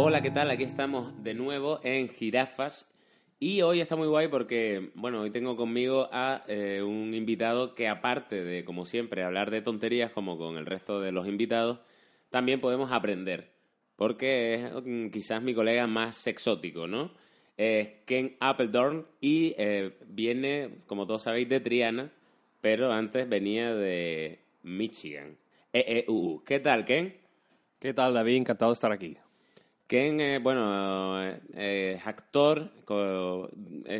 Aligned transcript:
Hola, 0.00 0.22
¿qué 0.22 0.30
tal? 0.30 0.48
Aquí 0.52 0.62
estamos 0.62 1.24
de 1.24 1.34
nuevo 1.34 1.80
en 1.82 2.08
Jirafas. 2.08 2.88
Y 3.40 3.62
hoy 3.62 3.80
está 3.80 3.96
muy 3.96 4.06
guay 4.06 4.28
porque, 4.28 4.92
bueno, 4.94 5.22
hoy 5.22 5.32
tengo 5.32 5.56
conmigo 5.56 6.08
a 6.12 6.44
eh, 6.46 6.82
un 6.84 7.12
invitado 7.14 7.74
que 7.74 7.88
aparte 7.88 8.44
de, 8.44 8.64
como 8.64 8.84
siempre, 8.84 9.24
hablar 9.24 9.50
de 9.50 9.60
tonterías 9.60 10.12
como 10.12 10.38
con 10.38 10.56
el 10.56 10.66
resto 10.66 11.00
de 11.00 11.10
los 11.10 11.26
invitados, 11.26 11.80
también 12.30 12.60
podemos 12.60 12.92
aprender. 12.92 13.50
Porque 13.96 14.54
es 14.54 14.72
mm, 14.72 15.08
quizás 15.08 15.42
mi 15.42 15.52
colega 15.52 15.88
más 15.88 16.28
exótico, 16.28 16.86
¿no? 16.86 17.12
Es 17.56 17.90
Ken 18.06 18.36
Appledorn 18.38 19.04
y 19.20 19.56
eh, 19.58 19.98
viene, 20.06 20.76
como 20.86 21.08
todos 21.08 21.24
sabéis, 21.24 21.48
de 21.48 21.58
Triana, 21.58 22.12
pero 22.60 22.92
antes 22.92 23.28
venía 23.28 23.74
de 23.74 24.38
Michigan. 24.62 25.36
EEUU. 25.72 26.44
¿Qué 26.44 26.60
tal, 26.60 26.84
Ken? 26.84 27.16
¿Qué 27.80 27.92
tal, 27.92 28.14
David? 28.14 28.36
Encantado 28.36 28.70
de 28.70 28.74
estar 28.74 28.92
aquí. 28.92 29.16
Ken, 29.88 30.20
eh, 30.20 30.38
bueno, 30.38 31.18
es 31.54 32.06
actor 32.06 32.70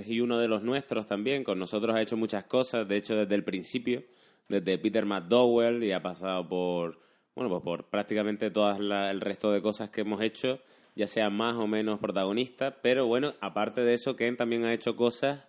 y 0.06 0.20
uno 0.20 0.38
de 0.38 0.46
los 0.46 0.62
nuestros 0.62 1.06
también. 1.06 1.42
Con 1.42 1.58
nosotros 1.58 1.96
ha 1.96 2.02
hecho 2.02 2.18
muchas 2.18 2.44
cosas, 2.44 2.86
de 2.86 2.98
hecho, 2.98 3.16
desde 3.16 3.34
el 3.34 3.42
principio, 3.42 4.04
desde 4.48 4.76
Peter 4.76 5.06
McDowell 5.06 5.82
y 5.82 5.92
ha 5.92 6.02
pasado 6.02 6.46
por, 6.46 7.00
bueno, 7.34 7.48
pues 7.48 7.62
por 7.62 7.88
prácticamente 7.88 8.50
todo 8.50 8.70
el 8.70 9.20
resto 9.22 9.50
de 9.50 9.62
cosas 9.62 9.88
que 9.88 10.02
hemos 10.02 10.20
hecho, 10.20 10.60
ya 10.94 11.06
sea 11.06 11.30
más 11.30 11.56
o 11.56 11.66
menos 11.66 11.98
protagonista. 12.00 12.82
Pero 12.82 13.06
bueno, 13.06 13.32
aparte 13.40 13.80
de 13.80 13.94
eso, 13.94 14.14
Ken 14.14 14.36
también 14.36 14.66
ha 14.66 14.74
hecho 14.74 14.94
cosas 14.94 15.40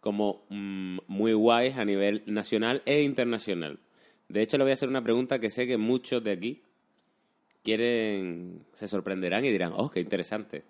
como 0.00 0.46
mm, 0.48 1.00
muy 1.08 1.34
guays 1.34 1.76
a 1.76 1.84
nivel 1.84 2.22
nacional 2.24 2.80
e 2.86 3.02
internacional. 3.02 3.80
De 4.30 4.40
hecho, 4.40 4.56
le 4.56 4.64
voy 4.64 4.70
a 4.70 4.74
hacer 4.74 4.88
una 4.88 5.04
pregunta 5.04 5.40
que 5.40 5.50
sé 5.50 5.66
que 5.66 5.76
muchos 5.76 6.24
de 6.24 6.32
aquí 6.32 6.62
quieren, 7.64 8.64
se 8.74 8.86
sorprenderán 8.86 9.44
y 9.44 9.50
dirán, 9.50 9.72
oh, 9.74 9.90
qué 9.90 10.00
interesante. 10.00 10.62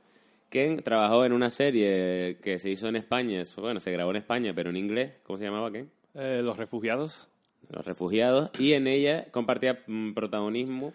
Ken 0.48 0.82
trabajó 0.82 1.24
en 1.24 1.32
una 1.32 1.50
serie 1.50 2.38
que 2.40 2.58
se 2.58 2.70
hizo 2.70 2.88
en 2.88 2.96
España, 2.96 3.42
bueno, 3.56 3.80
se 3.80 3.90
grabó 3.90 4.12
en 4.12 4.16
España, 4.18 4.52
pero 4.54 4.70
en 4.70 4.76
inglés, 4.76 5.14
¿cómo 5.24 5.36
se 5.36 5.44
llamaba 5.44 5.70
Ken? 5.72 5.90
Eh, 6.14 6.40
Los 6.42 6.56
refugiados. 6.56 7.28
Los 7.70 7.84
refugiados, 7.84 8.50
y 8.58 8.74
en 8.74 8.86
ella 8.86 9.24
compartía 9.30 9.82
mm, 9.86 10.12
protagonismo 10.12 10.92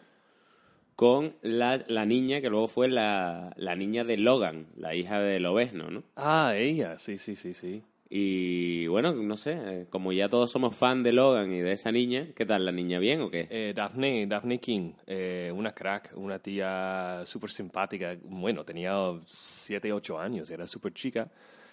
con 0.96 1.36
la, 1.42 1.84
la 1.88 2.06
niña 2.06 2.42
que 2.42 2.50
luego 2.50 2.68
fue 2.68 2.88
la, 2.90 3.54
la 3.58 3.76
niña 3.76 4.04
de 4.04 4.18
Logan, 4.18 4.68
la 4.76 4.96
hija 4.96 5.20
de 5.20 5.40
Lobezno, 5.40 5.90
¿no? 5.90 6.04
Ah, 6.16 6.54
ella, 6.56 6.98
sí, 7.00 7.18
sí, 7.18 7.36
sí, 7.36 7.54
sí. 7.54 7.84
Y 8.12 8.88
bueno, 8.88 9.14
no 9.14 9.38
sé, 9.38 9.52
eh, 9.52 9.86
como 9.88 10.12
ya 10.12 10.30
todos 10.30 10.52
somos 10.52 10.76
fan 10.76 11.04
de 11.04 11.12
Logan 11.12 11.52
y 11.52 11.60
de 11.60 11.74
esa 11.74 11.92
niña, 11.92 12.30
¿qué 12.36 12.44
tal? 12.44 12.66
¿La 12.66 12.72
niña 12.72 12.98
bien 12.98 13.22
o 13.22 13.30
qué? 13.30 13.48
Eh, 13.52 13.74
Daphne, 13.76 14.26
Daphne 14.26 14.60
King, 14.60 14.94
eh, 15.06 15.52
una 15.56 15.74
crack, 15.74 16.14
una 16.16 16.40
tía 16.40 17.22
súper 17.26 17.52
simpática. 17.52 18.18
Bueno, 18.24 18.66
tenía 18.66 18.96
7, 19.26 19.94
8 19.94 20.20
años, 20.20 20.50
era 20.50 20.66
súper 20.66 20.94
chica. 20.94 21.30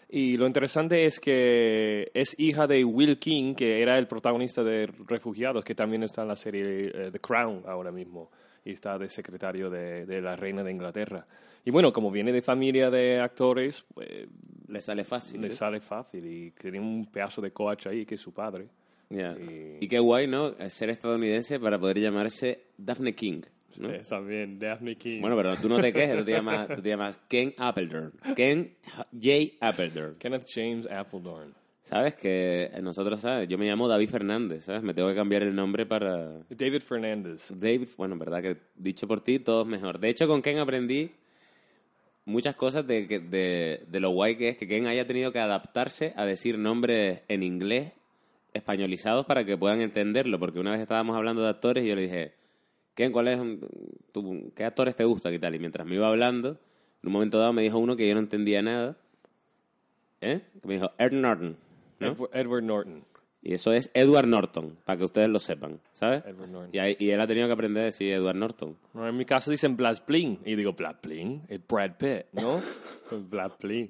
Y 0.09 0.37
lo 0.37 0.47
interesante 0.47 1.05
es 1.05 1.19
que 1.19 2.11
es 2.15 2.39
hija 2.39 2.67
de 2.67 2.85
Will 2.85 3.19
King, 3.19 3.55
que 3.55 3.83
era 3.83 3.99
el 3.99 4.07
protagonista 4.07 4.63
de 4.63 4.87
Refugiados, 5.07 5.65
que 5.65 5.75
también 5.75 6.05
está 6.05 6.23
en 6.23 6.29
la 6.29 6.37
serie 6.37 6.93
eh, 6.95 7.11
The 7.11 7.19
Crown 7.19 7.63
ahora 7.67 7.91
mismo. 7.91 8.31
Y 8.67 8.73
está 8.73 8.99
de 8.99 9.09
secretario 9.09 9.71
de, 9.71 10.05
de 10.07 10.21
la 10.21 10.37
reina 10.37 10.63
de 10.63 10.73
Inglaterra. 10.73 11.27
Y 11.65 11.71
bueno, 11.71 11.93
como 11.93 12.11
viene 12.11 12.33
de 12.33 12.43
familia 12.43 12.91
de 12.91 13.19
actores, 13.21 13.85
pues, 13.95 14.09
Le 14.69 14.81
sale 14.81 15.05
fácil. 15.05 15.41
le 15.41 15.47
¿eh? 15.49 15.51
sale 15.51 15.81
fácil. 15.81 16.25
Y 16.27 16.51
tiene 16.51 16.79
un 16.81 17.07
pedazo 17.11 17.41
de 17.41 17.53
coach 17.53 17.87
ahí, 17.87 18.05
que 18.05 18.17
es 18.17 18.21
su 18.21 18.33
padre. 18.35 18.69
Ya. 19.09 19.37
Y- 19.39 19.79
Y 19.81 19.89
qué 19.89 19.99
guay, 20.01 20.27
¿no? 20.27 20.55
Ser 20.69 20.91
estadounidense 20.91 21.59
para 21.61 21.79
poder 21.79 21.99
llamarse 22.01 22.65
Daphne 22.77 23.15
King. 23.15 23.43
¿no? 23.79 23.91
Eh, 23.91 24.03
también, 24.09 24.59
Daphne 24.59 24.97
King. 24.97 25.21
Bueno, 25.21 25.37
pero 25.37 25.55
tú 25.57 25.69
no 25.69 25.79
te 25.81 25.93
quejes, 25.93 26.17
tú 26.19 26.25
te 26.25 26.33
llamas, 26.33 26.67
tú 26.69 26.81
te 26.83 26.89
llamas 26.89 27.19
Ken 27.29 27.53
Appledorn. 27.59 28.13
Ken 28.35 28.75
J. 29.13 29.31
Appledorn. 29.61 30.17
Kenneth 30.19 30.47
James 30.53 30.87
Appledorn. 30.91 31.53
¿Sabes? 31.87 32.17
Que 32.17 32.73
nosotros, 32.83 33.21
¿sabes? 33.21 33.49
Yo 33.49 33.59
me 33.59 33.65
llamo 33.65 33.87
David 33.87 34.09
Fernández, 34.09 34.65
¿sabes? 34.65 34.83
Me 34.83 34.93
tengo 34.93 35.09
que 35.09 35.15
cambiar 35.15 35.45
el 35.45 35.55
nombre 35.55 35.87
para... 35.87 36.41
David 36.51 36.81
Fernandez. 36.83 37.53
David, 37.55 37.89
bueno, 37.97 38.15
en 38.15 38.19
verdad 38.19 38.43
que 38.43 38.57
dicho 38.75 39.07
por 39.07 39.21
ti, 39.21 39.39
todo 39.39 39.63
es 39.63 39.69
mejor. 39.69 40.01
De 40.01 40.09
hecho, 40.09 40.27
con 40.27 40.43
Ken 40.43 40.59
aprendí 40.59 41.13
muchas 42.25 42.57
cosas 42.57 42.89
de, 42.89 43.07
de, 43.07 43.85
de 43.89 44.01
lo 44.01 44.11
guay 44.11 44.35
que 44.35 44.49
es 44.49 44.57
que 44.57 44.67
Ken 44.67 44.89
haya 44.89 45.07
tenido 45.07 45.31
que 45.31 45.39
adaptarse 45.39 46.13
a 46.17 46.25
decir 46.25 46.59
nombres 46.59 47.21
en 47.29 47.45
inglés 47.45 47.93
españolizados 48.53 49.25
para 49.25 49.45
que 49.45 49.57
puedan 49.57 49.81
entenderlo. 49.81 50.41
Porque 50.41 50.59
una 50.59 50.73
vez 50.73 50.81
estábamos 50.81 51.17
hablando 51.17 51.45
de 51.45 51.51
actores 51.51 51.85
y 51.85 51.89
yo 51.89 51.95
le 51.95 52.03
dije, 52.03 52.33
Ken, 52.97 53.13
¿cuál 53.13 53.29
es 53.29 53.39
tu- 54.11 54.53
¿qué 54.57 54.65
actores 54.65 54.97
te 54.97 55.05
gustan 55.05 55.35
y 55.35 55.39
tal? 55.39 55.55
Y 55.55 55.61
mientras 55.61 55.87
me 55.87 55.95
iba 55.95 56.09
hablando, 56.09 56.49
en 56.49 57.07
un 57.07 57.13
momento 57.13 57.39
dado 57.39 57.53
me 57.53 57.63
dijo 57.63 57.79
uno 57.79 57.95
que 57.95 58.09
yo 58.09 58.15
no 58.15 58.21
entendía 58.21 58.61
nada. 58.61 58.97
¿Eh? 60.21 60.41
Que 60.61 60.67
me 60.67 60.75
dijo, 60.75 60.91
Ed 60.99 61.13
Norton. 61.13 61.65
¿No? 61.99 62.17
Edward, 62.33 62.63
Norton. 62.63 63.05
Y 63.43 63.55
eso 63.55 63.73
es 63.73 63.91
Edward 63.95 64.27
Norton, 64.27 64.77
para 64.85 64.99
que 64.99 65.05
ustedes 65.05 65.29
lo 65.29 65.39
sepan, 65.39 65.81
¿sabes? 65.93 66.25
Edward 66.27 66.51
Norton. 66.51 66.71
Y, 66.99 67.11
él 67.11 67.21
ha 67.21 67.27
tenido 67.29 67.47
que 67.47 67.53
aprender 67.53 67.83
a 67.85 67.87
decir 67.87 68.13
Edward 68.13 68.35
Norton. 68.35 68.77
No, 68.93 69.07
en 69.07 69.17
mi 69.17 69.25
caso 69.25 69.53
dicen 69.53 69.77
Plin. 69.77 70.41
Y 70.45 70.57
digo, 70.57 70.75
Plin, 70.75 71.43
es 71.49 71.61
Brad 71.67 71.93
Pitt, 71.97 72.27
¿no? 72.33 72.61
Brad 73.31 73.53
Plin. 73.53 73.89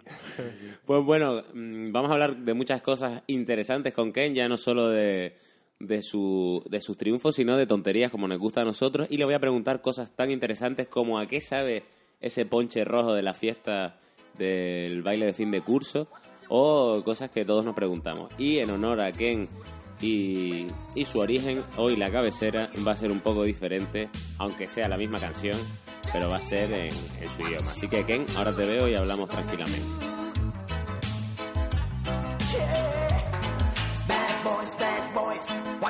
Pues 0.85 1.05
bueno, 1.05 1.43
mm, 1.55 1.91
vamos 1.91 2.11
a 2.11 2.15
hablar 2.15 2.37
de 2.37 2.53
muchas 2.53 2.83
cosas 2.83 3.23
interesantes 3.29 3.95
con 3.95 4.13
Ken, 4.13 4.35
ya 4.35 4.47
no 4.47 4.59
solo 4.59 4.91
de, 4.91 5.37
de, 5.79 6.03
su, 6.03 6.63
de 6.69 6.83
sus 6.83 6.99
triunfos, 6.99 7.37
sino 7.37 7.57
de 7.57 7.67
tonterías 7.67 8.11
como 8.11 8.29
nos 8.29 8.39
gusta 8.39 8.61
a 8.61 8.65
nosotros. 8.65 9.07
Y 9.11 9.17
le 9.17 9.25
voy 9.25 9.35
a 9.35 9.41
preguntar 9.41 9.81
cosas 9.81 10.15
tan 10.15 10.31
interesantes 10.31 10.87
como 10.87 11.19
a 11.19 11.27
qué 11.27 11.41
sabe 11.41 11.83
ese 12.21 12.45
ponche 12.45 12.85
rojo 12.85 13.15
de 13.15 13.23
la 13.23 13.33
fiesta 13.33 13.99
del 14.37 15.03
baile 15.03 15.25
de 15.25 15.33
fin 15.33 15.51
de 15.51 15.63
curso 15.63 16.09
o 16.49 17.03
cosas 17.05 17.31
que 17.31 17.45
todos 17.45 17.65
nos 17.65 17.75
preguntamos. 17.75 18.31
Y 18.39 18.59
en 18.59 18.71
honor 18.71 19.01
a 19.01 19.13
Ken 19.13 19.49
y, 20.01 20.67
y 20.95 21.05
su 21.05 21.21
origen, 21.21 21.63
hoy 21.77 21.97
la 21.97 22.11
cabecera 22.11 22.69
va 22.87 22.93
a 22.93 22.97
ser 22.97 23.11
un 23.11 23.21
poco 23.21 23.45
diferente, 23.45 24.09
aunque 24.39 24.69
sea 24.69 24.89
la 24.89 24.97
misma 24.97 25.19
canción, 25.19 25.59
pero 26.13 26.29
va 26.29 26.37
a 26.37 26.43
ser 26.43 26.73
en, 26.73 26.95
en 27.21 27.31
su 27.31 27.43
idioma. 27.43 27.71
Así 27.71 27.89
que 27.89 28.05
Ken, 28.05 28.25
ahora 28.37 28.55
te 28.55 28.65
veo 28.65 28.89
y 28.89 28.95
hablamos 28.95 29.29
tranquilamente. 29.29 29.87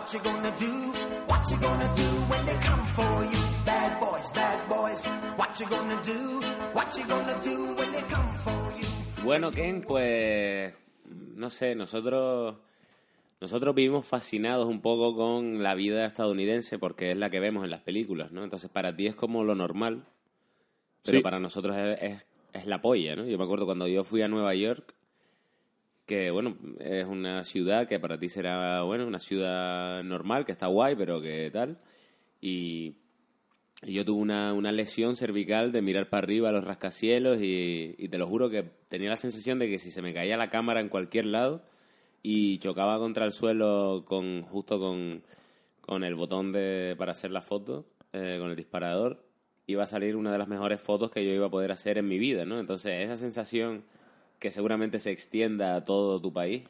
What 0.07 0.13
you 0.13 0.21
gonna 0.21 0.53
do? 0.57 0.93
What 1.27 1.51
you 1.51 1.57
gonna 1.57 1.95
do 1.97 2.03
when 2.31 2.47
they 2.47 2.55
come 2.59 2.87
for 2.95 3.25
you? 3.25 3.39
Bad 3.65 4.01
boys, 4.01 4.31
bad 4.31 4.69
boys, 4.69 5.05
what 5.37 5.59
you 5.59 5.67
gonna 5.67 6.01
do? 6.05 6.41
What 6.75 6.97
you 6.97 7.07
gonna 7.07 7.41
do 7.43 7.75
when 7.75 7.91
they 7.91 8.03
come 8.03 8.35
for 8.45 8.51
you? 8.53 8.66
Bueno, 9.27 9.51
Ken, 9.51 9.83
pues 9.83 10.73
no 11.35 11.51
sé, 11.51 11.75
nosotros 11.75 12.57
nosotros 13.41 13.75
vivimos 13.75 14.07
fascinados 14.07 14.69
un 14.69 14.81
poco 14.81 15.17
con 15.17 15.65
la 15.65 15.75
vida 15.75 16.07
estadounidense 16.07 16.79
porque 16.79 17.11
es 17.11 17.17
la 17.17 17.29
que 17.29 17.41
vemos 17.41 17.65
en 17.65 17.71
las 17.71 17.81
películas, 17.81 18.31
¿no? 18.31 18.45
Entonces 18.45 18.71
para 18.71 18.95
ti 18.95 19.09
es 19.09 19.17
como 19.17 19.43
lo 19.43 19.57
normal, 19.57 20.05
pero 21.03 21.19
Sí. 21.19 21.23
para 21.23 21.41
nosotros 21.41 21.77
es, 21.77 21.99
es, 22.03 22.23
es 22.53 22.67
la 22.67 22.81
polla, 22.81 23.17
¿no? 23.17 23.27
Yo 23.27 23.37
me 23.37 23.43
acuerdo 23.45 23.67
cuando 23.67 23.89
yo 23.89 24.05
fui 24.05 24.23
a 24.23 24.29
Nueva 24.29 24.55
York, 24.55 24.95
que 26.07 26.31
bueno, 26.31 26.57
es 26.79 27.05
una 27.05 27.43
ciudad 27.43 27.89
que 27.89 27.99
para 27.99 28.19
ti 28.19 28.29
será, 28.29 28.83
bueno, 28.83 29.07
una 29.09 29.19
ciudad 29.19 30.05
normal, 30.05 30.45
que 30.45 30.53
está 30.53 30.69
guay, 30.69 30.95
pero 30.95 31.21
que 31.21 31.51
tal, 31.51 31.79
y 32.41 32.95
y 33.83 33.93
yo 33.93 34.05
tuve 34.05 34.23
una, 34.23 34.53
una 34.55 34.73
lesión 34.73 35.17
cervical 35.17 35.73
de 35.73 35.83
mirar 35.83 36.09
para 36.09 36.25
arriba 36.25 36.49
a 36.49 36.53
los 36.53 36.65
rascacielos 36.65 37.39
y, 37.41 37.95
y 37.99 38.09
te 38.09 38.19
lo 38.19 38.27
juro 38.27 38.49
que 38.49 38.65
tenía 38.89 39.11
la 39.11 39.17
sensación 39.17 39.59
de 39.59 39.69
que 39.69 39.79
si 39.79 39.91
se 39.91 40.03
me 40.03 40.15
caía 40.15 40.37
la 40.37 40.51
cámara 40.51 40.81
en 40.81 40.89
cualquier 40.89 41.27
lado 41.27 41.63
y 42.23 42.59
chocaba 42.59 42.99
contra 42.99 43.25
el 43.25 43.33
suelo 43.33 44.05
con 44.07 44.43
justo 44.43 44.81
con, 44.81 45.23
con 45.81 46.05
el 46.05 46.15
botón 46.15 46.53
de, 46.53 46.95
para 46.99 47.13
hacer 47.13 47.31
la 47.31 47.43
foto, 47.43 47.87
eh, 48.13 48.39
con 48.41 48.51
el 48.51 48.57
disparador, 48.57 49.23
iba 49.67 49.85
a 49.85 49.87
salir 49.87 50.17
una 50.17 50.33
de 50.33 50.39
las 50.39 50.49
mejores 50.49 50.81
fotos 50.81 51.11
que 51.11 51.25
yo 51.25 51.33
iba 51.33 51.47
a 51.47 51.51
poder 51.51 51.71
hacer 51.71 51.99
en 51.99 52.09
mi 52.09 52.19
vida, 52.19 52.45
¿no? 52.45 52.59
Entonces 52.59 53.05
esa 53.05 53.17
sensación 53.17 53.85
que 54.39 54.51
seguramente 54.51 54.99
se 54.99 55.11
extienda 55.11 55.77
a 55.77 55.85
todo 55.85 56.21
tu 56.21 56.33
país 56.33 56.65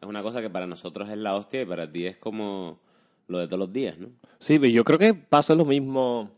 es 0.00 0.08
una 0.08 0.22
cosa 0.22 0.40
que 0.40 0.50
para 0.50 0.66
nosotros 0.66 1.08
es 1.08 1.18
la 1.18 1.34
hostia 1.34 1.62
y 1.62 1.66
para 1.66 1.90
ti 1.90 2.06
es 2.06 2.16
como 2.16 2.78
lo 3.30 3.38
de 3.38 3.46
todos 3.46 3.60
los 3.60 3.72
días, 3.72 3.98
¿no? 3.98 4.08
Sí, 4.38 4.58
pero 4.58 4.72
yo 4.72 4.84
creo 4.84 4.98
que 4.98 5.14
pasa 5.14 5.54
lo 5.54 5.64
mismo 5.64 6.30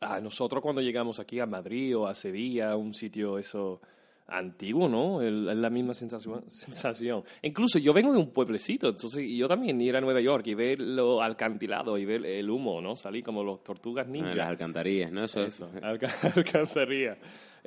a 0.00 0.20
nosotros 0.20 0.62
cuando 0.62 0.80
llegamos 0.82 1.18
aquí 1.20 1.38
a 1.40 1.46
Madrid 1.46 1.96
o 1.96 2.06
a 2.06 2.14
Sevilla, 2.14 2.76
un 2.76 2.94
sitio 2.94 3.38
eso 3.38 3.80
antiguo, 4.28 4.88
¿no? 4.88 5.22
Es 5.22 5.30
la 5.32 5.70
misma 5.70 5.94
sensación, 5.94 6.42
sensación. 6.48 7.22
Incluso 7.42 7.78
yo 7.78 7.92
vengo 7.92 8.12
de 8.12 8.18
un 8.18 8.30
pueblecito, 8.30 8.88
entonces 8.88 9.24
yo 9.30 9.46
también 9.46 9.80
ir 9.80 9.94
a 9.96 10.00
Nueva 10.00 10.20
York 10.20 10.46
y 10.48 10.54
ver 10.54 10.80
lo 10.80 11.22
alcantilado 11.22 11.96
y 11.96 12.04
ver 12.04 12.26
el 12.26 12.50
humo, 12.50 12.80
¿no? 12.80 12.96
Salir 12.96 13.22
como 13.22 13.44
los 13.44 13.62
tortugas 13.62 14.06
Ah, 14.08 14.10
ninja. 14.10 14.34
las 14.34 14.48
alcantarillas, 14.48 15.12
¿no? 15.12 15.22
Eso, 15.24 15.44
Eso, 15.44 15.70
alca- 15.82 16.10
alcantarilla. 16.34 17.16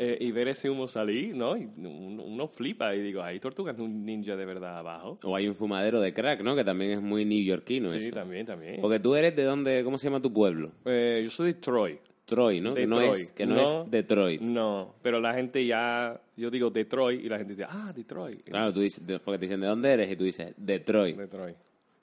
Eh, 0.02 0.18
y 0.22 0.32
ver 0.32 0.48
ese 0.48 0.70
humo 0.70 0.88
salir, 0.88 1.36
¿no? 1.36 1.58
Y 1.58 1.66
uno, 1.76 2.24
uno 2.24 2.48
flipa 2.48 2.96
y 2.96 3.02
digo, 3.02 3.22
hay 3.22 3.38
tortugas 3.42 3.78
ninja 3.78 4.38
de 4.38 4.46
verdad 4.46 4.78
abajo. 4.78 5.18
O 5.24 5.36
hay 5.36 5.46
un 5.48 5.56
fumadero 5.56 6.00
de 6.00 6.14
crack, 6.14 6.42
¿no? 6.42 6.56
Que 6.56 6.64
también 6.64 6.92
es 6.92 7.02
muy 7.02 7.26
neoyorquino 7.26 7.92
Sí, 7.92 7.98
eso. 8.08 8.16
también, 8.16 8.46
también. 8.46 8.80
Porque 8.80 9.00
tú 9.02 9.14
eres 9.16 9.36
de 9.36 9.44
dónde, 9.44 9.84
¿cómo 9.84 9.98
se 9.98 10.06
llama 10.08 10.22
tu 10.22 10.32
pueblo? 10.32 10.72
Eh, 10.86 11.20
yo 11.26 11.30
soy 11.30 11.48
de 11.54 11.60
Troy. 11.60 12.00
Troy, 12.24 12.62
¿no? 12.62 12.76
Que 12.76 12.88
no 12.88 13.00
Detroit. 13.00 13.22
es, 13.24 13.34
que 13.34 13.46
no 13.46 13.60
es 13.60 13.92
Detroit. 13.92 14.40
No, 14.42 14.94
pero 15.02 15.20
la 15.20 15.34
gente 15.34 15.66
ya, 15.66 16.22
yo 16.38 16.50
digo 16.50 16.70
Detroit 16.70 17.22
y 17.26 17.28
la 17.28 17.38
gente 17.38 17.54
dice, 17.54 17.66
ah, 17.68 17.92
Detroit. 17.94 18.44
Claro, 18.44 18.72
tú 18.72 18.80
dices, 18.80 19.04
porque 19.26 19.38
te 19.40 19.46
dicen, 19.48 19.60
¿de 19.60 19.68
dónde 19.68 19.92
eres? 19.92 20.10
Y 20.12 20.16
tú 20.16 20.24
dices, 20.24 20.54
Detroit. 20.56 21.18
Detroit, 21.18 21.56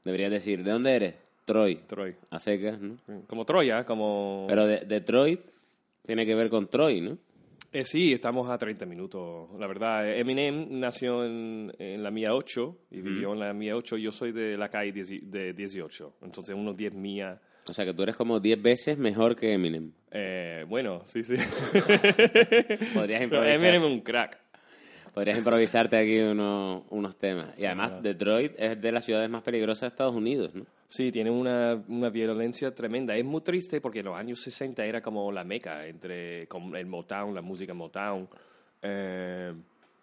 Deberías 0.04 0.30
decir, 0.32 0.62
¿de 0.62 0.70
dónde 0.70 0.94
eres? 0.96 1.14
Troy. 1.46 1.76
Troy. 1.86 2.14
A 2.30 2.38
secas, 2.40 2.78
¿no? 2.80 2.96
Como 3.28 3.44
Troya, 3.46 3.84
como... 3.86 4.44
Pero 4.48 4.66
de- 4.66 4.80
Detroit 4.80 5.40
tiene 6.04 6.26
que 6.26 6.34
ver 6.34 6.50
con 6.50 6.66
Troy, 6.68 7.00
¿no? 7.00 7.16
Eh, 7.76 7.84
sí, 7.84 8.14
estamos 8.14 8.48
a 8.48 8.56
30 8.56 8.86
minutos. 8.86 9.50
La 9.58 9.66
verdad, 9.66 10.08
Eminem 10.08 10.80
nació 10.80 11.26
en, 11.26 11.70
en 11.78 12.02
la 12.02 12.10
mía 12.10 12.32
8 12.32 12.78
y 12.92 13.02
vivió 13.02 13.34
en 13.34 13.40
la 13.40 13.52
mía 13.52 13.76
8. 13.76 13.98
Yo 13.98 14.10
soy 14.12 14.32
de 14.32 14.56
la 14.56 14.70
calle 14.70 14.92
10 14.92 15.30
de 15.30 15.52
18, 15.52 16.14
entonces 16.22 16.56
unos 16.56 16.74
10 16.74 16.94
mía. 16.94 17.38
O 17.68 17.74
sea, 17.74 17.84
que 17.84 17.92
tú 17.92 18.02
eres 18.02 18.16
como 18.16 18.40
10 18.40 18.62
veces 18.62 18.96
mejor 18.96 19.36
que 19.36 19.52
Eminem. 19.52 19.92
Eh, 20.10 20.64
bueno, 20.66 21.02
sí, 21.04 21.22
sí. 21.22 21.34
Podrías 22.94 23.20
Pero 23.20 23.24
improvisar. 23.24 23.56
Eminem 23.56 23.82
es 23.82 23.88
un 23.90 24.00
crack. 24.00 24.45
Podrías 25.16 25.38
improvisarte 25.38 25.96
aquí 25.96 26.18
unos, 26.18 26.82
unos 26.90 27.16
temas. 27.16 27.58
Y 27.58 27.64
además, 27.64 28.02
Detroit 28.02 28.52
es 28.58 28.78
de 28.78 28.92
las 28.92 29.02
ciudades 29.02 29.30
más 29.30 29.42
peligrosas 29.42 29.80
de 29.80 29.86
Estados 29.86 30.14
Unidos, 30.14 30.54
¿no? 30.54 30.66
Sí, 30.90 31.10
tiene 31.10 31.30
una, 31.30 31.82
una 31.88 32.10
violencia 32.10 32.74
tremenda. 32.74 33.16
Es 33.16 33.24
muy 33.24 33.40
triste 33.40 33.80
porque 33.80 34.00
en 34.00 34.04
los 34.04 34.14
años 34.14 34.42
60 34.42 34.84
era 34.84 35.00
como 35.00 35.32
la 35.32 35.42
meca 35.42 35.86
entre 35.86 36.46
con 36.48 36.76
el 36.76 36.84
Motown, 36.84 37.34
la 37.34 37.40
música 37.40 37.72
Motown. 37.72 38.28
Eh, 38.82 39.54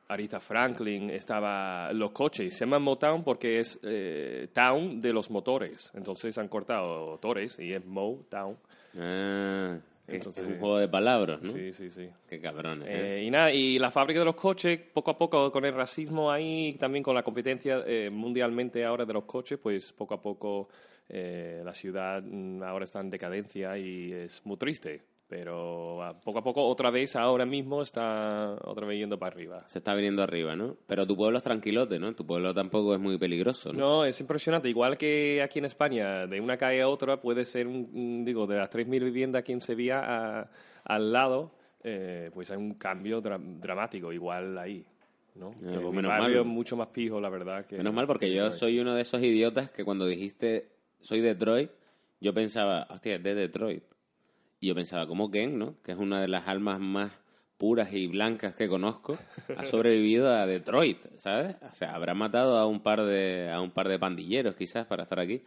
Aretha 0.08 0.40
Franklin 0.40 1.12
estaba 1.12 1.94
los 1.94 2.10
coches. 2.10 2.52
Se 2.52 2.66
llaman 2.66 2.82
Motown 2.82 3.24
porque 3.24 3.60
es 3.60 3.80
eh, 3.84 4.48
town 4.52 5.00
de 5.00 5.14
los 5.14 5.30
motores. 5.30 5.92
Entonces 5.94 6.36
han 6.40 6.48
cortado 6.48 7.12
motores 7.12 7.60
y 7.60 7.72
es 7.72 7.86
Motown. 7.86 8.58
Ah, 8.98 9.78
Entonces- 10.08 10.44
es 10.44 10.52
un 10.52 10.60
juego 10.60 10.78
de 10.80 10.88
palabras, 10.90 11.42
¿no? 11.42 11.52
Sí, 11.52 11.72
sí, 11.72 11.90
sí. 11.90 12.10
Qué 12.28 12.40
cabrones. 12.40 12.88
¿eh? 12.90 13.20
Eh, 13.20 13.24
y 13.24 13.32
nada, 13.32 13.52
y 13.52 13.80
la 13.80 13.90
fábrica 13.90 14.20
de 14.20 14.26
los 14.26 14.36
coches, 14.36 14.80
poco 14.94 15.12
a 15.12 15.18
poco 15.18 15.52
con 15.52 15.64
el 15.66 15.74
racismo 15.74 16.32
ahí, 16.32 16.74
también 16.74 17.04
con 17.04 17.16
la 17.16 17.24
competencia 17.24 17.84
eh, 17.86 18.10
mundialmente 18.10 18.84
ahora 18.84 19.06
de 19.06 19.14
los 19.14 19.24
coches, 19.24 19.60
pues 19.62 19.94
poco 19.94 20.14
a 20.16 20.22
poco 20.22 20.68
eh, 21.10 21.62
la 21.64 21.74
ciudad 21.74 22.22
mm, 22.22 22.64
ahora 22.64 22.86
está 22.86 23.00
en 23.00 23.10
decadencia 23.10 23.78
y 23.78 24.12
es 24.12 24.46
muy 24.46 24.58
triste. 24.58 25.02
Pero 25.38 26.00
poco 26.24 26.38
a 26.40 26.44
poco, 26.44 26.68
otra 26.68 26.92
vez, 26.92 27.16
ahora 27.16 27.44
mismo 27.44 27.82
está 27.82 28.56
otra 28.66 28.86
vez 28.86 29.00
yendo 29.00 29.18
para 29.18 29.34
arriba. 29.36 29.68
Se 29.68 29.80
está 29.80 29.96
viniendo 29.96 30.22
arriba, 30.22 30.56
¿no? 30.56 30.78
Pero 30.86 31.08
tu 31.08 31.16
pueblo 31.18 31.38
es 31.40 31.44
tranquilote, 31.44 31.98
¿no? 31.98 32.14
Tu 32.14 32.24
pueblo 32.24 32.54
tampoco 32.54 32.94
es 32.94 33.00
muy 33.00 33.18
peligroso, 33.18 33.74
¿no? 33.74 33.80
No, 33.80 34.06
es 34.06 34.20
impresionante. 34.22 34.70
Igual 34.70 34.96
que 34.96 35.42
aquí 35.42 35.58
en 35.58 35.66
España, 35.66 36.28
de 36.28 36.40
una 36.40 36.56
calle 36.56 36.84
a 36.84 36.88
otra 36.88 37.20
puede 37.20 37.46
ser, 37.46 37.66
un, 37.66 38.24
digo, 38.24 38.46
de 38.46 38.58
las 38.58 38.70
3.000 38.70 39.04
viviendas 39.04 39.40
aquí 39.40 39.54
en 39.54 39.62
Sevilla 39.62 40.02
a- 40.42 40.50
al 40.84 41.12
lado, 41.12 41.52
eh, 41.84 42.30
pues 42.32 42.52
hay 42.52 42.58
un 42.58 42.76
cambio 42.76 43.20
dra- 43.20 43.40
dramático, 43.42 44.14
igual 44.14 44.56
ahí. 44.60 44.86
¿no? 45.36 45.50
pues 45.50 45.64
Eh, 45.64 45.80
mi 45.80 45.92
menos 45.94 46.10
barrio 46.10 46.28
mal. 46.28 46.38
es 46.42 46.46
mucho 46.46 46.78
más 46.78 46.90
pijo, 46.90 47.20
la 47.20 47.30
verdad. 47.30 47.66
Que, 47.66 47.78
Menos 47.78 47.92
mal, 47.96 48.06
porque 48.06 48.32
yo 48.32 48.52
soy 48.52 48.80
uno 48.80 48.94
de 48.94 49.02
esos 49.02 49.20
idiotas 49.24 49.72
que 49.72 49.84
cuando 49.84 50.06
dijiste 50.06 50.68
soy 51.00 51.22
Detroit, 51.22 51.72
yo 52.22 52.36
pensaba, 52.36 52.86
hostia, 52.92 53.16
es 53.16 53.24
de 53.24 53.34
Detroit. 53.34 53.84
Y 54.64 54.68
yo 54.68 54.76
pensaba, 54.76 55.06
¿cómo 55.08 55.30
Ken, 55.30 55.60
no? 55.60 55.76
Que 55.84 55.92
es 55.92 55.98
una 55.98 56.22
de 56.22 56.30
las 56.30 56.48
almas 56.48 56.80
más 56.80 57.12
puras 57.58 57.92
y 57.92 58.08
blancas 58.08 58.56
que 58.56 58.70
conozco, 58.70 59.18
ha 59.58 59.66
sobrevivido 59.66 60.34
a 60.34 60.46
Detroit, 60.46 61.00
¿sabes? 61.18 61.58
O 61.70 61.74
sea, 61.74 61.94
habrá 61.94 62.14
matado 62.14 62.58
a 62.58 62.66
un 62.66 62.80
par 62.80 63.04
de, 63.04 63.52
a 63.52 63.60
un 63.60 63.72
par 63.72 63.90
de 63.90 64.00
pandilleros 64.00 64.56
quizás 64.56 64.86
para 64.86 65.04
estar 65.04 65.20
aquí. 65.20 65.42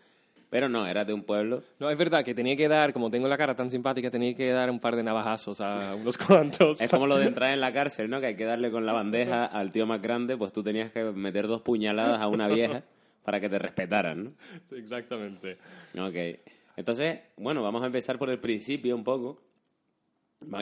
Pero 0.51 0.69
no, 0.69 0.87
era 0.87 1.07
de 1.07 1.15
un 1.15 1.23
pueblo. 1.23 1.63
No, 1.79 1.89
es 1.89 1.97
verdad 1.97 2.27
que 2.27 2.35
tenía 2.35 2.57
que 2.57 2.69
dar, 2.69 2.93
como 2.93 3.11
tengo 3.11 3.27
la 3.27 3.39
cara 3.39 3.57
tan 3.57 3.71
simpática, 3.71 4.11
tenía 4.11 4.35
que 4.35 4.51
dar 4.51 4.71
un 4.71 4.81
par 4.81 4.95
de 4.97 5.03
navajazos 5.03 5.63
a 5.63 5.95
unos 5.95 6.19
cuantos. 6.19 6.79
Es 6.79 6.91
como 6.91 7.07
lo 7.07 7.17
de 7.17 7.25
entrar 7.29 7.55
en 7.55 7.63
la 7.63 7.73
cárcel, 7.73 8.11
¿no? 8.11 8.21
Que 8.21 8.27
hay 8.27 8.37
que 8.37 8.45
darle 8.45 8.71
con 8.71 8.85
la 8.85 8.93
bandeja 8.93 9.47
al 9.47 9.73
tío 9.73 9.87
más 9.87 10.03
grande, 10.03 10.37
pues 10.37 10.53
tú 10.53 10.63
tenías 10.63 10.93
que 10.93 11.05
meter 11.05 11.47
dos 11.47 11.63
puñaladas 11.63 12.21
a 12.21 12.29
una 12.29 12.49
vieja 12.49 12.83
para 13.25 13.41
que 13.41 13.49
te 13.49 13.59
respetaran, 13.59 14.25
¿no? 14.25 14.33
Exactamente. 14.77 15.55
Ok. 15.99 16.39
Entonces, 16.77 17.21
bueno, 17.37 17.63
vamos 17.63 17.83
a 17.83 17.87
empezar 17.87 18.19
por 18.19 18.31
el 18.31 18.39
principio 18.39 18.95
un 18.95 19.05
poco. 19.05 19.43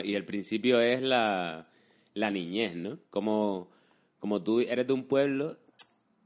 Y 0.03 0.15
el 0.15 0.25
principio 0.25 0.79
es 0.79 1.01
la, 1.01 1.67
la 2.13 2.31
niñez, 2.31 2.75
¿no? 2.75 2.97
Como, 3.09 3.69
como 4.19 4.41
tú 4.41 4.61
eres 4.61 4.87
de 4.87 4.93
un 4.93 5.03
pueblo, 5.03 5.57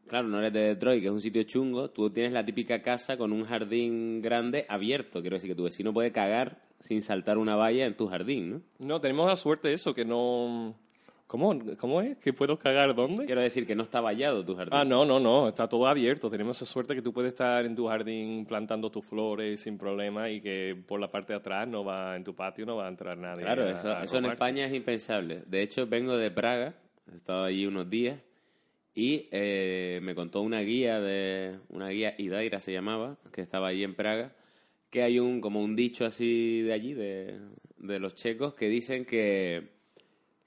claro, 0.07 0.27
no 0.27 0.39
eres 0.39 0.53
de 0.53 0.59
Detroit, 0.59 1.01
que 1.01 1.07
es 1.07 1.13
un 1.13 1.21
sitio 1.21 1.43
chungo, 1.43 1.89
tú 1.89 2.09
tienes 2.11 2.31
la 2.31 2.45
típica 2.45 2.81
casa 2.81 3.17
con 3.17 3.33
un 3.33 3.45
jardín 3.45 4.21
grande 4.21 4.65
abierto. 4.69 5.21
Quiero 5.21 5.37
decir 5.37 5.49
que 5.49 5.55
tu 5.55 5.63
vecino 5.63 5.93
puede 5.93 6.11
cagar 6.11 6.61
sin 6.79 7.01
saltar 7.01 7.37
una 7.37 7.55
valla 7.55 7.85
en 7.85 7.97
tu 7.97 8.07
jardín, 8.07 8.49
¿no? 8.49 8.61
No, 8.79 9.01
tenemos 9.01 9.27
la 9.27 9.35
suerte 9.35 9.69
de 9.69 9.73
eso, 9.73 9.93
que 9.93 10.05
no... 10.05 10.75
¿Cómo, 11.29 11.55
¿Cómo 11.77 12.01
es? 12.01 12.17
¿Que 12.17 12.33
puedo 12.33 12.57
cagar 12.57 12.95
dónde? 12.95 13.23
Quiero 13.27 13.41
decir 13.41 13.67
que 13.67 13.75
no 13.75 13.83
está 13.83 14.01
vallado 14.01 14.43
tu 14.43 14.55
jardín. 14.55 14.73
Ah, 14.73 14.83
no, 14.83 15.05
no, 15.05 15.19
no, 15.19 15.47
está 15.47 15.69
todo 15.69 15.85
abierto. 15.85 16.27
Tenemos 16.27 16.57
esa 16.57 16.65
suerte 16.65 16.95
que 16.95 17.03
tú 17.03 17.13
puedes 17.13 17.33
estar 17.33 17.63
en 17.67 17.75
tu 17.75 17.85
jardín 17.85 18.47
plantando 18.47 18.89
tus 18.89 19.05
flores 19.05 19.59
sin 19.59 19.77
problema 19.77 20.27
y 20.31 20.41
que 20.41 20.75
por 20.87 20.99
la 20.99 21.07
parte 21.11 21.33
de 21.33 21.37
atrás 21.37 21.67
no 21.67 21.83
va, 21.83 22.15
en 22.15 22.23
tu 22.23 22.33
patio 22.33 22.65
no 22.65 22.77
va 22.77 22.87
a 22.87 22.89
entrar 22.89 23.15
nadie. 23.15 23.43
Claro, 23.43 23.61
a- 23.61 23.69
eso, 23.71 23.89
a 23.89 24.03
eso 24.03 24.17
en. 24.17 24.25
España 24.25 24.65
es 24.65 24.73
impensable. 24.73 25.43
De 25.45 25.61
hecho, 25.61 25.85
vengo 25.85 26.17
de 26.17 26.31
Praga, 26.31 26.73
he 27.13 27.15
estado 27.15 27.43
allí 27.43 27.67
unos 27.67 27.87
días 27.91 28.19
y 28.95 29.27
eh, 29.31 29.99
me 30.01 30.15
contó 30.15 30.41
una 30.41 30.61
guía 30.61 30.99
de 30.99 31.59
una 31.69 31.89
guía 31.89 32.15
Idaira 32.17 32.59
se 32.59 32.73
llamaba, 32.73 33.17
que 33.31 33.41
estaba 33.41 33.67
allí 33.67 33.83
en 33.83 33.93
Praga, 33.93 34.33
que 34.89 35.03
hay 35.03 35.19
un 35.19 35.41
como 35.41 35.61
un 35.61 35.75
dicho 35.75 36.07
así 36.07 36.61
de 36.63 36.73
allí 36.73 36.95
de, 36.95 37.37
de 37.77 37.99
los 37.99 38.15
checos 38.15 38.55
que 38.55 38.67
dicen 38.67 39.05
que 39.05 39.77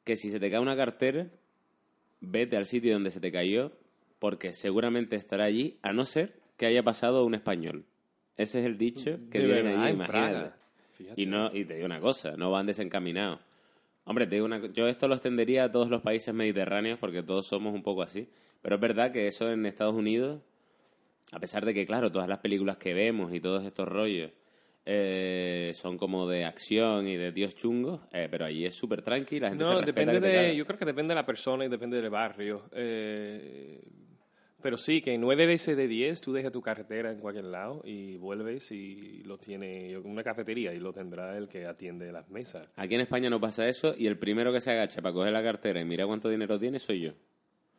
que 0.05 0.17
si 0.17 0.31
se 0.31 0.41
te 0.41 0.51
cae 0.51 0.61
una 0.61 0.77
cartera, 0.77 1.29
vete 2.21 2.57
al 2.57 2.67
sitio 2.67 2.93
donde 2.93 3.11
se 3.11 3.21
te 3.21 3.33
cayó 3.33 3.73
porque 4.19 4.53
seguramente 4.53 5.17
estará 5.17 5.45
allí, 5.45 5.79
a 5.83 5.93
no 5.93 6.05
ser 6.05 6.41
que 6.57 6.67
haya 6.67 6.83
pasado 6.83 7.25
un 7.25 7.35
español. 7.35 7.85
Ese 8.37 8.61
es 8.61 8.67
el 8.67 8.79
dicho 8.79 9.19
que 9.31 9.41
verdad, 9.41 9.85
allí, 9.85 9.95
imagínate. 9.95 10.53
Y 11.17 11.27
no 11.27 11.53
y 11.53 11.65
te 11.65 11.75
digo 11.75 11.87
una 11.87 12.01
cosa, 12.01 12.37
no 12.37 12.51
van 12.51 12.67
desencaminados. 12.67 13.41
Hombre, 14.05 14.27
te 14.27 14.37
digo 14.37 14.47
una, 14.47 14.65
yo 14.73 14.87
esto 14.87 15.09
lo 15.09 15.15
extendería 15.15 15.65
a 15.65 15.71
todos 15.71 15.91
los 15.91 16.03
países 16.03 16.33
mediterráneos 16.33 16.99
porque 16.99 17.23
todos 17.23 17.47
somos 17.47 17.75
un 17.75 17.83
poco 17.83 18.03
así. 18.03 18.29
Pero 18.63 18.77
es 18.77 18.81
verdad 18.81 19.13
que 19.13 19.27
eso 19.27 19.51
en 19.51 19.67
Estados 19.67 19.95
Unidos, 19.95 20.41
a 21.33 21.41
pesar 21.41 21.65
de 21.65 21.75
que, 21.75 21.85
claro, 21.85 22.13
todas 22.13 22.29
las 22.29 22.39
películas 22.39 22.77
que 22.77 22.95
vemos 22.95 23.33
y 23.33 23.41
todos 23.41 23.65
estos 23.65 23.89
rollos 23.89 24.31
eh, 24.85 25.73
son 25.75 25.97
como 25.97 26.29
de 26.29 26.45
acción 26.45 27.07
y 27.07 27.17
de 27.17 27.33
tíos 27.33 27.55
chungos, 27.55 28.01
eh, 28.13 28.29
pero 28.31 28.45
allí 28.45 28.67
es 28.67 28.75
súper 28.75 29.03
tranqui, 29.03 29.39
la 29.39 29.51
gente 29.51 29.65
No, 29.65 29.81
depende 29.81 30.21
de, 30.21 30.57
yo 30.57 30.67
creo 30.67 30.79
que 30.79 30.85
depende 30.85 31.13
de 31.13 31.21
la 31.21 31.27
persona 31.27 31.65
y 31.65 31.69
depende 31.69 32.01
del 32.01 32.11
barrio. 32.11 32.65
Eh, 32.73 33.81
pero 34.63 34.77
sí, 34.77 35.01
que 35.01 35.19
nueve 35.19 35.45
veces 35.47 35.77
de 35.77 35.89
diez 35.89 36.21
tú 36.21 36.33
dejas 36.33 36.53
tu 36.53 36.63
carretera 36.63 37.11
en 37.11 37.19
cualquier 37.19 37.47
lado 37.47 37.83
y 37.85 38.17
vuelves 38.17 38.71
y 38.71 39.23
lo 39.25 39.37
tiene 39.37 39.99
una 39.99 40.23
cafetería 40.23 40.73
y 40.73 40.79
lo 40.79 40.93
tendrá 40.93 41.37
el 41.37 41.49
que 41.49 41.67
atiende 41.67 42.13
las 42.13 42.31
mesas. 42.31 42.69
Aquí 42.77 42.95
en 42.95 43.01
España 43.01 43.29
no 43.29 43.41
pasa 43.41 43.69
eso 43.69 43.95
y 43.97 44.07
el 44.07 44.19
primero 44.19 44.53
que 44.53 44.61
se 44.61 44.71
agacha 44.71 45.03
para 45.03 45.13
coger 45.13 45.33
la 45.33 45.43
cartera 45.43 45.81
y 45.81 45.85
mira 45.85 46.07
cuánto 46.07 46.29
dinero 46.29 46.59
tiene 46.61 46.79
soy 46.79 47.01
yo. 47.01 47.13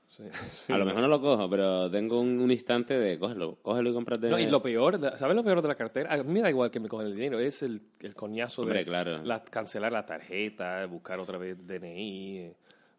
Sí. 0.14 0.72
A 0.72 0.78
lo 0.78 0.86
mejor 0.86 1.02
no 1.02 1.08
lo 1.08 1.20
cojo, 1.20 1.50
pero 1.50 1.90
tengo 1.90 2.20
un, 2.22 2.40
un 2.40 2.52
instante 2.52 3.00
de 3.00 3.18
cógelo, 3.18 3.58
cógelo 3.64 3.90
y 3.90 3.94
cómprate. 3.94 4.30
No, 4.30 4.38
y 4.38 4.46
lo 4.48 4.62
peor, 4.62 5.00
¿sabes 5.18 5.36
lo 5.36 5.44
peor 5.44 5.62
de 5.64 5.68
la 5.68 5.74
cartera? 5.76 6.14
A 6.14 6.18
mí 6.18 6.32
me 6.34 6.42
da 6.42 6.50
igual 6.52 6.70
que 6.70 6.80
me 6.80 6.88
cojan 6.88 7.08
el 7.08 7.16
dinero, 7.16 7.40
es 7.40 7.64
el, 7.64 7.82
el 8.00 8.14
coñazo 8.14 8.62
Hombre, 8.62 8.80
de 8.80 8.86
claro. 8.86 9.24
la- 9.24 9.44
cancelar 9.44 9.92
la 9.92 10.06
tarjeta, 10.06 10.86
buscar 10.86 11.20
otra 11.20 11.40
vez 11.40 11.58
DNI, 11.66 12.52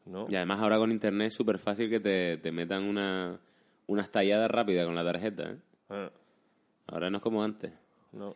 ¿no? 0.06 0.26
Y 0.28 0.34
además 0.34 0.58
ahora 0.60 0.76
con 0.78 0.90
internet 0.90 1.28
es 1.28 1.34
súper 1.34 1.58
fácil 1.58 1.88
que 1.88 2.00
te, 2.00 2.38
te 2.38 2.50
metan 2.50 2.82
una, 2.82 3.38
una 3.86 4.02
estallada 4.02 4.48
rápida 4.48 4.84
con 4.84 4.96
la 4.96 5.04
tarjeta. 5.04 5.50
¿eh? 5.52 5.56
Ah, 5.90 6.10
Ahora 6.88 7.10
no 7.10 7.18
es 7.18 7.22
como 7.22 7.44
antes. 7.44 7.72
no. 8.12 8.34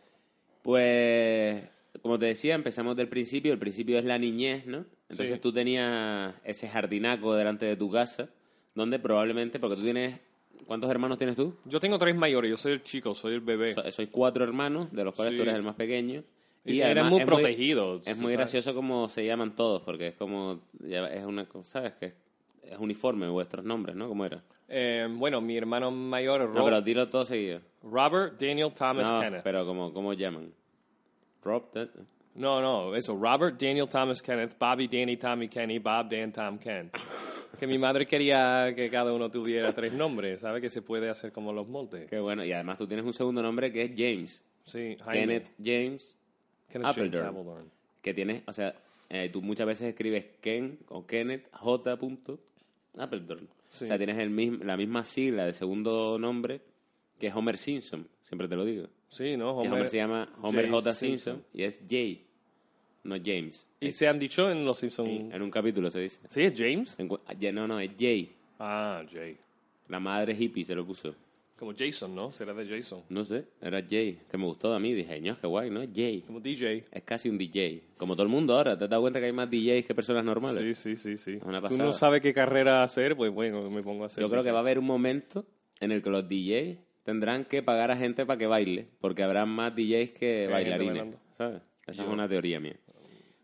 Pues, 0.63 1.63
como 2.01 2.19
te 2.19 2.27
decía, 2.27 2.53
empezamos 2.55 2.95
del 2.95 3.07
principio. 3.09 3.51
El 3.53 3.59
principio 3.59 3.97
es 3.97 4.05
la 4.05 4.17
niñez, 4.17 4.65
¿no? 4.67 4.85
Entonces 5.09 5.35
Sí. 5.35 5.39
tú 5.41 5.51
tenías 5.51 6.35
ese 6.43 6.67
jardinaco 6.69 7.33
delante 7.33 7.65
de 7.65 7.75
tu 7.75 7.89
casa, 7.89 8.29
donde 8.79 8.97
probablemente, 8.99 9.59
porque 9.59 9.75
tú 9.75 9.83
tienes... 9.83 10.19
¿Cuántos 10.65 10.89
hermanos 10.91 11.17
tienes 11.17 11.35
tú? 11.35 11.55
Yo 11.65 11.79
tengo 11.79 11.97
tres 11.97 12.15
mayores, 12.15 12.49
yo 12.51 12.57
soy 12.57 12.73
el 12.73 12.83
chico, 12.83 13.13
soy 13.13 13.33
el 13.35 13.41
bebé. 13.41 13.73
So- 13.73 13.89
sois 13.91 14.09
cuatro 14.11 14.43
hermanos, 14.43 14.91
de 14.91 15.03
los 15.03 15.13
cuales 15.15 15.31
Sí. 15.33 15.37
tú 15.37 15.43
eres 15.43 15.55
el 15.55 15.63
más 15.63 15.75
pequeño. 15.75 16.23
Y 16.65 16.81
además 16.81 16.91
eran 16.91 17.09
muy 17.09 17.19
es 17.21 17.25
protegidos. 17.25 18.07
Es 18.07 18.17
muy 18.19 18.33
gracioso 18.33 18.75
como 18.75 19.07
se 19.07 19.25
llaman 19.25 19.55
todos, 19.55 19.81
porque 19.81 20.07
es 20.07 20.15
como, 20.15 20.61
ya 20.79 21.07
es 21.07 21.25
una, 21.25 21.47
¿sabes? 21.63 21.93
Que 21.93 22.05
es, 22.07 22.13
es 22.63 22.77
uniforme 22.77 23.27
vuestros 23.29 23.65
nombres, 23.65 23.95
¿no? 23.95 24.07
¿Cómo 24.07 24.25
era? 24.25 24.43
Eh, 24.67 25.07
bueno, 25.09 25.41
mi 25.41 25.57
hermano 25.57 25.89
mayor, 25.89 26.41
No, 26.41 26.47
Rob- 26.59 26.65
pero 26.65 26.81
dilo 26.81 27.09
todo 27.09 27.25
seguido. 27.25 27.61
Robert 27.81 28.39
Daniel 28.39 28.71
Thomas 28.75 29.11
No, 29.11 29.19
Kenneth. 29.21 29.41
pero 29.43 29.65
como, 29.65 29.91
¿cómo 29.93 30.13
llaman? 30.13 30.51
Rob, 31.41 31.71
that- 31.71 31.89
No, 32.35 32.61
no, 32.61 32.95
eso. 32.95 33.15
Robert 33.15 33.59
Daniel 33.59 33.87
Thomas 33.89 34.21
Kenneth, 34.21 34.55
Bobby 34.59 34.87
Danny 34.87 35.17
Tommy 35.17 35.47
Kenny, 35.47 35.79
Bob 35.79 36.09
Dan 36.11 36.31
Tom 36.31 36.59
Ken. 36.59 36.91
Que 37.59 37.67
mi 37.67 37.77
madre 37.77 38.07
quería 38.07 38.73
que 38.75 38.89
cada 38.89 39.13
uno 39.13 39.29
tuviera 39.29 39.73
tres 39.73 39.93
nombres, 39.93 40.41
¿sabe? 40.41 40.61
Que 40.61 40.69
se 40.69 40.81
puede 40.81 41.09
hacer 41.09 41.31
como 41.31 41.53
los 41.53 41.67
montes. 41.67 42.09
qué 42.09 42.19
bueno. 42.19 42.43
Y 42.43 42.51
además 42.51 42.77
tú 42.77 42.87
tienes 42.87 43.05
un 43.05 43.13
segundo 43.13 43.41
nombre 43.41 43.71
que 43.71 43.83
es 43.83 43.91
James. 43.95 44.43
Sí, 44.65 44.97
Jaime. 45.03 45.19
Kenneth 45.21 45.51
James 45.57 46.17
Kenneth 46.71 46.85
James 46.85 46.97
Appledorn. 46.97 47.27
Appledorn. 47.27 47.71
que 48.01 48.13
tienes, 48.13 48.43
o 48.45 48.53
sea, 48.53 48.75
eh, 49.09 49.29
tú 49.29 49.41
muchas 49.41 49.65
veces 49.65 49.89
escribes 49.89 50.25
Ken 50.41 50.79
o 50.89 51.05
Kenneth 51.05 51.49
J. 51.51 51.97
punto 51.97 52.39
Appleton. 52.97 53.49
Sí. 53.69 53.85
O 53.85 53.87
sea, 53.87 53.97
tienes 53.97 54.17
el 54.17 54.29
mismo, 54.29 54.63
la 54.63 54.77
misma 54.77 55.03
sigla 55.03 55.45
de 55.45 55.53
segundo 55.53 56.17
nombre 56.19 56.61
que 57.19 57.31
Homer 57.31 57.57
Simpson, 57.57 58.07
siempre 58.21 58.47
te 58.47 58.55
lo 58.55 58.65
digo. 58.65 58.87
Sí, 59.09 59.35
¿no? 59.35 59.61
que 59.61 59.67
Homer 59.67 59.87
se 59.87 59.97
llama 59.97 60.31
Homer 60.41 60.69
J. 60.69 60.81
J. 60.81 60.93
Simpson, 60.93 61.43
y 61.53 61.63
es 61.63 61.81
Jay, 61.89 62.27
no 63.03 63.15
James. 63.23 63.67
Y 63.79 63.91
se 63.91 64.07
han 64.07 64.19
dicho 64.19 64.49
en 64.51 64.65
Los 64.65 64.79
Simpsons... 64.79 65.33
En 65.33 65.41
un 65.41 65.51
capítulo 65.51 65.89
se 65.89 66.01
dice. 66.01 66.19
¿Sí 66.29 66.41
es 66.41 66.53
James? 66.57 66.97
En 66.99 67.09
no, 67.55 67.67
no, 67.67 67.79
es 67.79 67.91
Jay. 67.97 68.31
Ah, 68.59 69.03
Jay. 69.11 69.37
La 69.87 69.99
madre 69.99 70.35
hippie 70.37 70.65
se 70.65 70.75
lo 70.75 70.85
puso. 70.85 71.15
Como 71.59 71.73
Jason, 71.77 72.15
¿no? 72.15 72.31
Será 72.31 72.53
de 72.53 72.65
Jason. 72.65 73.03
No 73.09 73.25
sé, 73.25 73.43
era 73.61 73.81
Jay, 73.81 74.17
que 74.31 74.37
me 74.37 74.45
gustó 74.45 74.73
a 74.73 74.79
mí. 74.79 74.93
Dije, 74.93 75.19
ño, 75.19 75.37
qué 75.41 75.45
guay, 75.45 75.69
¿no? 75.69 75.81
Jay. 75.93 76.21
Como 76.21 76.39
DJ. 76.39 76.85
Es 76.89 77.03
casi 77.03 77.27
un 77.27 77.37
DJ. 77.37 77.83
Como 77.97 78.15
todo 78.15 78.23
el 78.23 78.29
mundo 78.29 78.55
ahora. 78.55 78.77
¿Te 78.77 78.85
has 78.85 78.89
dado 78.89 79.01
cuenta 79.01 79.19
que 79.19 79.25
hay 79.25 79.33
más 79.33 79.49
DJs 79.49 79.85
que 79.85 79.93
personas 79.93 80.23
normales? 80.23 80.77
Sí, 80.77 80.95
sí, 80.95 80.95
sí, 80.95 81.17
sí. 81.17 81.39
Una 81.43 81.61
Tú 81.61 81.77
no 81.77 81.91
sabes 81.91 82.21
qué 82.21 82.33
carrera 82.33 82.81
hacer, 82.81 83.17
pues 83.17 83.33
bueno, 83.33 83.69
me 83.69 83.83
pongo 83.83 84.03
a 84.03 84.05
hacer. 84.05 84.21
Yo 84.21 84.29
creo 84.29 84.41
que 84.41 84.51
va 84.51 84.59
a 84.59 84.61
haber 84.61 84.79
un 84.79 84.85
momento 84.85 85.45
en 85.81 85.91
el 85.91 86.01
que 86.01 86.09
los 86.09 86.29
DJs 86.29 86.77
tendrán 87.03 87.43
que 87.43 87.61
pagar 87.61 87.91
a 87.91 87.97
gente 87.97 88.25
para 88.25 88.37
que 88.37 88.47
baile, 88.47 88.87
porque 89.01 89.23
habrá 89.23 89.45
más 89.45 89.75
DJs 89.75 90.11
que 90.11 90.47
bailarines. 90.49 91.15
¿sabes? 91.31 91.61
Esa 91.85 92.03
Yo- 92.03 92.07
es 92.07 92.13
una 92.13 92.29
teoría 92.29 92.61
mía. 92.61 92.77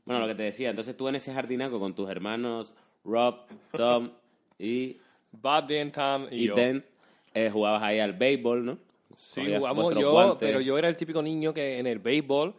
Bueno, 0.05 0.21
lo 0.21 0.27
que 0.27 0.35
te 0.35 0.43
decía, 0.43 0.69
entonces 0.69 0.95
tú 0.95 1.07
en 1.07 1.15
ese 1.15 1.33
jardinaco 1.33 1.79
con 1.79 1.95
tus 1.95 2.09
hermanos 2.09 2.73
Rob, 3.03 3.39
Tom 3.71 4.11
y, 4.59 4.97
Bob, 5.31 5.67
Dan, 5.67 5.91
Tom 5.91 6.27
y, 6.31 6.43
y 6.43 6.47
yo. 6.47 6.55
Dan, 6.55 6.83
eh, 7.33 7.49
jugabas 7.51 7.83
ahí 7.83 7.99
al 7.99 8.13
béisbol, 8.13 8.65
¿no? 8.65 8.77
Sí, 9.17 9.41
Cogías 9.41 9.59
jugamos 9.59 9.95
yo, 9.95 10.11
guantes. 10.11 10.37
pero 10.39 10.61
yo 10.61 10.77
era 10.77 10.87
el 10.87 10.97
típico 10.97 11.21
niño 11.21 11.53
que 11.53 11.79
en 11.79 11.87
el 11.87 11.99
béisbol, 11.99 12.53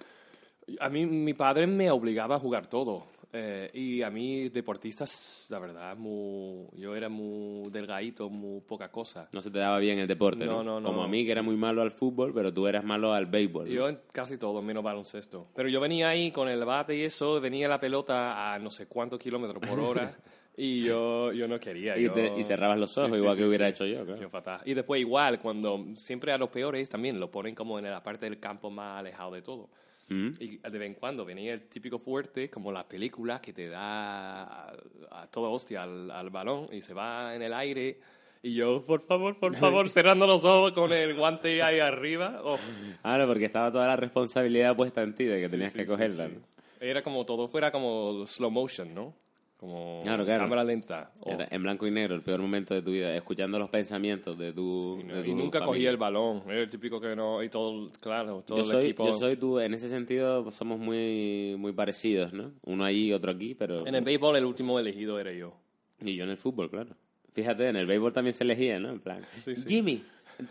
a 0.80 0.88
mí 0.88 1.06
mi 1.06 1.34
padre 1.34 1.66
me 1.66 1.90
obligaba 1.90 2.36
a 2.36 2.38
jugar 2.38 2.66
todo. 2.66 3.06
Eh, 3.32 3.70
y 3.74 4.02
a 4.02 4.08
mí, 4.10 4.48
deportistas, 4.48 5.48
la 5.50 5.58
verdad, 5.58 5.96
muy, 5.96 6.66
yo 6.76 6.94
era 6.96 7.08
muy 7.08 7.68
delgadito, 7.70 8.30
muy 8.30 8.60
poca 8.60 8.90
cosa. 8.90 9.28
No 9.34 9.42
se 9.42 9.50
te 9.50 9.58
daba 9.58 9.78
bien 9.78 9.98
el 9.98 10.06
deporte, 10.06 10.46
¿no? 10.46 10.62
No, 10.62 10.64
no, 10.64 10.80
no. 10.80 10.88
Como 10.88 11.02
a 11.02 11.08
mí, 11.08 11.24
que 11.24 11.32
era 11.32 11.42
muy 11.42 11.56
malo 11.56 11.82
al 11.82 11.90
fútbol, 11.90 12.32
pero 12.32 12.52
tú 12.52 12.66
eras 12.66 12.84
malo 12.84 13.12
al 13.12 13.26
béisbol. 13.26 13.66
¿no? 13.68 13.70
Yo 13.74 13.88
en 13.88 13.98
casi 14.12 14.38
todo, 14.38 14.62
menos 14.62 14.82
baloncesto. 14.84 15.48
Pero 15.54 15.68
yo 15.68 15.80
venía 15.80 16.08
ahí 16.08 16.30
con 16.30 16.48
el 16.48 16.64
bate 16.64 16.96
y 16.96 17.02
eso, 17.02 17.40
venía 17.40 17.68
la 17.68 17.80
pelota 17.80 18.54
a 18.54 18.58
no 18.58 18.70
sé 18.70 18.86
cuántos 18.86 19.18
kilómetros 19.18 19.62
por 19.68 19.80
hora 19.80 20.14
y 20.56 20.82
yo, 20.84 21.32
yo 21.32 21.46
no 21.48 21.58
quería. 21.60 21.98
Y, 21.98 22.04
yo- 22.04 22.12
te- 22.12 22.32
y 22.38 22.44
cerrabas 22.44 22.78
los 22.78 22.96
ojos, 22.96 23.10
Sí, 23.12 23.18
igual 23.18 23.34
sí, 23.36 23.42
que 23.42 23.48
hubiera 23.48 23.68
hecho 23.68 23.84
yo, 23.86 24.04
claro. 24.06 24.20
Yo 24.22 24.30
fatal. 24.30 24.60
Y 24.64 24.72
después 24.74 25.00
igual, 25.00 25.40
cuando 25.40 25.84
siempre 25.96 26.32
a 26.32 26.38
los 26.38 26.48
peores 26.48 26.88
también 26.88 27.18
lo 27.20 27.30
ponen 27.30 27.54
como 27.54 27.78
en 27.78 27.84
la 27.90 28.02
parte 28.02 28.26
del 28.26 28.38
campo 28.38 28.70
más 28.70 29.00
alejado 29.00 29.32
de 29.32 29.42
todo. 29.42 29.68
Mm. 30.08 30.28
Y 30.38 30.56
de 30.58 30.70
vez 30.78 30.86
en 30.86 30.94
cuando 30.94 31.24
venía 31.24 31.52
el 31.54 31.62
típico 31.68 31.98
fuerte, 31.98 32.48
como 32.48 32.70
las 32.72 32.84
películas, 32.84 33.40
que 33.40 33.52
te 33.52 33.68
da 33.68 34.42
a, 34.44 34.72
a 35.10 35.26
toda 35.30 35.48
hostia 35.48 35.82
al, 35.82 36.10
al 36.10 36.30
balón 36.30 36.68
y 36.72 36.80
se 36.80 36.94
va 36.94 37.34
en 37.34 37.42
el 37.42 37.52
aire. 37.52 37.98
Y 38.42 38.54
yo, 38.54 38.84
por 38.86 39.00
favor, 39.02 39.36
por 39.38 39.56
favor, 39.56 39.90
cerrando 39.90 40.26
los 40.26 40.44
ojos 40.44 40.72
con 40.72 40.92
el 40.92 41.14
guante 41.16 41.62
ahí 41.62 41.80
arriba. 41.80 42.40
Oh. 42.44 42.58
Ah, 43.02 43.18
no, 43.18 43.26
porque 43.26 43.46
estaba 43.46 43.72
toda 43.72 43.86
la 43.88 43.96
responsabilidad 43.96 44.76
puesta 44.76 45.02
en 45.02 45.14
ti 45.14 45.24
de 45.24 45.40
que 45.40 45.48
tenías 45.48 45.72
Sí, 45.72 45.78
que 45.78 45.86
cogerla. 45.86 46.28
sí. 46.28 46.34
¿no? 46.36 46.56
Era 46.78 47.02
como 47.02 47.24
todo 47.26 47.48
fuera 47.48 47.72
como 47.72 48.24
slow 48.26 48.50
motion, 48.50 48.94
¿no? 48.94 49.14
Como 49.56 50.02
Claro, 50.04 50.24
claro. 50.26 50.42
cámara 50.44 50.64
lenta. 50.64 51.10
En 51.24 51.62
blanco 51.62 51.86
y 51.86 51.90
negro, 51.90 52.14
el 52.14 52.20
peor 52.22 52.40
momento 52.40 52.74
de 52.74 52.82
tu 52.82 52.90
vida, 52.90 53.14
escuchando 53.16 53.58
los 53.58 53.70
pensamientos 53.70 54.36
de 54.36 54.52
tu. 54.52 54.98
de 55.02 55.26
y 55.28 55.32
nunca 55.32 55.60
familia. 55.60 55.66
cogía 55.66 55.90
el 55.90 55.96
balón. 55.96 56.42
Era 56.46 56.60
el 56.60 56.68
típico 56.68 57.00
que 57.00 57.16
no. 57.16 57.42
Y 57.42 57.48
todo, 57.48 57.90
claro, 58.00 58.42
todo 58.46 58.58
Yo 58.58 58.64
el 58.64 58.70
soy, 58.70 58.84
equipo. 58.84 59.06
yo 59.06 59.12
soy 59.14 59.36
tú, 59.36 59.58
en 59.58 59.72
ese 59.72 59.88
sentido 59.88 60.50
somos 60.50 60.78
muy, 60.78 61.54
muy 61.58 61.72
parecidos, 61.72 62.34
¿no? 62.34 62.52
Uno 62.66 62.84
allí 62.84 63.06
y 63.08 63.12
otro 63.14 63.30
aquí, 63.32 63.54
pero. 63.54 63.86
En 63.86 63.94
el 63.94 64.04
béisbol, 64.04 64.36
el 64.36 64.44
último 64.44 64.78
elegido 64.78 65.18
era 65.18 65.32
yo. 65.32 65.54
Y 66.02 66.14
yo 66.16 66.24
en 66.24 66.30
el 66.30 66.36
fútbol, 66.36 66.68
claro. 66.70 66.90
Fíjate, 67.32 67.68
en 67.68 67.76
el 67.76 67.86
béisbol 67.86 68.12
también 68.12 68.34
se 68.34 68.44
elegía, 68.44 68.78
¿no? 68.78 68.90
En 68.90 69.00
plan. 69.00 69.24
Sí, 69.44 69.56
sí. 69.56 69.64
Jimmy, 69.68 70.04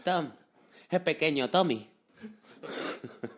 Tom, 0.03 0.29
es 0.89 0.99
pequeño, 1.01 1.47
Tommy. 1.51 1.87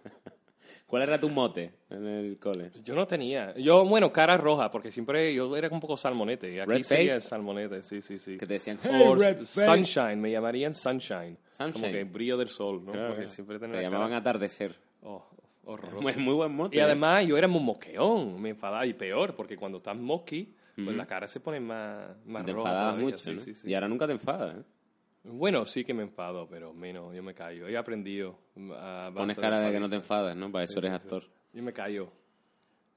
¿Cuál 0.88 1.04
era 1.04 1.20
tu 1.20 1.30
mote 1.30 1.74
en 1.90 2.06
el 2.08 2.40
cole? 2.40 2.72
Yo 2.84 2.96
no 2.96 3.06
tenía. 3.06 3.54
Yo, 3.58 3.84
bueno, 3.86 4.12
cara 4.14 4.38
roja, 4.38 4.72
porque 4.72 4.90
siempre 4.90 5.34
yo 5.34 5.56
era 5.58 5.68
un 5.70 5.82
poco 5.82 5.98
salmonete. 5.98 6.50
Y 6.54 6.60
aquí 6.60 6.70
Red 6.72 6.84
face? 6.84 7.16
el 7.16 7.22
salmonete, 7.22 7.84
sí, 7.84 8.02
sí, 8.02 8.18
sí. 8.18 8.38
Que 8.38 8.48
te 8.48 8.54
decían, 8.54 8.80
O 8.86 8.88
"Hey, 8.90 9.14
red 9.20 9.38
face". 9.40 9.66
sunshine, 9.66 10.16
me 10.22 10.32
llamarían 10.32 10.74
sunshine. 10.74 11.38
Sunshine. 11.52 11.74
Como 11.74 11.92
que 11.92 12.04
brillo 12.06 12.38
del 12.38 12.48
sol, 12.48 12.86
¿no? 12.86 12.94
Claro, 12.94 13.08
porque 13.10 13.24
claro. 13.24 13.36
siempre 13.36 13.60
Te 13.60 13.66
tenía 13.66 13.82
llamaban 13.82 14.08
cara- 14.10 14.20
atardecer. 14.22 14.76
Oh, 15.04 15.26
horroroso. 15.66 16.02
Muy, 16.02 16.16
muy 16.24 16.34
buen 16.36 16.54
mote. 16.56 16.78
Y 16.78 16.80
además 16.80 17.28
yo 17.28 17.38
era 17.38 17.50
muy 17.50 17.62
mosqueón, 17.62 18.42
me 18.42 18.50
enfadaba 18.52 18.86
y 18.86 18.94
peor, 18.94 19.36
porque 19.36 19.58
cuando 19.58 19.80
estás 19.80 19.98
mosqui, 19.98 20.54
pues 20.76 20.96
la 20.96 21.06
cara 21.06 21.28
se 21.28 21.42
pone 21.42 21.60
más, 21.60 22.16
más 22.26 22.46
te 22.46 22.54
roja 22.54 22.70
enfadabas 22.70 22.94
todavía, 22.94 23.06
mucho, 23.06 23.18
sí, 23.18 23.32
¿no? 23.34 23.40
sí, 23.40 23.54
sí. 23.56 23.70
Y 23.70 23.74
ahora 23.74 23.88
nunca 23.90 24.06
te 24.08 24.14
enfadas, 24.14 24.56
¿eh? 24.58 24.62
Bueno, 25.24 25.66
sí 25.66 25.84
que 25.84 25.94
me 25.94 26.04
enfado, 26.04 26.48
pero 26.50 26.74
menos, 26.74 27.14
yo 27.14 27.22
me 27.22 27.34
callo. 27.34 27.68
He 27.68 27.78
aprendido 27.78 28.38
a 28.76 29.12
Pones 29.14 29.38
cara 29.38 29.60
de 29.60 29.72
que 29.72 29.80
no 29.80 29.90
te 29.90 29.98
enfadas, 29.98 30.36
¿no? 30.36 30.52
Para 30.52 30.64
eso 30.64 30.80
eres 30.80 30.92
actor. 30.92 31.24
Yo 31.54 31.64
me 31.64 31.74
callo. 31.74 32.12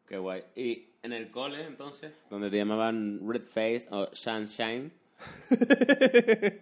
Qué 0.07 0.19
guay. 0.19 0.43
Y 0.55 0.91
en 1.03 1.13
el 1.13 1.31
cole, 1.31 1.65
entonces, 1.65 2.15
donde 2.29 2.51
te 2.51 2.57
llamaban 2.57 3.21
Red 3.27 3.43
Face 3.43 3.87
o 3.91 4.09
Sunshine. 4.13 4.93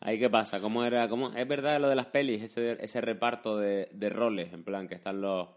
Ahí 0.00 0.18
qué 0.18 0.28
pasa, 0.28 0.60
¿cómo 0.60 0.84
era? 0.84 1.08
¿Cómo? 1.08 1.32
Es 1.32 1.48
verdad 1.48 1.80
lo 1.80 1.88
de 1.88 1.96
las 1.96 2.06
pelis, 2.06 2.42
ese, 2.42 2.76
ese 2.84 3.00
reparto 3.00 3.56
de, 3.56 3.88
de 3.92 4.10
roles, 4.10 4.52
en 4.52 4.62
plan, 4.62 4.86
que 4.86 4.94
están 4.94 5.22
los... 5.22 5.48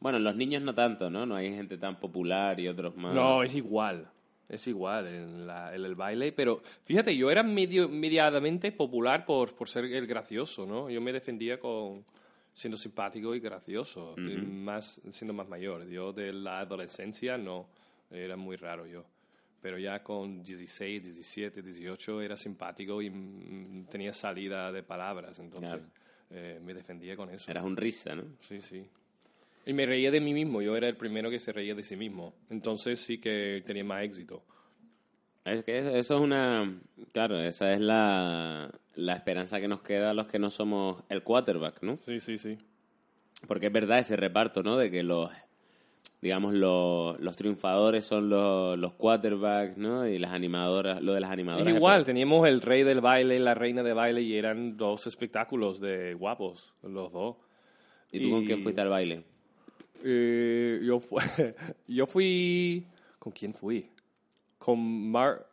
Bueno, 0.00 0.18
los 0.18 0.34
niños 0.34 0.62
no 0.62 0.74
tanto, 0.74 1.08
¿no? 1.08 1.24
No 1.24 1.36
hay 1.36 1.54
gente 1.54 1.78
tan 1.78 2.00
popular 2.00 2.58
y 2.58 2.66
otros 2.66 2.96
más... 2.96 3.14
No, 3.14 3.44
es 3.44 3.54
igual. 3.54 4.10
Es 4.48 4.66
igual 4.66 5.06
en, 5.06 5.46
la- 5.46 5.74
en 5.74 5.84
el 5.84 5.94
baile, 5.94 6.32
pero 6.32 6.60
fíjate, 6.84 7.16
yo 7.16 7.30
era 7.30 7.42
medio, 7.42 7.88
mediadamente 7.88 8.70
popular 8.72 9.24
por, 9.24 9.54
por 9.54 9.68
ser 9.68 9.84
el 9.86 10.06
gracioso, 10.06 10.66
¿no? 10.66 10.90
Yo 10.90 11.00
me 11.00 11.12
defendía 11.12 11.58
con 11.58 12.04
siendo 12.54 12.76
simpático 12.76 13.34
y 13.34 13.40
gracioso, 13.40 14.14
más 14.18 15.00
siendo 15.10 15.32
más 15.32 15.48
mayor. 15.48 15.88
Yo 15.88 16.12
de 16.12 16.32
la 16.34 16.60
adolescencia 16.60 17.38
no, 17.38 17.66
era 18.10 18.36
muy 18.36 18.56
raro 18.56 18.86
yo. 18.86 19.04
Pero 19.62 19.78
ya 19.78 20.02
con 20.02 20.42
16, 20.42 21.04
17, 21.04 21.62
18 21.62 22.20
era 22.20 22.36
simpático 22.36 23.00
y 23.00 23.08
mm, 23.08 23.86
tenía 23.88 24.12
salida 24.12 24.70
de 24.72 24.82
palabras, 24.82 25.38
entonces 25.38 25.70
Claro. 25.70 25.84
eh, 26.30 26.60
me 26.62 26.74
defendía 26.74 27.16
con 27.16 27.30
eso. 27.30 27.50
Eras 27.50 27.64
un 27.64 27.76
risa, 27.76 28.14
¿no? 28.14 28.24
Sí, 28.40 28.60
sí. 28.60 28.84
Y 29.64 29.72
me 29.72 29.86
reía 29.86 30.10
de 30.10 30.20
mí 30.20 30.34
mismo, 30.34 30.60
yo 30.60 30.76
era 30.76 30.88
el 30.88 30.96
primero 30.96 31.30
que 31.30 31.38
se 31.38 31.52
reía 31.52 31.74
de 31.74 31.82
sí 31.82 31.96
mismo. 31.96 32.34
Entonces 32.50 33.00
sí 33.00 33.18
que 33.18 33.62
tenía 33.64 33.84
más 33.84 34.02
éxito. 34.02 34.42
Es 35.44 35.64
que 35.64 35.78
eso 35.78 35.90
eso 35.90 36.16
es 36.16 36.20
una... 36.20 36.80
Claro, 37.12 37.38
esa 37.40 37.72
es 37.72 37.80
la, 37.80 38.70
la 38.94 39.14
esperanza 39.14 39.60
que 39.60 39.68
nos 39.68 39.82
queda 39.82 40.10
a 40.10 40.14
los 40.14 40.26
que 40.26 40.38
no 40.38 40.50
somos 40.50 41.02
el 41.08 41.22
quarterback, 41.22 41.82
¿no? 41.82 41.96
Sí, 41.98 42.20
sí, 42.20 42.38
sí. 42.38 42.58
Porque 43.46 43.66
es 43.66 43.72
verdad 43.72 43.98
ese 43.98 44.16
reparto, 44.16 44.62
¿no? 44.62 44.76
De 44.76 44.90
que 44.90 45.02
los, 45.02 45.30
digamos, 46.20 46.54
los, 46.54 47.18
los 47.20 47.36
triunfadores 47.36 48.04
son 48.04 48.28
los, 48.30 48.78
los 48.78 48.92
quarterbacks, 48.94 49.76
¿no? 49.76 50.06
Y 50.06 50.18
las 50.18 50.32
animadoras, 50.32 51.02
lo 51.02 51.12
de 51.12 51.20
las 51.20 51.30
animadoras. 51.30 51.66
Es 51.66 51.74
igual, 51.74 52.04
teníamos 52.04 52.46
el 52.48 52.60
rey 52.60 52.84
del 52.84 53.00
baile 53.00 53.36
y 53.36 53.38
la 53.40 53.54
reina 53.54 53.82
de 53.82 53.92
baile 53.92 54.22
y 54.22 54.36
eran 54.36 54.76
dos 54.76 55.08
espectáculos 55.08 55.80
de 55.80 56.14
guapos, 56.14 56.74
los 56.82 57.12
dos. 57.12 57.36
¿Y 58.12 58.20
tú 58.20 58.30
con 58.30 58.44
quién 58.44 58.62
fuiste 58.62 58.80
al 58.80 58.88
baile? 58.88 59.24
Eh, 60.04 60.80
yo, 60.82 61.00
fu- 61.00 61.16
yo 61.88 62.06
fui... 62.06 62.86
¿Con 63.18 63.32
quién 63.32 63.54
fui? 63.54 63.88
Con 64.58 65.10
Mar 65.10 65.46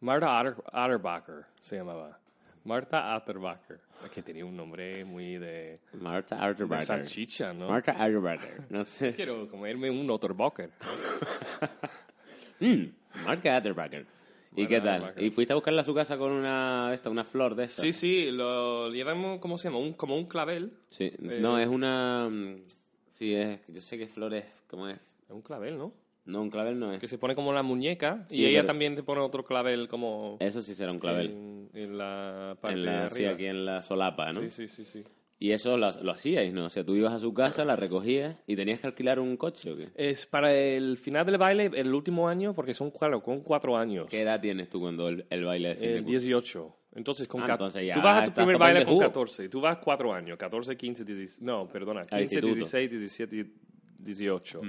Marta 0.00 0.26
Atter- 0.40 0.62
Atterbacher, 0.72 1.46
se 1.60 1.76
llamaba. 1.76 2.18
Marta 2.64 3.14
Atterbacher. 3.14 3.80
Que 4.12 4.22
tenía 4.22 4.44
un 4.44 4.56
nombre 4.56 5.04
muy 5.04 5.38
de, 5.38 5.78
Marta 5.94 6.36
de 6.36 6.42
Arterbacher. 6.44 6.86
salchicha, 6.86 7.52
¿no? 7.52 7.68
Marta 7.68 7.92
Arterbacher. 7.92 8.64
No 8.70 8.84
sé. 8.84 9.12
Quiero 9.16 9.48
comerme 9.48 9.90
un 9.90 10.08
Otterbacher. 10.10 10.70
Mm, 12.60 12.84
Marta 13.24 13.56
Arterbacher. 13.56 14.06
¿Y 14.56 14.66
qué 14.68 14.80
tal? 14.80 15.12
¿Y 15.18 15.30
fuiste 15.30 15.52
a 15.52 15.56
buscarla 15.56 15.80
a 15.80 15.84
su 15.84 15.92
casa 15.92 16.16
con 16.16 16.30
una, 16.30 16.92
esta, 16.94 17.10
una 17.10 17.24
flor 17.24 17.56
de 17.56 17.64
esta? 17.64 17.82
Sí, 17.82 17.92
sí, 17.92 18.30
lo 18.30 18.88
llevamos, 18.90 19.40
¿cómo 19.40 19.58
se 19.58 19.68
llama? 19.68 19.80
Un, 19.80 19.94
como 19.94 20.16
un 20.16 20.26
clavel. 20.26 20.72
Sí. 20.86 21.06
Eh, 21.06 21.38
No, 21.40 21.58
es 21.58 21.66
una... 21.66 22.30
Sí, 23.14 23.32
es... 23.34 23.60
Yo 23.68 23.80
sé 23.80 23.96
qué 23.96 24.08
flor 24.08 24.34
es. 24.34 24.44
¿Cómo 24.66 24.88
es? 24.88 24.96
Es 24.96 25.30
un 25.30 25.40
clavel, 25.42 25.78
¿no? 25.78 25.92
No, 26.26 26.42
un 26.42 26.50
clavel 26.50 26.78
no 26.78 26.92
es. 26.92 26.98
Que 27.00 27.06
se 27.08 27.16
pone 27.18 27.34
como 27.34 27.52
la 27.52 27.62
muñeca 27.62 28.26
Sí, 28.28 28.40
y 28.40 28.46
ella 28.46 28.58
pero- 28.60 28.66
también 28.66 28.96
te 28.96 29.02
pone 29.02 29.20
otro 29.20 29.44
clavel 29.44 29.88
como 29.88 30.36
Eso 30.40 30.62
sí 30.62 30.74
será 30.74 30.90
un 30.90 30.98
clavel. 30.98 31.26
en, 31.30 31.70
en 31.74 31.96
la 31.98 32.56
parte 32.60 32.78
En 32.78 32.84
de 32.84 32.90
la, 32.90 33.08
sí, 33.08 33.24
aquí 33.24 33.46
en 33.46 33.64
la 33.64 33.82
solapa, 33.82 34.32
¿no? 34.32 34.40
Sí, 34.42 34.50
sí, 34.50 34.66
sí, 34.68 34.84
sí. 34.84 35.04
Y 35.38 35.52
eso 35.52 35.76
lo, 35.76 35.90
lo 36.02 36.12
hacíais, 36.12 36.52
¿no? 36.54 36.64
O 36.64 36.68
sea, 36.70 36.84
tú 36.84 36.94
ibas 36.94 37.12
a 37.12 37.18
su 37.18 37.34
casa, 37.34 37.64
la 37.64 37.76
recogías 37.76 38.36
y 38.46 38.56
tenías 38.56 38.80
que 38.80 38.86
alquilar 38.86 39.20
un 39.20 39.36
coche, 39.36 39.70
¿o 39.72 39.76
qué? 39.76 39.90
Es 39.96 40.24
para 40.26 40.54
el 40.54 40.96
final 40.96 41.26
del 41.26 41.36
baile, 41.38 41.70
el 41.74 41.92
último 41.94 42.28
año, 42.28 42.54
porque 42.54 42.72
son, 42.74 42.90
claro, 42.90 43.22
con 43.22 43.40
cuatro 43.42 43.76
años. 43.76 44.06
¿Qué 44.08 44.22
edad 44.22 44.40
tienes 44.40 44.70
tú 44.70 44.80
cuando 44.80 45.08
el, 45.08 45.26
el 45.28 45.44
baile 45.44 45.68
de 45.70 45.74
fin 45.74 45.88
de 45.88 45.94
El 45.98 46.04
curso? 46.04 46.10
18. 46.12 46.76
Entonces, 46.94 47.26
con 47.26 47.42
Ah, 47.42 47.46
entonces 47.50 47.86
ya 47.86 47.94
tú 47.94 48.02
vas 48.02 48.22
a 48.22 48.24
tu 48.26 48.32
primer 48.32 48.56
baile 48.56 48.84
con 48.84 48.94
jugo. 48.94 49.06
14. 49.06 49.48
Tú 49.48 49.60
vas 49.60 49.78
cuatro 49.78 50.12
años. 50.12 50.38
14, 50.38 50.76
15, 50.76 51.04
16. 51.04 51.42
No, 51.42 51.66
perdona. 51.68 52.02
Al 52.02 52.08
15, 52.08 52.22
instituto. 52.22 52.54
16, 52.54 52.90
17, 52.90 53.50
18. 53.98 54.60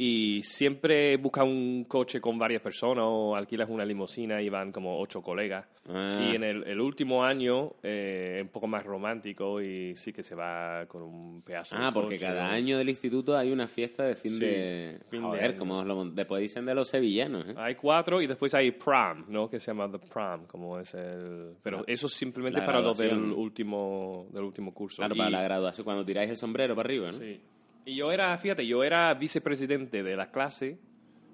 Y 0.00 0.44
siempre 0.44 1.16
buscas 1.16 1.44
un 1.44 1.84
coche 1.88 2.20
con 2.20 2.38
varias 2.38 2.62
personas 2.62 3.04
o 3.08 3.34
alquilas 3.34 3.68
una 3.68 3.84
limusina 3.84 4.40
y 4.40 4.48
van 4.48 4.70
como 4.70 5.00
ocho 5.00 5.20
colegas. 5.22 5.66
Ah. 5.88 6.20
Y 6.30 6.36
en 6.36 6.44
el, 6.44 6.62
el 6.68 6.80
último 6.80 7.24
año 7.24 7.72
eh, 7.82 8.34
es 8.36 8.42
un 8.42 8.48
poco 8.50 8.68
más 8.68 8.84
romántico 8.84 9.60
y 9.60 9.96
sí 9.96 10.12
que 10.12 10.22
se 10.22 10.36
va 10.36 10.86
con 10.86 11.02
un 11.02 11.42
pedazo 11.42 11.76
de 11.76 11.82
Ah, 11.84 11.90
porque 11.92 12.14
coche. 12.14 12.26
cada 12.28 12.48
año 12.48 12.78
del 12.78 12.88
instituto 12.90 13.36
hay 13.36 13.50
una 13.50 13.66
fiesta 13.66 14.04
de 14.04 14.14
fin 14.14 14.34
Sí, 14.34 14.38
de... 14.44 15.00
fin 15.10 15.20
de 15.22 15.26
Joder, 15.26 15.44
año. 15.50 15.58
como 15.58 15.82
lo... 15.84 16.04
después 16.04 16.42
dicen 16.42 16.64
de 16.64 16.76
los 16.76 16.86
sevillanos, 16.88 17.44
¿eh? 17.48 17.54
Hay 17.56 17.74
cuatro 17.74 18.22
y 18.22 18.28
después 18.28 18.54
hay 18.54 18.70
prom, 18.70 19.24
¿no? 19.28 19.50
Que 19.50 19.58
se 19.58 19.72
llama 19.72 19.90
the 19.90 19.98
prom, 19.98 20.46
como 20.46 20.78
es 20.78 20.94
el... 20.94 21.54
Pero 21.60 21.82
eso 21.88 22.06
es 22.06 22.12
simplemente 22.12 22.60
para 22.62 22.80
los 22.80 22.96
del 22.96 23.18
último, 23.32 24.28
del 24.30 24.44
último 24.44 24.72
curso. 24.72 24.98
Claro, 24.98 25.16
Y- 25.16 25.18
para 25.18 25.30
la 25.30 25.42
graduación, 25.42 25.84
cuando 25.84 26.04
tiráis 26.04 26.30
el 26.30 26.36
sombrero 26.36 26.76
para 26.76 26.86
arriba, 26.86 27.10
¿no? 27.10 27.18
Sí. 27.18 27.40
Y 27.88 27.94
yo 27.96 28.12
era, 28.12 28.36
fíjate, 28.36 28.66
yo 28.66 28.84
era 28.84 29.14
vicepresidente 29.14 30.02
de 30.02 30.16
la 30.16 30.30
clase. 30.30 30.78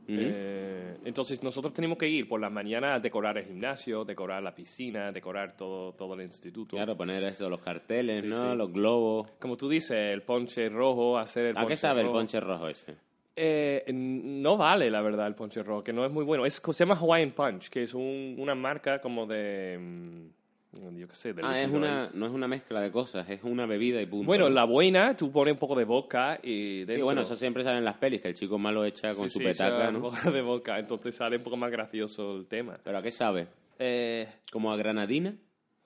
eh, 0.06 0.96
entonces 1.04 1.42
nosotros 1.42 1.72
teníamos 1.72 1.98
que 1.98 2.08
ir 2.08 2.28
por 2.28 2.40
la 2.40 2.50
mañana 2.50 2.94
a 2.94 3.00
decorar 3.00 3.38
el 3.38 3.46
gimnasio, 3.46 4.04
decorar 4.04 4.42
la 4.42 4.54
piscina, 4.54 5.10
decorar 5.12 5.56
todo, 5.56 5.92
todo 5.94 6.14
el 6.14 6.20
instituto. 6.22 6.76
Claro, 6.76 6.96
poner 6.96 7.22
eso, 7.24 7.48
los 7.48 7.60
carteles, 7.60 8.22
Sí, 8.22 8.28
¿no? 8.28 8.52
sí. 8.52 8.56
Los 8.58 8.72
globos. 8.72 9.30
Como 9.40 9.56
tú 9.56 9.68
dices, 9.68 9.96
el 10.14 10.22
ponche 10.22 10.68
rojo, 10.68 11.18
hacer 11.18 11.46
el 11.46 11.56
¿A 11.56 11.60
ponche 11.60 11.68
qué 11.72 11.76
sabe 11.76 12.02
el 12.02 12.08
ponche 12.10 12.38
rojo 12.40 12.68
ese? 12.68 12.94
Eh, 13.36 13.84
no 13.92 14.56
vale, 14.56 14.90
la 14.90 15.00
verdad, 15.02 15.26
el 15.26 15.34
ponche 15.34 15.62
rojo, 15.62 15.82
que 15.82 15.92
no 15.92 16.04
es 16.06 16.12
muy 16.12 16.24
bueno. 16.24 16.46
Es, 16.46 16.62
se 16.64 16.72
llama 16.84 16.94
Hawaiian 16.94 17.32
Punch, 17.32 17.68
que 17.68 17.82
es 17.82 17.92
un- 17.94 18.36
una 18.38 18.54
marca 18.54 19.00
como 19.00 19.26
de... 19.26 20.28
Yo 20.96 21.08
qué 21.08 21.14
sé, 21.14 21.32
de 21.32 21.42
Ah, 21.44 21.60
es 21.60 21.70
una, 21.70 22.10
no 22.14 22.26
es 22.26 22.32
una 22.32 22.48
mezcla 22.48 22.80
de 22.80 22.90
cosas, 22.90 23.28
es 23.30 23.42
una 23.44 23.66
bebida 23.66 24.00
y 24.02 24.06
punto. 24.06 24.26
Bueno, 24.26 24.48
¿no? 24.48 24.54
la 24.54 24.64
buena, 24.64 25.16
tú 25.16 25.30
pones 25.30 25.52
un 25.52 25.58
poco 25.58 25.76
de 25.76 25.84
vodka 25.84 26.38
y 26.42 26.84
Sí, 26.88 27.00
bueno, 27.02 27.20
eso 27.22 27.36
siempre 27.36 27.62
sale 27.62 27.78
en 27.78 27.84
las 27.84 27.96
pelis, 27.96 28.20
que 28.20 28.28
el 28.28 28.34
chico 28.34 28.58
malo 28.58 28.84
echa 28.84 29.14
con 29.14 29.28
Sí, 29.28 29.34
su 29.34 29.38
sí, 29.38 29.44
petaca, 29.44 29.90
¿no? 29.90 29.98
un 29.98 30.10
poco 30.10 30.30
de 30.30 30.42
vodka, 30.42 30.78
entonces 30.78 31.14
sale 31.14 31.36
un 31.36 31.42
poco 31.42 31.56
más 31.56 31.70
gracioso 31.70 32.36
el 32.36 32.46
tema. 32.46 32.78
¿Pero 32.82 32.98
a 32.98 33.02
qué 33.02 33.10
sabe? 33.10 33.46
Eh, 33.78 34.28
¿Como 34.52 34.72
a 34.72 34.76
granadina? 34.76 35.34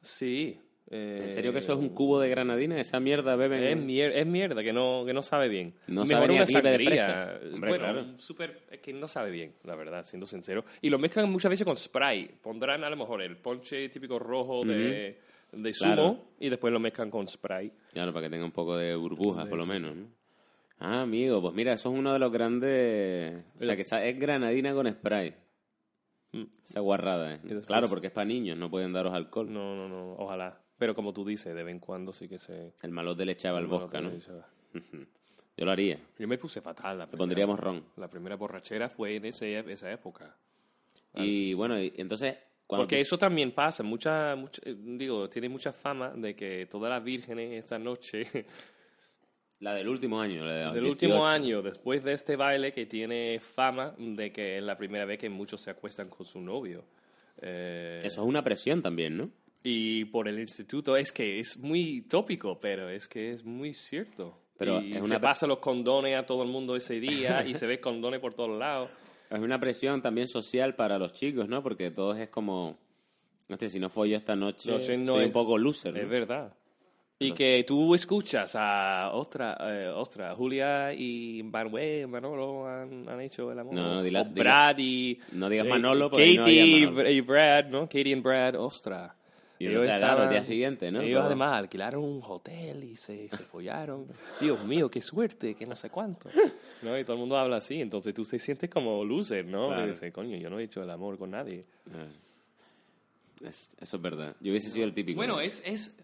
sí. 0.01 0.59
Eh, 0.91 1.17
¿En 1.25 1.33
serio 1.33 1.53
que 1.53 1.59
eso 1.59 1.73
es 1.75 1.79
un 1.79 1.91
cubo 1.91 2.19
de 2.19 2.29
granadina? 2.31 2.81
¿Esa 2.81 2.99
mierda 3.01 3.37
beben? 3.37 3.63
Es, 3.63 3.77
mier- 3.77 4.13
es 4.15 4.27
mierda, 4.27 4.63
que 4.63 4.73
no, 4.73 5.05
que 5.05 5.13
no 5.13 5.21
sabe 5.23 5.49
bien. 5.49 5.75
No 5.87 6.05
Mejor 6.05 6.09
sabe 6.09 6.29
ni 6.29 6.35
a 6.35 6.37
una 6.39 6.47
clipe 6.47 6.63
de 6.63 6.77
sangría. 6.79 6.89
fresa. 7.05 7.55
Hombre, 7.55 7.69
bueno, 7.71 7.85
claro. 7.85 8.19
súper- 8.19 8.63
es 8.71 8.81
que 8.81 8.93
no 8.95 9.07
sabe 9.09 9.31
bien, 9.31 9.55
la 9.65 9.75
verdad, 9.77 10.05
siendo 10.05 10.27
sincero. 10.27 10.65
Y 10.81 10.89
lo 10.91 10.99
mezclan 10.99 11.31
muchas 11.31 11.51
veces 11.51 11.65
con 11.67 11.77
spray. 11.77 12.29
Pondrán 12.43 12.85
a 12.85 12.91
lo 12.91 12.97
mejor 12.97 13.21
el 13.23 13.37
ponche 13.37 13.89
típico 13.91 14.19
rojo 14.19 14.65
de, 14.65 15.19
de 15.53 15.75
zumo 15.75 15.95
Claro. 15.95 16.25
y 16.41 16.49
después 16.49 16.73
lo 16.73 16.81
mezclan 16.81 17.11
con 17.11 17.29
spray. 17.29 17.71
Claro, 17.93 18.13
para 18.13 18.27
que 18.27 18.31
tenga 18.31 18.45
un 18.45 18.53
poco 18.53 18.77
de 18.77 18.97
burbujas, 18.97 19.47
por 19.47 19.59
lo 19.59 19.67
menos, 19.67 19.95
¿no? 19.95 20.07
Ah, 20.81 21.03
amigo, 21.03 21.43
pues 21.43 21.55
mira, 21.55 21.73
eso 21.73 21.93
es 21.93 21.99
uno 21.99 22.13
de 22.13 22.19
los 22.21 22.31
grandes... 22.31 23.43
O 23.61 23.65
sea, 23.65 23.75
que 23.75 23.83
es 23.83 24.19
granadina 24.19 24.73
con 24.73 24.89
spray. 24.91 25.35
Mm. 26.33 26.45
Esa 26.63 26.81
guarrada, 26.81 27.35
¿eh? 27.35 27.41
Claro, 27.67 27.89
porque 27.89 28.07
es 28.09 28.13
para 28.13 28.27
niños, 28.27 28.57
no 28.57 28.71
pueden 28.71 28.93
daros 28.93 29.13
alcohol. 29.13 29.53
No, 29.53 29.75
no, 29.75 29.89
no, 29.89 30.13
ojalá. 30.19 30.61
Pero 30.79 30.95
como 30.95 31.13
tú 31.13 31.25
dices, 31.25 31.55
de 31.55 31.63
vez 31.65 31.73
en 31.73 31.81
cuando 31.81 32.13
sí 32.13 32.29
que 32.29 32.39
se... 32.39 32.73
El 32.83 32.93
malote 32.93 33.25
le 33.25 33.33
echaba 33.33 33.59
el 33.59 33.67
Bueno, 33.67 33.85
vodka, 33.87 34.01
¿no? 34.01 34.11
Yo 35.57 35.65
lo 35.65 35.73
haría. 35.73 35.99
Yo 36.19 36.29
me 36.29 36.39
puse 36.39 36.61
fatal 36.61 36.99
la 36.99 37.05
Le 37.05 37.09
primera. 37.09 37.19
pondríamos 37.19 37.59
ron. 37.61 37.85
La 37.97 38.09
primera 38.09 38.37
borrachera 38.37 38.89
fue 38.89 39.17
en 39.17 39.25
ese, 39.25 39.59
esa 39.73 39.91
época. 39.93 40.37
Y 41.15 41.53
bueno, 41.55 41.81
y 41.81 41.93
entonces... 41.97 42.37
Cuando 42.67 42.83
Porque 42.85 43.01
eso 43.01 43.17
también 43.17 43.53
pasa, 43.53 43.83
mucha, 43.83 44.37
mucha- 44.37 44.61
eh, 44.65 44.77
digo, 44.79 45.29
tiene 45.31 45.49
mucha 45.49 45.73
fama 45.73 46.11
de 46.15 46.37
que 46.37 46.67
todas 46.67 46.91
las 46.91 47.03
vírgenes 47.03 47.53
esta 47.65 47.79
noche, 47.79 48.23
La 49.61 49.75
del 49.75 49.89
último 49.89 50.21
año. 50.21 50.45
La 50.45 50.53
de 50.53 50.59
del 50.75 50.85
18. 50.85 50.91
último 50.91 51.27
año, 51.27 51.63
después 51.63 52.05
de 52.05 52.13
este 52.13 52.37
baile 52.37 52.73
que 52.73 52.85
tiene 52.87 53.41
fama 53.41 53.95
de 53.99 54.31
que 54.31 54.59
es 54.59 54.63
la 54.63 54.77
primera 54.77 55.05
vez 55.07 55.19
que 55.19 55.29
muchos 55.31 55.63
se 55.63 55.71
acuestan 55.71 56.09
con 56.11 56.27
su 56.27 56.41
novio. 56.41 56.85
Eh, 57.41 58.01
Eso 58.05 58.21
es 58.23 58.29
una 58.29 58.45
presión 58.45 58.83
también, 58.83 59.17
¿no? 59.17 59.31
Y 59.63 60.05
por 60.07 60.29
el 60.29 60.39
instituto 60.39 60.97
es 60.97 61.13
que 61.13 61.41
es 61.41 61.59
muy 61.59 62.03
tópico, 62.03 62.59
pero 62.61 62.89
es 62.89 63.09
que 63.09 63.33
es 63.33 63.45
muy 63.45 63.75
cierto. 63.75 64.39
Pero 64.57 64.81
y 64.81 64.91
es 64.91 64.97
se 64.99 65.03
una- 65.03 65.21
pasa 65.21 65.47
los 65.47 65.59
condones 65.59 66.17
a 66.17 66.25
todo 66.25 66.43
el 66.43 66.49
mundo 66.49 66.75
ese 66.77 66.99
día 67.01 67.45
y 67.47 67.55
se 67.55 67.67
ve 67.67 67.81
condones 67.81 68.21
por 68.21 68.35
todos 68.35 68.59
lados. 68.59 68.91
Es 69.31 69.39
una 69.41 69.61
presión 69.61 70.01
también 70.01 70.27
social 70.29 70.75
para 70.75 70.99
los 70.99 71.13
chicos, 71.13 71.49
¿no? 71.49 71.63
Porque 71.63 71.91
todos 71.91 72.17
es 72.19 72.29
como... 72.29 72.79
Hostia, 73.51 73.69
si 73.69 73.79
no 73.81 73.89
follo 73.89 74.17
esta 74.17 74.37
noche, 74.37 74.71
Noche 74.71 74.97
no 74.99 75.13
soy 75.15 75.21
es- 75.23 75.27
un 75.27 75.33
poco 75.33 75.57
loser, 75.59 75.95
¿no? 75.95 76.01
Es 76.01 76.09
verdad. 76.09 76.55
Y 77.21 77.33
que 77.33 77.65
tú 77.67 77.97
escuchas 77.97 78.53
a 78.55 79.11
otra, 79.13 79.57
eh, 79.61 79.89
ostra, 79.89 80.35
Julia 80.37 80.95
y 80.95 81.43
Manuel, 81.43 82.07
Manolo 82.07 82.65
han, 82.69 83.09
han 83.09 83.21
hecho 83.21 83.51
el 83.51 83.59
amor. 83.59 83.75
No, 83.75 83.95
no, 83.97 84.05
dila- 84.05 84.33
Brad 84.33 84.79
y... 84.79 85.19
no 85.33 85.49
digas 85.49 85.67
eh, 85.67 85.69
Manolo, 85.69 86.11
porque 86.11 86.35
no 86.37 86.45
Katie 86.45 86.65
y- 86.65 86.87
Manolo. 86.87 87.11
y 87.11 87.21
Brad, 87.21 87.65
¿no? 87.67 87.81
Katie 87.87 88.09
y 88.11 88.15
Brad, 88.15 88.55
ostra. 88.55 89.17
Y 89.61 89.67
no 89.69 89.81
se 89.81 89.91
agarra 89.91 90.25
al 90.25 90.31
día 90.31 90.45
siguiente, 90.45 90.91
¿no? 90.93 91.01
Ellos 91.01 91.23
además 91.25 91.55
alquilaron 91.57 92.05
un 92.05 92.21
hotel 92.25 92.85
y 92.85 92.95
se, 92.97 93.29
se 93.29 93.39
follaron. 93.43 94.07
Dios 94.41 94.65
mío, 94.65 94.89
qué 94.91 95.01
suerte, 95.01 95.55
que 95.55 95.67
no 95.67 95.75
sé 95.75 95.91
cuánto. 95.91 96.29
¿No? 96.83 96.97
Y 96.99 97.03
todo 97.05 97.15
el 97.15 97.21
mundo 97.21 97.37
habla 97.37 97.57
así, 97.57 97.81
entonces 97.81 98.15
tú 98.15 98.25
te 98.25 98.39
sientes 98.39 98.71
como 98.71 99.05
loser, 99.05 99.45
¿no? 99.47 99.69
Claro. 99.69 99.85
Y 99.85 99.89
dices, 99.89 100.13
coño, 100.13 100.37
yo 100.37 100.49
no 100.49 100.59
he 100.61 100.65
hecho 100.65 100.83
el 100.83 100.91
amor 100.91 101.19
con 101.19 101.31
nadie. 101.33 101.65
Es- 103.45 103.71
eso 103.81 103.97
es 103.97 104.03
verdad. 104.03 104.35
Yo 104.41 104.51
hubiese 104.51 104.71
sido 104.71 104.85
el 104.87 104.95
típico. 104.95 105.17
Bueno, 105.17 105.35
¿no? 105.35 105.41
es, 105.41 105.63
es... 105.65 105.97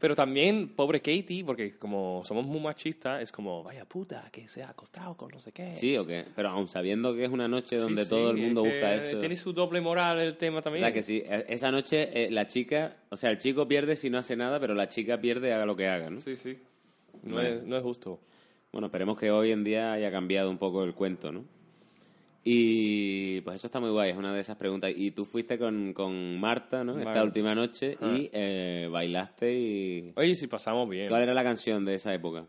Pero 0.00 0.14
también, 0.14 0.68
pobre 0.76 1.00
Katie, 1.00 1.44
porque 1.44 1.76
como 1.76 2.22
somos 2.24 2.46
muy 2.46 2.60
machistas, 2.60 3.20
es 3.20 3.32
como, 3.32 3.64
vaya 3.64 3.84
puta, 3.84 4.28
que 4.30 4.46
se 4.46 4.62
ha 4.62 4.68
acostado 4.70 5.16
con 5.16 5.30
no 5.32 5.40
sé 5.40 5.50
qué. 5.50 5.76
Sí, 5.76 5.96
o 5.96 6.06
qué. 6.06 6.24
Pero 6.36 6.50
aún 6.50 6.68
sabiendo 6.68 7.14
que 7.16 7.24
es 7.24 7.30
una 7.30 7.48
noche 7.48 7.76
donde 7.76 8.04
sí, 8.04 8.10
todo 8.10 8.30
el 8.30 8.36
mundo 8.36 8.64
es 8.64 8.72
que 8.74 8.78
busca 8.78 8.94
eso... 8.94 9.18
Tiene 9.18 9.34
su 9.34 9.52
doble 9.52 9.80
moral 9.80 10.20
el 10.20 10.36
tema 10.36 10.60
O 10.60 10.62
también. 10.62 10.84
sea, 10.84 10.92
que 10.92 11.02
sí, 11.02 11.20
e- 11.26 11.46
esa 11.48 11.72
noche 11.72 12.10
eh, 12.26 12.30
la 12.30 12.46
chica... 12.46 12.96
O 13.10 13.16
sea, 13.16 13.30
el 13.30 13.38
chico 13.38 13.66
pierde 13.66 13.96
si 13.96 14.08
no 14.08 14.18
hace 14.18 14.36
nada, 14.36 14.60
pero 14.60 14.74
la 14.74 14.86
chica 14.86 15.20
pierde 15.20 15.52
haga 15.52 15.66
lo 15.66 15.74
que 15.74 15.88
haga, 15.88 16.10
¿no? 16.10 16.20
Sí, 16.20 16.36
sí. 16.36 16.58
No, 17.24 17.34
Bueno. 17.34 17.48
es, 17.56 17.64
no 17.64 17.76
es 17.76 17.82
justo. 17.82 18.20
Bueno, 18.70 18.86
esperemos 18.86 19.18
que 19.18 19.30
hoy 19.32 19.50
en 19.50 19.64
día 19.64 19.92
haya 19.92 20.12
cambiado 20.12 20.48
un 20.50 20.58
poco 20.58 20.84
el 20.84 20.94
cuento, 20.94 21.32
¿no? 21.32 21.44
Y 22.44 23.40
pues 23.42 23.56
eso 23.56 23.66
está 23.66 23.78
muy 23.80 23.90
guay, 23.90 24.10
es 24.10 24.16
una 24.16 24.32
de 24.32 24.40
esas 24.40 24.56
preguntas. 24.56 24.90
Y 24.96 25.10
tú 25.10 25.24
fuiste 25.24 25.58
con, 25.58 25.92
con 25.92 26.38
Marta, 26.40 26.82
¿no? 26.84 26.98
Esta 26.98 27.22
última 27.22 27.54
noche 27.54 27.96
Ah. 28.00 28.16
y 28.16 28.30
eh, 28.32 28.88
bailaste 28.90 29.52
y... 29.52 30.12
Oye, 30.16 30.34
si 30.34 30.46
pasamos 30.46 30.88
bien. 30.88 31.08
¿Cuál 31.08 31.22
era 31.24 31.34
la 31.34 31.42
canción 31.44 31.84
de 31.84 31.94
esa 31.96 32.14
época? 32.14 32.46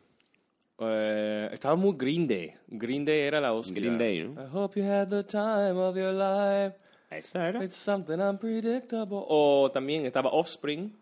Eh, 0.80 1.49
estaba 1.52 1.75
muy 1.75 1.95
Green 1.97 2.28
Day. 2.28 2.54
Green 2.67 3.04
Day 3.04 3.19
era 3.21 3.41
la 3.41 3.52
hostia. 3.54 3.75
Green 3.82 3.97
Day, 3.97 4.23
¿no? 4.23 4.41
I 4.41 4.47
hope 4.52 4.80
you 4.80 4.86
had 4.86 5.10
the 5.10 5.23
time 5.25 5.73
of 5.78 5.95
your 5.97 6.13
life. 6.13 6.78
Esa 7.10 7.49
era. 7.49 7.63
It's 7.63 7.75
something 7.75 8.19
unpredictable. 8.19 9.23
O 9.28 9.69
también 9.73 10.06
estaba 10.06 10.30
Offspring. 10.30 10.95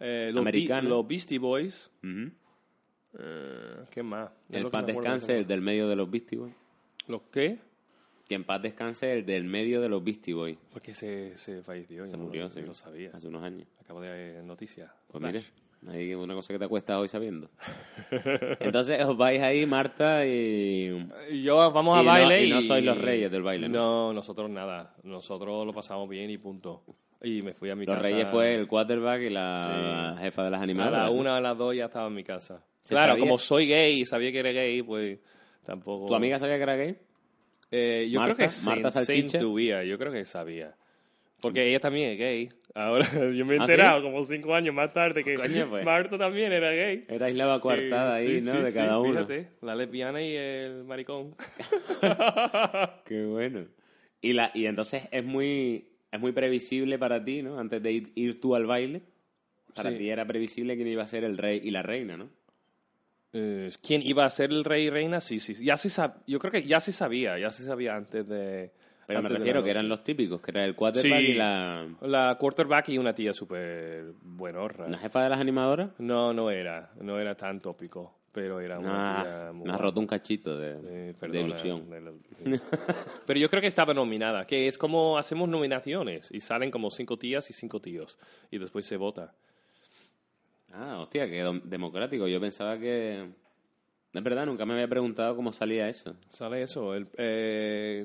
eh, 0.00 0.30
los, 0.34 0.40
Americano. 0.42 0.88
los 0.90 1.06
Beastie 1.08 1.38
Boys. 1.38 1.90
Eh, 3.18 3.84
¿Qué 3.90 4.02
más? 4.02 4.30
El 4.50 4.68
de 4.70 4.82
descanse, 4.92 5.38
el 5.38 5.46
del 5.46 5.60
medio 5.62 5.88
de 5.88 5.96
los 5.96 6.10
Beastie 6.10 6.36
Boys. 6.38 6.54
¿Los 7.06 7.22
qué? 7.32 7.58
Que 8.28 8.34
en 8.36 8.44
paz 8.44 8.62
descanse 8.62 9.12
el 9.12 9.26
del 9.26 9.44
medio 9.44 9.80
de 9.82 9.88
los 9.88 10.02
Beastie 10.02 10.32
Boys. 10.34 10.56
Porque 10.72 10.94
se, 10.94 11.36
se 11.36 11.62
falleció. 11.62 12.06
Se 12.06 12.16
no 12.16 12.24
murió, 12.24 12.44
lo, 12.44 12.50
sí. 12.50 12.60
no 12.60 12.66
lo 12.68 12.74
sabía. 12.74 13.10
Hace 13.12 13.28
unos 13.28 13.42
años. 13.42 13.66
Acabo 13.82 14.00
de 14.00 14.42
noticias. 14.42 14.90
Pues 15.08 15.20
Flash. 15.20 15.50
mire, 15.82 15.98
hay 15.98 16.14
una 16.14 16.34
cosa 16.34 16.52
que 16.54 16.58
te 16.58 16.64
acuestas 16.64 16.96
hoy 16.96 17.08
sabiendo. 17.08 17.50
Entonces 18.60 19.04
os 19.04 19.16
vais 19.16 19.42
ahí, 19.42 19.66
Marta, 19.66 20.24
y... 20.26 21.06
Y 21.30 21.42
Yo 21.42 21.70
vamos 21.70 21.98
a 21.98 22.02
Y 22.02 22.04
no- 22.04 22.10
baile 22.10 22.44
y 22.46 22.50
no 22.50 22.62
sois 22.62 22.84
los 22.84 22.96
reyes 22.98 23.30
del 23.30 23.42
baile, 23.42 23.68
¿no? 23.68 24.08
No, 24.08 24.12
nosotros 24.14 24.48
nada. 24.50 24.94
Nosotros 25.02 25.66
lo 25.66 25.72
pasamos 25.74 26.08
bien 26.08 26.30
y 26.30 26.38
punto. 26.38 26.82
Y 27.22 27.42
me 27.42 27.52
fui 27.54 27.70
a 27.70 27.74
mi 27.74 27.84
Los 27.86 27.96
casa. 27.96 28.08
reyes 28.08 28.28
fue 28.30 28.54
el 28.54 28.66
quarterback 28.66 29.20
y 29.22 29.30
la 29.30 30.16
jefa 30.20 30.44
de 30.44 30.50
las 30.50 30.60
A 30.60 30.64
animadas. 30.64 30.92
la 30.92 31.04
¿no? 31.06 31.12
una, 31.12 31.36
a 31.36 31.40
las 31.40 31.56
dos 31.56 31.74
ya 31.74 31.86
estaba 31.86 32.08
en 32.08 32.14
mi 32.14 32.24
casa. 32.24 32.62
¿Se 32.82 32.94
Claro, 32.94 33.12
sabía? 33.12 33.20
como 33.24 33.38
soy 33.38 33.66
gay 33.66 34.00
y 34.00 34.04
sabía 34.04 34.30
que 34.32 34.38
era 34.40 34.50
gay, 34.52 34.82
pues 34.82 35.18
tampoco... 35.64 36.06
¿Tu 36.06 36.14
amiga 36.14 36.38
sabía 36.38 36.56
que 36.56 36.62
era 36.62 36.76
gay? 36.76 36.96
Eh, 37.76 38.08
yo 38.08 38.20
Marta? 38.20 38.34
creo 38.36 38.46
que 38.46 38.52
se, 38.52 38.66
Marta 38.70 38.90
Salchicha? 38.92 39.38
yo 39.40 39.98
creo 39.98 40.12
que 40.12 40.24
sabía. 40.24 40.76
Porque 41.40 41.68
ella 41.68 41.80
también 41.80 42.12
es 42.12 42.18
gay. 42.18 42.48
Ahora 42.74 43.04
yo 43.34 43.44
me 43.44 43.54
he 43.54 43.58
¿Ah, 43.58 43.62
enterado 43.62 43.98
sí? 43.98 44.04
como 44.04 44.24
cinco 44.24 44.54
años 44.54 44.74
más 44.74 44.92
tarde 44.92 45.24
que 45.24 45.34
Coño, 45.34 45.68
pues. 45.70 45.84
Marta 45.84 46.16
también 46.16 46.52
era 46.52 46.70
gay. 46.70 47.04
Erais 47.08 47.34
la 47.36 47.58
coartada 47.60 48.20
Eh, 48.22 48.26
ahí, 48.28 48.40
sí, 48.40 48.46
¿no? 48.46 48.52
sí, 48.52 48.62
de 48.62 48.68
sí, 48.70 48.74
cada 48.74 48.98
uno. 49.00 49.26
Fíjate, 49.26 49.48
la 49.60 49.74
lesbiana 49.74 50.22
y 50.22 50.36
el 50.36 50.84
maricón. 50.84 51.34
Qué 53.04 53.24
bueno. 53.24 53.66
Y, 54.20 54.32
la, 54.32 54.50
y 54.54 54.66
entonces 54.66 55.08
es 55.10 55.24
muy, 55.24 55.88
es 56.10 56.20
muy 56.20 56.32
previsible 56.32 56.98
para 56.98 57.24
ti, 57.24 57.42
¿no? 57.42 57.58
Antes 57.58 57.82
de 57.82 57.92
ir, 57.92 58.12
ir 58.14 58.40
tú 58.40 58.54
al 58.54 58.66
baile, 58.66 59.02
para 59.74 59.90
Sí. 59.90 59.98
ti 59.98 60.10
era 60.10 60.24
previsible 60.26 60.76
quién 60.76 60.88
iba 60.88 61.02
a 61.02 61.06
ser 61.06 61.24
el 61.24 61.36
rey 61.36 61.60
y 61.62 61.70
la 61.72 61.82
reina, 61.82 62.16
¿no? 62.16 62.30
Eh, 63.36 63.68
¿Quién 63.86 64.00
iba 64.02 64.24
a 64.24 64.30
ser 64.30 64.50
el 64.52 64.64
rey 64.64 64.84
y 64.84 64.90
reina? 64.90 65.20
Sí, 65.20 65.38
sí. 65.40 65.54
Ya 65.64 65.76
se 65.76 65.88
sab- 65.88 66.14
Yo 66.26 66.38
creo 66.38 66.52
que 66.52 66.62
ya 66.62 66.78
se 66.80 66.92
sabía, 66.92 67.36
ya 67.38 67.50
se 67.50 67.64
sabía 67.64 67.96
antes 67.96 68.26
de... 68.28 68.70
Pero 69.06 69.18
me 69.20 69.26
antes 69.26 69.32
de 69.32 69.34
la 69.34 69.38
refiero 69.40 69.62
que 69.62 69.70
eran 69.70 69.88
los 69.88 70.02
típicos, 70.02 70.40
que 70.40 70.50
era 70.52 70.64
el 70.64 70.74
quarterback 70.74 71.20
Sí. 71.20 71.26
y 71.32 71.34
la, 71.34 71.86
La 72.00 72.36
quarterback 72.38 72.88
y 72.90 72.96
una 72.98 73.12
tía 73.12 73.34
súper 73.34 74.12
buenorra. 74.22 74.88
la 74.88 74.96
jefa 74.98 75.22
de 75.24 75.28
las 75.28 75.40
animadoras. 75.40 75.90
No, 75.98 76.32
no 76.32 76.50
era. 76.50 76.90
No 77.00 77.18
era 77.18 77.34
tan 77.36 77.60
tópico. 77.60 78.14
pero 78.32 78.60
era 78.60 78.78
una 78.80 79.22
tía 79.22 79.48
Ah, 79.48 79.52
muy 79.52 79.66
me 79.68 79.72
has 79.74 79.80
roto 79.80 80.00
un 80.00 80.06
cachito 80.08 80.56
de, 80.58 80.70
Eh, 80.72 81.06
de 81.08 81.14
perdona, 81.14 81.40
ilusión. 81.48 81.88
de 81.90 82.00
la- 82.00 82.12
Pero 83.26 83.38
yo 83.38 83.48
creo 83.48 83.60
que 83.60 83.68
estaba 83.68 83.94
nominada, 83.94 84.44
que 84.46 84.66
es 84.68 84.76
como 84.78 85.16
hacemos 85.18 85.48
nominaciones 85.48 86.30
y 86.32 86.40
salen 86.40 86.70
como 86.72 86.90
cinco 86.90 87.16
tías 87.16 87.48
y 87.50 87.52
cinco 87.52 87.80
tíos 87.80 88.18
y 88.50 88.58
después 88.58 88.86
se 88.86 88.96
vota. 88.96 89.34
Ah, 90.76 90.98
hostia, 91.00 91.26
que 91.28 91.42
democrático. 91.64 92.26
Yo 92.28 92.40
pensaba 92.40 92.78
que... 92.78 93.28
Es 94.12 94.22
verdad, 94.22 94.46
nunca 94.46 94.64
me 94.64 94.74
había 94.74 94.88
preguntado 94.88 95.34
cómo 95.34 95.52
salía 95.52 95.88
eso. 95.88 96.14
Sale 96.28 96.62
eso, 96.62 96.94
el- 96.94 97.08
eh, 97.16 98.04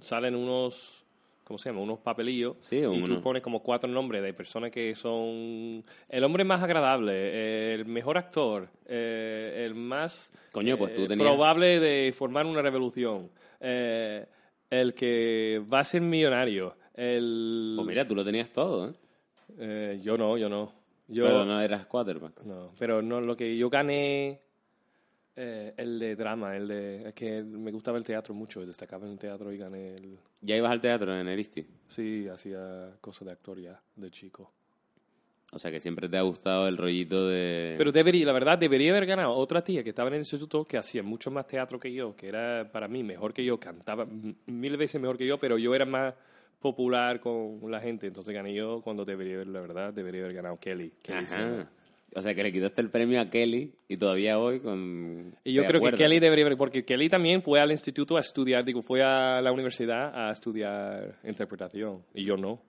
salen 0.00 0.34
unos, 0.34 1.06
¿cómo 1.44 1.56
se 1.58 1.70
llama? 1.70 1.80
Unos 1.80 2.00
papelillos 2.00 2.56
Sí, 2.60 2.76
y 2.78 2.86
uno. 2.86 3.06
tú 3.06 3.22
pones 3.22 3.42
como 3.42 3.62
cuatro 3.62 3.88
nombres 3.90 4.22
de 4.22 4.34
personas 4.34 4.70
que 4.70 4.94
son 4.94 5.82
el 6.08 6.24
hombre 6.24 6.44
más 6.44 6.62
agradable, 6.62 7.72
el 7.74 7.86
mejor 7.86 8.18
actor, 8.18 8.68
eh, 8.86 9.62
el 9.66 9.74
más 9.74 10.32
Coño, 10.52 10.76
pues 10.76 10.92
tú 10.94 11.04
eh, 11.04 11.08
tenías- 11.08 11.26
probable 11.30 11.80
de 11.80 12.12
formar 12.12 12.44
una 12.44 12.60
revolución, 12.60 13.30
eh, 13.60 14.26
el 14.68 14.92
que 14.92 15.62
va 15.72 15.80
a 15.80 15.84
ser 15.84 16.02
millonario, 16.02 16.76
el... 16.94 17.72
Pues 17.76 17.86
mira, 17.86 18.06
tú 18.06 18.14
lo 18.14 18.22
tenías 18.24 18.50
todo, 18.50 18.90
¿eh? 18.90 18.92
Eh, 19.58 20.00
yo 20.02 20.18
no, 20.18 20.36
yo 20.36 20.48
no. 20.50 20.79
Yo, 21.10 21.24
Pero 21.24 21.44
no 21.44 21.60
eras 21.60 21.86
quarterback. 21.86 22.42
no, 22.44 22.72
pero 22.78 23.02
no, 23.02 23.20
lo 23.20 23.36
que 23.36 23.56
yo 23.56 23.68
gané, 23.68 24.40
eh, 25.36 25.74
el 25.76 25.98
de 25.98 26.14
drama, 26.16 26.56
el 26.56 26.68
de, 26.68 27.08
es 27.08 27.14
que 27.14 27.42
me 27.42 27.72
gustaba 27.72 27.98
el 27.98 28.04
teatro 28.04 28.32
mucho, 28.32 28.64
destacaba 28.64 29.06
en 29.06 29.12
el 29.12 29.18
teatro 29.18 29.52
y 29.52 29.58
gané 29.58 29.94
el, 29.96 30.18
Ya 30.40 30.56
ibas 30.56 30.70
al 30.70 30.80
teatro 30.80 31.12
en 31.18 31.28
Eristi. 31.28 31.66
sí, 31.88 32.28
hacía 32.28 32.92
cosas 33.00 33.26
de 33.26 33.32
actor 33.32 33.58
ya, 33.60 33.80
de 33.96 34.10
chico. 34.10 34.52
O 35.52 35.58
sea 35.58 35.72
que 35.72 35.80
siempre 35.80 36.08
te 36.08 36.16
ha 36.16 36.22
gustado 36.22 36.68
el 36.68 36.76
rollito 36.76 37.26
de... 37.26 37.74
Pero 37.76 37.90
debería, 37.90 38.24
la 38.24 38.32
verdad, 38.32 38.56
debería 38.56 38.92
haber 38.92 39.04
ganado 39.04 39.32
otra 39.32 39.62
tía 39.62 39.82
que 39.82 39.88
estaba 39.88 40.06
en 40.06 40.14
el 40.14 40.20
instituto 40.20 40.64
que 40.64 40.78
hacía 40.78 41.02
mucho 41.02 41.28
más 41.32 41.48
teatro 41.48 41.80
que 41.80 41.92
yo, 41.92 42.14
que 42.14 42.28
era 42.28 42.70
para 42.70 42.86
mí 42.86 43.02
mejor 43.02 43.32
que 43.32 43.44
yo, 43.44 43.58
cantaba 43.58 44.06
mil 44.46 44.76
veces 44.76 45.00
mejor 45.00 45.18
que 45.18 45.26
yo, 45.26 45.38
pero 45.38 45.58
yo 45.58 45.74
era 45.74 45.84
más 45.84 46.14
popular 46.60 47.20
con 47.20 47.58
la 47.70 47.80
gente, 47.80 48.06
entonces 48.06 48.34
gané 48.34 48.54
yo 48.54 48.80
cuando 48.82 49.04
debería 49.04 49.34
haber, 49.34 49.48
la 49.48 49.60
verdad, 49.60 49.92
debería 49.92 50.22
haber 50.22 50.34
ganado 50.34 50.58
Kelly. 50.58 50.92
Ajá. 51.08 51.68
O 52.14 52.22
sea 52.22 52.34
que 52.34 52.42
le 52.42 52.52
quitaste 52.52 52.80
el 52.80 52.90
premio 52.90 53.20
a 53.20 53.30
Kelly 53.30 53.72
y 53.86 53.96
todavía 53.96 54.38
hoy 54.38 54.60
con... 54.60 55.32
Y 55.44 55.52
yo 55.52 55.62
¿te 55.62 55.68
creo 55.68 55.80
que? 55.80 55.92
Kelly 55.92 56.18
debería 56.18 56.44
haber, 56.44 56.58
porque 56.58 56.84
Kelly 56.84 57.08
también 57.08 57.40
fue 57.42 57.60
al 57.60 57.70
instituto 57.70 58.16
a 58.16 58.20
estudiar, 58.20 58.64
digo, 58.64 58.82
fue 58.82 59.02
a 59.02 59.40
la 59.40 59.52
universidad 59.52 60.12
a 60.14 60.32
estudiar 60.32 61.18
interpretación, 61.22 62.02
y 62.12 62.24
yo 62.24 62.36
no. 62.36 62.60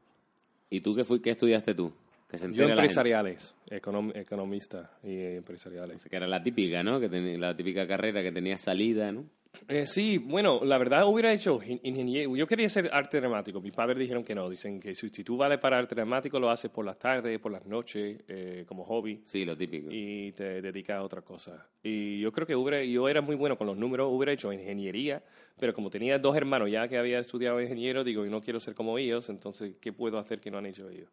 ¿Y 0.70 0.82
tú 0.82 0.96
qué, 0.96 1.04
fui, 1.04 1.20
qué 1.22 1.32
estudiaste 1.32 1.74
tú? 1.74 1.92
Que 2.32 2.38
se 2.38 2.50
Yo 2.54 2.64
empresariales, 2.64 3.54
econom- 3.70 4.16
economista 4.16 4.90
y 5.04 5.20
empresariales. 5.36 6.06
Que 6.06 6.16
era 6.16 6.28
la 6.28 6.42
típica, 6.42 6.82
¿no? 6.82 6.98
Que 6.98 7.10
tenía 7.10 7.38
la 7.38 7.54
típica 7.58 7.86
carrera 7.86 8.24
que 8.24 8.32
tenía 8.32 8.58
salida, 8.58 9.12
¿no? 9.12 9.26
Eh, 9.68 9.86
sí, 9.86 10.18
bueno, 10.18 10.62
la 10.64 10.78
verdad 10.78 11.06
hubiera 11.06 11.34
hecho 11.34 11.60
ingeniero. 11.84 12.34
Yo 12.38 12.48
quería 12.48 12.70
ser 12.70 12.90
arte 12.94 13.20
dramático. 13.20 13.60
Mis 13.60 13.74
padres 13.74 13.98
dijeron 13.98 14.24
que 14.24 14.34
no. 14.34 14.50
Dicen 14.50 14.80
que 14.80 14.96
si, 14.96 15.10
tú 15.10 15.36
vales 15.36 15.60
para 15.60 15.78
arte 15.78 15.94
dramático, 15.94 16.40
lo 16.40 16.50
haces 16.50 16.72
por 16.72 16.86
las 16.86 16.98
tardes, 16.98 17.38
por 17.38 17.52
las 17.52 17.66
noches, 17.66 18.22
eh, 18.30 18.64
como 18.66 18.86
hobby. 18.86 19.22
Sí, 19.26 19.44
lo 19.44 19.58
típico. 19.58 19.90
y 19.92 20.32
te 20.32 20.62
dedicas 20.62 21.00
a 21.00 21.04
otra 21.04 21.22
cosa. 21.22 21.68
Y 21.84 22.22
yo 22.22 22.32
creo 22.32 22.48
que 22.48 22.56
hubiera, 22.56 22.82
yo 22.82 23.10
era 23.10 23.20
muy 23.20 23.36
bueno 23.36 23.58
con 23.58 23.68
los 23.68 23.76
números, 23.78 24.08
hubiera 24.10 24.32
hecho 24.32 24.54
ingeniería, 24.54 25.22
pero 25.60 25.74
como 25.74 25.90
tenía 25.90 26.18
dos 26.18 26.36
hermanos 26.38 26.72
ya 26.72 26.88
que 26.88 26.98
había 26.98 27.20
estudiado 27.20 27.62
ingeniero, 27.62 28.06
digo, 28.06 28.26
y 28.26 28.30
no 28.30 28.40
quiero 28.40 28.60
ser 28.62 28.74
como 28.74 28.98
ellos, 28.98 29.30
entonces, 29.30 29.76
¿qué 29.82 29.92
puedo 29.92 30.18
hacer 30.18 30.40
que 30.40 30.50
no 30.50 30.60
han 30.60 30.66
hecho 30.68 30.90
ellos? 30.90 31.10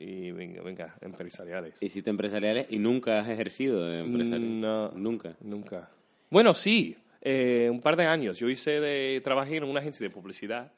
Y 0.00 0.30
venga, 0.30 0.62
venga, 0.62 0.96
empresariales. 1.00 1.74
Hiciste 1.80 2.10
empresariales 2.10 2.66
y 2.70 2.78
nunca 2.78 3.20
has 3.20 3.28
ejercido 3.28 3.84
de 3.84 4.00
empresario. 4.00 4.46
No. 4.46 4.90
Nunca. 4.92 5.36
Nunca. 5.40 5.90
Bueno, 6.30 6.54
sí, 6.54 6.96
eh, 7.20 7.68
un 7.70 7.80
par 7.80 7.96
de 7.96 8.06
años. 8.06 8.38
Yo 8.38 8.48
hice 8.48 8.80
de, 8.80 9.20
trabajé 9.24 9.56
en 9.56 9.64
una 9.64 9.80
agencia 9.80 10.06
de 10.06 10.10
publicidad, 10.10 10.72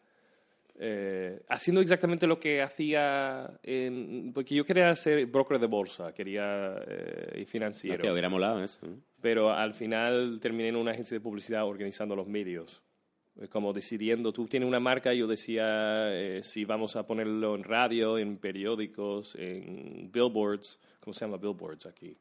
eh, 0.79 1.43
haciendo 1.49 1.83
exactamente 1.83 2.27
lo 2.27 2.41
que 2.41 2.63
hacía, 2.63 3.59
en, 3.63 4.33
porque 4.33 4.55
yo 4.55 4.65
quería 4.65 4.95
ser 4.97 5.27
broker 5.27 5.59
de 5.59 5.67
bolsa, 5.67 6.15
quería 6.15 6.77
eh, 6.87 7.41
y 7.43 7.45
financiero. 7.45 7.97
Hostia, 7.97 8.13
hubiera 8.13 8.31
molado 8.31 8.63
eso. 8.65 8.79
¿no? 8.83 9.11
pero 9.21 9.53
al 9.53 9.75
final 9.75 10.39
terminé 10.41 10.69
en 10.69 10.77
una 10.77 10.93
agencia 10.93 11.17
de 11.17 11.21
publicidad 11.21 11.65
organizando 11.67 12.17
los 12.17 12.27
medios. 12.27 12.83
Eh, 13.41 13.49
Como 13.49 13.73
decidiendo, 13.73 14.33
tú 14.33 14.47
tienes 14.47 14.67
una 14.69 14.81
marca, 14.81 15.13
yo 15.15 15.27
decía 15.27 16.13
eh, 16.13 16.43
si 16.43 16.65
vamos 16.65 16.97
a 16.97 17.07
ponerlo 17.07 17.55
en 17.55 17.65
radio, 17.65 18.19
en 18.19 18.37
periódicos, 18.37 19.35
en 19.37 20.11
billboards, 20.13 20.79
¿cómo 21.01 21.15
se 21.15 21.25
llama 21.25 21.39
billboards 21.39 21.87
aquí? 21.87 22.17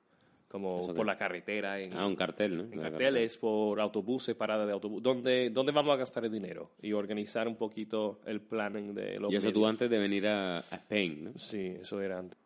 Como 0.47 0.81
¿Eso 0.81 0.95
por 0.95 1.05
la 1.05 1.15
carretera, 1.15 1.79
en, 1.79 1.95
Ah, 1.95 2.07
un 2.07 2.15
cartel, 2.15 2.57
¿no? 2.57 2.63
en 2.63 2.79
carteles, 2.81 3.37
por 3.37 3.79
autobuses, 3.79 4.33
paradas 4.35 4.65
de 4.65 4.73
autobús. 4.73 5.03
¿Dónde, 5.03 5.51
¿Dónde 5.51 5.71
vamos 5.71 5.93
a 5.93 5.97
gastar 5.97 6.25
el 6.25 6.31
dinero? 6.31 6.71
Y 6.81 6.91
organizar 6.93 7.47
un 7.47 7.55
poquito 7.55 8.19
el 8.25 8.41
planning 8.41 8.95
de 8.95 9.19
los 9.19 9.31
Y 9.31 9.35
eso 9.35 9.53
tú 9.53 9.67
antes 9.67 9.87
de 9.91 9.99
venir 9.99 10.25
a, 10.25 10.57
a 10.57 10.75
Spain, 10.77 11.25
¿no? 11.25 11.37
Sí, 11.37 11.75
eso 11.79 12.01
era 12.01 12.17
antes. 12.17 12.39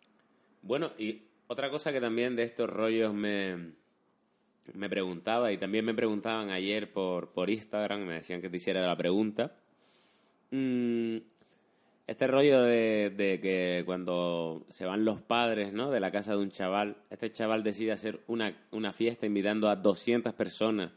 Bueno, 0.62 0.92
y 0.98 1.22
otra 1.48 1.70
cosa 1.70 1.94
que 1.94 2.02
también 2.02 2.36
de 2.36 2.44
estos 2.44 2.70
rollos 2.70 3.14
me, 3.14 3.72
me 4.74 4.90
preguntaba, 4.90 5.52
y 5.52 5.58
también 5.58 5.86
me 5.86 5.94
preguntaban 5.94 6.50
ayer 6.50 6.92
por, 6.92 7.30
por 7.30 7.50
Instagram, 7.50 8.02
me 8.02 8.16
decían 8.16 8.42
que 8.42 8.50
te 8.50 8.58
hiciera 8.58 8.86
la 8.86 8.96
pregunta. 8.96 9.54
Mm, 10.52 11.18
este 12.06 12.28
rollo 12.28 12.62
de, 12.62 13.12
de 13.16 13.40
que 13.40 13.84
cuando 13.86 14.66
se 14.70 14.86
van 14.86 15.06
los 15.06 15.22
padres 15.22 15.72
¿no? 15.74 15.90
de 15.90 16.00
la 16.00 16.12
casa 16.12 16.32
de 16.32 16.40
un 16.40 16.52
chaval, 16.52 16.98
este 17.10 17.32
chaval 17.32 17.64
decide 17.64 17.92
hacer 17.94 18.20
una, 18.28 18.56
una 18.72 18.92
fiesta 18.92 19.26
invitando 19.26 19.70
a 19.70 19.76
200 19.76 20.34
personas 20.34 20.92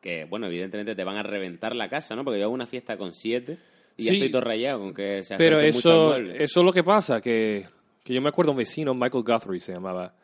que, 0.00 0.24
bueno, 0.24 0.46
evidentemente 0.46 0.94
te 0.94 1.04
van 1.04 1.16
a 1.16 1.22
reventar 1.22 1.74
la 1.74 1.88
casa, 1.88 2.14
¿no? 2.14 2.24
Porque 2.24 2.38
yo 2.38 2.46
hago 2.46 2.54
una 2.54 2.66
fiesta 2.66 2.96
con 2.96 3.12
siete 3.12 3.58
y 3.96 4.04
ya 4.04 4.12
estoy 4.12 4.30
todo 4.30 4.42
rayado 4.42 4.80
con 4.80 4.94
que 4.94 5.22
se 5.22 5.36
Pero 5.36 5.60
eso, 5.60 6.16
eso 6.16 6.60
es 6.60 6.64
lo 6.64 6.72
que 6.72 6.84
pasa, 6.84 7.20
que, 7.20 7.64
que 8.04 8.14
yo 8.14 8.22
me 8.22 8.28
acuerdo 8.28 8.52
un 8.52 8.58
vecino, 8.58 8.94
Michael 8.94 9.24
Guthrie 9.24 9.60
se 9.60 9.72
llamaba, 9.72 10.14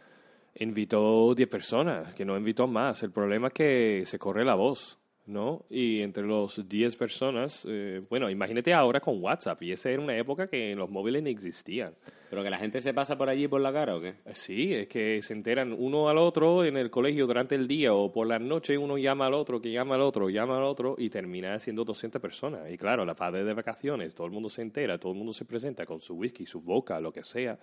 invitó 0.57 1.35
10 1.35 1.49
personas, 1.49 2.15
que 2.15 2.25
no 2.25 2.37
invitó 2.37 2.67
más. 2.67 3.03
El 3.03 3.11
problema 3.11 3.49
es 3.49 3.55
que 3.55 4.03
se 4.07 4.19
corre 4.19 4.45
la 4.45 4.55
voz, 4.55 4.99
¿no? 5.27 5.65
Y 5.71 6.03
entre 6.03 6.25
los 6.25 6.69
10 6.69 6.97
personas, 6.97 7.67
eh, 7.69 8.03
bueno, 8.11 8.29
imagínate 8.31 8.73
ahora 8.75 9.01
con 9.01 9.23
WhatsApp, 9.23 9.63
y 9.63 9.73
esa 9.73 9.91
era 9.91 10.03
una 10.03 10.17
época 10.17 10.49
que 10.49 10.75
los 10.75 10.91
móviles 10.91 11.23
no 11.23 11.29
existían. 11.29 11.95
¿Pero 12.31 12.43
que 12.43 12.51
la 12.51 12.59
gente 12.59 12.81
se 12.81 12.93
pasa 12.93 13.17
por 13.17 13.29
allí 13.29 13.49
por 13.49 13.61
la 13.61 13.73
cara 13.73 13.97
o 13.97 14.01
qué? 14.01 14.09
Eh, 14.25 14.35
Sí, 14.35 14.75
es 14.75 14.89
que 14.89 15.23
se 15.23 15.33
enteran 15.33 15.75
uno 15.77 16.09
al 16.09 16.19
otro 16.19 16.65
en 16.65 16.77
el 16.77 16.91
colegio 16.91 17.27
durante 17.27 17.55
el 17.55 17.67
día 17.67 17.95
o 17.95 18.13
por 18.13 18.27
la 18.27 18.39
noche 18.39 18.77
uno 18.77 18.99
llama 18.99 19.27
al 19.27 19.35
otro, 19.35 19.61
que 19.61 19.71
llama 19.71 19.95
al 19.95 20.03
otro, 20.03 20.29
llama 20.29 20.57
al 20.59 20.65
otro 20.65 20.97
y 20.99 21.11
termina 21.11 21.59
siendo 21.59 21.85
200 21.85 22.21
personas. 22.21 22.71
Y 22.71 22.77
claro, 22.77 23.05
la 23.05 23.15
padre 23.15 23.45
de 23.45 23.55
vacaciones, 23.55 24.15
todo 24.15 24.27
el 24.27 24.33
mundo 24.33 24.51
se 24.51 24.63
entera, 24.63 24.99
todo 24.99 25.13
el 25.13 25.19
mundo 25.19 25.33
se 25.33 25.45
presenta 25.45 25.87
con 25.87 26.01
su 26.01 26.15
whisky, 26.15 26.45
su 26.45 26.61
boca, 26.61 27.01
lo 27.01 27.13
que 27.13 27.25
sea, 27.25 27.59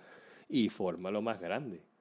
y 0.48 0.68
forma 0.68 1.10
lo 1.10 1.22
más 1.22 1.40
grande. 1.40 1.91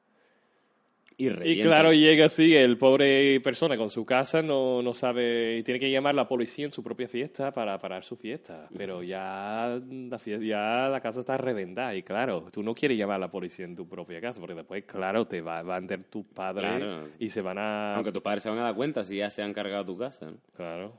Y, 1.43 1.61
claro, 1.61 1.93
llega 1.93 2.25
así, 2.25 2.55
el 2.55 2.77
pobre 2.77 3.39
persona 3.41 3.77
con 3.77 3.89
su 3.89 4.05
casa 4.05 4.41
no, 4.41 4.81
no 4.81 4.93
sabe, 4.93 5.57
y 5.57 5.63
tiene 5.63 5.79
que 5.79 5.91
llamar 5.91 6.13
a 6.13 6.17
la 6.17 6.27
policía 6.27 6.65
en 6.65 6.71
su 6.71 6.83
propia 6.83 7.07
fiesta 7.07 7.51
para 7.51 7.77
parar 7.79 8.03
su 8.03 8.15
fiesta. 8.15 8.67
Pero 8.75 9.03
ya 9.03 9.79
la, 9.89 10.19
fiesta, 10.19 10.45
ya 10.45 10.89
la 10.89 11.01
casa 11.01 11.21
está 11.21 11.37
reventada 11.37 11.95
y 11.95 12.03
claro, 12.03 12.47
tú 12.51 12.63
no 12.63 12.73
quieres 12.73 12.97
llamar 12.97 13.17
a 13.17 13.19
la 13.19 13.31
policía 13.31 13.65
en 13.65 13.75
tu 13.75 13.87
propia 13.87 14.19
casa 14.21 14.39
porque 14.39 14.55
después, 14.55 14.83
claro, 14.85 15.25
te 15.25 15.41
va, 15.41 15.59
a 15.59 15.77
enter 15.77 16.03
tu 16.05 16.23
padre 16.23 16.61
Claro. 16.61 17.09
y 17.19 17.29
se 17.29 17.41
van 17.41 17.57
a... 17.57 17.95
Aunque 17.95 18.11
tus 18.11 18.21
padres 18.21 18.43
se 18.43 18.49
van 18.49 18.59
a 18.59 18.63
dar 18.63 18.75
cuenta 18.75 19.03
si 19.03 19.17
ya 19.17 19.29
se 19.29 19.41
han 19.41 19.53
cargado 19.53 19.85
tu 19.85 19.97
casa. 19.97 20.27
¿no? 20.27 20.37
Claro. 20.55 20.93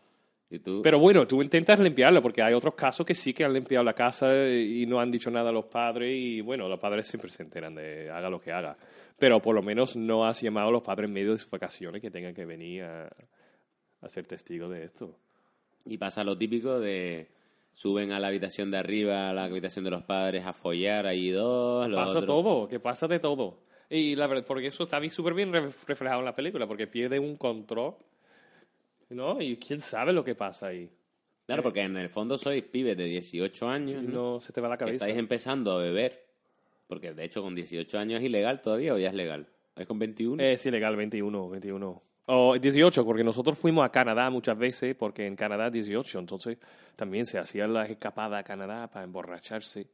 Y 0.50 0.58
tú... 0.58 0.82
Pero 0.82 0.98
bueno, 0.98 1.26
tú 1.26 1.40
intentas 1.40 1.78
limpiarla 1.78 2.20
porque 2.20 2.42
hay 2.42 2.52
otros 2.52 2.74
casos 2.74 3.06
que 3.06 3.14
sí 3.14 3.32
que 3.32 3.42
han 3.44 3.54
limpiado 3.54 3.82
la 3.82 3.94
casa 3.94 4.34
y 4.46 4.84
no 4.86 5.00
han 5.00 5.10
dicho 5.10 5.30
nada 5.30 5.48
a 5.48 5.52
los 5.52 5.64
padres 5.64 6.14
y 6.14 6.42
bueno, 6.42 6.68
los 6.68 6.78
padres 6.78 7.06
siempre 7.06 7.30
se 7.30 7.42
enteran 7.42 7.74
de 7.74 8.10
haga 8.10 8.28
lo 8.28 8.38
que 8.38 8.52
haga. 8.52 8.76
Pero 9.18 9.40
por 9.40 9.54
lo 9.54 9.62
menos 9.62 9.96
no 9.96 10.26
has 10.26 10.40
llamado 10.40 10.68
a 10.68 10.72
los 10.72 10.82
padres 10.82 11.08
en 11.08 11.14
medio 11.14 11.32
de 11.32 11.38
sus 11.38 11.50
vacaciones 11.50 12.00
que 12.02 12.10
tengan 12.10 12.34
que 12.34 12.44
venir 12.44 12.82
a, 12.84 13.08
a 14.00 14.08
ser 14.08 14.26
testigos 14.26 14.70
de 14.70 14.84
esto. 14.84 15.16
Y 15.86 15.98
pasa 15.98 16.24
lo 16.24 16.36
típico 16.36 16.78
de... 16.80 17.28
Suben 17.74 18.12
a 18.12 18.20
la 18.20 18.28
habitación 18.28 18.70
de 18.70 18.76
arriba, 18.76 19.30
a 19.30 19.32
la 19.32 19.44
habitación 19.44 19.82
de 19.86 19.90
los 19.90 20.02
padres, 20.02 20.44
a 20.44 20.52
follar 20.52 21.06
ahí 21.06 21.30
dos, 21.30 21.88
los 21.88 21.98
Pasa 21.98 22.18
otros- 22.18 22.26
todo, 22.26 22.68
que 22.68 22.78
pasa 22.80 23.08
de 23.08 23.18
todo. 23.18 23.60
Y 23.88 24.14
la 24.14 24.26
verdad, 24.26 24.44
porque 24.46 24.66
eso 24.66 24.82
está 24.82 25.00
súper 25.08 25.32
bien 25.32 25.50
re- 25.52 25.70
reflejado 25.86 26.18
en 26.20 26.26
la 26.26 26.34
película, 26.34 26.66
porque 26.66 26.86
pierde 26.86 27.18
un 27.18 27.36
control, 27.38 27.94
¿no? 29.10 29.40
Y 29.40 29.56
quién 29.56 29.80
sabe 29.80 30.12
lo 30.12 30.22
que 30.22 30.34
pasa 30.34 30.66
ahí. 30.68 30.90
Claro, 31.46 31.62
porque 31.62 31.80
en 31.80 31.96
el 31.96 32.08
fondo 32.10 32.36
sois 32.38 32.62
pibes 32.62 32.96
de 32.96 33.04
18 33.04 33.66
años, 33.68 34.02
¿no? 34.02 34.34
no 34.34 34.40
se 34.40 34.52
te 34.52 34.60
va 34.60 34.68
la 34.68 34.76
que 34.76 34.84
cabeza. 34.84 35.04
estáis 35.06 35.18
empezando 35.18 35.72
a 35.72 35.78
beber. 35.82 36.26
Porque 36.92 37.14
de 37.14 37.24
hecho 37.24 37.40
con 37.42 37.54
18 37.54 37.98
años 37.98 38.20
es 38.20 38.26
ilegal 38.26 38.60
todavía 38.60 38.92
o 38.92 38.98
ya 38.98 39.08
es 39.08 39.14
legal. 39.14 39.46
¿Es 39.76 39.86
con 39.86 39.98
21? 39.98 40.42
Es 40.42 40.66
ilegal, 40.66 40.94
21, 40.94 41.48
21. 41.48 42.02
O 42.26 42.58
18, 42.58 43.02
porque 43.06 43.24
nosotros 43.24 43.58
fuimos 43.58 43.82
a 43.82 43.88
Canadá 43.88 44.28
muchas 44.28 44.58
veces, 44.58 44.94
porque 44.94 45.26
en 45.26 45.34
Canadá 45.34 45.70
18, 45.70 46.18
entonces 46.18 46.58
también 46.94 47.24
se 47.24 47.38
hacían 47.38 47.72
las 47.72 47.88
escapadas 47.88 48.40
a 48.40 48.44
Canadá 48.44 48.88
para 48.88 49.06
emborracharse. 49.06 49.86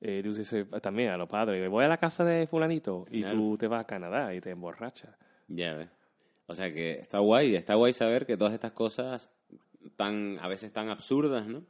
Eh, 0.00 0.20
tú 0.22 0.32
dices 0.32 0.66
también 0.80 1.08
a 1.10 1.16
los 1.16 1.28
padres, 1.28 1.68
voy 1.68 1.84
a 1.84 1.88
la 1.88 1.98
casa 1.98 2.24
de 2.24 2.46
fulanito 2.46 3.06
y 3.10 3.22
Claro. 3.22 3.36
tú 3.36 3.58
te 3.58 3.66
vas 3.66 3.80
a 3.80 3.86
Canadá 3.88 4.32
y 4.32 4.40
te 4.40 4.50
emborrachas. 4.50 5.10
Ya 5.48 5.74
ves. 5.74 5.88
O 6.46 6.54
sea 6.54 6.72
que 6.72 6.92
está 6.92 7.18
guay, 7.18 7.56
está 7.56 7.74
guay 7.74 7.92
saber 7.92 8.24
que 8.24 8.36
todas 8.36 8.54
estas 8.54 8.70
cosas 8.70 9.32
tan, 9.96 10.38
a 10.40 10.46
veces 10.46 10.72
tan 10.72 10.90
absurdas, 10.90 11.48
¿no? 11.48 11.64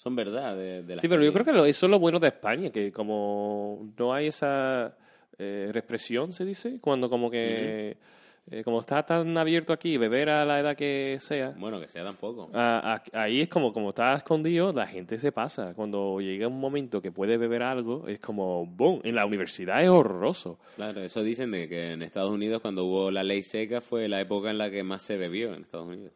Son 0.00 0.16
verdad 0.16 0.56
de, 0.56 0.82
de 0.82 0.96
Sí, 0.98 1.08
pero 1.08 1.22
yo 1.22 1.30
creo 1.30 1.44
que 1.44 1.68
eso 1.68 1.84
es 1.86 1.90
lo 1.90 1.98
bueno 1.98 2.18
de 2.18 2.28
España, 2.28 2.70
que 2.70 2.90
como 2.90 3.92
no 3.98 4.14
hay 4.14 4.28
esa 4.28 4.96
eh, 5.38 5.68
represión, 5.72 6.32
se 6.32 6.46
dice, 6.46 6.78
cuando 6.80 7.10
como 7.10 7.30
que, 7.30 7.98
eh, 8.50 8.64
como 8.64 8.80
está 8.80 9.02
tan 9.04 9.36
abierto 9.36 9.74
aquí, 9.74 9.98
beber 9.98 10.30
a 10.30 10.46
la 10.46 10.58
edad 10.58 10.74
que 10.74 11.18
sea, 11.20 11.50
Bueno, 11.58 11.78
que 11.78 11.86
sea 11.86 12.02
tampoco. 12.02 12.48
a- 12.54 12.94
a- 12.94 13.20
ahí 13.24 13.42
es 13.42 13.50
como, 13.50 13.74
como 13.74 13.90
está 13.90 14.14
escondido, 14.14 14.72
la 14.72 14.86
gente 14.86 15.18
se 15.18 15.32
pasa. 15.32 15.74
Cuando 15.74 16.18
llega 16.18 16.48
un 16.48 16.58
momento 16.58 17.02
que 17.02 17.12
puede 17.12 17.36
beber 17.36 17.62
algo, 17.62 18.08
es 18.08 18.20
como, 18.20 18.64
boom, 18.64 19.00
en 19.04 19.14
la 19.14 19.26
universidad 19.26 19.82
es 19.82 19.90
horroroso. 19.90 20.58
Claro, 20.76 21.02
eso 21.02 21.22
dicen 21.22 21.50
de 21.50 21.68
que 21.68 21.92
en 21.92 22.00
Estados 22.00 22.30
Unidos 22.30 22.62
cuando 22.62 22.86
hubo 22.86 23.10
la 23.10 23.22
ley 23.22 23.42
seca 23.42 23.82
fue 23.82 24.08
la 24.08 24.18
época 24.22 24.50
en 24.50 24.56
la 24.56 24.70
que 24.70 24.82
más 24.82 25.02
se 25.02 25.18
bebió 25.18 25.52
en 25.52 25.60
Estados 25.60 25.88
Unidos. 25.88 26.14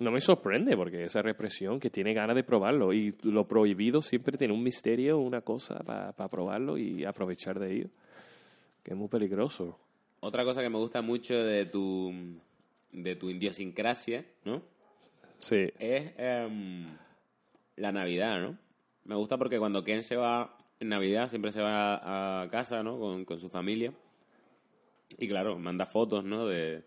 No 0.00 0.10
me 0.10 0.20
sorprende 0.22 0.74
porque 0.78 1.04
esa 1.04 1.20
represión 1.20 1.78
que 1.78 1.90
tiene 1.90 2.14
ganas 2.14 2.34
de 2.34 2.42
probarlo 2.42 2.94
y 2.94 3.14
lo 3.22 3.46
prohibido 3.46 4.00
siempre 4.00 4.38
tiene 4.38 4.54
un 4.54 4.62
misterio, 4.62 5.18
una 5.18 5.42
cosa 5.42 5.74
para 5.84 6.28
probarlo 6.28 6.78
y 6.78 7.04
aprovechar 7.04 7.58
de 7.58 7.76
ello, 7.76 7.88
que 8.82 8.92
es 8.92 8.96
muy 8.96 9.08
peligroso. 9.08 9.78
Otra 10.20 10.42
cosa 10.44 10.62
que 10.62 10.70
me 10.70 10.78
gusta 10.78 11.02
mucho 11.02 11.34
de 11.34 11.66
tu 11.66 12.14
de 12.92 13.14
tu 13.14 13.28
idiosincrasia, 13.28 14.24
¿no? 14.46 14.62
Sí. 15.38 15.68
Es 15.78 16.12
em, 16.16 16.86
la 17.76 17.92
Navidad, 17.92 18.40
¿no? 18.40 18.58
Me 19.04 19.16
gusta 19.16 19.36
porque 19.36 19.58
cuando 19.58 19.84
Ken 19.84 20.02
se 20.02 20.16
va 20.16 20.56
en 20.80 20.88
Navidad 20.88 21.28
siempre 21.28 21.52
se 21.52 21.60
va 21.60 22.42
a, 22.42 22.48
casa, 22.48 22.82
¿no? 22.82 22.98
Con, 22.98 23.26
con 23.26 23.38
su 23.38 23.50
familia. 23.50 23.92
Y 25.18 25.28
claro, 25.28 25.58
manda 25.58 25.84
fotos, 25.84 26.24
¿no? 26.24 26.46
De, 26.46 26.84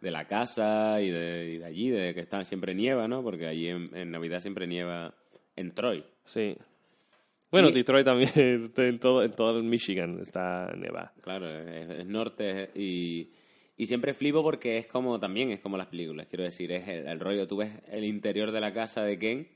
de 0.00 0.10
la 0.10 0.26
casa 0.26 1.00
y 1.00 1.10
de, 1.10 1.50
y 1.54 1.58
de 1.58 1.64
allí, 1.64 1.90
de 1.90 2.14
que 2.14 2.20
está, 2.20 2.44
siempre 2.44 2.74
nieva, 2.74 3.06
¿no? 3.08 3.22
Porque 3.22 3.46
allí 3.46 3.68
en, 3.68 3.94
en 3.96 4.10
Navidad 4.10 4.40
siempre 4.40 4.66
nieva 4.66 5.14
en 5.56 5.72
Troy. 5.72 6.04
Sí. 6.24 6.56
Bueno, 7.50 7.68
Y- 7.68 7.72
Detroit 7.72 8.04
también, 8.04 8.30
en 8.76 8.98
todo, 8.98 9.22
en 9.24 9.32
todo 9.32 9.58
el 9.58 9.64
Michigan 9.64 10.20
está 10.22 10.72
nevada. 10.76 11.12
Claro, 11.20 11.48
es, 11.50 11.90
es 11.90 12.06
norte 12.06 12.70
y, 12.74 13.30
y 13.76 13.86
siempre 13.86 14.14
flipo 14.14 14.42
porque 14.42 14.78
es 14.78 14.86
como 14.86 15.18
también 15.18 15.50
es 15.50 15.60
como 15.60 15.76
las 15.76 15.88
películas, 15.88 16.26
quiero 16.28 16.44
decir, 16.44 16.70
es 16.72 16.86
el, 16.88 17.06
el 17.06 17.20
rollo, 17.20 17.46
tú 17.48 17.56
ves 17.58 17.72
el 17.90 18.04
interior 18.04 18.52
de 18.52 18.60
la 18.60 18.72
casa 18.72 19.02
de 19.02 19.18
Ken 19.18 19.48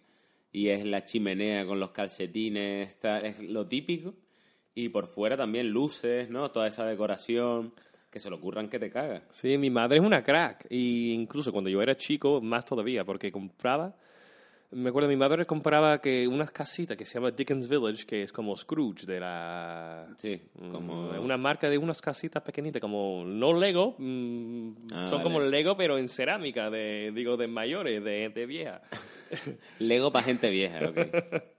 y 0.53 0.69
es 0.69 0.85
la 0.85 1.05
chimenea 1.05 1.65
con 1.67 1.81
los 1.81 1.91
calcetines, 1.93 2.89
está, 2.89 3.21
es 3.21 3.39
lo 3.41 3.67
típico 3.67 4.15
y 4.75 4.89
por 4.89 5.07
fuera 5.07 5.37
también 5.37 5.71
luces, 5.71 6.29
¿no? 6.31 6.51
Toda 6.51 6.67
esa 6.67 6.85
decoración, 6.85 7.75
que 8.15 8.21
se 8.21 8.31
le 8.31 8.37
ocurran 8.37 8.69
que 8.69 8.79
te 8.79 8.89
cagas. 8.91 9.23
Sí, 9.33 9.59
mi 9.59 9.69
madre 9.71 9.99
es 9.99 10.03
una 10.05 10.23
crack. 10.23 10.67
Y 10.71 11.13
incluso 11.13 11.51
cuando 11.53 11.69
yo 11.69 11.83
era 11.83 11.97
chico, 11.97 12.41
más 12.41 12.65
todavía, 12.65 13.05
porque 13.05 13.33
compraba. 13.33 13.93
Me 14.71 14.89
acuerdo, 14.91 15.09
mi 15.09 15.17
madre 15.17 15.45
compraba 15.47 16.01
que 16.01 16.27
unas 16.27 16.51
casitas 16.51 16.97
que 16.97 17.05
se 17.05 17.15
llama 17.15 17.31
Dickens 17.33 17.69
Village, 17.69 18.07
que 18.07 18.23
es 18.23 18.33
como 18.33 18.57
Scrooge 18.57 19.05
de 19.07 19.21
la. 19.21 20.07
Sí, 20.17 20.41
como... 20.73 21.13
Mm, 21.13 21.21
Una 21.21 21.37
marca 21.37 21.69
de 21.69 21.77
unas 21.79 22.01
casitas 22.01 22.43
pequeñitas, 22.43 22.81
como 22.81 23.25
no 23.25 23.53
Lego, 23.53 23.95
mm, 23.99 24.69
Ah, 24.93 25.07
son 25.11 25.19
vale. 25.19 25.23
como 25.25 25.41
Lego, 25.41 25.77
pero 25.77 25.99
en 25.99 26.09
cerámica, 26.09 26.71
de, 26.71 27.13
digo, 27.15 27.37
de 27.37 27.47
mayores, 27.49 28.03
de 28.03 28.21
gente 28.23 28.47
vieja. 28.47 28.81
Lego 29.81 30.11
para 30.13 30.25
gente 30.25 30.49
vieja, 30.51 30.81
ok. 30.89 30.99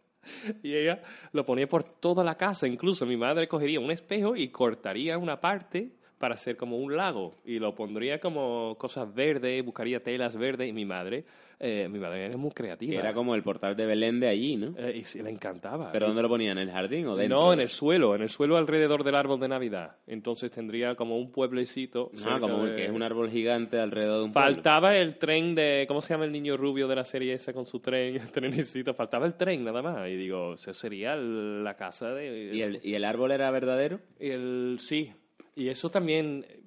Y 0.63 0.73
ella 0.75 1.03
lo 1.33 1.45
ponía 1.45 1.67
por 1.69 1.83
toda 1.83 2.23
la 2.23 2.35
casa. 2.35 2.67
Incluso 2.67 3.05
mi 3.05 3.15
madre 3.15 3.47
cogería 3.47 3.79
un 3.79 3.91
espejo 3.91 4.35
y 4.35 4.47
cortaría 4.49 5.19
una 5.19 5.39
parte 5.39 5.91
para 6.17 6.35
hacer 6.35 6.55
como 6.57 6.77
un 6.77 6.95
lago. 6.95 7.35
Y 7.45 7.59
lo 7.59 7.75
pondría 7.75 8.19
como 8.19 8.75
cosas 8.77 9.13
verdes, 9.13 9.63
buscaría 9.63 10.01
telas 10.01 10.35
verdes. 10.37 10.69
Y 10.69 10.73
mi 10.73 10.85
madre, 10.85 11.25
eh, 11.59 11.87
mi 11.89 11.99
madre 11.99 12.25
era 12.25 12.37
muy 12.37 12.51
creativa. 12.51 12.99
Era 12.99 13.13
como 13.13 13.35
el 13.35 13.43
portal 13.43 13.75
de 13.75 13.85
Belén 13.85 14.19
de 14.19 14.27
allí, 14.27 14.55
¿no? 14.55 14.73
Eh, 14.77 14.97
y 14.97 15.03
sí, 15.03 15.21
le 15.21 15.29
encantaba. 15.29 15.91
¿Pero 15.91 16.07
dónde 16.07 16.21
lo 16.21 16.29
ponían? 16.29 16.57
¿En 16.57 16.67
el 16.69 16.71
jardín 16.73 17.05
o 17.07 17.15
dentro? 17.15 17.37
No, 17.39 17.53
en 17.53 17.59
el 17.59 17.69
suelo, 17.69 18.15
en 18.15 18.21
el 18.21 18.29
suelo 18.29 18.57
alrededor 18.57 19.03
del 19.03 19.15
árbol 19.15 19.39
de 19.39 19.47
Navidad. 19.49 19.97
Entonces 20.07 20.51
tendría 20.51 20.95
como 20.95 21.17
un 21.17 21.31
pueblecito. 21.31 22.11
Ah, 22.25 22.37
como 22.39 22.65
de- 22.65 22.75
que 22.75 22.85
es 22.85 22.91
un 22.91 23.03
árbol 23.03 23.29
gigante 23.29 23.79
alrededor 23.79 24.19
de 24.19 24.23
un 24.25 24.31
pueblo. 24.33 24.53
Faltaba 24.53 24.95
el 24.95 25.17
tren 25.17 25.53
de. 25.55 25.85
¿Cómo 25.87 26.01
se 26.01 26.13
llama 26.13 26.25
el 26.25 26.31
niño 26.31 26.55
rubio 26.57 26.87
de 26.87 26.95
la 26.95 27.05
serie 27.05 27.33
esa 27.33 27.53
con 27.53 27.65
su 27.65 27.79
tren? 27.79 28.15
El 28.15 28.31
trenecito. 28.31 28.93
Faltaba 28.93 29.25
el 29.25 29.35
tren 29.35 29.63
nada 29.63 29.81
más. 29.81 30.07
Y 30.09 30.15
digo, 30.15 30.53
eso 30.53 30.73
sería 30.73 31.15
la 31.15 31.75
casa 31.75 32.13
de. 32.13 32.51
¿Y 32.53 32.61
el, 32.61 32.79
¿Y 32.83 32.95
el 32.95 33.03
árbol 33.05 33.31
era 33.31 33.49
verdadero? 33.51 33.99
El, 34.19 34.77
sí, 34.79 35.11
y 35.55 35.69
eso 35.69 35.89
también, 35.89 36.45
eh, 36.49 36.59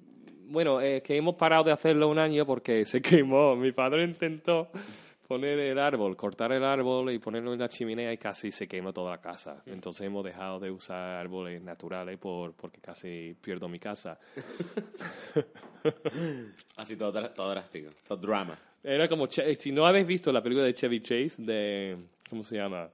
bueno, 0.47 0.81
es 0.81 1.01
que 1.03 1.15
hemos 1.15 1.35
parado 1.35 1.63
de 1.65 1.71
hacerlo 1.71 2.07
un 2.07 2.17
año 2.19 2.45
porque 2.45 2.85
se 2.85 3.01
quemó. 3.01 3.55
Mi 3.55 3.71
padre 3.71 4.03
intentó 4.03 4.69
poner 5.27 5.59
el 5.59 5.77
árbol, 5.77 6.15
cortar 6.17 6.51
el 6.53 6.63
árbol 6.63 7.11
y 7.11 7.19
ponerlo 7.19 7.53
en 7.53 7.59
la 7.59 7.69
chimenea 7.69 8.11
y 8.11 8.17
casi 8.17 8.49
se 8.49 8.67
quemó 8.67 8.91
toda 8.91 9.11
la 9.11 9.21
casa. 9.21 9.61
Entonces 9.67 10.07
hemos 10.07 10.23
dejado 10.25 10.59
de 10.59 10.71
usar 10.71 11.17
árboles 11.19 11.61
naturales 11.61 12.17
por, 12.17 12.53
porque 12.53 12.81
casi 12.81 13.35
pierdo 13.39 13.69
mi 13.69 13.77
casa. 13.79 14.17
Así 16.77 16.95
todo, 16.95 17.29
todo 17.31 17.49
drástico, 17.51 17.89
todo 18.07 18.17
drama. 18.17 18.57
Era 18.83 19.07
como, 19.07 19.27
Che- 19.27 19.55
si 19.55 19.71
no 19.71 19.85
habéis 19.85 20.07
visto 20.07 20.31
la 20.31 20.41
película 20.41 20.65
de 20.65 20.73
Chevy 20.73 21.01
Chase, 21.01 21.41
de, 21.43 21.97
¿cómo 22.29 22.43
se 22.43 22.55
llama? 22.55 22.89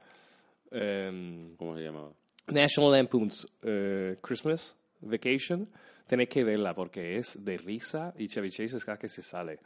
Em, 0.71 1.55
¿Cómo 1.55 1.75
se 1.75 1.83
llamaba? 1.83 2.11
National 2.47 2.91
Lampoon's 2.91 3.47
eh, 3.61 4.17
Christmas 4.21 4.75
Vacation, 5.01 5.67
tenéis 6.07 6.29
que 6.29 6.43
verla 6.43 6.73
porque 6.73 7.17
es 7.17 7.43
de 7.43 7.57
risa 7.57 8.13
y 8.17 8.27
Chevy 8.27 8.49
Chase 8.49 8.77
es 8.77 8.85
cada 8.85 8.97
que 8.97 9.07
se 9.07 9.21
sale. 9.21 9.59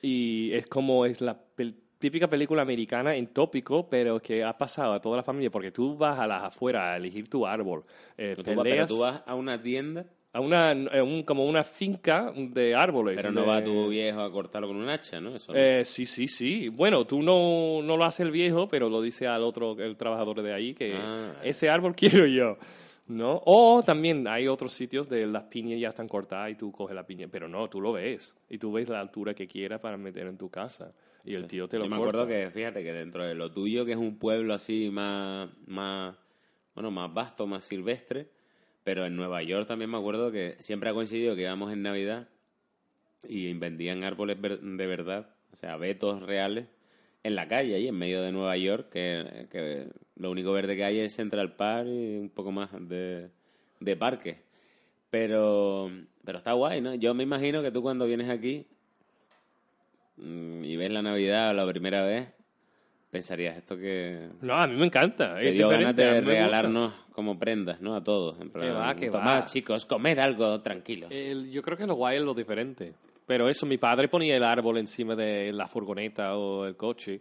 Y 0.00 0.52
es 0.52 0.66
como 0.66 1.06
es 1.06 1.20
la 1.20 1.36
pel- 1.56 1.74
típica 1.98 2.26
película 2.28 2.62
americana 2.62 3.14
en 3.14 3.28
tópico, 3.28 3.88
pero 3.88 4.20
que 4.20 4.42
ha 4.42 4.56
pasado 4.58 4.92
a 4.94 5.00
toda 5.00 5.16
la 5.18 5.22
familia 5.22 5.50
porque 5.50 5.70
tú 5.70 5.96
vas 5.96 6.18
a 6.18 6.26
las 6.26 6.42
afueras 6.42 6.84
a 6.88 6.96
elegir 6.96 7.28
tu 7.28 7.46
árbol. 7.46 7.84
eh, 8.18 8.34
tú, 8.36 8.42
vas- 8.54 8.64
pero 8.64 8.86
tú 8.86 8.98
vas 8.98 9.22
a 9.24 9.34
una 9.36 9.62
tienda, 9.62 10.04
a 10.32 10.40
una, 10.40 10.70
a 10.72 11.02
un- 11.04 11.22
como 11.22 11.46
una 11.46 11.62
finca 11.62 12.32
de 12.36 12.74
árboles. 12.74 13.14
pero 13.16 13.30
no 13.30 13.42
de- 13.42 13.46
va 13.46 13.62
tu 13.62 13.88
viejo 13.90 14.20
a 14.20 14.32
cortarlo 14.32 14.66
con 14.66 14.78
un 14.78 14.88
hacha, 14.88 15.20
¿no? 15.20 15.36
Eso 15.36 15.52
no. 15.52 15.58
eh, 15.60 15.84
sí, 15.84 16.04
sí, 16.06 16.26
sí. 16.26 16.68
Bueno, 16.68 17.06
tú 17.06 17.22
no, 17.22 17.80
no 17.82 17.96
lo 17.96 18.04
hace 18.04 18.24
el 18.24 18.32
viejo, 18.32 18.66
pero 18.68 18.88
lo 18.90 19.00
dice 19.00 19.28
al 19.28 19.44
otro, 19.44 19.78
el 19.78 19.96
trabajador 19.96 20.42
de 20.42 20.52
ahí, 20.52 20.74
que 20.74 20.94
Ah. 20.96 21.34
ese 21.44 21.68
árbol 21.70 21.94
quiero 22.24 22.26
yo. 22.26 22.56
¿No? 23.08 23.42
O 23.44 23.82
también 23.84 24.26
hay 24.28 24.46
otros 24.46 24.72
sitios 24.72 25.08
de 25.08 25.26
las 25.26 25.44
piñas 25.44 25.80
ya 25.80 25.88
están 25.88 26.08
cortadas 26.08 26.50
y 26.50 26.54
tú 26.54 26.70
coges 26.70 26.94
la 26.94 27.04
piña, 27.04 27.28
pero 27.30 27.48
no, 27.48 27.68
tú 27.68 27.80
lo 27.80 27.92
ves 27.92 28.34
y 28.48 28.58
tú 28.58 28.72
ves 28.72 28.88
la 28.88 29.00
altura 29.00 29.34
que 29.34 29.48
quieras 29.48 29.80
para 29.80 29.96
meter 29.96 30.26
en 30.28 30.38
tu 30.38 30.48
casa 30.48 30.94
y 31.24 31.34
el 31.34 31.46
tío 31.46 31.68
te 31.68 31.78
lo 31.78 31.84
Yo 31.84 31.90
me 31.90 31.96
corta. 31.96 32.22
acuerdo 32.22 32.26
que, 32.28 32.50
fíjate, 32.50 32.82
que 32.82 32.92
dentro 32.92 33.24
de 33.24 33.34
lo 33.34 33.52
tuyo, 33.52 33.84
que 33.84 33.92
es 33.92 33.98
un 33.98 34.18
pueblo 34.18 34.54
así 34.54 34.90
más, 34.90 35.50
más, 35.66 36.16
bueno, 36.74 36.90
más 36.90 37.12
vasto, 37.12 37.46
más 37.46 37.64
silvestre, 37.64 38.28
pero 38.84 39.04
en 39.04 39.16
Nueva 39.16 39.42
York 39.42 39.66
también 39.68 39.90
me 39.90 39.98
acuerdo 39.98 40.30
que 40.32 40.56
siempre 40.60 40.90
ha 40.90 40.94
coincidido 40.94 41.34
que 41.36 41.42
íbamos 41.42 41.72
en 41.72 41.82
Navidad 41.82 42.28
y 43.28 43.52
vendían 43.54 44.04
árboles 44.04 44.38
de 44.40 44.86
verdad, 44.86 45.28
o 45.52 45.56
sea, 45.56 45.76
vetos 45.76 46.22
reales, 46.22 46.66
en 47.24 47.36
la 47.36 47.46
calle, 47.46 47.76
ahí 47.76 47.86
en 47.86 47.96
medio 47.96 48.20
de 48.22 48.32
Nueva 48.32 48.56
York, 48.56 48.88
que, 48.90 49.46
que 49.50 49.86
lo 50.16 50.30
único 50.30 50.52
verde 50.52 50.76
que 50.76 50.84
hay 50.84 51.00
es 51.00 51.14
Central 51.14 51.54
Park 51.56 51.88
y 51.88 52.16
un 52.18 52.30
poco 52.30 52.52
más 52.52 52.70
de, 52.88 53.30
de 53.80 53.96
parque. 53.96 54.42
Pero, 55.10 55.90
pero 56.24 56.38
está 56.38 56.52
guay, 56.52 56.80
¿no? 56.80 56.94
Yo 56.94 57.12
me 57.14 57.22
imagino 57.22 57.62
que 57.62 57.70
tú 57.70 57.82
cuando 57.82 58.06
vienes 58.06 58.30
aquí 58.30 58.66
mm, 60.16 60.64
y 60.64 60.76
ves 60.76 60.90
la 60.90 61.02
Navidad 61.02 61.54
la 61.54 61.66
primera 61.66 62.02
vez, 62.04 62.28
pensarías 63.10 63.56
esto 63.56 63.76
que, 63.76 64.28
No, 64.40 64.54
a 64.54 64.66
mí 64.66 64.76
me 64.76 64.86
encanta. 64.86 65.36
dio 65.38 65.68
ganas 65.68 65.94
de 65.96 66.20
regalarnos 66.20 66.94
como 67.12 67.38
prendas, 67.38 67.80
¿no? 67.80 67.94
A 67.94 68.02
todos. 68.02 68.40
En 68.40 68.50
plan, 68.50 68.74
va, 68.74 68.94
que 68.94 69.10
"Tomad, 69.10 69.42
va". 69.42 69.46
chicos, 69.46 69.84
comed 69.86 70.18
algo 70.18 70.60
tranquilo. 70.62 71.08
El- 71.10 71.50
yo 71.50 71.60
creo 71.62 71.76
que 71.76 71.86
lo 71.86 71.94
guay 71.94 72.16
es 72.18 72.22
lo 72.22 72.32
diferente. 72.34 72.94
Pero 73.26 73.48
eso, 73.48 73.66
mi 73.66 73.78
padre 73.78 74.08
ponía 74.08 74.36
el 74.36 74.42
árbol 74.44 74.78
encima 74.78 75.14
de 75.14 75.52
la 75.52 75.66
furgoneta 75.66 76.36
o 76.36 76.64
el 76.66 76.74
coche, 76.76 77.20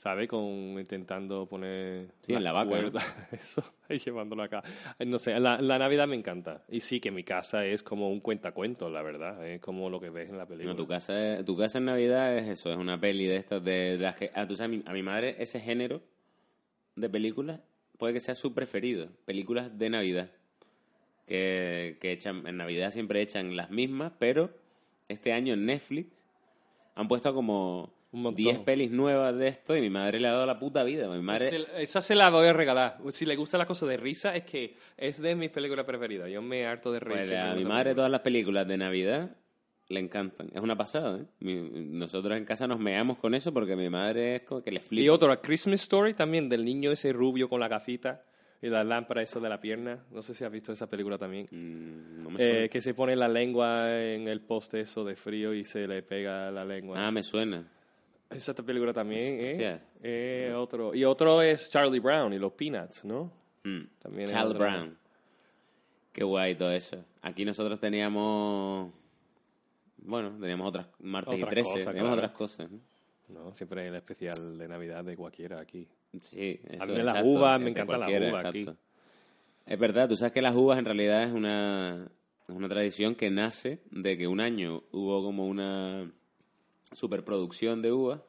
¿sabe? 0.00 0.26
Con 0.26 0.40
intentando 0.78 1.44
poner. 1.46 2.08
Sí, 2.22 2.32
en 2.32 2.42
la 2.42 2.52
vaca, 2.52 2.70
cuerda, 2.70 3.02
Eso, 3.32 3.62
y 3.90 3.98
llevándolo 3.98 4.42
acá. 4.42 4.62
Eh, 4.98 5.04
No 5.04 5.18
sé, 5.18 5.38
la, 5.38 5.60
la 5.60 5.78
Navidad 5.78 6.08
me 6.08 6.16
encanta. 6.16 6.64
Y 6.70 6.80
sí, 6.80 7.00
que 7.00 7.10
mi 7.10 7.22
casa 7.22 7.66
es 7.66 7.82
como 7.82 8.08
un 8.10 8.20
cuentacuentos, 8.20 8.90
la 8.90 9.02
verdad. 9.02 9.46
Es 9.46 9.60
como 9.60 9.90
lo 9.90 10.00
que 10.00 10.08
ves 10.08 10.30
en 10.30 10.38
la 10.38 10.46
película. 10.46 10.72
No, 10.72 10.76
tu 10.76 10.86
casa, 10.86 11.34
es- 11.34 11.44
tu 11.44 11.54
casa 11.54 11.76
en 11.76 11.84
Navidad 11.84 12.34
es 12.38 12.48
eso, 12.48 12.70
es 12.70 12.78
una 12.78 12.98
peli 12.98 13.26
de 13.26 13.36
estas 13.36 13.62
de, 13.62 13.98
de 13.98 14.04
las 14.04 14.14
que... 14.16 14.30
ah, 14.34 14.46
tú 14.46 14.56
sabes, 14.56 14.72
a 14.74 14.76
mi, 14.78 14.82
a 14.86 14.92
mi 14.94 15.02
madre 15.02 15.34
ese 15.38 15.60
género 15.60 16.00
de 16.96 17.08
películas 17.10 17.60
puede 17.98 18.14
que 18.14 18.20
sea 18.20 18.34
su 18.34 18.54
preferido. 18.54 19.08
Películas 19.26 19.76
de 19.78 19.90
Navidad. 19.90 20.30
Que, 21.26 21.98
que 22.00 22.10
echan, 22.12 22.46
en 22.46 22.56
Navidad 22.56 22.90
siempre 22.90 23.20
echan 23.20 23.54
las 23.56 23.70
mismas, 23.70 24.12
pero 24.18 24.50
este 25.08 25.32
año 25.32 25.54
en 25.54 25.64
Netflix 25.66 26.08
han 26.96 27.06
puesto 27.06 27.32
como 27.34 27.92
Un 28.12 28.22
montón. 28.22 28.42
10 28.44 28.58
pelis 28.60 28.90
nuevas 28.90 29.36
de 29.36 29.46
esto 29.48 29.76
y 29.76 29.80
mi 29.80 29.88
madre 29.90 30.18
le 30.18 30.26
ha 30.28 30.32
dado 30.32 30.46
la 30.46 30.58
puta 30.58 30.82
vida. 30.82 31.08
Mi 31.08 31.22
madre... 31.22 31.48
Se- 31.50 31.82
Esa 31.82 32.00
se 32.00 32.14
la 32.16 32.28
voy 32.30 32.46
a 32.48 32.52
regalar. 32.52 32.98
Si 33.10 33.24
le 33.24 33.36
gusta 33.36 33.56
la 33.56 33.66
cosa 33.66 33.86
de 33.86 33.96
risa, 33.96 34.34
es 34.34 34.42
que 34.44 34.76
es 34.96 35.20
de 35.22 35.34
mis 35.36 35.50
películas 35.50 35.84
preferidas. 35.84 36.28
Yo 36.28 36.42
me 36.42 36.66
harto 36.66 36.90
de 36.92 36.98
reír. 37.00 37.18
Pues 37.28 37.32
a 37.32 37.54
mi 37.54 37.64
madre 37.64 37.94
todas 37.94 38.10
las 38.10 38.20
películas 38.22 38.66
de 38.66 38.76
Navidad 38.78 39.36
le 39.88 40.00
encantan. 40.00 40.50
Es 40.54 40.60
una 40.60 40.76
pasada, 40.76 41.18
¿eh? 41.20 41.24
Mi- 41.40 41.70
nosotros 41.98 42.36
en 42.36 42.44
casa 42.44 42.66
nos 42.66 42.80
meamos 42.80 43.18
con 43.18 43.34
eso 43.34 43.52
porque 43.52 43.76
mi 43.76 43.88
madre 43.88 44.36
es 44.36 44.42
como 44.42 44.62
que 44.62 44.72
le 44.72 44.80
flipa. 44.80 45.04
Y 45.04 45.08
otro, 45.08 45.30
a 45.30 45.40
Christmas 45.40 45.80
Story 45.82 46.14
también, 46.14 46.48
del 46.48 46.64
niño 46.64 46.90
ese 46.90 47.12
rubio 47.12 47.48
con 47.48 47.60
la 47.60 47.68
gafita 47.68 48.24
y 48.60 48.68
la 48.68 48.82
lámpara 48.84 49.22
esa 49.22 49.38
de 49.38 49.48
la 49.48 49.60
pierna. 49.60 50.04
No 50.10 50.22
sé 50.22 50.34
si 50.34 50.44
has 50.44 50.50
visto 50.50 50.72
esa 50.72 50.88
película 50.88 51.16
también. 51.16 51.46
Mm, 51.50 52.24
no 52.24 52.30
me 52.30 52.38
suena. 52.38 52.64
Eh, 52.64 52.68
que 52.68 52.80
se 52.80 52.92
pone 52.92 53.14
la 53.14 53.28
lengua 53.28 54.00
en 54.00 54.26
el 54.26 54.40
poste 54.40 54.80
eso 54.80 55.04
de 55.04 55.14
frío 55.14 55.54
y 55.54 55.62
se 55.64 55.86
le 55.86 56.02
pega 56.02 56.50
la 56.50 56.64
lengua. 56.64 57.06
Ah, 57.06 57.10
me 57.12 57.22
suena. 57.22 57.64
Esa 58.30 58.54
película 58.54 58.92
también, 58.92 59.22
¿eh? 59.40 59.80
Eh, 60.02 60.52
otro. 60.56 60.94
Y 60.94 61.04
otro 61.04 61.42
es 61.42 61.68
Charlie 61.68 61.98
Brown 61.98 62.32
y 62.32 62.38
los 62.38 62.52
Peanuts, 62.52 63.04
¿no? 63.04 63.32
Mm. 63.64 63.80
También 63.98 64.36
otro. 64.36 64.58
Brown. 64.58 64.96
Qué 66.12 66.24
guay 66.24 66.54
todo 66.54 66.72
eso. 66.72 67.04
Aquí 67.22 67.44
nosotros 67.44 67.78
teníamos... 67.80 68.92
Bueno, 69.98 70.36
teníamos 70.40 70.68
otras... 70.68 70.86
Martes 71.00 71.38
y 71.38 71.42
Otras 71.42 71.50
13. 71.50 71.70
cosas, 71.70 71.86
teníamos 71.86 72.10
claro. 72.12 72.26
otras 72.26 72.30
cosas. 72.32 72.70
¿no? 72.70 72.80
No, 73.28 73.54
siempre 73.54 73.86
el 73.86 73.94
especial 73.94 74.58
de 74.58 74.68
Navidad 74.68 75.04
de 75.04 75.16
cualquiera 75.16 75.60
aquí. 75.60 75.86
Sí, 76.20 76.60
eso, 76.68 76.82
A 76.82 76.86
mí 76.86 77.02
las 77.02 77.22
uvas, 77.24 77.60
me 77.60 77.72
las 77.72 77.84
cualquiera, 77.84 78.30
uvas 78.30 78.44
aquí. 78.44 78.66
Es 79.66 79.78
verdad, 79.78 80.08
tú 80.08 80.16
sabes 80.16 80.32
que 80.32 80.42
las 80.42 80.54
uvas 80.56 80.78
en 80.78 80.84
realidad 80.84 81.22
es 81.24 81.32
una, 81.32 82.10
es 82.42 82.48
una 82.48 82.68
tradición 82.68 83.14
que 83.14 83.30
nace 83.30 83.82
de 83.90 84.18
que 84.18 84.26
un 84.26 84.40
año 84.40 84.82
hubo 84.90 85.22
como 85.22 85.46
una 85.46 86.10
superproducción 86.92 87.82
de 87.82 87.92
uvas, 87.92 88.20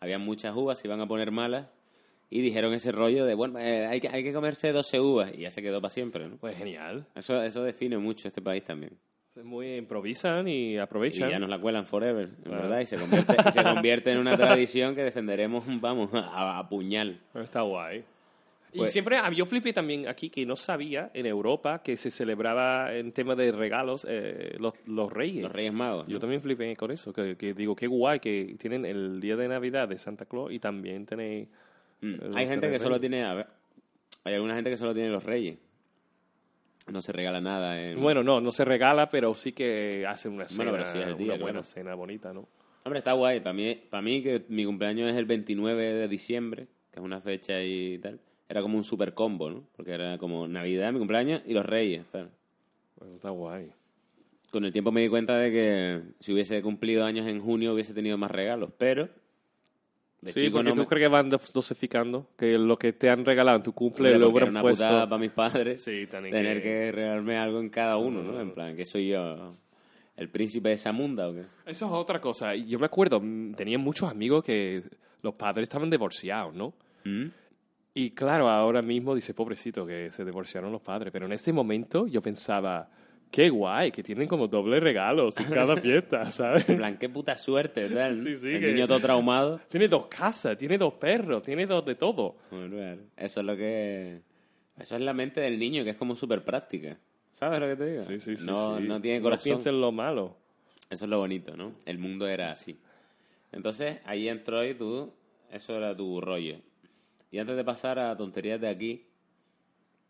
había 0.00 0.18
muchas 0.18 0.54
uvas, 0.56 0.78
se 0.78 0.86
iban 0.86 1.00
a 1.00 1.06
poner 1.08 1.30
malas 1.30 1.68
y 2.30 2.40
dijeron 2.40 2.74
ese 2.74 2.92
rollo 2.92 3.24
de, 3.24 3.34
bueno, 3.34 3.58
eh, 3.58 3.86
hay, 3.86 4.00
que, 4.00 4.08
hay 4.08 4.22
que 4.22 4.32
comerse 4.32 4.72
12 4.72 5.00
uvas 5.00 5.32
y 5.34 5.38
ya 5.42 5.50
se 5.50 5.62
quedó 5.62 5.80
para 5.80 5.90
siempre, 5.90 6.28
¿no? 6.28 6.36
Pues 6.36 6.56
genial. 6.56 7.06
Eso, 7.14 7.42
eso 7.42 7.62
define 7.62 7.96
mucho 7.98 8.28
este 8.28 8.42
país 8.42 8.64
también. 8.64 8.98
Muy 9.44 9.76
improvisan 9.76 10.48
y 10.48 10.72
Y 10.74 10.78
aprovechan. 10.78 11.30
ya 11.30 11.38
nos 11.38 11.48
la 11.48 11.60
cuelan 11.60 11.86
forever, 11.86 12.24
en 12.28 12.42
Claro. 12.42 12.62
verdad, 12.62 12.80
y 12.80 12.86
se 12.86 12.96
convierte, 12.96 13.36
y 13.48 13.52
se 13.52 13.62
convierte 13.62 14.10
en 14.12 14.18
una 14.18 14.36
tradición 14.36 14.96
que 14.96 15.04
defenderemos, 15.04 15.62
vamos, 15.80 16.10
a, 16.12 16.58
a 16.58 16.68
puñal. 16.68 17.20
Está 17.34 17.62
guay. 17.62 18.04
Y 18.72 18.78
Pues- 18.78 18.92
siempre, 18.92 19.18
yo 19.34 19.46
flipé 19.46 19.72
también 19.72 20.08
aquí 20.08 20.30
que 20.30 20.44
no 20.44 20.56
sabía 20.56 21.10
en 21.14 21.26
Europa 21.26 21.82
que 21.82 21.96
se 21.96 22.10
celebraba 22.10 22.94
en 22.94 23.12
tema 23.12 23.34
de 23.34 23.50
regalos 23.52 24.06
eh, 24.08 24.56
los, 24.58 24.74
los 24.86 25.12
reyes. 25.12 25.42
Los 25.42 25.52
Reyes 25.52 25.72
Magos. 25.72 26.06
Yo 26.06 26.14
¿no? 26.14 26.20
también 26.20 26.42
flipé 26.42 26.74
con 26.76 26.90
eso, 26.90 27.12
que, 27.12 27.36
que 27.36 27.54
digo, 27.54 27.74
qué 27.74 27.86
guay 27.86 28.20
que 28.20 28.56
tienen 28.58 28.84
el 28.84 29.20
día 29.20 29.36
de 29.36 29.48
Navidad 29.48 29.88
de 29.88 29.98
Santa 29.98 30.26
Claus 30.26 30.52
y 30.52 30.58
también 30.58 31.06
tenéis... 31.06 31.48
Mm. 32.00 32.14
el 32.22 32.36
Hay 32.36 32.46
gente 32.46 32.66
que 32.66 32.72
Reyes. 32.72 32.82
solo 32.82 33.00
tiene. 33.00 33.24
a 33.24 33.34
ver, 33.34 33.46
hay 34.24 34.34
alguna 34.34 34.54
gente 34.54 34.70
que 34.70 34.76
solo 34.76 34.92
tiene 34.94 35.08
los 35.10 35.24
reyes. 35.24 35.58
No 36.92 37.02
se 37.02 37.12
regala 37.12 37.40
nada. 37.40 37.80
En... 37.82 38.00
Bueno, 38.00 38.22
no, 38.22 38.40
no 38.40 38.50
se 38.50 38.64
regala, 38.64 39.08
pero 39.10 39.34
sí 39.34 39.52
que 39.52 40.06
hace 40.06 40.28
una 40.28 40.48
cena, 40.48 40.70
Bueno, 40.70 40.84
sí 40.86 40.98
día, 41.18 41.34
una 41.34 41.42
buena 41.42 41.62
cena 41.62 41.94
bonita, 41.94 42.32
¿no? 42.32 42.48
Hombre, 42.84 42.98
está 42.98 43.12
guay. 43.12 43.40
Para 43.40 43.52
mí, 43.52 43.74
para 43.90 44.02
mí, 44.02 44.22
que 44.22 44.44
mi 44.48 44.64
cumpleaños 44.64 45.10
es 45.10 45.16
el 45.16 45.26
29 45.26 45.92
de 45.94 46.08
diciembre, 46.08 46.68
que 46.90 47.00
es 47.00 47.04
una 47.04 47.20
fecha 47.20 47.62
y 47.62 47.98
tal. 47.98 48.20
Era 48.48 48.62
como 48.62 48.76
un 48.76 48.84
super 48.84 49.12
combo, 49.14 49.50
¿no? 49.50 49.64
Porque 49.76 49.92
era 49.92 50.16
como 50.18 50.48
Navidad, 50.48 50.92
mi 50.92 50.98
cumpleaños 50.98 51.42
y 51.46 51.52
los 51.52 51.66
reyes. 51.66 52.04
tal. 52.10 52.30
Eso 53.00 53.14
está 53.14 53.30
guay. 53.30 53.70
Con 54.50 54.64
el 54.64 54.72
tiempo 54.72 54.90
me 54.90 55.02
di 55.02 55.08
cuenta 55.08 55.36
de 55.36 55.50
que 55.52 56.02
si 56.20 56.32
hubiese 56.32 56.62
cumplido 56.62 57.04
años 57.04 57.26
en 57.26 57.40
junio 57.40 57.74
hubiese 57.74 57.92
tenido 57.92 58.16
más 58.16 58.30
regalos. 58.30 58.70
Pero. 58.78 59.08
De 60.20 60.32
sí, 60.32 60.40
chico 60.46 60.56
porque 60.56 60.70
no 60.70 60.74
tú 60.74 60.80
me- 60.80 60.86
crees 60.88 61.04
que 61.04 61.08
van 61.08 61.30
dos- 61.30 61.52
dosificando, 61.52 62.26
que 62.36 62.58
lo 62.58 62.76
que 62.76 62.92
te 62.92 63.08
han 63.08 63.24
regalado 63.24 63.58
en 63.58 63.62
tu 63.62 63.72
cumple 63.72 64.08
Hombre, 64.08 64.18
lo 64.18 64.30
hubieran 64.30 64.48
una 64.50 64.62
puesto... 64.62 64.84
putada 64.84 65.08
para 65.08 65.20
mis 65.20 65.30
padres 65.30 65.84
Sí, 65.84 66.06
tener 66.10 66.56
que- 66.56 66.62
que... 66.62 66.92
regalarme 66.92 67.36
algo 67.38 67.60
en 67.60 67.68
cada 67.68 67.98
uno, 67.98 68.22
¿no? 68.24 68.40
En 68.40 68.52
plan, 68.52 68.74
que 68.74 68.84
soy 68.84 69.08
yo 69.10 69.54
el 70.16 70.28
príncipe 70.28 70.70
de 70.70 70.76
Samunda 70.76 71.28
o 71.28 71.34
qué. 71.34 71.42
Eso 71.66 71.86
es 71.86 71.92
otra 71.92 72.20
cosa. 72.20 72.56
Yo 72.56 72.80
me 72.80 72.86
acuerdo, 72.86 73.20
mm, 73.20 73.52
tenía 73.54 73.78
muchos 73.78 74.10
amigos 74.10 74.42
que 74.42 74.82
los 75.22 75.34
padres 75.34 75.64
estaban 75.68 75.88
divorciados, 75.88 76.52
¿no? 76.52 76.72
¿Mm? 77.04 77.26
Y 77.94 78.10
claro, 78.10 78.48
ahora 78.48 78.80
mismo 78.82 79.14
dice, 79.14 79.34
pobrecito, 79.34 79.84
que 79.86 80.10
se 80.12 80.24
divorciaron 80.24 80.70
los 80.70 80.80
padres. 80.82 81.12
Pero 81.12 81.26
en 81.26 81.32
ese 81.32 81.52
momento 81.52 82.06
yo 82.06 82.22
pensaba, 82.22 82.88
qué 83.30 83.48
guay, 83.50 83.90
que 83.90 84.02
tienen 84.02 84.28
como 84.28 84.46
doble 84.46 84.78
regalos 84.78 85.36
en 85.38 85.50
cada 85.50 85.76
fiesta, 85.80 86.30
¿sabes? 86.30 86.68
En 86.68 86.76
plan, 86.76 86.96
qué 86.98 87.08
puta 87.08 87.36
suerte, 87.36 87.88
tal. 87.90 88.22
Sí, 88.24 88.38
sí, 88.38 88.48
el 88.54 88.60
que- 88.60 88.72
niño 88.72 88.86
todo 88.86 89.00
traumado. 89.00 89.60
Tiene 89.68 89.88
dos 89.88 90.06
casas, 90.06 90.56
tiene 90.56 90.78
dos 90.78 90.94
perros, 90.94 91.42
tiene 91.42 91.66
dos 91.66 91.84
de 91.84 91.94
todo. 91.96 92.36
Bueno. 92.50 93.00
Eso 93.16 93.40
es 93.40 93.46
lo 93.46 93.56
que... 93.56 94.20
Eso 94.78 94.94
es 94.94 95.02
la 95.02 95.12
mente 95.12 95.40
del 95.40 95.58
niño, 95.58 95.82
que 95.82 95.90
es 95.90 95.96
como 95.96 96.14
súper 96.14 96.44
práctica. 96.44 96.96
¿Sabes 97.32 97.58
lo 97.58 97.66
que 97.66 97.76
te 97.76 97.86
digo? 97.90 98.02
Sí, 98.04 98.20
sí, 98.20 98.36
sí. 98.36 98.46
No, 98.46 98.78
sí. 98.78 98.84
no 98.86 99.00
tiene 99.00 99.18
No 99.18 99.24
corazón. 99.24 99.44
piensa 99.44 99.70
en 99.70 99.80
lo 99.80 99.90
malo. 99.90 100.36
Eso 100.88 101.04
es 101.04 101.10
lo 101.10 101.18
bonito, 101.18 101.56
¿no? 101.56 101.72
El 101.84 101.98
mundo 101.98 102.28
era 102.28 102.52
así. 102.52 102.78
Entonces, 103.50 103.98
ahí 104.04 104.28
entró 104.28 104.64
y 104.64 104.74
tú... 104.74 105.12
Eso 105.50 105.76
era 105.76 105.96
tu 105.96 106.20
rollo. 106.20 106.58
Y 107.30 107.38
antes 107.38 107.56
de 107.56 107.64
pasar 107.64 107.98
a 107.98 108.16
tonterías 108.16 108.60
de 108.60 108.68
aquí... 108.68 109.04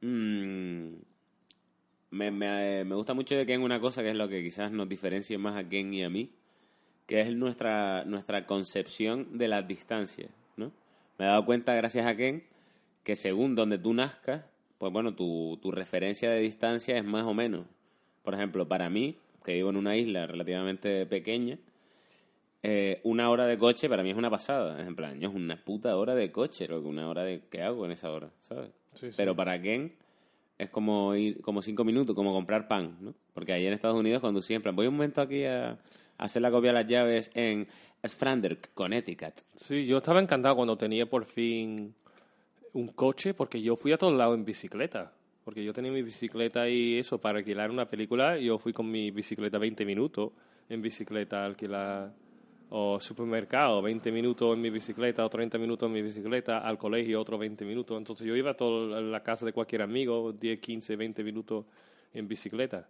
mm, 0.00 0.94
me, 2.10 2.30
me, 2.30 2.84
me 2.84 2.94
gusta 2.94 3.14
mucho 3.14 3.36
de 3.36 3.44
Ken 3.44 3.60
una 3.62 3.80
cosa 3.80 4.02
que 4.02 4.10
es 4.10 4.16
lo 4.16 4.28
que 4.28 4.42
quizás 4.42 4.72
nos 4.72 4.88
diferencie 4.88 5.36
más 5.38 5.56
a 5.56 5.68
Ken 5.68 5.92
y 5.92 6.04
a 6.04 6.10
mí, 6.10 6.30
que 7.06 7.20
es 7.20 7.34
nuestra, 7.36 8.04
nuestra 8.04 8.46
concepción 8.46 9.36
de 9.36 9.48
las 9.48 9.66
distancias, 9.66 10.30
¿no? 10.56 10.72
Me 11.18 11.24
he 11.24 11.28
dado 11.28 11.44
cuenta, 11.44 11.74
gracias 11.74 12.06
a 12.06 12.16
Ken, 12.16 12.44
que 13.04 13.16
según 13.16 13.54
donde 13.54 13.78
tú 13.78 13.92
nazcas, 13.92 14.44
pues 14.78 14.92
bueno, 14.92 15.14
tu, 15.14 15.58
tu 15.60 15.70
referencia 15.72 16.30
de 16.30 16.40
distancia 16.40 16.96
es 16.96 17.04
más 17.04 17.24
o 17.24 17.34
menos. 17.34 17.66
Por 18.22 18.34
ejemplo, 18.34 18.68
para 18.68 18.88
mí, 18.88 19.16
que 19.44 19.54
vivo 19.54 19.70
en 19.70 19.76
una 19.76 19.96
isla 19.96 20.26
relativamente 20.26 21.04
pequeña, 21.06 21.58
eh, 22.62 23.00
una 23.04 23.30
hora 23.30 23.46
de 23.46 23.56
coche 23.58 23.88
para 23.88 24.02
mí 24.02 24.10
es 24.10 24.16
una 24.16 24.30
pasada. 24.30 24.80
Es 24.80 24.86
en 24.86 24.96
plan, 24.96 25.20
yo 25.20 25.28
es 25.28 25.34
una 25.34 25.56
puta 25.56 25.96
hora 25.96 26.14
de 26.14 26.30
coche, 26.32 26.68
lo 26.68 26.80
que 26.82 26.88
una 26.88 27.08
hora 27.08 27.24
de... 27.24 27.42
¿Qué 27.50 27.62
hago 27.62 27.84
en 27.84 27.92
esa 27.92 28.10
hora? 28.10 28.30
¿Sabes? 28.40 28.70
Sí, 28.94 29.08
sí. 29.10 29.14
Pero 29.16 29.36
para 29.36 29.60
Ken 29.60 29.92
es 30.58 30.70
como 30.70 31.14
ir 31.14 31.40
como 31.40 31.62
cinco 31.62 31.84
minutos, 31.84 32.14
como 32.14 32.32
comprar 32.32 32.66
pan, 32.66 32.96
¿no? 33.00 33.14
Porque 33.32 33.52
ahí 33.52 33.66
en 33.66 33.72
Estados 33.72 33.96
Unidos 33.96 34.20
conducí 34.20 34.54
en 34.54 34.62
plan, 34.62 34.74
voy 34.74 34.88
un 34.88 34.94
momento 34.94 35.20
aquí 35.20 35.44
a, 35.44 35.78
hacer 36.18 36.42
la 36.42 36.50
copia 36.50 36.70
de 36.70 36.74
las 36.82 36.86
llaves 36.88 37.30
en 37.34 37.68
Sfrander, 38.04 38.58
Connecticut. 38.74 39.34
Sí, 39.54 39.86
yo 39.86 39.98
estaba 39.98 40.20
encantado 40.20 40.56
cuando 40.56 40.76
tenía 40.76 41.08
por 41.08 41.24
fin 41.24 41.94
un 42.72 42.88
coche, 42.88 43.34
porque 43.34 43.62
yo 43.62 43.76
fui 43.76 43.92
a 43.92 43.98
todos 43.98 44.14
lados 44.14 44.36
en 44.36 44.44
bicicleta. 44.44 45.12
Porque 45.44 45.64
yo 45.64 45.72
tenía 45.72 45.90
mi 45.90 46.02
bicicleta 46.02 46.68
y 46.68 46.98
eso, 46.98 47.18
para 47.18 47.38
alquilar 47.38 47.70
una 47.70 47.88
película, 47.88 48.36
yo 48.36 48.58
fui 48.58 48.72
con 48.72 48.90
mi 48.90 49.10
bicicleta 49.10 49.58
20 49.58 49.86
minutos 49.86 50.32
en 50.68 50.82
bicicleta 50.82 51.42
a 51.42 51.46
alquilar, 51.46 52.12
o 52.70 53.00
supermercado, 53.00 53.80
20 53.80 54.12
minutos 54.12 54.54
en 54.54 54.60
mi 54.60 54.70
bicicleta, 54.70 55.24
o 55.24 55.28
30 55.28 55.58
minutos 55.58 55.86
en 55.86 55.92
mi 55.92 56.02
bicicleta, 56.02 56.58
al 56.58 56.76
colegio 56.76 57.20
otros 57.20 57.40
20 57.40 57.64
minutos. 57.64 57.96
Entonces 57.96 58.26
yo 58.26 58.36
iba 58.36 58.50
a 58.50 58.54
toda 58.54 59.00
la 59.00 59.22
casa 59.22 59.46
de 59.46 59.52
cualquier 59.52 59.82
amigo, 59.82 60.32
10, 60.32 60.60
15, 60.60 60.96
20 60.96 61.24
minutos 61.24 61.64
en 62.12 62.28
bicicleta. 62.28 62.88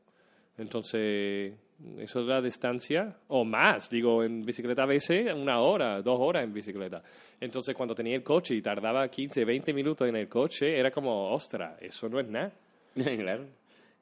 Entonces, 0.57 1.55
eso 1.99 2.21
es 2.21 2.27
la 2.27 2.43
distancia, 2.43 3.17
o 3.29 3.45
más, 3.45 3.89
digo, 3.89 4.25
en 4.25 4.43
bicicleta 4.43 4.83
a 4.83 4.87
veces 4.87 5.33
una 5.33 5.61
hora, 5.61 6.03
dos 6.03 6.19
horas 6.21 6.43
en 6.43 6.53
bicicleta. 6.53 7.01
Entonces, 7.41 7.77
cuando 7.77 7.95
tenía 7.95 8.17
el 8.17 8.25
coche 8.25 8.57
y 8.57 8.63
tardaba 8.63 9.09
15, 9.09 9.45
20 9.45 9.73
minutos 9.73 10.09
en 10.09 10.17
el 10.17 10.29
coche, 10.29 10.77
era 10.77 10.91
como, 10.91 11.33
ostra, 11.33 11.77
eso 11.81 12.09
no 12.09 12.19
es 12.19 12.27
nada. 12.27 12.53
claro. 12.95 13.47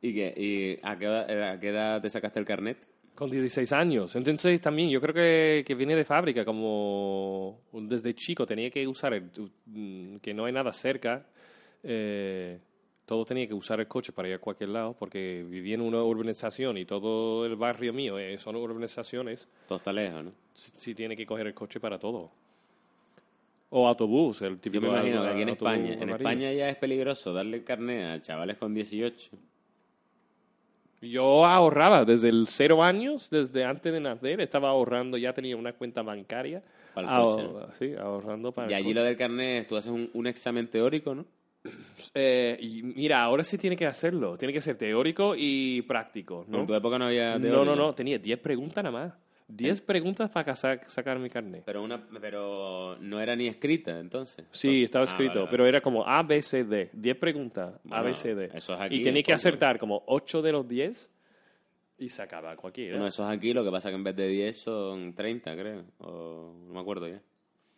¿Y, 0.01 0.15
qué? 0.15 0.35
¿Y 0.35 0.79
a 0.83 0.97
qué, 0.99 1.07
a 1.07 1.61
qué 1.61 1.69
edad 1.69 2.01
te 2.01 2.09
sacaste 2.09 2.39
el 2.39 2.47
carnet? 2.47 2.79
Con 3.17 3.31
16 3.31 3.73
años. 3.73 4.15
Entonces, 4.15 4.61
también 4.61 4.91
yo 4.91 5.01
creo 5.01 5.15
que, 5.15 5.65
que 5.67 5.75
viene 5.75 5.97
de 5.97 6.05
fábrica, 6.05 6.45
como 6.45 7.61
desde 7.73 8.15
chico 8.15 8.45
tenía 8.45 8.71
que 8.71 8.87
usar, 8.87 9.15
el, 9.15 9.31
mm, 9.65 10.17
que 10.19 10.35
no 10.35 10.45
hay 10.45 10.53
nada 10.53 10.73
cerca, 10.73 11.27
eh, 11.83 12.59
todo 13.07 13.25
tenía 13.25 13.47
que 13.47 13.55
usar 13.55 13.81
el 13.81 13.89
coche 13.89 14.13
para 14.13 14.29
ir 14.29 14.35
a 14.35 14.39
cualquier 14.39 14.71
lado, 14.71 14.95
porque 14.99 15.45
vivía 15.49 15.77
en 15.77 15.81
una 15.81 16.03
urbanización 16.03 16.77
y 16.77 16.85
todo 16.85 17.47
el 17.47 17.57
barrio 17.57 17.93
mío 17.93 18.19
eh, 18.19 18.37
son 18.39 18.57
urbanizaciones. 18.57 19.49
Todo 19.67 19.79
está 19.79 19.93
lejos, 19.93 20.25
¿no? 20.25 20.33
sí, 20.53 20.73
sí 20.77 20.95
tiene 20.95 21.17
que 21.17 21.25
coger 21.25 21.47
el 21.47 21.55
coche 21.55 21.81
para 21.81 21.99
todo. 21.99 22.31
O 23.71 23.87
autobús, 23.89 24.43
el 24.43 24.55
Yo 24.55 24.61
típico 24.61 24.83
me 24.83 24.89
imagino 24.91 25.23
que 25.23 25.29
aquí 25.29 25.43
en 25.43 25.49
España, 25.49 25.93
en. 25.95 26.11
España 26.11 26.53
ya 26.53 26.69
es 26.69 26.77
peligroso 26.77 27.33
darle 27.33 27.65
carnet 27.65 28.05
a 28.05 28.23
chavales 28.23 28.59
con 28.59 28.75
18. 28.75 29.31
Yo 31.03 31.45
ahorraba 31.45 32.05
desde 32.05 32.29
el 32.31 32.47
cero 32.49 32.83
años, 32.83 33.29
desde 33.31 33.65
antes 33.65 33.93
de 33.93 34.01
nacer, 34.01 34.41
estaba 34.41 34.71
ahorrando, 34.71 35.17
ya 35.19 35.33
tenía 35.33 35.57
una 35.57 35.73
cuenta 35.75 36.03
bancaria. 36.03 36.63
Para 36.95 37.07
el 37.09 37.13
Ahor-. 37.15 37.69
Sí, 37.79 37.93
ahorrando 37.99 38.53
para 38.53 38.69
Y 38.69 38.71
el 38.71 38.77
allí 38.77 38.85
coche. 38.87 38.95
lo 38.95 39.03
del 39.05 39.17
carnet, 39.17 39.69
tú 39.69 39.77
haces 39.77 39.91
un, 39.93 40.11
un 40.15 40.27
examen 40.27 40.69
teórico, 40.69 41.15
¿no? 41.15 41.25
Eh, 42.15 42.57
y 42.61 42.83
mira, 42.83 43.23
ahora 43.23 43.43
sí 43.45 43.59
tiene 43.59 43.77
que 43.77 43.87
hacerlo. 43.87 44.39
Tiene 44.39 44.53
que 44.55 44.61
ser 44.61 44.77
teórico 44.77 45.35
y 45.37 45.83
práctico, 45.83 46.45
¿no? 46.49 46.61
En 46.61 46.67
tu 46.67 46.75
época 46.75 46.99
no 46.99 47.07
había 47.07 47.39
No, 47.39 47.65
no, 47.65 47.75
no, 47.77 47.95
tenía 47.95 48.19
10 48.19 48.39
preguntas 48.39 48.83
nada 48.85 48.97
más. 48.97 49.13
10 49.49 49.81
preguntas 49.83 50.29
para 50.31 50.55
sacar 50.55 51.19
mi 51.19 51.31
carnet. 51.31 51.63
Pero, 51.65 51.83
una, 51.83 52.05
pero 52.21 52.97
no 53.01 53.21
era 53.21 53.37
ni 53.37 53.47
escrita, 53.47 53.99
entonces. 54.01 54.45
Sí, 54.51 54.83
estaba 54.85 55.05
Ah, 55.05 55.09
escrito, 55.09 55.31
vale, 55.35 55.41
vale. 55.45 55.51
pero 55.51 55.67
era 55.69 55.81
como 55.81 56.05
A, 56.07 56.23
B, 56.23 56.43
C, 56.43 56.65
D. 56.65 56.91
10 56.93 57.17
preguntas, 57.19 57.75
A, 57.91 58.03
B, 58.03 58.15
C, 58.15 58.35
D. 58.35 58.51
eso 58.53 58.75
es 58.75 58.81
aquí, 58.81 58.97
y 58.97 59.03
tenía 59.03 59.23
que 59.23 59.33
acertar 59.33 59.79
como 59.79 60.03
8 60.07 60.43
de 60.43 60.53
los 60.53 60.67
10 60.67 61.11
y 61.99 62.09
sacaba 62.09 62.57
cualquiera. 62.57 62.93
Bueno, 62.95 63.07
eso 63.07 63.23
es 63.31 63.37
aquí, 63.37 63.53
lo 63.55 63.65
que 63.65 63.71
pasa 63.71 63.89
que 63.91 63.95
en 63.97 64.05
vez 64.05 64.17
de 64.17 64.29
10 64.29 64.59
son 64.61 65.15
30, 65.15 65.55
creo. 65.57 65.85
O, 65.99 66.53
no 66.67 66.75
me 66.75 66.81
acuerdo 66.81 67.09
ya. 67.09 67.23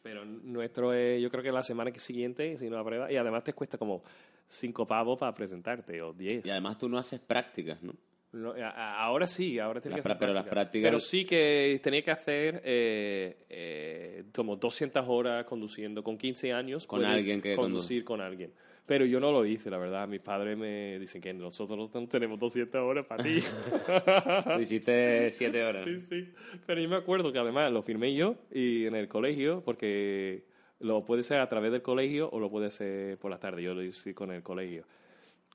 Pero 0.03 0.25
nuestro 0.25 0.95
es, 0.95 1.21
yo 1.21 1.31
creo 1.31 1.43
que 1.43 1.53
la 1.53 1.63
semana 1.63 1.91
que 1.93 1.99
siguiente, 2.01 2.57
si 2.57 2.71
no 2.71 2.77
la 2.77 2.85
prueba, 2.85 3.13
y 3.13 3.17
además 3.17 3.45
te 3.45 3.53
cuesta 3.53 3.77
como 3.77 4.03
5 4.47 4.87
pavos 4.87 5.19
para 5.19 5.35
presentarte, 5.35 6.01
o 6.01 6.15
10. 6.15 6.47
Y 6.47 6.51
además 6.51 6.79
tú 6.79 6.89
no 6.89 6.97
haces 6.97 7.21
prácticas, 7.21 7.83
¿no? 7.83 7.93
No, 8.31 8.55
ahora 8.77 9.27
sí, 9.27 9.59
ahora 9.59 9.81
tenía 9.81 9.97
Las 9.97 10.05
que 10.05 10.13
hacer 10.13 10.19
pero 10.19 10.35
las 10.35 10.47
prácticas. 10.47 10.87
Pero 10.87 11.01
sí 11.01 11.25
que 11.25 11.81
tenía 11.83 12.03
que 12.03 12.11
hacer 12.11 12.61
eh, 12.65 13.39
eh, 13.49 14.25
como 14.35 14.57
200 14.57 15.03
horas 15.09 15.47
conduciendo. 15.47 16.03
Con 16.03 16.19
15 16.19 16.53
años 16.53 16.87
Con 16.87 17.05
alguien 17.05 17.41
que 17.41 17.57
conducir 17.57 18.05
con 18.05 18.21
alguien. 18.21 18.53
Pero 18.85 19.05
yo 19.05 19.21
no 19.21 19.33
lo 19.33 19.45
hice, 19.47 19.71
la 19.71 19.79
verdad. 19.79 20.07
Mis 20.09 20.21
padres 20.21 20.57
me 20.57 20.99
dicen 20.99 21.21
que 21.21 21.33
nosotros 21.33 21.91
no 21.93 22.09
tenemos 22.09 22.39
200 22.39 22.81
horas 22.81 23.07
para 23.07 23.23
ti. 23.23 23.41
Tú 24.55 24.61
hiciste 24.61 25.31
7 25.33 25.65
horas. 25.65 25.85
sí, 25.85 26.03
sí. 26.09 26.33
Pero 26.67 26.81
yo 26.81 26.89
me 26.89 26.97
acuerdo 26.97 27.33
que 27.33 27.39
además 27.39 27.73
lo 27.73 27.83
firmé 27.83 28.15
yo 28.15 28.37
y 28.51 28.87
en 28.87 28.95
el 28.95 29.09
colegio, 29.09 29.63
porque 29.65 30.45
lo 30.81 31.05
puede 31.05 31.23
ser 31.23 31.41
a 31.41 31.49
través 31.49 31.73
del 31.73 31.83
colegio 31.83 32.31
o 32.31 32.41
lo 32.41 32.51
puede 32.51 32.71
ser 32.71 33.19
por 33.19 33.31
la 33.31 33.39
tarde. 33.39 33.63
Yo 33.63 33.75
lo 33.75 33.83
hice 33.83 34.15
con 34.15 34.31
el 34.33 34.43
colegio. 34.43 34.85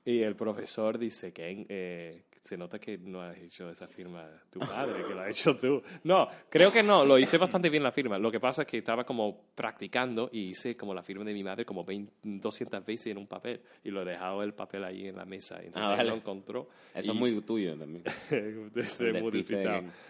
Y 0.04 0.20
el 0.20 0.36
profesor 0.36 0.98
dice 0.98 1.32
que 1.32 1.66
eh, 1.68 2.24
se 2.44 2.58
nota 2.58 2.78
que 2.78 2.98
no 2.98 3.22
has 3.22 3.38
hecho 3.38 3.70
esa 3.70 3.88
firma 3.88 4.28
tu 4.50 4.58
padre, 4.60 5.02
que 5.08 5.14
la 5.14 5.22
has 5.24 5.30
hecho 5.30 5.56
tú. 5.56 5.82
No, 6.02 6.28
creo 6.50 6.70
que 6.70 6.82
no, 6.82 7.02
lo 7.02 7.18
hice 7.18 7.38
bastante 7.38 7.70
bien 7.70 7.82
la 7.82 7.90
firma. 7.90 8.18
Lo 8.18 8.30
que 8.30 8.38
pasa 8.38 8.62
es 8.62 8.68
que 8.68 8.76
estaba 8.76 9.04
como 9.04 9.46
practicando 9.54 10.28
y 10.30 10.50
hice 10.50 10.76
como 10.76 10.92
la 10.92 11.02
firma 11.02 11.24
de 11.24 11.32
mi 11.32 11.42
madre 11.42 11.64
como 11.64 11.84
20, 11.84 12.12
200 12.22 12.84
veces 12.84 13.06
en 13.12 13.16
un 13.18 13.26
papel. 13.26 13.62
Y 13.82 13.90
lo 13.90 14.02
he 14.02 14.04
dejado 14.04 14.42
el 14.42 14.52
papel 14.52 14.84
ahí 14.84 15.08
en 15.08 15.16
la 15.16 15.24
mesa. 15.24 15.56
Entonces 15.56 15.82
Ah, 15.82 15.96
vale. 15.96 16.10
lo 16.10 16.16
encontró. 16.16 16.68
Eso 16.94 17.12
y- 17.12 17.14
es 17.14 17.18
muy 17.18 17.40
tuyo 17.40 17.76
también. 17.78 18.04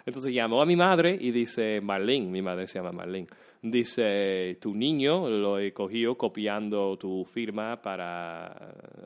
Entonces 0.07 0.35
llamó 0.35 0.61
a 0.61 0.67
mi 0.67 0.77
madre 0.77 1.17
y 1.21 1.31
dice, 1.31 1.81
Marlene, 1.81 2.27
mi 2.27 2.43
madre 2.43 2.67
se 2.67 2.79
llama 2.79 2.91
Marlene, 2.93 3.29
dice, 3.71 4.59
tu 4.61 4.75
niño 4.75 5.29
lo 5.29 5.59
he 5.59 5.73
cogido 5.73 6.17
copiando 6.17 6.97
tu 6.99 7.25
firma 7.25 7.81
para 7.81 8.47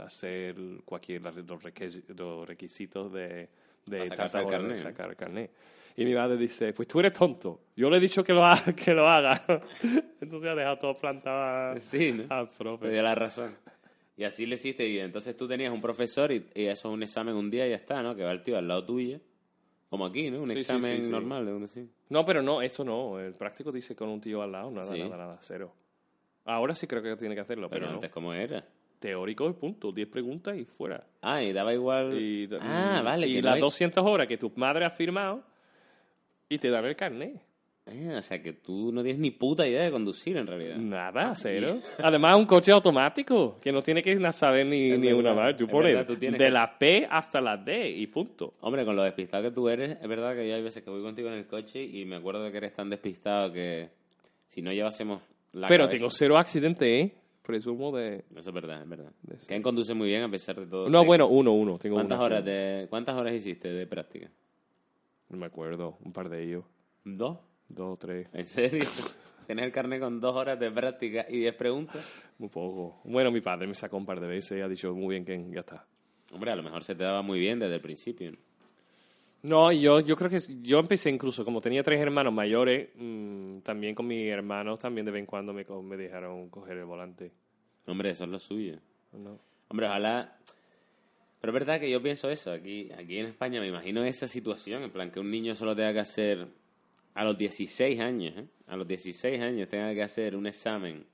hacer 0.04 0.56
cualquier 0.84 1.22
los 1.22 1.62
requis- 1.62 2.04
los 2.16 2.46
requisitos 2.46 3.12
de, 3.12 3.48
de 3.86 4.06
sacarse 4.06 4.40
el 4.40 4.46
carnet, 4.48 4.78
sacar 4.78 5.10
el 5.10 5.16
carnet. 5.16 5.50
Y 5.96 6.04
mi 6.04 6.14
madre 6.14 6.36
dice, 6.36 6.72
pues 6.72 6.86
tú 6.86 7.00
eres 7.00 7.12
tonto. 7.12 7.60
Yo 7.76 7.90
le 7.90 7.96
he 7.96 8.00
dicho 8.00 8.22
que 8.22 8.32
lo 8.32 8.44
haga. 8.44 8.72
Que 8.76 8.94
lo 8.94 9.08
haga. 9.08 9.44
Entonces 10.20 10.50
ha 10.50 10.54
dejado 10.54 10.78
todo 10.78 10.94
plantado 10.96 11.72
a- 11.72 11.80
Sí, 11.80 12.12
¿no? 12.12 12.24
al 12.28 12.48
Te 12.50 12.56
profe. 12.58 12.90
dio 12.90 13.02
la 13.02 13.14
razón. 13.14 13.56
Y 14.16 14.24
así 14.24 14.46
le 14.46 14.56
hiciste. 14.56 14.88
Y 14.88 14.98
entonces 14.98 15.36
tú 15.36 15.46
tenías 15.48 15.72
un 15.72 15.80
profesor 15.80 16.30
y, 16.32 16.44
y 16.54 16.64
eso 16.66 16.88
es 16.88 16.94
un 16.94 17.02
examen 17.02 17.34
un 17.36 17.50
día 17.50 17.66
y 17.66 17.70
ya 17.70 17.76
está, 17.76 18.02
¿no? 18.02 18.14
Que 18.16 18.24
va 18.24 18.32
el 18.32 18.42
tío 18.42 18.56
al 18.58 18.66
lado 18.68 18.84
tuyo. 18.84 19.20
Como 19.90 20.04
aquí, 20.06 20.30
¿no? 20.30 20.42
Un 20.42 20.50
Sí, 20.50 20.58
examen 20.58 21.02
sí, 21.02 21.10
normal 21.10 21.46
de 21.46 21.52
uno 21.54 21.66
sí. 21.66 21.88
No, 22.10 22.24
pero 22.26 22.42
no, 22.42 22.60
eso 22.60 22.84
no. 22.84 23.18
El 23.18 23.32
práctico 23.34 23.72
dice 23.72 23.96
con 23.96 24.08
un 24.10 24.20
tío 24.20 24.42
al 24.42 24.52
lado. 24.52 24.70
Nada, 24.70 24.94
nada, 24.96 25.16
nada, 25.16 25.38
cero. 25.40 25.72
Ahora 26.44 26.74
sí 26.74 26.86
creo 26.86 27.02
que 27.02 27.16
tiene 27.16 27.34
que 27.34 27.40
hacerlo, 27.40 27.68
Pero, 27.68 27.80
pero, 27.80 27.88
no. 27.90 27.94
antes, 27.96 28.10
¿cómo 28.10 28.32
era? 28.34 28.64
Teórico 28.98 29.48
y 29.48 29.52
punto. 29.54 29.92
10 29.92 30.08
preguntas 30.08 30.56
y 30.58 30.64
fuera. 30.64 31.06
Ah, 31.22 31.42
y 31.42 31.52
daba 31.52 31.72
igual. 31.72 32.18
Y, 32.20 32.48
ah, 32.60 33.00
vale. 33.04 33.26
Y 33.28 33.36
no 33.36 33.42
las 33.46 33.54
hay- 33.54 33.60
200 33.60 34.04
horas 34.04 34.26
que 34.26 34.36
tu 34.36 34.52
madre 34.56 34.84
ha 34.84 34.90
firmado 34.90 35.42
y 36.48 36.58
te 36.58 36.68
dan 36.70 36.84
el 36.84 36.96
carnet. 36.96 37.40
Ah, 37.90 38.18
o 38.18 38.22
sea, 38.22 38.42
que 38.42 38.52
tú 38.52 38.92
no 38.92 39.02
tienes 39.02 39.18
ni 39.20 39.30
puta 39.30 39.66
idea 39.66 39.82
de 39.82 39.90
conducir 39.90 40.36
en 40.36 40.46
realidad. 40.46 40.76
Nada, 40.76 41.34
cero. 41.34 41.78
Además, 42.02 42.36
un 42.36 42.44
coche 42.46 42.70
automático 42.72 43.58
que 43.60 43.72
no 43.72 43.82
tiene 43.82 44.02
que 44.02 44.18
saber 44.32 44.66
ni, 44.66 44.90
Es 44.92 44.98
ni 44.98 45.06
verdad, 45.06 45.20
una 45.20 45.34
más. 45.34 45.56
Tú 45.56 45.64
es 45.64 45.70
pones 45.70 45.92
verdad, 45.94 46.06
tú 46.06 46.16
tienes 46.16 46.38
de 46.38 46.44
que- 46.46 46.50
la 46.50 46.78
P 46.78 47.06
hasta 47.10 47.40
la 47.40 47.56
D 47.56 47.88
y 47.90 48.06
punto. 48.08 48.54
Hombre, 48.60 48.84
con 48.84 48.94
lo 48.96 49.02
despistado 49.02 49.42
que 49.44 49.50
tú 49.50 49.68
eres, 49.68 49.96
es 50.00 50.08
verdad 50.08 50.34
que 50.36 50.48
yo 50.48 50.54
hay 50.54 50.62
veces 50.62 50.82
que 50.82 50.90
voy 50.90 51.02
contigo 51.02 51.28
en 51.28 51.34
el 51.34 51.46
coche 51.46 51.82
y 51.82 52.04
me 52.04 52.16
acuerdo 52.16 52.42
de 52.44 52.50
que 52.52 52.58
eres 52.58 52.74
tan 52.74 52.90
despistado 52.90 53.52
que 53.52 53.88
si 54.48 54.60
no 54.62 54.72
llevásemos 54.72 55.22
la 55.52 55.68
pero 55.68 55.84
cabeza- 55.84 55.96
tengo 55.98 56.10
cero 56.10 56.36
accidente, 56.38 57.00
¿eh? 57.00 57.14
Presumo 57.42 57.96
de... 57.96 58.24
Eso 58.36 58.50
es 58.50 58.52
verdad, 58.54 58.82
es 58.82 58.88
verdad. 58.90 59.10
Ken 59.46 59.62
conduce 59.62 59.94
muy 59.94 60.08
bien 60.08 60.22
a 60.22 60.30
pesar 60.30 60.56
de 60.56 60.66
todo. 60.66 60.90
No, 60.90 61.02
bueno, 61.06 61.28
uno, 61.28 61.52
uno. 61.54 61.78
Tengo 61.78 61.94
¿Cuántas 61.96 62.16
uno 62.18 62.24
horas, 62.26 62.44
de, 62.44 62.86
¿Cuántas 62.90 63.16
horas 63.16 63.32
hiciste 63.32 63.68
de 63.72 63.86
práctica? 63.86 64.30
No 65.30 65.38
me 65.38 65.46
acuerdo, 65.46 65.96
un 66.04 66.12
par 66.12 66.28
de 66.28 66.42
ellos. 66.42 66.64
¿Dos? 67.04 67.38
Dos, 67.68 67.98
tres. 67.98 68.28
¿En 68.32 68.46
serio? 68.46 68.84
¿Tienes 69.46 69.64
el 69.64 69.72
carnet 69.72 70.00
con 70.00 70.20
dos 70.20 70.36
horas 70.36 70.58
de 70.58 70.70
práctica 70.70 71.26
y 71.28 71.38
diez 71.38 71.54
preguntas? 71.54 72.06
Muy 72.38 72.48
poco. 72.48 73.00
Bueno, 73.04 73.30
mi 73.30 73.40
padre 73.40 73.66
me 73.66 73.74
sacó 73.74 73.96
un 73.96 74.04
par 74.04 74.20
de 74.20 74.26
veces 74.26 74.58
y 74.58 74.60
ha 74.60 74.68
dicho, 74.68 74.94
muy 74.94 75.14
bien, 75.14 75.24
Ken, 75.24 75.52
ya 75.52 75.60
está. 75.60 75.86
Hombre, 76.32 76.50
a 76.50 76.56
lo 76.56 76.62
mejor 76.62 76.84
se 76.84 76.94
te 76.94 77.04
daba 77.04 77.22
muy 77.22 77.38
bien 77.38 77.58
desde 77.58 77.76
el 77.76 77.80
principio. 77.80 78.32
¿no? 78.32 78.38
No, 79.40 79.72
yo, 79.72 80.00
yo 80.00 80.16
creo 80.16 80.28
que 80.28 80.38
yo 80.62 80.80
empecé 80.80 81.10
incluso, 81.10 81.44
como 81.44 81.60
tenía 81.60 81.82
tres 81.82 82.00
hermanos 82.00 82.32
mayores, 82.32 82.90
mm, 82.96 83.60
también 83.60 83.94
con 83.94 84.06
mis 84.06 84.28
hermanos, 84.28 84.80
también 84.80 85.06
de 85.06 85.12
vez 85.12 85.20
en 85.20 85.26
cuando 85.26 85.52
me, 85.52 85.64
me 85.64 85.96
dejaron 85.96 86.50
coger 86.50 86.76
el 86.76 86.84
volante. 86.84 87.32
Hombre, 87.86 88.10
eso 88.10 88.24
es 88.24 88.30
lo 88.30 88.38
suyo. 88.38 88.78
¿no? 89.12 89.38
Hombre, 89.68 89.86
ojalá... 89.86 90.36
Pero 91.40 91.52
es 91.52 91.54
verdad 91.54 91.78
que 91.78 91.88
yo 91.88 92.02
pienso 92.02 92.28
eso. 92.28 92.50
Aquí, 92.50 92.90
aquí 92.90 93.18
en 93.18 93.26
España 93.26 93.60
me 93.60 93.68
imagino 93.68 94.02
esa 94.02 94.26
situación, 94.26 94.82
en 94.82 94.90
plan 94.90 95.10
que 95.12 95.20
un 95.20 95.30
niño 95.30 95.54
solo 95.54 95.76
tenga 95.76 95.92
que 95.92 96.00
hacer 96.00 96.48
a 97.18 97.24
los 97.24 97.36
16 97.36 97.98
años, 97.98 98.32
¿eh? 98.36 98.46
A 98.68 98.76
los 98.76 98.86
16 98.86 99.40
años 99.40 99.68
tenga 99.68 99.92
que 99.92 100.04
hacer 100.04 100.36
un 100.36 100.46
examen 100.46 101.04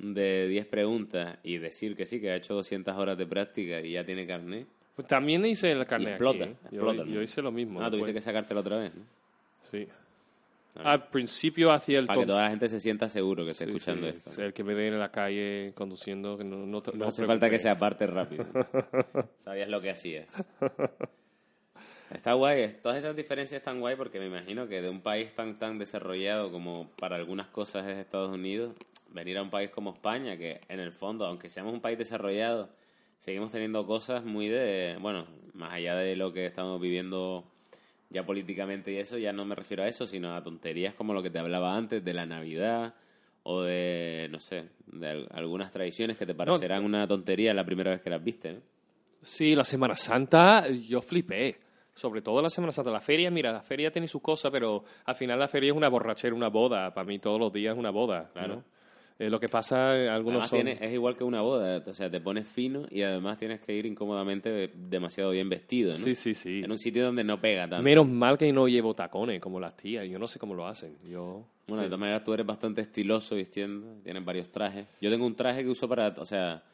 de 0.00 0.48
10 0.48 0.66
preguntas 0.66 1.38
y 1.44 1.58
decir 1.58 1.94
que 1.94 2.06
sí, 2.06 2.20
que 2.20 2.32
ha 2.32 2.34
hecho 2.34 2.54
200 2.54 2.96
horas 2.96 3.16
de 3.16 3.24
práctica 3.24 3.80
y 3.82 3.92
ya 3.92 4.04
tiene 4.04 4.26
carnet. 4.26 4.66
Pues 4.96 5.06
también 5.06 5.46
hice 5.46 5.70
el 5.70 5.86
carnet 5.86 6.14
explota, 6.14 6.42
aquí, 6.42 6.52
¿eh? 6.52 6.56
Explota, 6.72 7.04
yo, 7.04 7.14
¿no? 7.14 7.22
hice 7.22 7.40
lo 7.40 7.52
mismo. 7.52 7.80
Ah, 7.80 7.84
tuviste 7.88 8.06
después. 8.06 8.14
que 8.14 8.20
sacártelo 8.20 8.60
otra 8.60 8.78
vez, 8.78 8.92
¿no? 8.96 9.04
Sí. 9.62 9.86
Al 10.74 11.08
principio 11.08 11.70
hacía 11.70 12.00
el 12.00 12.06
Para 12.06 12.20
que 12.20 12.26
toda 12.26 12.42
la 12.42 12.50
gente 12.50 12.68
se 12.68 12.80
sienta 12.80 13.08
seguro 13.08 13.44
que 13.44 13.52
esté 13.52 13.66
Sí, 13.66 13.70
escuchando 13.70 14.08
sí, 14.08 14.14
esto. 14.16 14.42
el 14.42 14.52
que 14.52 14.64
me 14.64 14.74
ve 14.74 14.88
en 14.88 14.98
la 14.98 15.12
calle 15.12 15.70
conduciendo, 15.76 16.36
que 16.36 16.42
no, 16.42 16.66
no, 16.66 16.82
hace 17.06 17.24
falta 17.26 17.48
que 17.48 17.60
se 17.60 17.68
aparte 17.68 18.08
rápido. 18.08 18.44
Sabías 19.38 19.68
lo 19.68 19.80
que 19.80 19.90
hacías. 19.90 20.26
Está 22.12 22.32
guay, 22.32 22.66
todas 22.82 22.98
esas 22.98 23.14
diferencias 23.14 23.58
están 23.60 23.78
guay 23.80 23.94
porque 23.96 24.18
me 24.18 24.26
imagino 24.26 24.66
que 24.66 24.82
de 24.82 24.88
un 24.90 25.00
país 25.00 25.32
tan 25.34 25.58
tan 25.58 25.78
desarrollado 25.78 26.50
como 26.50 26.90
para 26.98 27.16
algunas 27.16 27.46
cosas 27.48 27.86
es 27.88 27.98
Estados 27.98 28.34
Unidos, 28.34 28.74
venir 29.10 29.38
a 29.38 29.42
un 29.42 29.50
país 29.50 29.70
como 29.70 29.92
España, 29.92 30.36
que 30.36 30.60
en 30.68 30.80
el 30.80 30.90
fondo, 30.92 31.24
aunque 31.24 31.48
seamos 31.48 31.72
un 31.72 31.80
país 31.80 31.96
desarrollado, 31.98 32.68
seguimos 33.18 33.52
teniendo 33.52 33.86
cosas 33.86 34.24
muy 34.24 34.48
de, 34.48 34.96
bueno, 35.00 35.26
más 35.54 35.72
allá 35.74 35.94
de 35.96 36.16
lo 36.16 36.32
que 36.32 36.46
estamos 36.46 36.80
viviendo 36.80 37.44
ya 38.10 38.24
políticamente 38.26 38.90
y 38.92 38.96
eso, 38.98 39.16
ya 39.16 39.32
no 39.32 39.44
me 39.44 39.54
refiero 39.54 39.84
a 39.84 39.88
eso, 39.88 40.04
sino 40.04 40.34
a 40.34 40.42
tonterías 40.42 40.94
como 40.94 41.14
lo 41.14 41.22
que 41.22 41.30
te 41.30 41.38
hablaba 41.38 41.76
antes 41.76 42.04
de 42.04 42.12
la 42.12 42.26
Navidad 42.26 42.94
o 43.44 43.62
de, 43.62 44.26
no 44.32 44.40
sé, 44.40 44.64
de 44.86 45.08
al- 45.08 45.28
algunas 45.30 45.70
tradiciones 45.70 46.16
que 46.18 46.26
te 46.26 46.34
parecerán 46.34 46.84
una 46.84 47.06
tontería 47.06 47.54
la 47.54 47.64
primera 47.64 47.92
vez 47.92 48.00
que 48.00 48.10
las 48.10 48.22
viste, 48.22 48.54
¿no? 48.54 48.60
Sí, 49.22 49.54
la 49.54 49.64
Semana 49.64 49.94
Santa, 49.94 50.66
yo 50.68 51.00
flipé. 51.02 51.69
Sobre 52.00 52.22
todo 52.22 52.40
la 52.40 52.48
Semana 52.48 52.72
Santa. 52.72 52.90
La 52.90 53.00
feria, 53.00 53.30
mira, 53.30 53.52
la 53.52 53.60
feria 53.60 53.90
tiene 53.90 54.08
sus 54.08 54.22
cosas, 54.22 54.50
pero 54.50 54.84
al 55.04 55.14
final 55.14 55.38
la 55.38 55.48
feria 55.48 55.70
es 55.70 55.76
una 55.76 55.90
borrachera, 55.90 56.34
una 56.34 56.48
boda. 56.48 56.94
Para 56.94 57.06
mí 57.06 57.18
todos 57.18 57.38
los 57.38 57.52
días 57.52 57.74
es 57.74 57.78
una 57.78 57.90
boda. 57.90 58.30
Claro. 58.32 58.56
¿no? 58.56 58.64
Eh, 59.18 59.28
lo 59.28 59.38
que 59.38 59.48
pasa, 59.48 60.14
algunos 60.14 60.48
son... 60.48 60.66
es 60.66 60.92
igual 60.94 61.14
que 61.14 61.24
una 61.24 61.42
boda, 61.42 61.84
o 61.86 61.92
sea, 61.92 62.10
te 62.10 62.22
pones 62.22 62.48
fino 62.48 62.86
y 62.90 63.02
además 63.02 63.36
tienes 63.36 63.60
que 63.60 63.74
ir 63.74 63.84
incómodamente 63.84 64.70
demasiado 64.74 65.32
bien 65.32 65.50
vestido, 65.50 65.90
¿no? 65.90 65.98
Sí, 65.98 66.14
sí, 66.14 66.32
sí. 66.32 66.62
En 66.64 66.72
un 66.72 66.78
sitio 66.78 67.04
donde 67.04 67.22
no 67.22 67.38
pega 67.38 67.68
tanto. 67.68 67.82
Menos 67.82 68.08
mal 68.08 68.38
que 68.38 68.50
no 68.50 68.66
llevo 68.66 68.94
tacones 68.94 69.38
como 69.38 69.60
las 69.60 69.76
tías. 69.76 70.08
Yo 70.08 70.18
no 70.18 70.26
sé 70.26 70.38
cómo 70.38 70.54
lo 70.54 70.66
hacen. 70.66 70.96
Yo... 71.06 71.44
Bueno, 71.66 71.82
de 71.82 71.88
todas 71.88 72.00
maneras 72.00 72.24
tú 72.24 72.32
eres 72.32 72.46
bastante 72.46 72.80
estiloso 72.80 73.34
vistiendo, 73.34 74.00
tienes 74.02 74.24
varios 74.24 74.50
trajes. 74.50 74.86
Yo 75.02 75.10
tengo 75.10 75.26
un 75.26 75.36
traje 75.36 75.64
que 75.64 75.68
uso 75.68 75.86
para, 75.86 76.08
o 76.16 76.24
sea, 76.24 76.64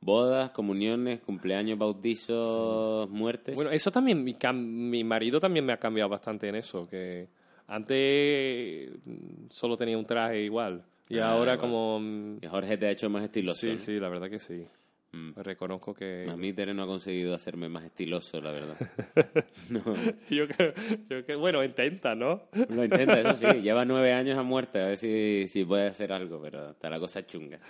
bodas, 0.00 0.50
comuniones, 0.50 1.20
cumpleaños, 1.20 1.78
bautizos, 1.78 3.08
muertes. 3.10 3.54
Bueno, 3.54 3.70
eso 3.70 3.90
también, 3.90 4.22
mi, 4.24 4.36
mi 4.54 5.04
marido 5.04 5.40
también 5.40 5.64
me 5.64 5.72
ha 5.72 5.78
cambiado 5.78 6.08
bastante 6.10 6.48
en 6.48 6.56
eso, 6.56 6.88
que 6.88 7.28
antes 7.68 8.90
mm, 9.04 9.46
solo 9.50 9.76
tenía 9.76 9.98
un 9.98 10.06
traje 10.06 10.42
igual 10.42 10.82
y 11.08 11.18
Ah, 11.18 11.30
ahora 11.30 11.56
bueno. 11.56 11.60
como... 11.98 12.38
Y 12.42 12.46
Jorge 12.46 12.76
te 12.76 12.86
ha 12.86 12.90
hecho 12.90 13.08
más 13.10 13.24
estiloso. 13.24 13.58
Sí, 13.60 13.72
¿no? 13.72 13.78
sí, 13.78 13.98
la 14.00 14.08
verdad 14.08 14.28
que 14.28 14.38
sí. 14.38 14.64
Mm. 15.12 15.32
Reconozco 15.36 15.94
que... 15.94 16.26
A 16.28 16.36
mí 16.36 16.52
Tere 16.52 16.74
no 16.74 16.82
ha 16.82 16.86
conseguido 16.86 17.34
hacerme 17.34 17.68
más 17.68 17.84
estiloso, 17.84 18.40
la 18.40 18.50
verdad. 18.50 18.76
no. 19.70 19.82
yo, 20.30 20.48
creo, 20.48 20.74
yo 21.08 21.24
creo- 21.24 21.38
bueno, 21.38 21.62
intenta, 21.64 22.14
¿no? 22.14 22.42
Lo 22.68 22.84
intenta, 22.84 23.20
eso 23.20 23.34
sí. 23.34 23.46
Lleva 23.62 23.84
nueve 23.84 24.12
años 24.12 24.36
a 24.36 24.42
muerte, 24.42 24.80
a 24.80 24.86
ver 24.88 24.96
si, 24.98 25.46
si 25.48 25.64
puede 25.64 25.86
hacer 25.86 26.12
algo, 26.12 26.40
pero 26.42 26.70
está 26.70 26.90
la 26.90 26.98
cosa 26.98 27.24
chunga. 27.24 27.60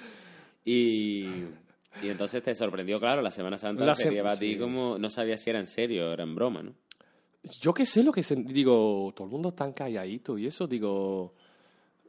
Y, 0.65 1.27
y 2.01 2.09
entonces 2.09 2.43
te 2.43 2.55
sorprendió, 2.55 2.99
claro, 3.01 3.23
la 3.23 3.31
Semana 3.31 3.57
Santa 3.59 3.85
La 3.85 3.95
serie 3.95 4.21
sem- 4.21 4.25
para 4.25 4.37
ti 4.39 4.55
sí. 4.55 4.59
como... 4.59 4.99
No 4.99 5.09
sabía 5.11 5.37
si 5.39 5.51
era 5.51 5.59
en 5.59 5.67
serio 5.67 6.11
o 6.11 6.13
era 6.13 6.23
en 6.25 6.35
broma, 6.35 6.63
¿no? 6.63 6.73
Yo 7.61 7.73
qué 7.73 7.87
sé 7.87 8.03
lo 8.03 8.13
que 8.13 8.23
se... 8.23 8.37
Digo, 8.37 9.13
todo 9.15 9.27
el 9.27 9.31
mundo 9.33 9.53
tan 9.53 9.73
calladito 9.73 10.37
y 10.39 10.47
eso, 10.47 10.67
digo... 10.67 11.35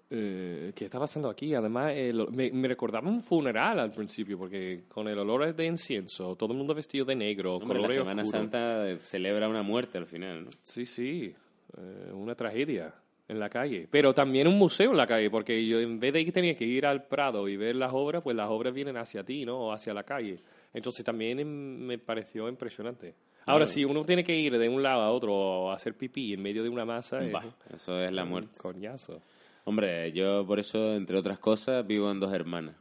Eh, 0.09 0.71
¿Qué 0.73 0.85
está 0.85 0.99
pasando 0.99 1.29
aquí? 1.29 1.53
Además, 1.53 1.91
eh, 1.93 2.13
lo- 2.13 2.27
me, 2.27 2.49
me 2.51 2.67
recordaba 2.69 3.09
un 3.09 3.21
funeral 3.21 3.77
al 3.79 3.91
principio, 3.91 4.38
porque 4.38 4.85
con 4.88 5.07
el 5.09 5.19
olor 5.19 5.53
de 5.53 5.65
incienso, 5.65 6.35
todo 6.38 6.53
el 6.53 6.57
mundo 6.57 6.73
vestido 6.73 7.03
de 7.03 7.15
negro, 7.15 7.57
Hombre, 7.57 7.81
la 7.81 7.89
Semana. 7.89 8.23
Santa 8.25 8.97
celebra 8.99 9.49
una 9.49 9.63
muerte 9.63 9.97
al 9.97 10.05
final, 10.05 10.45
¿no? 10.45 10.49
Sí, 10.63 10.85
sí, 10.85 11.33
eh, 11.77 12.11
una 12.13 12.35
tragedia 12.35 12.93
en 13.28 13.39
la 13.39 13.49
calle. 13.49 13.88
Pero 13.91 14.13
también 14.13 14.47
un 14.47 14.57
museo 14.57 14.91
en 14.91 14.97
la 14.97 15.05
calle, 15.07 15.30
porque 15.30 15.65
yo 15.65 15.80
en 15.80 15.99
vez 15.99 16.13
de 16.13 16.23
que 16.25 16.32
tenía 16.32 16.55
que 16.55 16.65
ir 16.65 16.86
al 16.86 17.03
Prado 17.05 17.47
y 17.47 17.57
ver 17.57 17.75
las 17.75 17.93
obras, 17.93 18.21
pues 18.23 18.36
las 18.36 18.49
obras 18.49 18.73
vienen 18.73 18.97
hacia 18.97 19.23
ti, 19.23 19.45
¿no? 19.45 19.57
O 19.57 19.71
hacia 19.73 19.93
la 19.93 20.03
calle. 20.03 20.39
Entonces 20.73 21.03
también 21.05 21.39
em, 21.39 21.47
me 21.47 21.97
pareció 21.97 22.47
impresionante. 22.49 23.13
Ahora, 23.45 23.65
si 23.65 23.86
uno 23.86 24.03
tiene 24.03 24.23
que 24.25 24.36
ir 24.36 24.57
de 24.57 24.67
un 24.69 24.84
lado 24.84 25.01
a 25.01 25.11
otro 25.11 25.34
o 25.34 25.71
hacer 25.71 25.93
pipí 25.95 26.34
en 26.34 26.41
medio 26.41 26.63
de 26.63 26.69
una 26.69 26.84
masa, 26.84 27.23
es 27.23 27.34
eso 27.73 27.97
es 28.01 28.11
la 28.11 28.23
un 28.23 28.30
muerte. 28.30 28.59
coñazo. 28.59 29.21
Hombre, 29.63 30.11
yo 30.11 30.45
por 30.45 30.59
eso, 30.59 30.95
entre 30.95 31.17
otras 31.17 31.39
cosas, 31.39 31.86
vivo 31.88 32.11
en 32.11 32.19
dos 32.19 32.34
hermanas. 32.34 32.75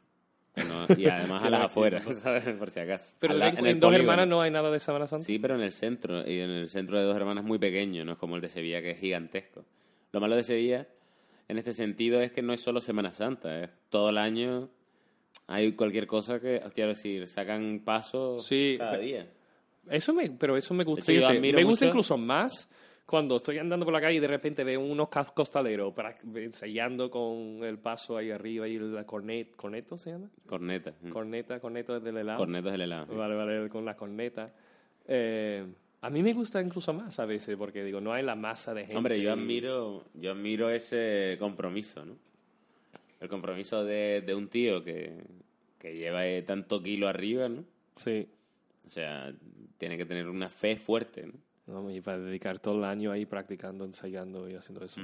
No- 0.56 0.86
y 0.96 1.06
además 1.08 1.44
a 1.44 1.50
las 1.50 1.62
afueras. 1.66 2.04
Por 2.58 2.70
si 2.70 2.80
acaso. 2.80 3.14
Pero 3.20 3.34
la- 3.34 3.48
en, 3.50 3.58
el 3.58 3.66
en 3.66 3.80
Dos. 3.80 3.92
Hermanas 3.92 4.26
no 4.26 4.40
hay 4.40 4.50
nada 4.50 4.70
de 4.70 4.80
Semana 4.80 5.06
Santa. 5.06 5.24
Sí, 5.26 5.38
pero 5.38 5.54
en 5.54 5.60
el 5.60 5.72
centro. 5.72 6.26
Y 6.28 6.40
en 6.40 6.50
el 6.50 6.68
centro 6.68 6.98
de 6.98 7.04
dos 7.04 7.14
hermanas 7.16 7.42
es 7.44 7.48
muy 7.48 7.58
pequeño, 7.58 8.04
no 8.04 8.12
es 8.12 8.18
como 8.18 8.36
el 8.36 8.40
de 8.42 8.48
Sevilla, 8.48 8.80
que 8.80 8.92
es 8.92 8.98
gigantesco. 8.98 9.64
Lo 10.16 10.20
malo 10.22 10.34
de 10.34 10.44
Sevilla, 10.44 10.86
en 11.46 11.58
este 11.58 11.72
sentido, 11.74 12.22
es 12.22 12.32
que 12.32 12.40
no 12.40 12.54
es 12.54 12.62
solo 12.62 12.80
Semana 12.80 13.12
Santa. 13.12 13.60
Es 13.64 13.70
todo 13.90 14.08
el 14.08 14.16
año 14.16 14.70
hay 15.46 15.72
cualquier 15.74 16.06
cosa 16.06 16.40
que, 16.40 16.58
quiero 16.74 16.88
decir, 16.88 17.28
sacan 17.28 17.82
pasos 17.84 18.46
Sí, 18.46 18.76
cada 18.78 18.96
día. 18.96 19.30
Eso 19.90 20.14
me, 20.14 20.30
pero 20.30 20.56
eso 20.56 20.72
me 20.72 20.84
gusta. 20.84 21.12
hecho, 21.12 21.28
me 21.38 21.52
gusta 21.64 21.84
mucho- 21.84 21.86
incluso 21.88 22.16
más 22.16 22.66
cuando 23.04 23.36
estoy 23.36 23.58
andando 23.58 23.84
por 23.84 23.92
la 23.92 24.00
calle 24.00 24.16
y 24.16 24.20
de 24.20 24.26
repente 24.26 24.64
veo 24.64 24.80
unos 24.80 25.10
costaleros 25.34 25.92
para- 25.92 26.16
ensayando 26.36 27.10
con 27.10 27.62
el 27.62 27.78
paso 27.78 28.16
ahí 28.16 28.30
arriba 28.30 28.66
y 28.66 28.78
la 28.78 29.04
cornet, 29.04 29.54
corneto 29.54 29.98
se 29.98 30.12
llama 30.12 30.30
Corneta. 30.46 30.94
mm. 31.02 31.10
corneta 31.10 31.60
corneto 31.60 31.94
es 31.98 32.02
del 32.02 32.16
helado 32.16 32.38
Cornetas 32.38 32.72
del 32.72 32.80
helado. 32.80 33.14
vale 33.14 33.34
vale 33.34 33.68
con 33.68 33.84
la 33.84 33.94
corneta 33.94 34.46
Eh, 35.06 35.64
a 36.00 36.10
mí 36.10 36.22
me 36.22 36.32
gusta 36.32 36.60
incluso 36.60 36.92
más 36.92 37.18
a 37.18 37.26
veces 37.26 37.56
porque 37.56 37.82
digo 37.84 38.00
no 38.00 38.12
hay 38.12 38.22
la 38.22 38.34
masa 38.34 38.74
de 38.74 38.82
gente 38.82 38.96
Hombre, 38.96 39.20
yo 39.20 39.32
admiro, 39.32 40.04
yo 40.14 40.32
admiro 40.32 40.70
ese 40.70 41.36
compromiso, 41.38 42.04
¿no? 42.04 42.16
El 43.20 43.28
compromiso 43.28 43.84
de, 43.84 44.22
de 44.24 44.34
un 44.34 44.48
tío 44.48 44.84
que, 44.84 45.24
que 45.78 45.96
lleva 45.96 46.26
eh, 46.26 46.42
tanto 46.42 46.82
kilo 46.82 47.08
arriba, 47.08 47.48
¿no? 47.48 47.64
sí 47.96 48.28
O 48.86 48.90
sea, 48.90 49.32
tiene 49.78 49.96
que 49.96 50.04
tener 50.04 50.28
una 50.28 50.48
fe 50.48 50.76
fuerte, 50.76 51.26
¿no? 51.26 51.82
¿no? 51.82 51.90
y 51.90 52.00
para 52.00 52.18
dedicar 52.18 52.58
todo 52.58 52.78
el 52.78 52.84
año 52.84 53.10
ahí 53.10 53.26
practicando 53.26 53.84
ensayando 53.84 54.48
y 54.48 54.54
haciendo 54.54 54.84
eso 54.84 55.00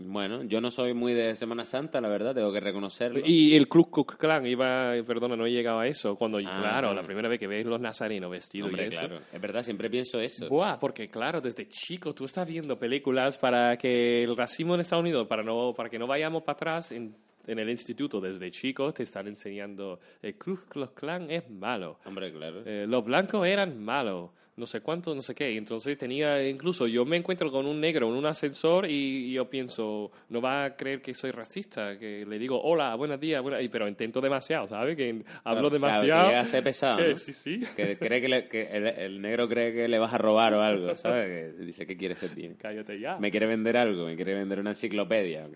Bueno, 0.00 0.44
yo 0.44 0.60
no 0.60 0.70
soy 0.70 0.94
muy 0.94 1.12
de 1.12 1.34
Semana 1.34 1.64
Santa, 1.64 2.00
la 2.00 2.08
verdad, 2.08 2.32
tengo 2.34 2.52
que 2.52 2.60
reconocerlo. 2.60 3.20
Y 3.24 3.56
el 3.56 3.66
Ku 3.66 3.90
Klux 3.90 4.14
Klan 4.16 4.46
iba, 4.46 4.92
perdona, 5.04 5.34
no 5.36 5.44
he 5.44 5.50
llegado 5.50 5.80
a 5.80 5.86
eso. 5.88 6.14
Cuando, 6.16 6.38
Ah, 6.38 6.58
claro, 6.60 6.94
la 6.94 7.02
primera 7.02 7.28
vez 7.28 7.40
que 7.40 7.48
ves 7.48 7.66
los 7.66 7.80
nazarenos 7.80 8.30
vestidos 8.30 8.68
Hombre, 8.68 8.84
y 8.84 8.88
eso. 8.88 8.98
claro. 9.00 9.20
Es 9.32 9.40
verdad, 9.40 9.62
siempre 9.64 9.90
pienso 9.90 10.20
eso. 10.20 10.48
Buah, 10.48 10.78
porque 10.78 11.08
claro, 11.08 11.40
desde 11.40 11.68
chico 11.68 12.14
tú 12.14 12.26
estás 12.26 12.46
viendo 12.46 12.78
películas 12.78 13.36
para 13.38 13.76
que 13.76 14.22
el 14.22 14.36
racismo 14.36 14.74
en 14.74 14.80
Estados 14.82 15.02
Unidos, 15.02 15.26
para 15.26 15.42
no, 15.42 15.74
para 15.76 15.88
que 15.90 15.98
no 15.98 16.06
vayamos 16.06 16.44
para 16.44 16.54
atrás 16.54 16.92
en, 16.92 17.16
en 17.46 17.58
el 17.58 17.68
instituto 17.68 18.20
desde 18.20 18.50
chicos 18.52 18.94
te 18.94 19.02
están 19.02 19.26
enseñando 19.26 19.98
el 20.22 20.36
Ku 20.38 20.58
Klux 20.68 20.92
Klan 20.92 21.30
es 21.30 21.50
malo, 21.50 21.98
Hombre, 22.04 22.32
claro. 22.32 22.62
eh, 22.64 22.86
los 22.86 23.04
blancos 23.04 23.46
eran 23.46 23.82
malos, 23.82 24.30
no 24.58 24.66
sé 24.66 24.80
cuánto, 24.80 25.14
no 25.14 25.22
sé 25.22 25.34
qué. 25.34 25.50
Y 25.52 25.56
Entonces 25.56 25.96
tenía, 25.96 26.46
incluso 26.46 26.86
yo 26.86 27.04
me 27.04 27.16
encuentro 27.16 27.50
con 27.50 27.64
un 27.66 27.80
negro 27.80 28.08
en 28.08 28.14
un 28.14 28.26
ascensor 28.26 28.84
y, 28.90 29.28
y 29.28 29.32
yo 29.32 29.48
pienso, 29.48 30.10
no 30.28 30.40
va 30.42 30.64
a 30.64 30.76
creer 30.76 31.00
que 31.00 31.14
soy 31.14 31.30
racista, 31.30 31.98
que 31.98 32.26
le 32.26 32.38
digo 32.38 32.60
hola, 32.62 32.94
buenos 32.96 33.18
días, 33.20 33.40
buenas", 33.42 33.62
y- 33.62 33.68
pero 33.68 33.88
intento 33.88 34.20
demasiado, 34.20 34.66
¿sabes? 34.68 34.96
Que 34.96 35.10
hablo 35.10 35.22
Claro, 35.42 35.52
claro, 35.54 35.70
demasiado. 35.70 36.30
que 36.42 36.44
ser 36.44 36.64
pesado, 36.64 36.98
¿no? 37.08 37.14
sí, 37.16 37.32
sí. 37.32 37.60
Que, 37.76 37.96
cree 37.96 38.20
que, 38.20 38.28
le- 38.28 38.48
que 38.48 38.62
el, 38.72 38.86
el 38.86 39.22
negro 39.22 39.48
cree 39.48 39.72
que 39.72 39.88
le 39.88 39.98
vas 39.98 40.12
a 40.12 40.18
robar 40.18 40.52
o 40.54 40.62
algo, 40.62 40.94
¿sabes? 40.96 41.54
Que 41.56 41.64
dice, 41.64 41.86
¿qué 41.86 41.96
quiere 41.96 42.14
ese 42.14 42.28
tío? 42.28 42.50
Cállate 42.58 42.98
ya. 42.98 43.16
¿Me 43.18 43.30
quiere 43.30 43.46
vender 43.46 43.76
algo? 43.76 44.06
¿Me 44.06 44.16
quiere 44.16 44.34
vender 44.34 44.58
una 44.60 44.70
enciclopedia? 44.70 45.48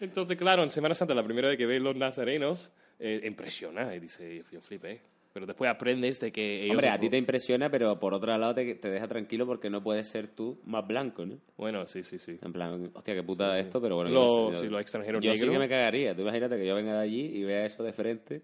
Entonces, 0.00 0.36
claro, 0.36 0.62
en 0.62 0.70
Semana 0.70 0.94
Santa, 0.94 1.14
la 1.14 1.22
primera 1.22 1.48
vez 1.48 1.56
que 1.58 1.66
ves 1.66 1.80
los 1.80 1.94
nazarenos, 1.94 2.70
eh, 2.98 3.20
impresiona 3.24 3.94
y 3.94 4.00
dice, 4.00 4.42
yo 4.50 4.60
flipé. 4.60 5.00
Pero 5.32 5.46
después 5.46 5.70
aprendes 5.70 6.18
de 6.20 6.32
que 6.32 6.62
ellos... 6.64 6.72
Hombre, 6.72 6.88
a 6.88 6.98
ti 6.98 7.08
te 7.08 7.16
impresiona, 7.16 7.70
pero 7.70 8.00
por 8.00 8.14
otro 8.14 8.36
lado 8.36 8.52
te, 8.54 8.74
te 8.74 8.90
deja 8.90 9.06
tranquilo 9.06 9.46
porque 9.46 9.70
no 9.70 9.80
puedes 9.82 10.08
ser 10.08 10.26
tú 10.26 10.60
más 10.64 10.84
blanco, 10.86 11.24
¿no? 11.24 11.38
Bueno, 11.56 11.86
sí, 11.86 12.02
sí, 12.02 12.18
sí. 12.18 12.38
En 12.42 12.52
plan, 12.52 12.90
hostia, 12.94 13.14
qué 13.14 13.22
putada 13.22 13.58
esto, 13.60 13.80
pero 13.80 13.94
bueno. 13.96 14.10
Los- 14.10 14.52
yo 14.54 14.60
sí, 14.60 14.68
los 14.68 14.80
extranjeros 14.80 15.22
Yo 15.22 15.36
sí 15.36 15.48
que 15.48 15.58
me 15.58 15.68
cagaría. 15.68 16.14
Tú 16.16 16.22
imagínate 16.22 16.56
que 16.56 16.66
yo 16.66 16.74
venga 16.74 16.94
de 16.94 16.98
allí 17.00 17.20
y 17.32 17.44
vea 17.44 17.64
eso 17.64 17.84
de 17.84 17.92
frente. 17.92 18.42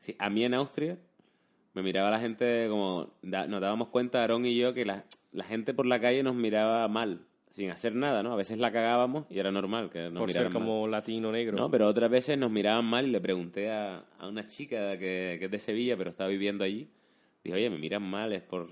Sí, 0.00 0.16
a 0.18 0.30
mí 0.30 0.44
en 0.44 0.54
Austria 0.54 0.98
me 1.74 1.82
miraba 1.82 2.10
la 2.10 2.20
gente 2.20 2.66
como... 2.70 3.12
da- 3.22 3.46
nos 3.46 3.60
dábamos 3.60 3.88
cuenta, 3.88 4.22
Aarón 4.22 4.46
y 4.46 4.56
yo, 4.56 4.72
que 4.72 4.86
la, 4.86 5.04
la 5.30 5.44
gente 5.44 5.74
por 5.74 5.84
la 5.86 6.00
calle 6.00 6.22
nos 6.22 6.34
miraba 6.34 6.88
mal, 6.88 7.26
sin 7.52 7.70
hacer 7.70 7.94
nada, 7.94 8.22
¿no? 8.22 8.32
A 8.32 8.36
veces 8.36 8.58
la 8.58 8.72
cagábamos 8.72 9.26
y 9.30 9.38
era 9.38 9.50
normal 9.52 9.88
que 9.90 10.10
nos 10.10 10.20
Por 10.20 10.32
ser 10.32 10.42
miraran 10.42 10.52
mal. 10.54 10.62
como 10.62 10.88
latino 10.88 11.30
negro. 11.30 11.56
No, 11.56 11.70
pero 11.70 11.86
otras 11.86 12.10
veces 12.10 12.36
nos 12.38 12.50
miraban 12.50 12.84
mal 12.84 13.06
y 13.06 13.10
le 13.10 13.20
pregunté 13.20 13.70
a, 13.70 14.04
a 14.18 14.26
una 14.26 14.46
chica 14.46 14.98
que, 14.98 15.36
que 15.38 15.44
es 15.44 15.50
de 15.50 15.58
Sevilla, 15.58 15.96
pero 15.96 16.10
está 16.10 16.26
viviendo 16.26 16.64
allí. 16.64 16.88
Dije, 17.44 17.56
oye, 17.56 17.70
me 17.70 17.78
miran 17.78 18.02
mal, 18.02 18.32
es 18.32 18.42
por, 18.42 18.68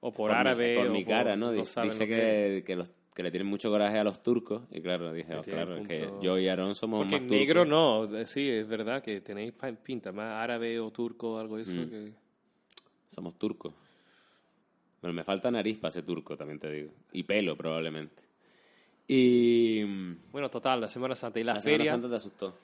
o 0.00 0.12
por, 0.12 0.30
mi- 0.30 0.36
árabe. 0.36 0.74
por 0.76 0.86
o 0.86 0.90
mi 0.92 1.04
cara, 1.04 1.36
¿no? 1.36 1.46
no 1.46 1.52
Dice 1.52 1.84
lo 1.84 1.98
que, 1.98 2.62
que, 2.66 2.76
los, 2.76 2.90
que 3.14 3.22
le 3.22 3.30
tienen 3.30 3.48
mucho 3.48 3.68
coraje 3.70 3.98
a 3.98 4.04
los 4.04 4.22
turcos. 4.22 4.62
Y 4.70 4.80
claro, 4.80 5.12
dije, 5.12 5.28
Que 5.32 5.38
oh, 5.38 5.42
claro, 5.42 5.76
es 5.78 5.88
que 5.88 6.10
yo 6.22 6.38
y 6.38 6.46
Aarón 6.48 6.74
somos 6.74 7.00
Porque 7.00 7.14
más 7.16 7.20
turcos. 7.22 7.36
negro 7.38 7.64
no, 7.64 8.04
eh, 8.16 8.26
sí, 8.26 8.48
es 8.48 8.68
verdad 8.68 9.02
que 9.02 9.20
tenéis 9.22 9.54
pinta 9.82 10.12
más 10.12 10.34
árabe 10.42 10.78
o 10.78 10.90
turco 10.92 11.32
o 11.34 11.38
algo 11.38 11.56
de 11.56 11.62
eso 11.62 11.80
Mm. 11.80 11.90
que... 11.90 12.12
Somos 13.08 13.36
turcos. 13.36 13.74
Pero 15.00 15.12
me 15.14 15.24
falta 15.24 15.50
nariz 15.50 15.78
para 15.78 15.90
ser 15.90 16.04
turco, 16.04 16.36
también 16.36 16.58
te 16.58 16.70
digo. 16.70 16.92
Y 17.12 17.22
pelo, 17.22 17.56
probablemente. 17.56 18.22
Y... 19.08 19.82
mm, 19.86 20.16
Bueno, 20.32 20.50
total, 20.50 20.80
la 20.80 20.88
Semana 20.88 21.14
Santa 21.14 21.40
y 21.40 21.44
la, 21.44 21.54
La 21.54 21.60
Semana 21.60 21.78
feria... 21.78 21.92
Santa 21.92 22.08
te 22.08 22.16
asustó. 22.16 22.54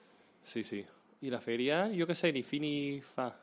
Sí, 0.43 0.63
sí. 0.63 0.85
Y 1.21 1.31
la 1.31 1.41
feria, 1.41 1.89
yo 1.91 2.07
qué 2.07 2.15
sé, 2.15 2.33
ni 2.33 2.43
fi 2.43 2.61
ni 2.61 3.01
fa. 3.01 3.35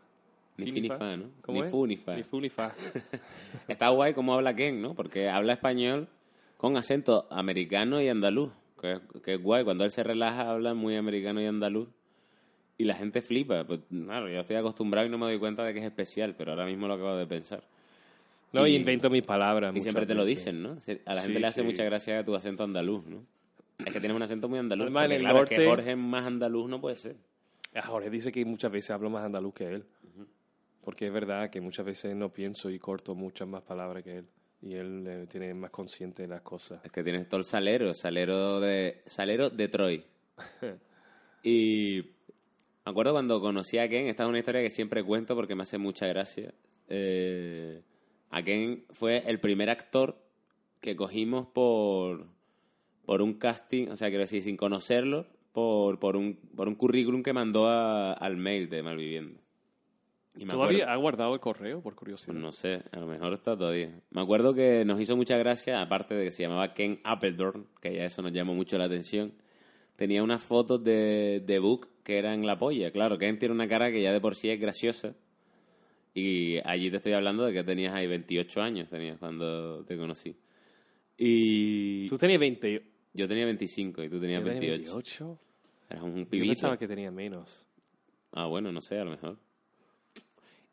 Ni 0.57 0.65
Fi 0.67 0.71
fi 0.73 0.81
ni 0.81 0.89
fa, 0.89 1.17
¿no? 1.17 1.31
¿Cómo 1.41 1.59
Ni 1.59 1.65
es? 1.65 1.71
fu 1.71 1.87
ni 1.87 1.97
fa. 1.97 2.15
Ni 2.15 2.23
fu 2.23 2.39
ni 2.39 2.49
fa. 2.49 2.71
Está 3.67 3.89
guay 3.89 4.13
cómo 4.13 4.35
habla 4.35 4.55
Ken, 4.55 4.79
¿no? 4.81 4.93
Porque 4.93 5.27
habla 5.27 5.53
español 5.53 6.07
con 6.57 6.77
acento 6.77 7.27
americano 7.31 7.99
y 7.99 8.07
andaluz. 8.07 8.51
Que, 8.79 8.99
que 9.23 9.33
es 9.33 9.41
guay. 9.41 9.63
Cuando 9.63 9.83
él 9.83 9.91
se 9.91 10.03
relaja, 10.03 10.51
habla 10.51 10.75
muy 10.75 10.95
americano 10.95 11.41
y 11.41 11.45
andaluz. 11.47 11.89
Y 12.77 12.83
la 12.85 12.93
gente 12.93 13.21
flipa. 13.23 13.65
Pues, 13.65 13.79
claro, 13.89 14.29
yo 14.29 14.39
estoy 14.39 14.55
acostumbrado 14.57 15.07
y 15.07 15.09
no 15.09 15.17
me 15.17 15.25
doy 15.25 15.39
cuenta 15.39 15.63
de 15.63 15.73
que 15.73 15.79
es 15.79 15.85
especial, 15.85 16.35
pero 16.37 16.51
ahora 16.51 16.65
mismo 16.67 16.87
lo 16.87 16.93
acabo 16.93 17.15
de 17.15 17.25
pensar. 17.25 17.63
No, 18.53 18.65
Y- 18.67 18.75
invento 18.75 19.09
mis 19.09 19.23
palabras. 19.23 19.75
Y 19.75 19.81
siempre 19.81 20.05
te 20.05 20.13
lo 20.15 20.23
dicen, 20.25 20.61
¿no? 20.63 20.77
A 21.05 21.13
la 21.13 21.21
Sí, 21.21 21.25
gente 21.27 21.39
le 21.41 21.47
hace 21.47 21.61
sí. 21.61 21.67
mucha 21.67 21.83
gracia 21.83 22.23
tu 22.23 22.35
acento 22.35 22.63
andaluz, 22.63 23.05
¿no? 23.05 23.25
Es 23.79 23.91
que 23.91 23.99
tienes 23.99 24.15
un 24.15 24.21
acento 24.21 24.47
muy 24.47 24.59
andaluz. 24.59 24.83
Además, 24.85 25.03
en 25.05 25.09
porque 25.09 25.15
el 25.15 25.21
claro, 25.21 25.43
es 25.43 25.49
que 25.49 25.55
norte- 25.57 25.69
Jorge 25.69 25.95
más 25.95 26.25
andaluz 26.25 26.69
no 26.69 26.79
puede 26.79 26.95
ser. 26.95 27.15
Ah, 27.73 27.81
Jorge 27.81 28.09
dice 28.11 28.31
que 28.31 28.45
muchas 28.45 28.71
veces 28.71 28.91
hablo 28.91 29.09
más 29.09 29.25
andaluz 29.25 29.53
que 29.53 29.65
él. 29.65 29.85
Porque 30.83 31.07
es 31.07 31.13
verdad 31.13 31.49
que 31.49 31.59
muchas 31.61 31.85
veces 31.85 32.15
no 32.15 32.31
pienso 32.31 32.69
y 32.69 32.77
corto 32.77 33.15
muchas 33.15 33.47
más 33.47 33.63
palabras 33.63 34.03
que 34.03 34.17
él. 34.17 34.25
Y 34.61 34.75
él 34.75 35.03
eh, 35.07 35.25
tiene 35.29 35.53
más 35.53 35.71
consciente 35.71 36.21
de 36.23 36.27
las 36.27 36.41
cosas. 36.41 36.79
Es 36.85 36.91
que 36.91 37.03
tienes 37.03 37.27
todo 37.27 37.39
el 37.39 37.45
salero, 37.45 37.93
salero 37.93 38.59
de 38.59 39.01
salero 39.05 39.49
de 39.49 39.67
Troy. 39.67 40.03
y 41.43 42.01
me 42.85 42.91
acuerdo 42.91 43.13
cuando 43.13 43.41
conocí 43.41 43.77
a 43.77 43.89
Ken, 43.89 44.07
esta 44.07 44.23
es 44.23 44.29
una 44.29 44.39
historia 44.39 44.61
que 44.61 44.69
siempre 44.69 45.03
cuento 45.03 45.35
porque 45.35 45.55
me 45.55 45.63
hace 45.63 45.77
mucha 45.77 46.05
gracia. 46.07 46.53
Eh, 46.87 47.81
a 48.35 48.43
Ken 48.43 48.85
fue 48.91 49.23
el 49.29 49.39
primer 49.39 49.69
actor 49.69 50.17
que 50.81 50.95
cogimos 50.95 51.47
por, 51.47 52.27
por 53.05 53.21
un 53.21 53.33
casting, 53.35 53.87
o 53.89 53.95
sea, 53.95 54.09
quiero 54.09 54.23
decir, 54.23 54.43
sin 54.43 54.57
conocerlo, 54.57 55.27
por, 55.51 55.99
por, 55.99 56.15
un, 56.17 56.35
por 56.55 56.67
un 56.67 56.75
currículum 56.75 57.23
que 57.23 57.31
mandó 57.33 57.67
a- 57.67 58.13
al 58.13 58.37
mail 58.37 58.69
de 58.69 58.83
Malviviendo. 58.83 59.39
Y 60.35 60.45
me 60.45 60.53
¿Todavía 60.53 60.79
acuerdo- 60.85 60.91
ha 60.91 60.95
guardado 60.95 61.33
el 61.35 61.39
correo, 61.39 61.81
por 61.81 61.93
curiosidad? 61.95 62.33
no 62.33 62.51
sé, 62.51 62.81
a 62.91 62.99
lo 62.99 63.05
mejor 63.05 63.33
está 63.33 63.55
todavía. 63.55 64.01
Me 64.09 64.21
acuerdo 64.21 64.55
que 64.55 64.83
nos 64.83 64.99
hizo 64.99 65.15
mucha 65.15 65.37
gracia, 65.37 65.79
aparte 65.81 66.15
de 66.15 66.25
que 66.25 66.31
se 66.31 66.41
llamaba 66.41 66.73
Ken 66.73 66.99
Appledorn, 67.03 67.67
que 67.81 67.93
ya 67.95 68.05
eso 68.05 68.23
nos 68.23 68.31
llamó 68.31 68.55
mucho 68.55 68.77
la 68.79 68.85
atención. 68.85 69.31
Tenía 69.95 70.23
unas 70.23 70.41
fotos 70.41 70.83
de, 70.83 71.43
de 71.45 71.59
Book 71.59 71.87
que 72.03 72.17
eran 72.17 72.47
la 72.47 72.57
polla. 72.57 72.89
Claro, 72.91 73.19
Ken 73.19 73.37
tiene 73.37 73.53
una 73.53 73.67
cara 73.67 73.91
que 73.91 74.01
ya 74.01 74.11
de 74.11 74.19
por 74.19 74.35
sí 74.35 74.49
es 74.49 74.59
graciosa. 74.59 75.13
Y 76.13 76.57
allí 76.63 76.91
te 76.91 76.97
estoy 76.97 77.13
hablando 77.13 77.45
de 77.45 77.53
que 77.53 77.63
tenías 77.63 77.93
ahí 77.93 78.05
28 78.07 78.61
años, 78.61 78.87
tenías 78.89 79.17
cuando 79.17 79.83
te 79.85 79.97
conocí. 79.97 80.35
Y 81.17 82.07
Tú 82.09 82.17
tenías 82.17 82.39
20. 82.39 82.83
yo 83.13 83.27
tenía 83.27 83.45
25 83.45 84.03
y 84.03 84.09
tú 84.09 84.19
tenías 84.19 84.41
yo 84.41 84.45
tenía 84.51 84.71
28. 84.71 84.93
28. 84.95 85.39
Eras 85.89 86.03
un 86.03 86.15
Yo 86.23 86.29
pibito. 86.29 86.51
pensaba 86.53 86.77
que 86.77 86.87
tenía 86.87 87.11
menos. 87.11 87.65
Ah, 88.31 88.45
bueno, 88.47 88.71
no 88.71 88.81
sé, 88.81 88.97
a 88.99 89.05
lo 89.05 89.11
mejor. 89.11 89.37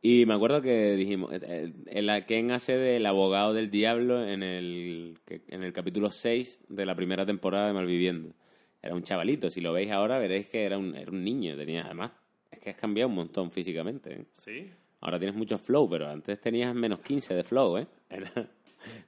Y 0.02 0.24
me 0.24 0.32
acuerdo 0.32 0.62
que 0.62 0.92
dijimos, 0.94 1.30
eh, 1.32 1.40
eh, 1.42 1.72
el, 1.88 2.24
Ken 2.24 2.50
hace 2.52 2.76
del 2.78 3.04
abogado 3.04 3.52
del 3.52 3.70
diablo 3.70 4.26
en 4.26 4.42
el, 4.42 5.18
que- 5.26 5.42
en 5.48 5.62
el 5.62 5.74
capítulo 5.74 6.10
6 6.10 6.58
de 6.68 6.86
la 6.86 6.94
primera 6.94 7.26
temporada 7.26 7.66
de 7.66 7.74
Malviviendo. 7.74 8.34
Era 8.82 8.94
un 8.94 9.02
chavalito, 9.02 9.50
si 9.50 9.60
lo 9.60 9.74
veis 9.74 9.90
ahora 9.90 10.18
veréis 10.18 10.46
que 10.46 10.64
era 10.64 10.78
un, 10.78 10.94
era 10.94 11.10
un 11.10 11.22
niño, 11.22 11.54
tenía 11.54 11.84
además, 11.84 12.12
es 12.50 12.58
que 12.60 12.70
has 12.70 12.76
cambiado 12.76 13.10
un 13.10 13.14
montón 13.14 13.50
físicamente. 13.50 14.12
¿eh? 14.14 14.24
Sí. 14.32 14.70
Ahora 15.00 15.18
tienes 15.18 15.36
mucho 15.36 15.56
flow, 15.58 15.88
pero 15.88 16.08
antes 16.08 16.40
tenías 16.40 16.74
menos 16.74 17.00
15 17.00 17.34
de 17.34 17.44
flow, 17.44 17.78
¿eh? 17.78 17.86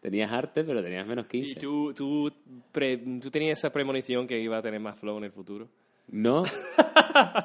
Tenías 0.00 0.30
arte, 0.30 0.64
pero 0.64 0.82
tenías 0.82 1.06
menos 1.06 1.26
15. 1.26 1.52
¿Y 1.52 1.54
tú, 1.54 1.94
tú, 1.94 2.30
pre- 2.70 2.98
tú 2.98 3.30
tenías 3.30 3.58
esa 3.58 3.72
premonición 3.72 4.26
que 4.26 4.38
iba 4.38 4.58
a 4.58 4.62
tener 4.62 4.80
más 4.80 4.98
flow 4.98 5.16
en 5.18 5.24
el 5.24 5.32
futuro? 5.32 5.68
No. 6.08 6.44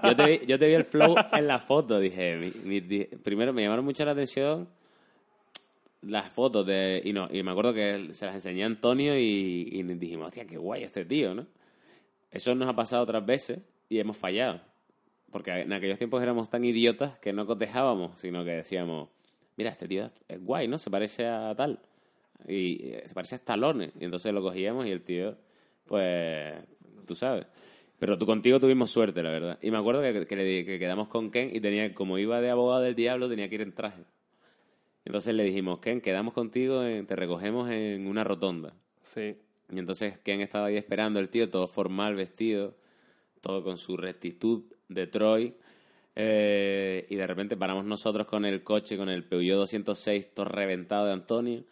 Yo 0.04 0.16
te, 0.16 0.26
vi, 0.26 0.40
yo 0.46 0.60
te 0.60 0.68
vi 0.68 0.74
el 0.74 0.84
flow 0.84 1.16
en 1.32 1.48
la 1.48 1.60
foto. 1.60 2.00
Dije, 2.00 2.36
mi- 2.38 2.52
mi- 2.66 2.80
di- 2.82 3.06
primero 3.06 3.54
me 3.54 3.62
llamaron 3.64 3.86
mucho 3.86 4.04
la 4.04 4.12
atención 4.12 4.68
las 6.02 6.30
fotos 6.32 6.66
de. 6.66 7.02
Y, 7.04 7.14
no, 7.14 7.28
y 7.32 7.44
me 7.44 7.52
acuerdo 7.52 7.74
que 7.74 8.10
se 8.14 8.26
las 8.26 8.36
enseñé 8.36 8.64
a 8.64 8.68
Antonio 8.68 9.18
y, 9.18 9.70
y 9.72 9.84
dijimos, 9.84 10.28
hostia, 10.28 10.46
qué 10.46 10.58
guay 10.58 10.84
este 10.84 11.06
tío, 11.06 11.34
¿no? 11.34 11.48
Eso 12.32 12.54
nos 12.56 12.68
ha 12.68 12.76
pasado 12.76 13.04
otras 13.04 13.26
veces 13.26 13.60
y 13.90 14.00
hemos 14.00 14.18
fallado. 14.18 14.62
Porque 15.38 15.52
en 15.52 15.72
aquellos 15.72 16.00
tiempos 16.00 16.24
éramos 16.24 16.50
tan 16.50 16.64
idiotas 16.64 17.20
que 17.20 17.32
no 17.32 17.46
cotejábamos, 17.46 18.20
sino 18.20 18.44
que 18.44 18.50
decíamos, 18.54 19.10
mira, 19.56 19.70
este 19.70 19.88
tío 19.88 20.10
es, 20.28 20.42
guay, 20.44 20.68
¿no? 20.68 20.80
Se 20.80 20.90
parece 20.90 21.28
a 21.28 21.54
tal. 21.56 21.80
Y 22.48 22.88
eh, 22.88 23.04
se 23.06 23.14
parece 23.14 23.36
a 23.36 23.38
Stallone. 23.38 23.92
Y 24.00 24.06
entonces 24.06 24.34
lo 24.34 24.42
cogíamos 24.42 24.88
y 24.88 24.90
el 24.90 25.04
tío, 25.04 25.38
pues, 25.86 26.56
tú 27.06 27.14
sabes. 27.14 27.46
Pero 28.00 28.18
tú 28.18 28.26
contigo 28.26 28.60
tuvimos 28.60 28.90
suerte, 28.90 29.22
la 29.22 29.30
verdad. 29.30 29.60
Y 29.62 29.70
me 29.70 29.78
acuerdo 29.78 30.02
que, 30.02 30.26
que, 30.26 30.36
le 30.36 30.66
que 30.66 30.80
quedamos 30.80 31.08
con 31.08 31.30
Ken 31.30 31.52
y 31.56 31.60
tenía, 31.60 31.94
como 31.94 32.18
iba 32.18 32.42
de 32.42 32.50
abogado 32.50 32.82
del 32.82 32.96
diablo, 32.96 33.30
tenía 33.30 33.48
que 33.48 33.54
ir 33.56 33.62
en 33.62 33.76
traje. 33.76 34.06
Entonces 35.06 35.36
le 35.36 35.44
dijimos, 35.44 35.78
Ken, 35.82 36.02
quedamos 36.02 36.34
contigo, 36.34 36.84
en- 36.84 37.06
te 37.06 37.16
recogemos 37.16 37.70
en 37.70 38.08
una 38.08 38.24
rotonda. 38.24 38.74
Sí. 39.04 39.38
Y 39.72 39.78
entonces 39.78 40.18
Ken 40.18 40.42
estaba 40.42 40.66
ahí 40.66 40.78
esperando, 40.78 41.20
el 41.20 41.30
tío, 41.30 41.48
todo 41.52 41.68
formal, 41.68 42.16
vestido, 42.16 42.76
todo 43.42 43.64
con 43.64 43.78
su 43.78 43.98
rectitud 43.98 44.64
de 44.90 45.08
Troy. 45.08 45.56
Eh, 46.16 47.06
y 47.10 47.16
de 47.16 47.28
repente 47.28 47.56
paramos 47.56 47.86
nosotros 47.86 48.26
con 48.28 48.46
el 48.46 48.64
coche, 48.64 48.98
con 48.98 49.10
el 49.10 49.24
Peugeot 49.24 49.60
206, 49.60 50.34
todo 50.34 50.46
reventado 50.46 51.06
de 51.06 51.14
Antonio, 51.14 51.64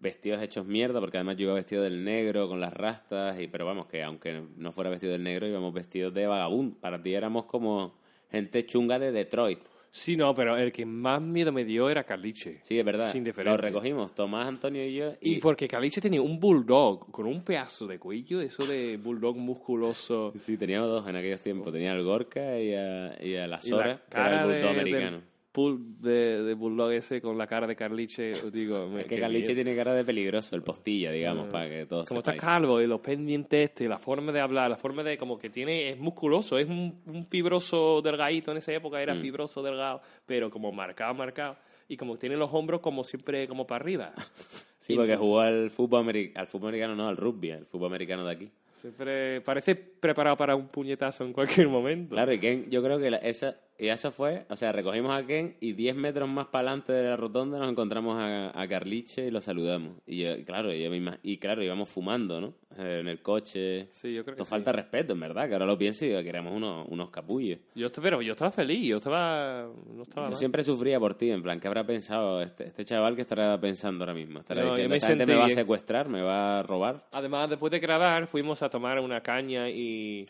vestidos 0.00 0.42
hechos 0.42 0.64
mierda, 0.66 0.98
porque 0.98 1.18
además 1.18 1.36
yo 1.36 1.44
iba 1.44 1.54
vestido 1.54 1.82
del 1.82 2.02
negro, 2.02 2.48
con 2.48 2.58
las 2.58 2.72
rastas, 2.72 3.38
y 3.38 3.48
pero 3.48 3.66
vamos, 3.66 3.86
que 3.86 4.02
aunque 4.02 4.42
no 4.56 4.72
fuera 4.72 4.88
vestido 4.88 5.12
del 5.12 5.22
negro, 5.22 5.46
íbamos 5.46 5.74
vestidos 5.74 6.14
de 6.14 6.26
vagabundo. 6.26 6.76
Para 6.80 7.02
ti 7.02 7.14
éramos 7.14 7.44
como 7.44 7.94
gente 8.30 8.64
chunga 8.64 8.98
de 8.98 9.12
Detroit. 9.12 9.60
Sí, 9.94 10.16
no, 10.16 10.34
pero 10.34 10.56
el 10.56 10.72
que 10.72 10.86
más 10.86 11.20
miedo 11.20 11.52
me 11.52 11.66
dio 11.66 11.90
era 11.90 12.02
Carliche. 12.04 12.58
Sí, 12.62 12.78
es 12.78 12.84
verdad. 12.84 13.12
Sin 13.12 13.30
Lo 13.44 13.56
recogimos, 13.58 14.14
Tomás, 14.14 14.48
Antonio 14.48 14.86
y 14.86 14.94
yo. 14.94 15.12
Y 15.20 15.38
porque 15.38 15.68
Caliche 15.68 16.00
tenía 16.00 16.22
un 16.22 16.40
bulldog 16.40 17.10
con 17.10 17.26
un 17.26 17.44
pedazo 17.44 17.86
de 17.86 17.98
cuello, 17.98 18.40
eso 18.40 18.64
de 18.64 18.96
bulldog 18.96 19.36
musculoso. 19.36 20.32
Sí, 20.34 20.56
teníamos 20.56 20.88
dos 20.88 21.06
en 21.06 21.16
aquellos 21.16 21.42
tiempos. 21.42 21.70
Tenía 21.70 21.92
al 21.92 22.02
Gorka 22.02 22.58
y 22.58 22.72
a, 22.72 23.22
y 23.22 23.36
a 23.36 23.46
la 23.46 23.60
Sora, 23.60 23.86
la 23.86 23.98
que 24.08 24.16
era 24.16 24.42
el 24.44 24.50
bulldog 24.50 24.70
americano. 24.70 25.31
Bull- 25.54 25.98
de, 26.00 26.42
de 26.42 26.54
bulldog 26.54 26.92
ese 26.92 27.20
con 27.20 27.36
la 27.38 27.46
cara 27.46 27.66
de 27.66 27.76
Carliche, 27.76 28.32
digo, 28.50 28.88
me- 28.88 29.02
Es 29.02 29.06
que 29.06 29.18
Carliche 29.20 29.54
tiene 29.54 29.74
cara 29.76 29.92
de 29.94 30.04
peligroso, 30.04 30.56
el 30.56 30.62
postilla, 30.62 31.10
digamos, 31.12 31.48
para 31.48 31.68
que 31.68 31.86
todos 31.86 32.08
Como 32.08 32.20
está 32.20 32.36
calvo 32.36 32.80
y 32.80 32.86
los 32.86 33.00
pendientes 33.00 33.70
este, 33.70 33.88
la 33.88 33.98
forma 33.98 34.32
de 34.32 34.40
hablar, 34.40 34.70
la 34.70 34.76
forma 34.76 35.02
de 35.02 35.18
como 35.18 35.38
que 35.38 35.50
tiene, 35.50 35.90
es 35.90 35.98
musculoso, 35.98 36.58
es 36.58 36.68
un, 36.68 37.00
un 37.06 37.26
fibroso 37.26 38.00
delgadito 38.02 38.50
en 38.52 38.58
esa 38.58 38.72
época, 38.72 38.98
Mm. 38.98 39.00
era 39.02 39.14
fibroso 39.16 39.62
delgado, 39.62 40.00
pero 40.26 40.50
como 40.50 40.72
marcado, 40.72 41.14
marcado, 41.14 41.56
y 41.88 41.96
como 41.96 42.16
tiene 42.16 42.36
los 42.36 42.50
hombros 42.52 42.80
como 42.80 43.04
siempre 43.04 43.46
como 43.48 43.66
para 43.66 43.82
arriba. 43.82 44.12
Sí, 44.82 44.96
porque 44.96 45.16
jugó 45.16 45.38
al 45.38 45.70
fútbol, 45.70 46.04
ameri- 46.04 46.32
al 46.34 46.48
fútbol 46.48 46.70
americano, 46.70 46.96
no, 46.96 47.06
al 47.06 47.16
rugby, 47.16 47.52
al 47.52 47.64
fútbol 47.66 47.86
americano 47.86 48.26
de 48.26 48.32
aquí. 48.32 48.50
Siempre 48.80 49.40
parece 49.40 49.76
preparado 49.76 50.36
para 50.36 50.56
un 50.56 50.66
puñetazo 50.66 51.24
en 51.24 51.32
cualquier 51.32 51.68
momento. 51.68 52.16
Claro, 52.16 52.32
y 52.32 52.40
Ken, 52.40 52.68
yo 52.68 52.82
creo 52.82 52.98
que 52.98 53.08
la- 53.08 53.18
esa, 53.18 53.56
y 53.78 53.88
eso 53.88 54.10
fue, 54.12 54.46
o 54.48 54.54
sea, 54.56 54.70
recogimos 54.72 55.10
a 55.12 55.26
Ken 55.26 55.56
y 55.60 55.72
10 55.72 55.96
metros 55.96 56.28
más 56.28 56.46
para 56.46 56.68
adelante 56.68 56.92
de 56.92 57.08
la 57.08 57.16
rotonda 57.16 57.58
nos 57.58 57.70
encontramos 57.70 58.16
a, 58.18 58.58
a 58.60 58.68
Carliche 58.68 59.26
y 59.26 59.30
lo 59.30 59.40
saludamos. 59.40 59.96
Y 60.06 60.18
yo, 60.22 60.36
y 60.36 60.44
claro, 60.44 60.72
yo 60.72 60.90
me 60.90 60.98
ima- 60.98 61.18
y 61.22 61.38
claro, 61.38 61.62
íbamos 61.64 61.88
fumando, 61.88 62.40
¿no? 62.40 62.54
Eh, 62.78 62.98
En 63.00 63.08
el 63.08 63.20
coche. 63.22 63.88
Sí, 63.92 64.12
yo 64.14 64.24
creo 64.24 64.36
sí. 64.36 64.44
falta 64.44 64.70
respeto, 64.72 65.12
en 65.14 65.20
verdad, 65.20 65.46
que 65.48 65.54
ahora 65.54 65.66
lo 65.66 65.76
pienso 65.76 66.04
y 66.04 66.08
que 66.08 66.28
éramos 66.28 66.54
unos, 66.54 66.86
unos 66.88 67.10
capullos. 67.10 67.58
Yo, 67.74 67.88
pero 68.00 68.22
yo 68.22 68.32
estaba 68.32 68.50
feliz, 68.50 68.86
yo 68.86 68.96
estaba... 68.98 69.68
No 69.92 70.02
estaba 70.02 70.26
Yo 70.26 70.30
mal. 70.30 70.36
siempre 70.38 70.62
sufría 70.62 71.00
por 71.00 71.14
ti, 71.14 71.30
en 71.30 71.42
plan, 71.42 71.58
¿qué 71.58 71.66
habrá 71.68 71.84
pensado 71.84 72.40
este, 72.42 72.64
este 72.66 72.84
chaval 72.84 73.16
que 73.16 73.22
estará 73.22 73.60
pensando 73.60 74.04
ahora 74.04 74.14
mismo? 74.14 74.40
Estará 74.40 74.62
No, 74.62 74.68
diciendo, 74.70 74.94
esta 74.94 75.08
gente 75.08 75.26
me 75.26 75.34
va 75.34 75.46
a 75.46 75.48
secuestrar, 75.50 76.08
me 76.08 76.22
va 76.22 76.60
a 76.60 76.62
robar. 76.62 77.06
Además, 77.12 77.50
después 77.50 77.70
de 77.72 77.80
grabar, 77.80 78.26
fuimos 78.26 78.62
a 78.62 78.70
tomar 78.70 79.00
una 79.00 79.20
caña 79.22 79.68
y, 79.68 80.26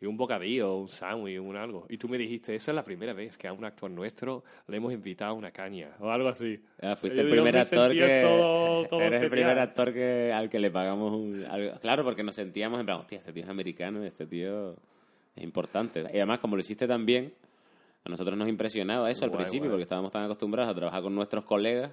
y 0.00 0.06
un 0.06 0.16
bocadillo, 0.16 0.76
un 0.76 0.88
sándwich, 0.88 1.38
un 1.38 1.56
algo. 1.56 1.84
Y 1.90 1.98
tú 1.98 2.08
me 2.08 2.16
dijiste, 2.16 2.54
esa 2.54 2.70
es 2.70 2.74
la 2.74 2.82
primera 2.84 3.12
vez 3.12 3.36
que 3.36 3.46
a 3.48 3.52
un 3.52 3.64
actor 3.64 3.90
nuestro 3.90 4.42
le 4.66 4.78
hemos 4.78 4.92
invitado 4.92 5.32
a 5.32 5.34
una 5.34 5.50
caña, 5.50 5.90
o 6.00 6.08
algo 6.10 6.28
así. 6.28 6.58
Ah, 6.80 6.96
fuiste 6.96 7.20
el 7.20 7.28
primer 7.30 7.52
me 7.54 7.60
actor 7.60 7.92
que... 7.92 8.22
todo- 8.22 8.86
todo 8.86 9.00
eres 9.02 9.22
el 9.22 9.30
primer 9.30 9.58
actor 9.58 9.92
que, 9.92 10.32
al 10.32 10.48
que 10.48 10.58
le 10.58 10.70
pagamos 10.70 11.14
un... 11.14 11.44
algo- 11.44 11.78
Claro, 11.80 12.02
porque 12.04 12.22
nos 12.22 12.34
sentíamos 12.34 12.80
en 12.80 12.86
plan, 12.86 12.98
hostia, 12.98 13.18
este 13.18 13.32
tío 13.32 13.42
es 13.44 13.48
americano, 13.50 14.02
este 14.02 14.26
tío 14.26 14.72
es 15.36 15.44
importante. 15.44 16.00
Y 16.00 16.16
además, 16.16 16.38
como 16.38 16.56
lo 16.56 16.60
hiciste 16.60 16.88
tan 16.88 17.04
bien, 17.04 17.34
a 18.04 18.08
nosotros 18.08 18.38
nos 18.38 18.48
impresionaba 18.48 19.10
eso 19.10 19.26
al 19.26 19.30
principio, 19.32 19.60
guay. 19.60 19.70
porque 19.72 19.82
estábamos 19.82 20.10
tan 20.12 20.24
acostumbrados 20.24 20.72
a 20.72 20.74
trabajar 20.74 21.02
con 21.02 21.14
nuestros 21.14 21.44
colegas, 21.44 21.90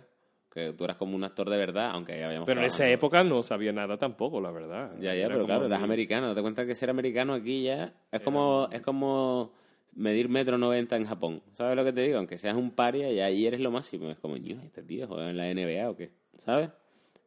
que 0.53 0.73
tú 0.73 0.85
eras 0.85 0.97
como 0.97 1.15
un 1.15 1.23
actor 1.23 1.49
de 1.49 1.57
verdad, 1.57 1.91
aunque 1.93 2.17
ya 2.17 2.25
habíamos 2.27 2.45
Pero 2.47 2.61
en 2.61 2.67
esa 2.67 2.87
época 2.89 3.23
no 3.23 3.43
sabía 3.43 3.71
nada 3.71 3.97
tampoco, 3.97 4.41
la 4.41 4.51
verdad. 4.51 4.91
Ya, 4.99 5.13
ya, 5.13 5.25
Era 5.25 5.35
pero 5.35 5.45
claro, 5.45 5.65
eras 5.65 5.79
muy- 5.79 5.85
americano. 5.85 6.33
Te 6.33 6.41
cuenta 6.41 6.65
que 6.65 6.73
ser 6.75 6.89
americano 6.89 7.33
aquí 7.33 7.63
ya 7.63 7.93
es 8.11 8.21
como, 8.21 8.67
es 8.71 8.81
como 8.81 9.53
medir 9.95 10.29
metro 10.29 10.57
noventa 10.57 10.95
en 10.95 11.05
Japón. 11.05 11.41
¿Sabes 11.53 11.75
lo 11.75 11.83
que 11.83 11.93
te 11.93 12.01
digo? 12.01 12.17
Aunque 12.17 12.37
seas 12.37 12.55
un 12.55 12.71
paria, 12.71 13.11
y 13.11 13.19
ahí 13.19 13.45
eres 13.45 13.59
lo 13.61 13.71
máximo. 13.71 14.09
Es 14.09 14.17
como, 14.19 14.37
"Ño, 14.37 14.61
este 14.63 14.81
tío 14.83 15.07
juega 15.07 15.29
en 15.29 15.37
la 15.37 15.49
NBA 15.49 15.89
o 15.89 15.95
qué. 15.95 16.11
¿Sabes? 16.37 16.69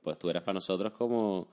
Pues 0.03 0.19
tú 0.19 0.31
eras 0.31 0.43
para 0.43 0.55
nosotros 0.55 0.93
como, 0.93 1.49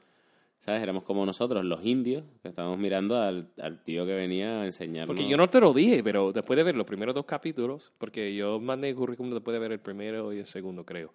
¿sabes? 0.59 0.81
Éramos 0.81 1.03
como 1.03 1.25
nosotros, 1.25 1.65
los 1.65 1.83
indios, 1.83 2.23
que 2.41 2.49
estábamos 2.49 2.77
mirando 2.79 3.19
al, 3.21 3.49
al 3.61 3.83
tío 3.83 4.05
que 4.05 4.15
venía 4.15 4.61
a 4.61 4.65
enseñarnos. 4.65 5.15
Porque 5.15 5.29
yo 5.29 5.37
no 5.37 5.49
te 5.49 5.59
lo 5.59 5.73
dije, 5.73 6.03
pero 6.03 6.31
después 6.31 6.55
de 6.57 6.63
ver 6.63 6.75
los 6.75 6.85
primeros 6.87 7.13
dos 7.13 7.25
capítulos, 7.25 7.91
porque 7.97 8.33
yo 8.35 8.59
mandé 8.59 8.89
el 8.89 8.95
currículum 8.95 9.33
después 9.33 9.53
de 9.53 9.59
ver 9.59 9.71
el 9.73 9.79
primero 9.79 10.31
y 10.33 10.39
el 10.39 10.45
segundo, 10.45 10.85
creo. 10.85 11.11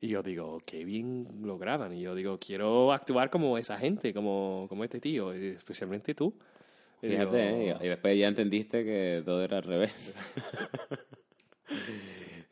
Y 0.00 0.08
yo 0.08 0.22
digo, 0.22 0.60
qué 0.66 0.84
bien 0.84 1.26
lo 1.42 1.58
graban. 1.58 1.94
Y 1.94 2.02
yo 2.02 2.14
digo, 2.14 2.38
quiero 2.38 2.92
actuar 2.92 3.30
como 3.30 3.56
esa 3.56 3.78
gente, 3.78 4.12
como, 4.12 4.66
como 4.68 4.84
este 4.84 5.00
tío, 5.00 5.32
especialmente 5.32 6.14
tú. 6.14 6.34
Y 7.02 7.08
Fíjate, 7.08 7.56
digo, 7.56 7.78
¿eh? 7.80 7.82
y 7.82 7.88
después 7.88 8.18
ya 8.18 8.28
entendiste 8.28 8.84
que 8.84 9.22
todo 9.24 9.42
era 9.42 9.58
al 9.58 9.62
revés. 9.62 9.92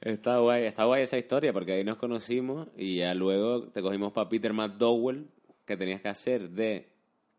está 0.01 0.38
guay, 0.38 0.64
está 0.64 0.84
guay 0.84 1.03
esa 1.03 1.18
historia 1.18 1.53
porque 1.53 1.72
ahí 1.72 1.84
nos 1.84 1.97
conocimos 1.97 2.68
y 2.76 2.97
ya 2.97 3.14
luego 3.14 3.68
te 3.68 3.82
cogimos 3.82 4.12
para 4.12 4.28
Peter 4.28 4.53
McDowell 4.53 5.28
que 5.66 5.76
tenías 5.76 6.01
que 6.01 6.09
hacer 6.09 6.51
de 6.51 6.88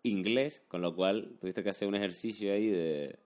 inglés, 0.04 0.64
con 0.68 0.82
lo 0.82 0.96
cual 0.96 1.38
tuviste 1.40 1.64
que 1.64 1.70
hacer 1.70 1.88
un 1.88 1.96
ejercicio 1.96 2.54
ahí 2.54 2.68
de, 2.68 3.18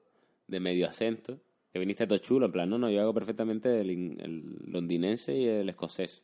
de 0.47 0.59
medio 0.59 0.88
acento, 0.88 1.39
que 1.71 1.80
viniste 1.80 2.07
todo 2.07 2.17
chulo, 2.17 2.47
en 2.47 2.51
plan, 2.51 2.69
no, 2.69 2.77
no, 2.77 2.89
yo 2.89 3.01
hago 3.01 3.13
perfectamente 3.13 3.82
el, 3.82 3.89
el 3.89 4.57
londinense 4.65 5.36
y 5.36 5.45
el 5.45 5.69
escocés. 5.69 6.23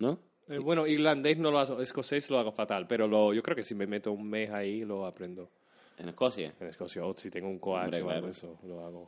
¿No? 0.00 0.18
Eh, 0.48 0.58
bueno, 0.58 0.86
irlandés 0.88 1.38
no 1.38 1.52
lo 1.52 1.60
hago, 1.60 1.80
escocés 1.80 2.28
lo 2.28 2.38
hago 2.38 2.50
fatal, 2.50 2.88
pero 2.88 3.06
lo, 3.06 3.32
yo 3.32 3.42
creo 3.42 3.54
que 3.54 3.62
si 3.62 3.76
me 3.76 3.86
meto 3.86 4.10
un 4.10 4.28
mes 4.28 4.50
ahí 4.50 4.84
lo 4.84 5.06
aprendo. 5.06 5.48
En 5.96 6.08
Escocia. 6.08 6.52
En 6.58 6.66
Escocia, 6.66 7.04
o 7.04 7.14
si 7.16 7.30
tengo 7.30 7.48
un 7.48 7.60
coach 7.60 7.94
o 8.02 8.10
algo, 8.10 8.28
eso 8.28 8.58
lo 8.66 8.84
hago. 8.84 9.06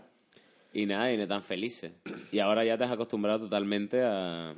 Y 0.73 0.87
nada, 0.87 1.13
y 1.13 1.17
no 1.17 1.27
tan 1.27 1.43
felices. 1.43 1.93
Y 2.31 2.39
ahora 2.39 2.65
ya 2.65 2.79
te 2.79 2.85
has 2.85 2.93
acostumbrado 2.93 3.41
totalmente 3.41 4.03
a 4.03 4.55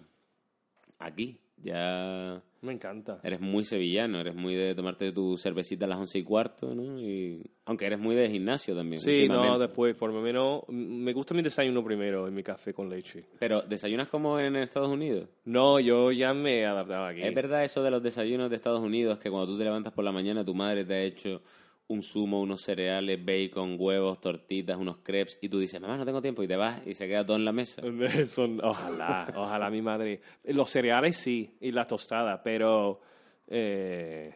aquí. 0.99 1.39
Ya 1.57 2.43
Me 2.65 2.73
encanta. 2.73 3.21
eres 3.23 3.41
muy 3.41 3.65
sevillano, 3.65 4.21
eres 4.21 4.35
muy 4.35 4.55
de 4.55 4.75
tomarte 4.75 5.12
tu 5.12 5.37
cervecita 5.37 5.85
a 5.85 5.89
las 5.89 5.99
once 5.99 6.19
y 6.19 6.25
cuarto, 6.25 6.75
¿no? 6.75 6.99
Y, 6.99 7.43
aunque 7.67 7.85
eres 7.85 7.99
muy 7.99 8.17
de 8.17 8.31
gimnasio 8.31 8.75
también. 8.75 9.03
Sí, 9.03 9.29
no, 9.29 9.59
después, 9.59 9.95
por 9.95 10.11
lo 10.11 10.23
menos, 10.23 10.62
me 10.69 11.12
gusta 11.12 11.35
mi 11.35 11.43
desayuno 11.43 11.85
primero, 11.85 12.27
en 12.27 12.35
mi 12.35 12.43
café 12.43 12.73
con 12.73 12.89
leche. 12.89 13.21
Pero, 13.39 13.61
¿desayunas 13.61 14.09
como 14.09 14.41
en 14.41 14.57
Estados 14.57 14.89
Unidos? 14.89 15.29
No, 15.45 15.79
yo 15.79 16.11
ya 16.11 16.33
me 16.33 16.61
he 16.61 16.67
adaptado 16.67 17.05
aquí. 17.05 17.23
¿Es 17.23 17.35
verdad 17.35 17.65
eso 17.65 17.83
de 17.83 17.91
los 17.91 18.03
desayunos 18.03 18.49
de 18.49 18.57
Estados 18.57 18.81
Unidos 18.81 19.19
que 19.19 19.31
cuando 19.31 19.47
tú 19.47 19.59
te 19.59 19.65
levantas 19.65 19.93
por 19.93 20.05
la 20.05 20.12
mañana 20.12 20.43
tu 20.43 20.55
madre 20.55 20.87
te 20.87 20.95
ha 20.95 21.03
hecho 21.03 21.43
un 21.89 22.03
zumo, 22.03 22.41
unos 22.41 22.62
cereales, 22.62 23.24
bacon, 23.24 23.76
huevos, 23.78 24.20
tortitas, 24.20 24.76
unos 24.76 24.99
crepes 24.99 25.39
y 25.43 25.49
tú 25.49 25.59
dices, 25.59 25.80
mamá, 25.80 25.97
no 25.97 26.05
tengo 26.05 26.22
tiempo 26.22 26.43
y 26.43 26.49
te 26.49 26.57
vas 26.57 26.87
y 26.87 26.95
se 26.95 27.07
queda 27.07 27.24
todo 27.24 27.37
en 27.37 27.45
la 27.45 27.53
mesa? 27.53 27.82
Ojalá, 28.62 29.32
ojalá 29.37 29.70
mi 29.70 29.82
madre. 29.82 30.20
Los 30.45 30.70
cereales 30.70 31.16
sí, 31.16 31.57
y 31.61 31.72
la 31.72 31.87
tostada, 31.87 32.43
pero 32.43 33.01
eh, 33.49 34.35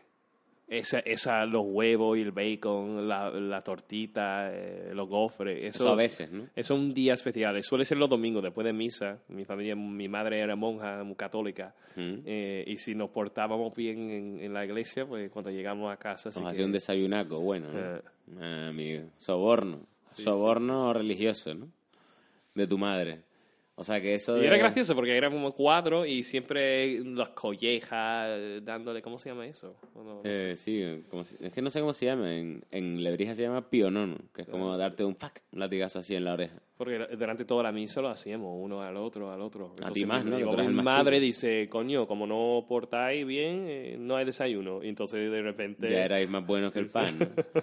Esa, 0.71 0.99
esa, 0.99 1.47
los 1.47 1.63
huevos 1.65 2.19
y 2.19 2.21
el 2.21 2.31
bacon, 2.33 3.09
la, 3.09 3.31
la 3.31 3.63
tortita, 3.63 4.51
eh, 4.53 4.91
los 4.93 5.09
gofres. 5.09 5.65
Eso, 5.75 5.85
Eso 5.85 5.93
a 5.93 5.97
veces, 5.97 6.31
¿no? 6.31 6.43
Eso 6.55 6.75
es 6.75 6.81
un 6.81 6.93
día 6.93 7.15
especial. 7.15 7.63
Suele 7.63 7.87
ser 7.87 7.97
los 7.97 8.11
domingos, 8.11 8.43
después 8.43 8.67
de 8.67 8.75
misa. 8.75 9.19
Mi 9.29 9.47
familia, 9.47 9.75
mi 9.75 10.09
madre 10.09 10.41
era 10.41 10.57
monja, 10.57 11.03
muy 11.05 11.17
católica. 11.17 11.75
Mm. 11.97 12.15
eh, 12.27 12.65
y 12.67 12.77
si 12.77 12.95
nos 12.95 13.09
portábamos 13.11 13.75
bien 13.75 14.11
en, 14.11 14.41
en 14.41 14.53
la 14.53 14.65
iglesia, 14.65 15.07
pues 15.07 15.31
cuando 15.31 15.51
llegamos 15.51 15.91
a 15.91 15.97
casa... 15.97 16.29
Nos 16.29 16.39
que- 16.43 16.47
hacía 16.49 16.67
un 16.67 16.73
desayunaco, 16.73 17.41
bueno, 17.41 17.73
¿no? 17.73 17.97
Eh. 17.97 18.03
Ah, 18.39 18.69
amigo. 18.69 19.05
Soborno. 19.17 19.81
Soborno 20.13 20.93
religioso, 20.93 21.55
¿no? 21.55 21.69
De 22.55 22.67
tu 22.67 22.77
madre. 22.77 23.23
O 23.81 23.85
sea 23.85 24.01
que 24.01 24.15
eso 24.17 24.37
Y 24.37 24.41
de... 24.41 24.47
era 24.49 24.57
gracioso 24.59 24.93
porque 24.97 25.17
era 25.17 25.31
como 25.31 25.53
cuadro 25.55 26.05
y 26.05 26.25
siempre 26.25 26.99
las 27.05 27.29
collejas 27.29 28.29
dándole, 28.65 29.01
¿cómo 29.01 29.21
se 29.21 29.29
llama 29.29 29.47
eso? 29.47 29.77
No, 29.95 30.03
no 30.03 30.23
sé. 30.25 30.51
Eh, 30.51 30.57
sí, 30.57 31.05
como 31.09 31.23
si- 31.23 31.37
es 31.41 31.53
que 31.53 31.63
no 31.63 31.71
sé 31.71 31.79
cómo 31.79 31.93
se 31.93 32.07
llama. 32.07 32.35
En, 32.37 32.65
en 32.73 33.05
Lebrija 33.05 33.37
se 33.37 33.43
llama 33.43 33.71
pionono, 33.71 34.17
que 34.35 34.43
es 34.43 34.49
como 34.49 34.77
darte 34.77 35.05
un 35.05 35.15
fuck, 35.15 35.39
un 35.53 35.61
latigazo 35.61 36.01
así 36.01 36.17
en 36.17 36.25
la 36.25 36.33
oreja. 36.33 36.57
Porque 36.77 36.99
durante 37.17 37.45
toda 37.45 37.63
la 37.63 37.71
misa 37.71 38.01
lo 38.03 38.09
hacíamos, 38.09 38.53
uno 38.61 38.83
al 38.83 38.97
otro, 38.97 39.31
al 39.33 39.41
otro. 39.43 39.73
A 39.85 39.91
ti 39.93 40.05
más, 40.05 40.25
¿no? 40.25 40.37
Mi 40.39 40.71
madre 40.83 41.21
dice, 41.21 41.69
coño, 41.69 42.09
como 42.09 42.27
no 42.27 42.67
portáis 42.69 43.25
bien, 43.25 43.67
eh, 43.69 43.97
no 43.97 44.17
hay 44.17 44.25
desayuno. 44.25 44.83
Y 44.83 44.89
entonces 44.89 45.31
de 45.31 45.41
repente... 45.41 45.89
Ya 45.89 46.05
erais 46.05 46.29
más 46.29 46.45
buenos 46.45 46.73
que 46.73 46.81
el 46.81 46.89
pan, 46.89 47.17
¿no? 47.19 47.29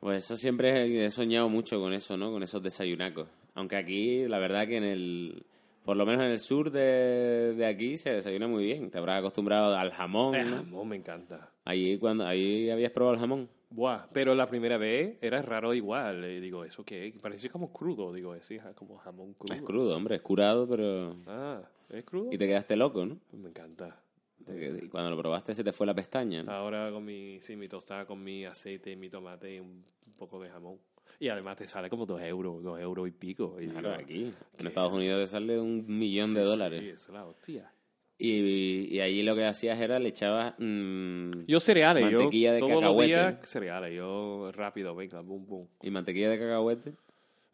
Pues 0.00 0.24
eso 0.24 0.36
siempre 0.36 1.04
he 1.04 1.10
soñado 1.10 1.50
mucho 1.50 1.78
con 1.78 1.92
eso, 1.92 2.16
¿no? 2.16 2.32
Con 2.32 2.42
esos 2.42 2.62
desayunacos. 2.62 3.28
Aunque 3.54 3.76
aquí, 3.76 4.26
la 4.28 4.38
verdad 4.38 4.66
que 4.66 4.76
en 4.76 4.84
el... 4.84 5.44
Por 5.84 5.96
lo 5.96 6.04
menos 6.06 6.24
en 6.24 6.30
el 6.30 6.38
sur 6.38 6.70
de, 6.70 7.54
de 7.54 7.66
aquí 7.66 7.96
se 7.96 8.12
desayuna 8.12 8.46
muy 8.46 8.64
bien. 8.64 8.90
Te 8.90 8.98
habrás 8.98 9.18
acostumbrado 9.20 9.74
al 9.76 9.90
jamón, 9.92 10.32
¿no? 10.32 10.56
jamón 10.56 10.88
me 10.88 10.96
encanta. 10.96 11.50
Ahí, 11.64 11.96
cuando, 11.98 12.26
ahí 12.26 12.68
habías 12.70 12.92
probado 12.92 13.14
el 13.14 13.20
jamón. 13.20 13.48
Buah, 13.70 14.06
pero 14.12 14.34
la 14.34 14.48
primera 14.48 14.76
vez 14.76 15.16
era 15.22 15.40
raro 15.42 15.72
igual. 15.74 16.22
eh, 16.24 16.40
digo, 16.40 16.64
¿eso 16.64 16.84
qué? 16.84 17.14
Parecía 17.20 17.50
como 17.50 17.72
crudo, 17.72 18.12
digo, 18.12 18.34
sí, 18.42 18.58
ja- 18.58 18.74
como 18.74 18.98
jamón 18.98 19.32
crudo. 19.34 19.54
Es 19.54 19.62
crudo, 19.62 19.96
hombre, 19.96 20.16
es 20.16 20.22
curado, 20.22 20.68
pero... 20.68 21.16
Ah, 21.26 21.62
¿es 21.88 22.04
crudo? 22.04 22.30
Y 22.32 22.36
te 22.38 22.46
quedaste 22.46 22.76
loco, 22.76 23.06
¿no? 23.06 23.18
Me 23.32 23.48
encanta. 23.48 24.00
Te- 24.44 24.80
y 24.84 24.88
cuando 24.88 25.10
lo 25.10 25.16
probaste 25.16 25.54
se 25.54 25.64
te 25.64 25.72
fue 25.72 25.86
la 25.86 25.94
pestaña, 25.94 26.42
¿no? 26.42 26.52
Ahora 26.52 26.90
con 26.90 27.04
mi, 27.04 27.40
sí, 27.42 27.56
mi 27.56 27.68
tostada 27.68 28.04
con 28.06 28.22
mi 28.22 28.44
aceite 28.44 28.90
y 28.90 28.96
mi 28.96 29.08
tomate 29.08 29.54
y 29.54 29.60
un 29.60 29.84
poco 30.18 30.40
de 30.40 30.50
jamón. 30.50 30.78
Y 31.18 31.28
además 31.28 31.56
te 31.56 31.66
sale 31.66 31.90
como 31.90 32.06
dos 32.06 32.20
euros, 32.22 32.62
dos 32.62 32.78
euros 32.80 33.08
y 33.08 33.10
pico. 33.10 33.56
Y 33.60 33.66
Claro, 33.68 33.90
digo, 33.90 34.02
aquí. 34.02 34.34
En. 34.58 34.66
Estados 34.66 34.92
Unidos 34.92 35.20
te 35.22 35.26
sale 35.26 35.58
un 35.58 35.84
millón 35.86 36.32
de 36.34 36.40
dólares. 36.42 36.80
Sí, 36.80 36.88
eso 36.90 37.08
es 37.08 37.14
la 37.14 37.24
hostia. 37.26 37.72
Y, 38.18 38.94
y 38.94 39.00
ahí 39.00 39.22
lo 39.22 39.34
que 39.34 39.46
hacías 39.46 39.80
era 39.80 39.98
le 39.98 40.10
echabas 40.10 40.54
mm, 40.58 41.46
Yo 41.46 41.58
cereales, 41.58 42.02
Mantequilla 42.04 42.48
yo 42.50 42.52
de 42.54 42.58
todos 42.60 42.72
los 42.72 42.80
cacahuete. 42.82 43.08
días 43.14 43.34
cereales, 43.48 43.96
yo 43.96 44.52
rápido, 44.52 44.94
venga, 44.94 45.20
boom, 45.22 45.46
boom. 45.46 45.68
y 45.82 45.90
mantequilla 45.90 46.28
de 46.28 46.38
cacahuete. 46.38 46.92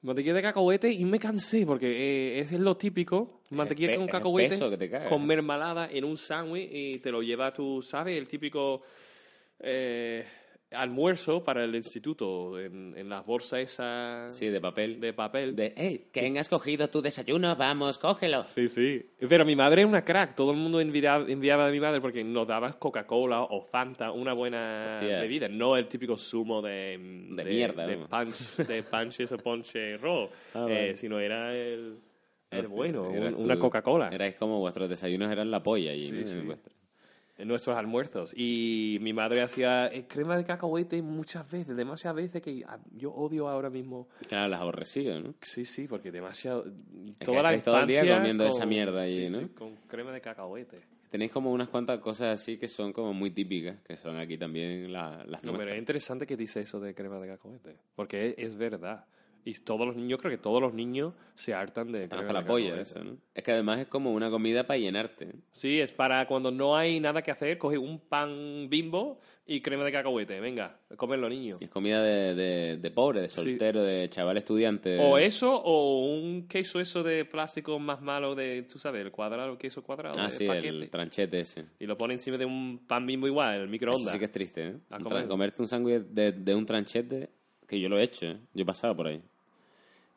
Mantequilla 0.02 0.34
de 0.34 0.42
cacahuete 0.42 0.92
y 0.92 1.04
me 1.04 1.18
cansé 1.20 1.64
porque 1.66 1.86
eh, 1.86 2.40
ese 2.40 2.56
es 2.56 2.60
lo 2.60 2.76
típico. 2.76 3.40
Mantequilla 3.50 3.96
con 3.96 4.06
cacahuete 4.08 4.58
con 5.08 5.24
mermelada 5.24 5.88
en 5.90 6.04
un 6.04 6.16
sándwich 6.16 6.68
y 6.72 6.98
te 6.98 7.10
lo 7.12 7.22
lleva 7.22 7.52
tú, 7.52 7.80
¿sabes? 7.80 8.16
El 8.18 8.26
típico 8.26 8.82
eh, 9.60 10.24
almuerzo 10.72 11.44
para 11.44 11.62
el 11.64 11.74
instituto 11.74 12.58
en, 12.58 12.94
en 12.96 13.08
las 13.08 13.24
bolsas 13.24 13.60
esas 13.60 14.34
Sí, 14.36 14.46
de 14.48 14.60
papel. 14.60 15.00
de 15.00 15.12
papel. 15.12 15.54
De, 15.54 15.72
hey, 15.76 16.08
¿quién 16.12 16.36
has 16.38 16.48
cogido 16.48 16.88
tu 16.88 17.00
desayuno? 17.00 17.54
Vamos, 17.56 17.98
cógelo. 17.98 18.46
Sí, 18.48 18.68
sí. 18.68 19.00
Pero 19.28 19.44
mi 19.44 19.54
madre 19.54 19.82
es 19.82 19.88
una 19.88 20.04
crack. 20.04 20.34
Todo 20.34 20.50
el 20.50 20.56
mundo 20.56 20.80
envidiaba, 20.80 21.24
enviaba 21.28 21.68
a 21.68 21.70
mi 21.70 21.78
madre 21.80 22.00
porque 22.00 22.24
nos 22.24 22.46
daba 22.48 22.72
Coca-Cola 22.72 23.42
o 23.42 23.62
Fanta, 23.62 24.10
una 24.10 24.32
buena 24.32 24.96
Hostia. 24.96 25.20
bebida. 25.20 25.48
No 25.48 25.76
el 25.76 25.86
típico 25.88 26.16
zumo 26.16 26.60
de... 26.60 26.98
De 27.30 27.44
mierda, 27.44 27.86
De, 27.86 27.96
vamos. 27.96 28.08
punch, 28.08 28.66
de 28.68 28.82
punches 28.82 29.32
o 29.32 29.36
ponche 29.38 29.96
rojo. 29.98 30.30
Ah, 30.54 30.66
Eh, 30.68 30.96
sino 30.96 31.20
era 31.20 31.54
el... 31.54 31.98
El 32.50 32.68
bueno, 32.68 33.08
un- 33.08 33.34
una 33.34 33.58
Coca-Cola. 33.58 34.08
Erais 34.12 34.36
como 34.36 34.60
vuestros 34.60 34.88
desayunos 34.88 35.30
eran 35.32 35.50
la 35.50 35.62
polla 35.62 35.90
allí, 35.90 36.06
Sí, 36.06 36.12
¿no? 36.12 36.26
sí. 36.26 36.60
En 37.38 37.48
nuestros 37.48 37.76
almuerzos. 37.76 38.32
Y 38.34 38.98
mi 39.02 39.12
madre 39.12 39.42
hacía 39.42 39.88
eh, 39.88 40.06
crema 40.08 40.36
de 40.38 40.44
cacahuete 40.44 41.02
muchas 41.02 41.50
veces, 41.50 41.76
demasiadas 41.76 42.16
veces 42.16 42.40
que 42.40 42.64
ah, 42.66 42.78
yo 42.96 43.10
odio 43.12 43.48
ahora 43.48 43.68
mismo. 43.68 44.08
Claro, 44.26 44.48
las 44.48 44.60
aborrecido, 44.60 45.20
¿no? 45.20 45.34
Sí, 45.42 45.64
sí, 45.66 45.86
porque 45.86 46.10
demasiado... 46.10 46.64
que 47.18 47.24
toda 47.26 47.42
la 47.42 47.48
estáis 47.50 47.62
todo 47.64 47.78
el 47.80 47.86
día 47.88 47.96
infancia 47.98 48.16
comiendo 48.16 48.44
con- 48.44 48.52
esa 48.56 48.64
mierda 48.66 49.02
allí, 49.02 49.26
sí, 49.26 49.30
¿no? 49.32 49.38
sí, 49.40 49.46
con 49.48 49.76
crema 49.86 50.12
de 50.12 50.20
cacahuete. 50.22 50.80
Tenéis 51.10 51.30
como 51.30 51.52
unas 51.52 51.68
cuantas 51.68 52.00
cosas 52.00 52.40
así 52.40 52.56
que 52.56 52.68
son 52.68 52.92
como 52.92 53.12
muy 53.14 53.30
típicas, 53.30 53.76
que 53.86 53.96
son 53.96 54.16
aquí 54.16 54.38
también 54.38 54.92
la- 54.92 55.18
las 55.26 55.42
No, 55.44 55.52
pero 55.52 55.52
es 55.52 55.56
nuestras. 55.58 55.78
interesante 55.78 56.26
que 56.26 56.36
dice 56.38 56.60
eso 56.60 56.80
de 56.80 56.94
crema 56.94 57.18
de 57.20 57.28
cacahuete, 57.28 57.76
porque 57.94 58.28
es, 58.30 58.34
es 58.38 58.56
verdad. 58.56 59.04
Y 59.48 59.54
todos 59.54 59.86
los 59.86 59.94
niños, 59.94 60.18
creo 60.20 60.32
que 60.32 60.38
todos 60.42 60.60
los 60.60 60.74
niños 60.74 61.14
se 61.36 61.54
hartan 61.54 61.92
de 61.92 62.02
hasta 62.10 62.32
la 62.32 62.44
polla 62.44 62.80
eso, 62.80 63.04
¿no? 63.04 63.16
Es 63.32 63.44
que 63.44 63.52
además 63.52 63.78
es 63.78 63.86
como 63.86 64.12
una 64.12 64.28
comida 64.28 64.66
para 64.66 64.76
llenarte. 64.76 65.36
Sí, 65.52 65.78
es 65.78 65.92
para 65.92 66.26
cuando 66.26 66.50
no 66.50 66.76
hay 66.76 66.98
nada 66.98 67.22
que 67.22 67.30
hacer, 67.30 67.56
coge 67.56 67.78
un 67.78 68.00
pan 68.00 68.66
bimbo 68.68 69.20
y 69.46 69.60
crema 69.60 69.84
de 69.84 69.92
cacahuete. 69.92 70.40
Venga, 70.40 70.76
comerlo, 70.96 71.28
niños. 71.28 71.62
Y 71.62 71.66
es 71.66 71.70
comida 71.70 72.02
de, 72.02 72.34
de, 72.34 72.76
de 72.78 72.90
pobre, 72.90 73.20
de 73.20 73.28
soltero, 73.28 73.84
de 73.84 74.08
chaval 74.10 74.36
estudiante. 74.36 74.98
O 74.98 75.16
eso, 75.16 75.54
o 75.54 76.06
un 76.06 76.48
queso 76.48 76.80
eso 76.80 77.04
de 77.04 77.24
plástico 77.24 77.78
más 77.78 78.02
malo 78.02 78.34
de, 78.34 78.62
tú 78.64 78.80
sabes, 78.80 79.04
el 79.04 79.12
cuadrado, 79.12 79.52
el 79.52 79.58
queso 79.58 79.84
cuadrado. 79.84 80.18
Ah, 80.18 80.28
sí, 80.32 80.48
paquete. 80.48 80.68
el 80.70 80.90
tranchete 80.90 81.38
ese. 81.38 81.66
Y 81.78 81.86
lo 81.86 81.96
pone 81.96 82.14
encima 82.14 82.36
de 82.36 82.46
un 82.46 82.80
pan 82.84 83.06
bimbo 83.06 83.28
igual, 83.28 83.54
el 83.54 83.60
Eso 83.62 83.70
microondas. 83.70 84.12
sí 84.12 84.18
que 84.18 84.24
es 84.24 84.32
triste, 84.32 84.66
¿eh? 84.66 84.76
A 84.90 84.98
comer. 84.98 85.28
comerte 85.28 85.62
un 85.62 85.68
sándwich 85.68 86.02
de, 86.02 86.32
de 86.32 86.52
un 86.52 86.66
tranchete, 86.66 87.30
que 87.68 87.78
yo 87.78 87.88
lo 87.88 87.96
he 87.96 88.02
hecho, 88.02 88.26
¿eh? 88.26 88.38
Yo 88.52 88.62
he 88.64 88.66
pasado 88.66 88.96
por 88.96 89.06
ahí. 89.06 89.22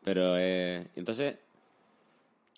Pero, 0.03 0.37
eh, 0.37 0.87
entonces, 0.95 1.37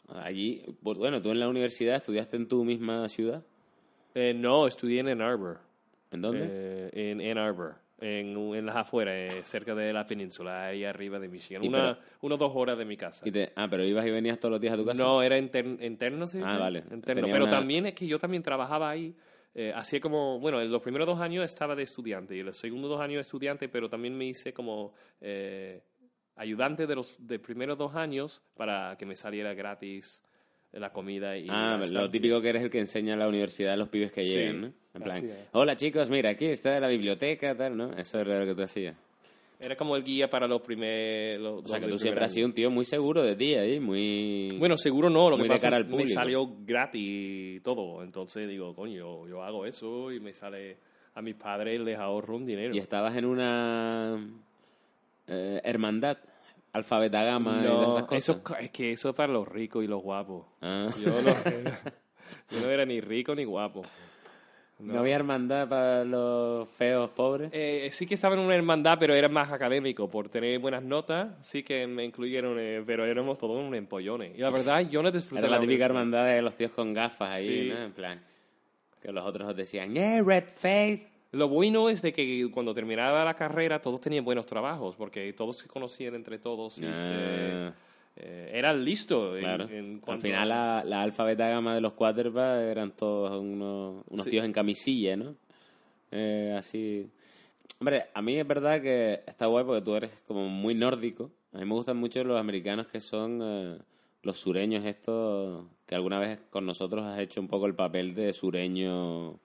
allí, 0.10 0.62
bueno, 0.82 1.22
tú 1.22 1.32
en 1.32 1.40
la 1.40 1.48
universidad 1.50 1.96
estudiaste 1.96 2.38
en 2.38 2.48
tu 2.48 2.64
misma 2.64 3.08
ciudad. 3.10 3.44
Eh, 4.14 4.34
no, 4.36 4.68
estudié 4.68 5.00
en 5.00 5.08
Ann 5.10 5.22
Arbor. 5.22 5.60
¿En 6.12 6.22
dónde? 6.22 6.46
Eh, 6.50 7.12
en 7.12 7.22
Ann 7.22 7.38
Arbor, 7.38 7.76
en, 8.02 8.36
en 8.54 8.66
las 8.66 8.76
afueras, 8.76 9.16
eh, 9.16 9.42
cerca 9.44 9.74
de 9.74 9.94
la 9.94 10.06
península, 10.06 10.66
ahí 10.68 10.84
arriba 10.84 11.18
de 11.20 11.30
Michigan. 11.30 11.66
Una, 11.66 11.96
pero- 11.96 12.08
unas 12.22 12.40
dos 12.40 12.52
horas 12.54 12.78
de 12.78 12.84
mi 12.86 12.98
casa. 12.98 13.28
Y 13.28 13.32
te- 13.32 13.54
ah, 13.56 13.68
pero 13.70 13.86
ibas 13.86 14.06
y 14.06 14.10
venías 14.12 14.38
todos 14.40 14.52
los 14.52 14.60
días 14.62 14.74
a 14.74 14.78
tu 14.78 14.86
casa. 14.86 15.02
No, 15.02 15.22
era 15.24 15.38
inter- 15.38 15.78
interno, 15.82 16.28
sí. 16.28 16.40
Ah, 16.44 16.54
sí, 16.54 16.60
vale. 16.60 16.80
Interno. 16.80 17.02
Tenía 17.22 17.34
Pero 17.34 17.46
una- 17.46 17.52
también 17.52 17.86
es 17.86 17.94
que 17.94 18.06
yo 18.06 18.20
también 18.20 18.44
trabajaba 18.44 18.90
ahí. 18.90 19.16
Eh, 19.54 19.74
hacía 19.76 20.00
como, 20.00 20.40
bueno, 20.40 20.62
en 20.62 20.72
los 20.72 20.82
primeros 20.82 21.06
dos 21.08 21.20
años 21.20 21.44
estaba 21.44 21.76
de 21.76 21.84
estudiante 21.84 22.36
y 22.36 22.40
en 22.40 22.46
los 22.48 22.58
segundos 22.58 22.90
dos 22.90 23.02
años 23.02 23.20
estudiante, 23.22 23.68
pero 23.68 23.90
también 23.90 24.18
me 24.18 24.26
hice 24.26 24.54
como 24.54 24.94
eh, 25.20 25.82
ayudante 26.36 26.88
de 26.88 26.96
los 26.96 27.16
de 27.28 27.40
primeros 27.40 27.78
dos 27.78 27.96
años 27.96 28.42
para 28.56 28.96
que 28.98 29.06
me 29.06 29.16
saliera 29.16 29.54
gratis 29.54 30.22
la 30.72 30.92
comida 30.92 31.38
y 31.38 31.48
Ah, 31.50 31.80
lo 31.92 32.10
típico 32.10 32.42
que 32.42 32.50
eres 32.50 32.64
el 32.64 32.70
que 32.70 32.80
enseña 32.80 33.14
en 33.14 33.20
la 33.20 33.28
universidad 33.28 33.74
a 33.74 33.78
los 33.78 33.90
pibes 33.90 34.12
que 34.12 34.24
Sí, 34.24 34.30
llegan, 34.30 34.62
¿no? 34.62 34.74
En 34.94 35.02
plan, 35.02 35.24
hola 35.52 35.76
chicos, 35.76 36.10
mira, 36.10 36.30
aquí 36.30 36.46
está 36.46 36.80
la 36.80 36.88
biblioteca, 36.88 37.56
tal, 37.56 37.76
¿no? 37.76 37.94
Eso 37.94 38.20
era 38.20 38.40
lo 38.40 38.46
que 38.46 38.56
tú 38.56 38.64
hacías. 38.64 38.96
Era 39.64 39.76
como 39.76 39.96
el 39.96 40.04
guía 40.04 40.28
para 40.28 40.48
los 40.48 40.62
primeros. 40.62 41.64
O 41.64 41.68
sea, 41.68 41.80
que 41.80 41.88
tú 41.88 42.00
siempre 42.00 42.26
has 42.26 42.34
sido 42.34 42.48
un 42.48 42.54
tío 42.54 42.72
muy 42.72 42.84
seguro 42.84 43.22
de 43.22 43.36
ti 43.36 43.54
ahí, 43.54 43.80
muy... 43.80 44.56
Bueno, 44.58 44.76
seguro 44.76 45.10
no, 45.10 45.30
lo 45.30 45.38
Muy 45.38 45.48
que 45.48 45.54
pasa 45.54 45.68
cara 45.68 45.78
al 45.78 45.86
me 45.88 46.08
salió 46.08 46.50
gratis 46.66 47.62
todo. 47.62 48.02
Entonces 48.02 48.50
digo, 48.50 48.74
coño, 48.74 48.96
yo, 48.96 49.28
yo 49.28 49.44
hago 49.44 49.66
eso 49.68 50.12
y 50.12 50.20
me 50.20 50.34
sale 50.34 50.78
a 51.14 51.22
mis 51.22 51.36
padres 51.36 51.80
les 51.80 51.98
ahorro 52.00 52.38
un 52.38 52.46
dinero. 52.46 52.74
Y 52.76 52.80
estabas 52.80 53.16
en 53.16 53.26
una 53.26 54.20
eh, 55.28 55.62
hermandad, 55.64 56.18
alfabeta 56.74 57.24
gama 57.24 57.62
y 57.64 57.66
esas 57.68 58.04
cosas. 58.04 58.12
eso 58.14 58.42
es 58.60 58.70
que 58.72 58.92
eso 58.92 59.10
es 59.10 59.16
para 59.16 59.32
los 59.34 59.48
ricos 59.48 59.84
y 59.84 59.88
los 59.88 60.02
guapos. 60.02 60.46
Ah. 60.62 60.90
Yo 61.04 61.22
no 61.22 61.30
era, 61.30 61.44
yo 62.50 62.60
no 62.62 62.70
era 62.70 62.86
ni 62.86 63.02
rico 63.02 63.36
ni 63.36 63.44
guapo. 63.44 63.84
No. 64.80 64.98
había 64.98 65.16
hermandad 65.16 65.70
para 65.70 66.04
los 66.04 66.68
feos 66.70 67.12
pobres. 67.12 67.52
Eh, 67.54 67.90
sí 67.92 68.08
que 68.08 68.16
estaba 68.16 68.34
en 68.34 68.42
una 68.42 68.56
hermandad, 68.56 68.98
pero 69.00 69.14
era 69.14 69.30
más 69.30 69.52
académico. 69.52 70.10
Por 70.10 70.30
tener 70.30 70.58
buenas 70.58 70.82
notas, 70.82 71.36
sí 71.48 71.62
que 71.62 71.86
me 71.86 72.04
incluyeron, 72.04 72.58
eh, 72.60 72.82
pero 72.84 73.06
éramos 73.06 73.38
todos 73.38 73.60
unos 73.60 73.76
empollones. 73.78 74.34
Y 74.36 74.40
la 74.42 74.50
verdad, 74.50 74.82
yo 74.90 75.04
no 75.04 75.12
disfruté 75.12 75.42
Era 75.42 75.50
la 75.52 75.58
la 75.58 75.62
típica 75.62 75.86
hermandad 75.86 76.26
de 76.26 76.42
los 76.42 76.56
tíos 76.56 76.72
con 76.72 76.96
gafas 76.96 77.30
ahí, 77.30 77.66
Sí. 77.66 77.70
¿no? 77.70 77.78
En 77.80 77.92
plan, 77.92 78.24
que 79.00 79.12
los 79.12 79.24
otros 79.24 79.50
os 79.50 79.56
decían, 79.56 79.96
¡eh, 79.96 80.24
red 80.26 80.46
face! 80.46 81.12
Lo 81.32 81.48
bueno 81.48 81.88
es 81.90 82.02
de 82.02 82.12
que 82.12 82.50
cuando 82.54 82.74
terminaba 82.74 83.24
la 83.24 83.36
carrera 83.36 83.82
todos 83.82 84.02
tenían 84.02 84.26
buenos 84.26 84.46
trabajos, 84.46 84.96
porque 84.98 85.32
todos 85.34 85.58
se 85.58 85.68
conocían 85.68 86.16
entre 86.16 86.40
todos 86.40 86.78
y 86.80 86.86
Ah. 86.86 87.74
se, 88.18 88.22
eh, 88.24 88.52
eran 88.54 88.84
listos. 88.84 89.36
en- 89.38 89.42
Claro. 89.44 89.70
en 89.70 89.94
Al 89.96 90.02
cuanto 90.02 90.22
final 90.24 90.52
a- 90.52 90.56
la, 90.80 90.84
la 90.84 91.02
alfabeta 91.04 91.48
gama 91.48 91.74
de 91.74 91.82
los 91.82 91.94
quarterbacks 91.94 92.64
eran 92.70 92.92
todos 92.92 93.40
unos, 93.40 94.04
unos 94.10 94.26
Sí. 94.26 94.32
tíos 94.32 94.44
en 94.46 94.52
camisilla, 94.52 95.16
¿no? 95.16 95.36
Eh, 96.12 96.54
así... 96.58 97.10
Hombre, 97.80 98.04
a 98.14 98.22
mí 98.22 98.36
es 98.38 98.46
verdad 98.46 98.82
que 98.82 99.24
está 99.26 99.46
guay 99.48 99.64
porque 99.66 99.82
tú 99.82 99.96
eres 99.96 100.24
como 100.28 100.48
muy 100.50 100.76
nórdico. 100.76 101.32
A 101.54 101.58
mí 101.60 101.66
me 101.66 101.74
gustan 101.74 101.98
mucho 101.98 102.24
los 102.24 102.40
americanos 102.40 102.88
que 102.88 103.00
son 103.00 103.40
eh, 103.42 103.78
los 104.22 104.38
sureños 104.38 104.86
estos, 104.86 105.66
que 105.88 105.96
alguna 105.96 106.20
vez 106.20 106.40
con 106.52 106.66
nosotros 106.66 107.04
has 107.06 107.20
hecho 107.20 107.40
un 107.42 107.48
poco 107.48 107.66
el 107.66 107.74
papel 107.74 108.14
de 108.14 108.34
sureño 108.34 109.40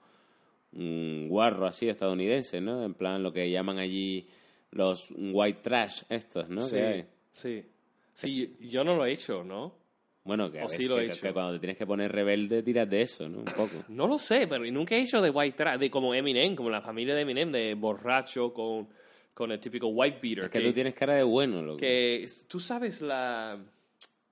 un 0.77 1.29
guarro 1.29 1.67
así 1.67 1.89
estadounidense, 1.89 2.61
¿no? 2.61 2.85
En 2.85 2.95
plan 2.95 3.23
lo 3.23 3.33
que 3.33 3.51
llaman 3.51 3.79
allí 3.79 4.29
los 4.71 5.09
white 5.17 5.61
trash 5.63 6.03
estos, 6.09 6.49
¿no? 6.49 6.61
Sí, 6.61 6.75
Que 6.77 6.83
hay. 6.83 7.05
sí. 7.33 7.65
Sí, 8.13 8.57
yo 8.61 8.83
no 8.85 8.97
lo 8.97 9.05
he 9.05 9.13
hecho, 9.13 9.45
¿no? 9.45 9.75
Bueno, 10.25 10.51
que, 10.51 10.61
a 10.61 10.69
sí 10.69 10.87
lo 10.89 10.99
he 10.99 11.07
que- 11.07 11.13
hecho. 11.13 11.27
que 11.27 11.33
cuando 11.33 11.53
te 11.53 11.59
tienes 11.61 11.77
que 11.77 11.87
poner 11.87 12.11
rebelde 12.11 12.63
tiras 12.63 12.89
de 12.91 13.03
eso, 13.03 13.29
¿no? 13.29 13.39
Un 13.39 13.45
poco. 13.45 13.85
No 13.89 14.07
lo 14.09 14.19
sé, 14.19 14.47
pero 14.49 14.65
nunca 14.73 14.97
he 14.97 15.03
hecho 15.03 15.21
de 15.21 15.31
white 15.31 15.57
trash, 15.57 15.79
de 15.79 15.91
como 15.91 16.15
Eminem, 16.15 16.57
como 16.57 16.69
la 16.71 16.81
familia 16.81 17.15
de 17.15 17.21
Eminem, 17.23 17.53
de 17.53 17.75
borracho 17.75 18.53
con, 18.53 18.89
con 19.35 19.53
el 19.53 19.61
típico 19.61 19.87
white 19.89 20.19
beater. 20.21 20.45
Es 20.45 20.51
que 20.51 20.61
tú 20.63 20.73
tienes 20.73 20.95
cara 20.95 21.15
de 21.15 21.23
bueno, 21.23 21.63
loco. 21.63 21.79
que 21.79 22.27
tú 22.49 22.59
sabes 22.59 23.03
la, 23.03 23.57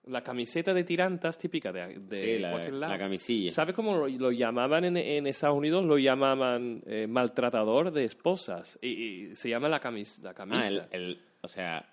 la 0.07 0.23
camiseta 0.23 0.75
de 0.75 0.85
tirantas 0.85 1.39
típica 1.39 1.73
de, 1.73 1.99
de 1.99 2.17
Sí, 2.21 2.39
la- 2.39 2.51
cualquier 2.51 2.75
lado. 2.75 2.93
la 2.93 2.99
camisilla. 2.99 3.51
¿Sabes 3.53 3.75
cómo 3.75 3.97
lo, 3.97 4.09
lo 4.09 4.31
llamaban 4.33 4.85
en, 4.85 4.97
en 4.97 5.27
Estados 5.27 5.57
Unidos? 5.57 5.85
Lo 5.85 5.97
llamaban 5.99 6.83
eh, 6.87 7.07
maltratador 7.07 7.91
de 7.91 8.05
esposas. 8.05 8.79
Y, 8.83 8.89
y 8.89 9.37
se 9.37 9.49
llama 9.49 9.69
la, 9.69 9.81
camis, 9.81 10.19
la 10.21 10.35
camisa. 10.35 10.61
Ah, 10.63 10.69
el, 10.69 10.83
el- 10.91 11.21
o 11.41 11.49
sea, 11.49 11.91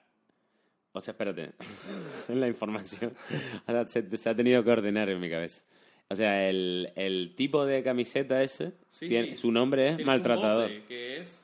o 0.93 0.99
sea, 0.99 1.11
espérate, 1.13 1.51
la 2.29 2.47
información 2.47 3.11
se, 3.87 4.17
se 4.17 4.29
ha 4.29 4.35
tenido 4.35 4.63
que 4.63 4.71
ordenar 4.71 5.09
en 5.09 5.19
mi 5.19 5.29
cabeza. 5.29 5.63
O 6.09 6.15
sea, 6.15 6.49
el, 6.49 6.91
el 6.97 7.33
tipo 7.35 7.65
de 7.65 7.81
camiseta 7.83 8.41
ese, 8.43 8.73
Sí, 8.89 9.07
tiene- 9.07 9.29
sí. 9.29 9.35
su 9.37 9.51
nombre 9.53 9.89
es 9.91 10.05
maltratador. 10.05 10.69
que 10.87 11.19
es 11.19 11.41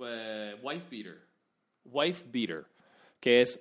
eh, 0.00 0.54
wife 0.62 0.84
beater. 0.88 1.18
Wife 1.84 2.24
beater. 2.30 2.66
Que 3.18 3.40
es 3.40 3.60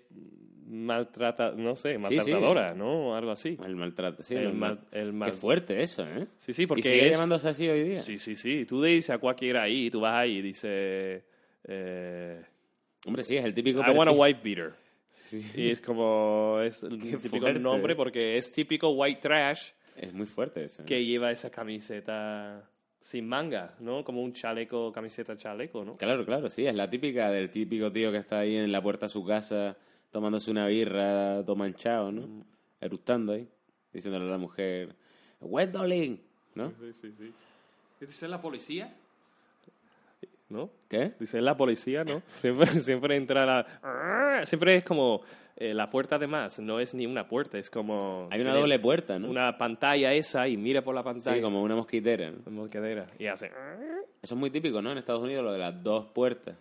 maltrata, 0.69 1.51
no 1.51 1.75
sé, 1.75 1.93
sí. 1.95 2.01
maltratadora, 2.01 2.73
¿no? 2.73 3.09
O 3.09 3.15
algo 3.15 3.31
así. 3.31 3.57
El 3.65 3.75
maltrato, 3.75 4.21
sí. 4.23 4.35
El 4.35 4.43
el 4.47 4.53
mal- 4.53 4.79
el 4.91 5.13
mal- 5.13 5.29
Qué 5.31 5.35
fuerte 5.37 5.81
eso, 5.81 6.05
¿eh? 6.05 6.27
Sí, 6.37 6.53
sí, 6.53 6.67
porque 6.67 6.81
y 6.81 6.83
sigue 6.83 7.05
es- 7.07 7.11
llamándose 7.13 7.49
así 7.49 7.67
hoy 7.69 7.83
día. 7.83 8.01
Sí, 8.01 8.19
sí, 8.19 8.35
sí. 8.35 8.65
Tú 8.65 8.83
dices 8.83 9.09
a 9.11 9.17
cualquiera 9.17 9.63
ahí, 9.63 9.89
tú 9.89 10.01
vas 10.01 10.15
ahí 10.15 10.37
y 10.37 10.41
dices... 10.41 11.23
Eh, 11.63 12.41
Hombre, 13.05 13.23
sí, 13.23 13.37
es 13.37 13.45
el 13.45 13.53
típico 13.53 13.79
I 13.85 13.91
want 13.91 14.09
a 14.09 14.13
white 14.13 14.39
beater. 14.43 14.73
Y 15.55 15.69
es 15.69 15.79
como... 15.81 16.59
Es 16.63 16.83
el 16.83 16.99
Qué 17.01 17.17
típico 17.17 17.51
nombre 17.53 17.93
es. 17.93 17.97
porque 17.97 18.37
es 18.37 18.51
típico 18.51 18.89
white 18.91 19.21
trash 19.21 19.71
Es 19.95 20.13
muy 20.13 20.25
fuerte 20.25 20.63
eso. 20.65 20.81
¿eh? 20.81 20.85
que 20.85 21.05
lleva 21.05 21.31
esa 21.31 21.49
camiseta 21.49 22.69
sin 23.01 23.25
manga, 23.25 23.73
¿no? 23.79 24.03
Como 24.03 24.21
un 24.21 24.33
chaleco, 24.33 24.91
camiseta 24.91 25.37
chaleco, 25.37 25.85
¿no? 25.85 25.93
Claro, 25.93 26.25
claro, 26.25 26.49
sí, 26.49 26.65
es 26.67 26.75
la 26.75 26.89
típica 26.89 27.31
del 27.31 27.49
típico 27.49 27.89
tío 27.89 28.11
que 28.11 28.17
está 28.17 28.39
ahí 28.39 28.57
en 28.57 28.69
la 28.71 28.81
puerta 28.81 29.05
de 29.05 29.09
su 29.09 29.23
casa 29.23 29.77
tomándose 30.11 30.51
una 30.51 30.67
birra, 30.67 31.43
todo 31.43 31.55
manchado, 31.55 32.11
¿no? 32.11 32.27
Mm. 32.27 32.43
Eructando 32.81 33.33
ahí, 33.33 33.47
diciéndole 33.91 34.25
a 34.25 34.31
la 34.31 34.37
mujer, 34.37 34.95
Wendolin, 35.41 36.21
¿no? 36.55 36.71
Sí, 36.71 36.93
sí, 36.93 37.11
sí. 37.11 37.33
¿Dice 37.99 38.27
la 38.27 38.41
policía? 38.41 38.93
¿No? 40.49 40.69
¿Qué? 40.87 41.13
Dice 41.19 41.41
la 41.41 41.57
policía, 41.57 42.03
¿no? 42.03 42.21
Siempre, 42.35 42.67
siempre 42.67 43.15
entra 43.17 43.45
la... 43.45 44.45
Siempre 44.45 44.77
es 44.77 44.83
como 44.83 45.21
eh, 45.57 45.73
la 45.73 45.89
puerta 45.89 46.15
además, 46.15 46.59
no 46.59 46.79
es 46.79 46.93
ni 46.93 47.05
una 47.05 47.27
puerta, 47.27 47.57
es 47.57 47.69
como... 47.69 48.29
Hay 48.31 48.39
una 48.41 48.53
doble 48.53 48.79
puerta, 48.79 49.17
¿no? 49.17 49.29
Una 49.29 49.57
pantalla 49.57 50.13
esa 50.13 50.47
y 50.47 50.55
mira 50.55 50.83
por 50.83 50.95
la 50.95 51.03
pantalla. 51.03 51.35
Sí, 51.35 51.41
como 51.41 51.63
una 51.63 51.75
mosquitera. 51.75 52.29
¿no? 52.29 52.43
Como 52.43 52.69
quedera. 52.69 53.07
Y 53.17 53.25
hace... 53.25 53.47
Eso 54.21 54.35
es 54.35 54.39
muy 54.39 54.51
típico, 54.51 54.81
¿no? 54.81 54.91
En 54.91 54.99
Estados 54.99 55.23
Unidos 55.23 55.43
lo 55.43 55.51
de 55.51 55.59
las 55.59 55.83
dos 55.83 56.05
puertas. 56.13 56.55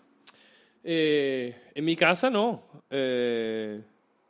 Eh, 0.89 1.53
en 1.75 1.85
mi 1.85 1.97
casa 1.97 2.31
no. 2.31 2.63
Eh, 2.91 3.83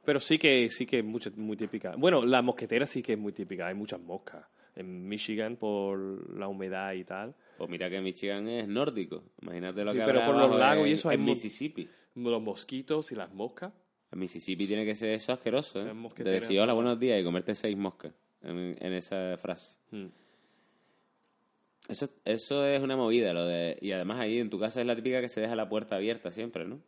pero 0.05 0.21
sí 0.21 0.39
que 0.39 0.71
sí 0.71 0.87
que 0.87 1.01
es 1.01 1.05
mucho- 1.05 1.31
muy 1.37 1.57
típica. 1.57 1.95
Bueno, 1.97 2.25
la 2.25 2.41
mosquetera 2.41 2.87
sí 2.87 3.03
que 3.03 3.13
es 3.13 3.19
muy 3.19 3.33
típica. 3.33 3.67
Hay 3.67 3.75
muchas 3.75 4.01
moscas. 4.01 4.43
En 4.75 5.07
Michigan 5.07 5.57
por 5.57 6.35
la 6.37 6.49
humedad 6.49 6.93
y 6.95 7.05
tal. 7.05 7.35
Pues 7.59 7.69
mira 7.69 7.91
que 7.91 8.01
Michigan 8.01 8.49
es 8.49 8.67
nórdico. 8.69 9.23
Imagínate 9.43 9.85
lo 9.85 9.93
Sí, 9.93 9.99
que 9.99 10.05
pero 10.05 10.25
por 10.27 10.35
los 10.37 10.59
lagos 10.59 10.87
y 10.87 10.91
en- 10.91 10.95
eso 10.95 11.09
hay 11.11 11.15
en 11.17 11.21
mu- 11.23 11.31
Mississippi. 11.33 11.89
Los 12.15 12.41
mosquitos 12.43 13.13
y 13.13 13.15
las 13.17 13.33
moscas. 13.35 13.73
En 14.13 14.19
Mississippi 14.19 14.67
tiene 14.67 14.85
que 14.87 14.95
ser 14.95 15.11
eso 15.11 15.33
asqueroso, 15.33 15.81
¿eh? 15.81 15.85
De 15.85 15.93
mosqueteras, 15.93 16.41
decir 16.43 16.59
hola, 16.61 16.73
¿no? 16.73 16.77
buenos 16.77 16.99
días 16.99 17.21
y 17.21 17.25
comerte 17.25 17.55
seis 17.55 17.77
moscas 17.77 18.13
en, 18.43 18.77
en 18.81 18.93
esa 18.95 19.37
frase. 19.37 19.75
Mm. 19.91 20.07
Eso, 21.89 22.09
eso 22.24 22.66
es 22.66 22.82
una 22.82 22.97
movida, 22.97 23.32
lo 23.32 23.47
de... 23.47 23.78
Y 23.80 23.93
además 23.93 24.18
ahí 24.20 24.39
en 24.39 24.51
tu 24.51 24.59
casa 24.59 24.80
es 24.80 24.87
la 24.87 24.97
típica 24.97 25.20
que 25.20 25.28
se 25.28 25.41
deja 25.41 25.55
la 25.55 25.68
puerta 25.68 25.97
abierta 25.97 26.30
siempre, 26.30 26.64
¿no? 26.66 26.80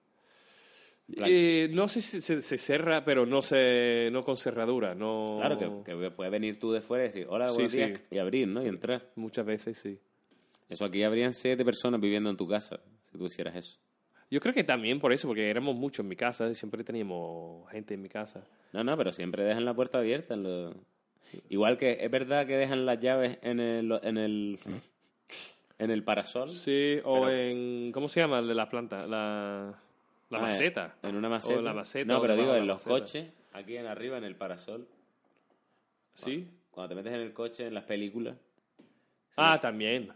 Eh, 1.25 1.69
no 1.73 1.89
sé 1.89 2.03
si 2.03 2.21
se, 2.21 2.43
se 2.43 2.59
cerra, 2.59 3.03
pero 3.05 3.25
no 3.25 3.41
se 3.41 4.11
no 4.13 4.23
con 4.25 4.37
cerradura. 4.37 4.95
No, 4.95 5.37
Claro, 5.39 5.83
que, 5.85 5.97
que 5.97 6.11
puedes 6.11 6.31
venir 6.31 6.59
tú 6.59 6.71
de 6.73 6.83
fuera 6.83 7.05
y 7.05 7.07
decir, 7.07 7.27
hola, 7.31 7.49
Sí, 7.49 7.55
buenos 7.55 7.73
sí. 7.73 7.79
días, 7.79 8.03
y 8.11 8.19
abrir, 8.19 8.47
¿no? 8.49 8.63
Y 8.63 8.69
entrar. 8.69 9.11
Muchas 9.17 9.47
veces 9.47 9.79
sí. 9.79 9.99
Eso 10.69 10.85
aquí 10.85 11.03
habrían 11.03 11.33
siete 11.33 11.65
personas 11.65 11.99
viviendo 12.01 12.29
en 12.29 12.37
tu 12.37 12.47
casa, 12.47 12.81
si 13.11 13.17
tú 13.17 13.25
hicieras 13.25 13.57
eso. 13.57 13.79
Yo 14.31 14.39
creo 14.41 14.53
que 14.53 14.65
también 14.65 15.01
por 15.01 15.15
eso, 15.15 15.27
porque 15.27 15.49
éramos 15.49 15.75
muchos 15.75 16.01
en 16.05 16.09
mi 16.09 16.17
casa. 16.17 16.53
Siempre 16.53 16.85
teníamos 16.85 17.67
gente 17.71 17.95
en 17.95 18.03
mi 18.03 18.11
casa. 18.11 18.47
No, 18.75 18.85
no, 18.85 18.95
pero 18.99 19.11
siempre 19.11 19.43
dejan 19.45 19.65
la 19.65 19.73
puerta 19.73 19.99
abierta. 19.99 20.35
en 20.35 20.43
lo- 20.43 20.75
Igual 21.49 21.77
que 21.77 21.99
es 22.01 22.11
verdad 22.11 22.47
que 22.47 22.57
dejan 22.57 22.87
las 22.87 23.01
llaves 23.01 23.39
en 23.43 23.61
el, 23.61 23.99
en 24.03 24.17
el, 24.19 24.59
en 25.79 25.91
el 25.91 26.03
parasol. 26.05 26.51
Sí, 26.51 26.99
o 27.05 27.23
Pero- 27.27 27.31
en... 27.31 27.93
¿Cómo 27.93 28.09
se 28.09 28.21
llama 28.21 28.39
el 28.41 28.49
de 28.49 28.55
la 28.55 28.69
planta? 28.69 29.07
La, 29.07 29.75
la 30.31 30.39
Ah, 30.39 30.41
maceta. 30.43 30.97
En 31.03 31.17
una 31.17 31.29
maceta. 31.29 31.59
O 31.59 31.63
la 31.63 31.73
maceta. 31.75 32.13
No, 32.13 32.21
pero 32.21 32.37
digo, 32.37 32.55
en 32.55 32.67
los 32.67 32.87
maceta. 32.87 32.91
coches, 33.05 33.29
aquí 33.53 33.77
en 33.77 33.87
arriba, 33.87 34.19
en 34.19 34.25
el 34.25 34.37
parasol. 34.37 34.87
Sí. 36.15 36.49
Cuando 36.71 36.89
te 36.91 36.95
metes 36.97 37.13
en 37.15 37.21
el 37.21 37.33
coche, 37.33 37.67
en 37.67 37.75
las 37.75 37.85
películas. 37.85 38.37
sí, 38.79 39.35
Ah, 39.37 39.59
también. 39.61 40.11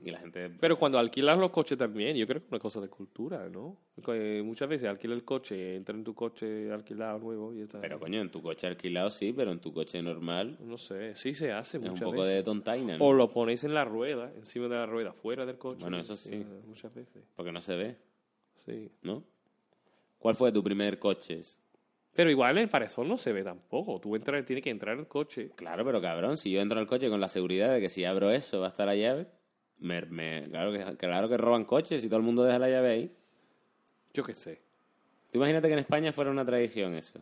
Y 0.00 0.10
la 0.10 0.18
gente... 0.18 0.48
Pero 0.60 0.78
cuando 0.78 0.98
alquilas 0.98 1.36
los 1.38 1.50
coches 1.50 1.76
también, 1.76 2.16
yo 2.16 2.26
creo 2.26 2.40
que 2.40 2.46
es 2.46 2.52
una 2.52 2.60
cosa 2.60 2.80
de 2.80 2.88
cultura, 2.88 3.48
¿no? 3.48 3.76
Que 4.04 4.42
muchas 4.44 4.68
veces 4.68 4.88
alquila 4.88 5.14
el 5.14 5.24
coche, 5.24 5.74
entra 5.74 5.94
en 5.94 6.04
tu 6.04 6.14
coche 6.14 6.70
alquilado 6.72 7.18
nuevo 7.18 7.52
y 7.52 7.62
está. 7.62 7.80
Pero 7.80 7.98
coño, 7.98 8.20
en 8.20 8.30
tu 8.30 8.40
coche 8.40 8.68
alquilado 8.68 9.10
sí, 9.10 9.32
pero 9.32 9.50
en 9.50 9.60
tu 9.60 9.72
coche 9.72 10.00
normal 10.00 10.56
No 10.60 10.76
sé, 10.76 11.16
sí 11.16 11.34
se 11.34 11.50
hace 11.52 11.78
es 11.78 11.84
un 11.84 11.96
poco 11.98 12.22
veces. 12.22 12.36
de 12.36 12.42
tontaina, 12.44 12.96
¿no? 12.96 13.04
O 13.04 13.12
lo 13.12 13.28
pones 13.30 13.64
en 13.64 13.74
la 13.74 13.84
rueda, 13.84 14.32
encima 14.36 14.68
de 14.68 14.76
la 14.76 14.86
rueda, 14.86 15.12
fuera 15.12 15.44
del 15.44 15.58
coche. 15.58 15.80
Bueno, 15.80 15.98
eso 15.98 16.14
sí. 16.14 16.30
Eh, 16.34 16.46
Muchas 16.66 16.94
veces, 16.94 17.24
Porque 17.34 17.50
no 17.50 17.60
se 17.60 17.74
ve, 17.74 17.96
sí. 18.66 18.90
¿no? 19.02 19.24
¿Cuál 20.18 20.34
fue 20.36 20.52
tu 20.52 20.62
primer 20.62 20.98
coche? 20.98 21.40
Pero 22.14 22.30
igual 22.30 22.56
en 22.56 22.64
el 22.64 22.68
parasol 22.68 23.06
no 23.06 23.16
se 23.16 23.32
ve 23.32 23.44
tampoco. 23.44 24.00
Tú 24.00 24.16
entras, 24.16 24.44
tienes 24.44 24.64
que 24.64 24.70
entrar 24.70 24.94
en 24.94 25.00
el 25.00 25.06
coche. 25.08 25.50
Claro, 25.54 25.84
pero 25.84 26.00
cabrón, 26.00 26.36
si 26.36 26.50
yo 26.50 26.60
entro 26.60 26.78
al 26.80 26.86
coche 26.88 27.08
con 27.08 27.20
la 27.20 27.28
seguridad 27.28 27.72
de 27.72 27.80
que 27.80 27.88
si 27.88 28.04
abro 28.04 28.30
eso 28.30 28.58
va 28.58 28.66
a 28.66 28.70
estar 28.70 28.86
la 28.86 28.96
llave, 28.96 29.28
me, 29.80 30.02
me- 30.02 30.46
claro, 30.50 30.72
que, 30.72 30.96
claro 30.96 31.28
que 31.28 31.36
roban 31.36 31.64
coches 31.64 32.04
y 32.04 32.08
todo 32.08 32.18
el 32.18 32.24
mundo 32.24 32.44
deja 32.44 32.58
la 32.58 32.68
llave 32.68 32.90
ahí. 32.90 33.12
Yo 34.14 34.24
qué 34.24 34.34
sé. 34.34 34.60
Tú 35.30 35.38
imagínate 35.38 35.68
que 35.68 35.74
en 35.74 35.78
España 35.80 36.12
fuera 36.12 36.30
una 36.30 36.44
tradición 36.44 36.94
eso. 36.94 37.20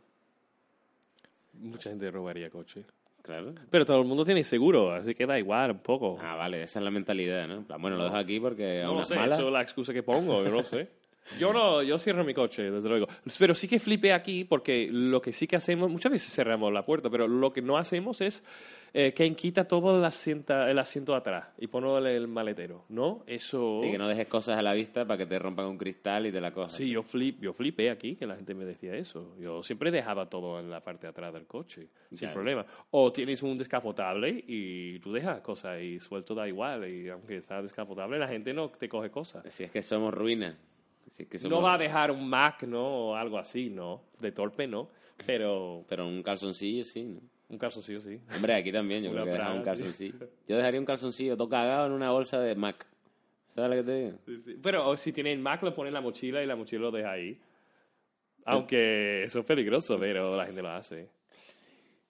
Mucha 1.54 1.90
gente 1.90 2.10
robaría 2.10 2.50
coche. 2.50 2.84
Claro. 3.22 3.54
Pero 3.70 3.84
todo 3.84 4.00
el 4.00 4.06
mundo 4.06 4.24
tiene 4.24 4.44
seguro, 4.44 4.92
así 4.92 5.12
que 5.14 5.26
da 5.26 5.36
igual 5.38 5.72
un 5.72 5.78
poco. 5.80 6.16
Ah, 6.20 6.36
vale, 6.36 6.62
esa 6.62 6.78
es 6.78 6.84
la 6.84 6.92
mentalidad, 6.92 7.48
¿no? 7.48 7.54
En 7.56 7.64
plan, 7.64 7.82
bueno, 7.82 7.96
lo 7.96 8.04
dejo 8.04 8.16
aquí 8.16 8.38
porque 8.38 8.82
No 8.84 8.92
unas 8.92 9.08
sé, 9.08 9.16
malas... 9.16 9.38
eso 9.38 9.48
es 9.48 9.52
la 9.52 9.62
excusa 9.62 9.92
que 9.92 10.02
pongo, 10.04 10.44
yo 10.44 10.50
no 10.50 10.62
sé. 10.64 10.88
Yo 11.38 11.52
no, 11.52 11.82
yo 11.82 11.98
cierro 11.98 12.24
mi 12.24 12.34
coche, 12.34 12.70
desde 12.70 12.88
luego. 12.88 13.06
Pero 13.38 13.54
sí 13.54 13.68
que 13.68 13.78
flipé 13.78 14.12
aquí 14.12 14.44
porque 14.44 14.88
lo 14.90 15.20
que 15.20 15.32
sí 15.32 15.46
que 15.46 15.56
hacemos, 15.56 15.90
muchas 15.90 16.12
veces 16.12 16.32
cerramos 16.34 16.72
la 16.72 16.84
puerta, 16.84 17.10
pero 17.10 17.26
lo 17.28 17.52
que 17.52 17.62
no 17.62 17.76
hacemos 17.78 18.20
es 18.20 18.44
eh, 18.94 19.12
que 19.12 19.30
quita 19.34 19.66
todo 19.68 19.98
el 19.98 20.04
asiento, 20.04 20.54
el 20.66 20.78
asiento 20.78 21.14
atrás 21.14 21.48
y 21.58 21.66
pone 21.66 21.96
el, 21.98 22.06
el 22.06 22.28
maletero, 22.28 22.84
¿no? 22.88 23.24
Eso... 23.26 23.80
Sí, 23.82 23.90
que 23.90 23.98
no 23.98 24.08
dejes 24.08 24.28
cosas 24.28 24.58
a 24.58 24.62
la 24.62 24.72
vista 24.72 25.04
para 25.04 25.18
que 25.18 25.26
te 25.26 25.38
rompan 25.38 25.66
un 25.66 25.76
cristal 25.76 26.26
y 26.26 26.32
te 26.32 26.40
la 26.40 26.52
cojas. 26.52 26.72
Sí, 26.72 26.88
yo, 26.88 27.02
flip, 27.02 27.40
yo 27.42 27.52
flipé 27.52 27.90
aquí 27.90 28.16
que 28.16 28.26
la 28.26 28.36
gente 28.36 28.54
me 28.54 28.64
decía 28.64 28.94
eso. 28.94 29.34
Yo 29.38 29.62
siempre 29.62 29.90
dejaba 29.90 30.30
todo 30.30 30.58
en 30.60 30.70
la 30.70 30.80
parte 30.82 31.06
de 31.06 31.10
atrás 31.10 31.32
del 31.34 31.46
coche, 31.46 31.88
sin 32.10 32.18
Claro. 32.20 32.34
problema. 32.34 32.66
O 32.92 33.12
tienes 33.12 33.42
un 33.42 33.58
descapotable 33.58 34.44
y 34.46 34.98
tú 35.00 35.12
dejas 35.12 35.40
cosas 35.40 35.82
y 35.82 35.98
suelto 35.98 36.34
da 36.34 36.48
igual. 36.48 36.88
Y 36.88 37.08
aunque 37.08 37.36
está 37.36 37.60
descapotable, 37.60 38.18
la 38.18 38.28
gente 38.28 38.54
no 38.54 38.70
te 38.70 38.88
coge 38.88 39.10
cosas. 39.10 39.44
Si 39.52 39.64
es 39.64 39.70
que 39.70 39.82
somos 39.82 40.14
ruinas. 40.14 40.54
Que. 41.28 41.38
No 41.48 41.62
va 41.62 41.74
a 41.74 41.78
dejar 41.78 42.10
un 42.10 42.28
Mac, 42.28 42.62
¿no? 42.64 43.08
O 43.10 43.14
algo 43.14 43.38
así, 43.38 43.70
¿no? 43.70 44.02
De 44.20 44.32
torpe, 44.32 44.66
¿no? 44.66 44.90
Pero 45.24 45.84
Pero 45.88 46.06
un 46.06 46.22
calzoncillo 46.22 46.84
sí, 46.84 47.04
¿no? 47.04 47.20
un 47.48 47.58
calzoncillo 47.58 48.00
sí. 48.00 48.20
Hombre, 48.34 48.54
aquí 48.54 48.72
también 48.72 49.04
yo 49.04 49.10
creo 49.12 49.24
que 49.24 49.30
dejar 49.30 49.56
un 49.56 49.62
calzoncillo. 49.62 50.28
Yo 50.48 50.56
dejaría 50.56 50.80
un 50.80 50.86
calzoncillo 50.86 51.36
todo 51.36 51.48
cagado 51.48 51.86
en 51.86 51.92
una 51.92 52.10
bolsa 52.10 52.40
de 52.40 52.54
Mac. 52.56 52.86
¿Sabes 53.54 53.70
lo 53.70 53.76
que 53.76 53.82
te 53.90 54.04
digo? 54.04 54.58
Pero 54.62 54.88
o 54.88 54.96
si 54.96 55.12
tiene 55.12 55.32
el 55.32 55.38
Mac, 55.38 55.62
lo 55.62 55.74
pone 55.74 55.88
en 55.88 55.94
la 55.94 56.00
mochila 56.00 56.42
y 56.42 56.46
la 56.46 56.56
mochila 56.56 56.82
lo 56.82 56.90
deja 56.90 57.12
ahí. 57.12 57.40
Aunque 58.44 59.24
eso 59.24 59.40
es 59.40 59.44
peligroso, 59.46 59.98
pero 59.98 60.36
la 60.36 60.46
gente 60.46 60.62
lo 60.62 60.70
hace. 60.70 61.08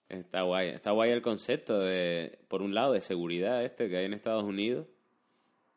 Está 0.08 0.42
guay. 0.42 0.68
Está 0.68 0.90
guay 0.92 1.10
el 1.10 1.22
concepto 1.22 1.78
de, 1.80 2.38
por 2.48 2.62
un 2.62 2.74
lado, 2.74 2.92
de 2.92 3.00
seguridad 3.00 3.64
este 3.64 3.88
que 3.88 3.96
hay 3.98 4.04
en 4.06 4.12
Estados 4.14 4.44
Unidos 4.44 4.86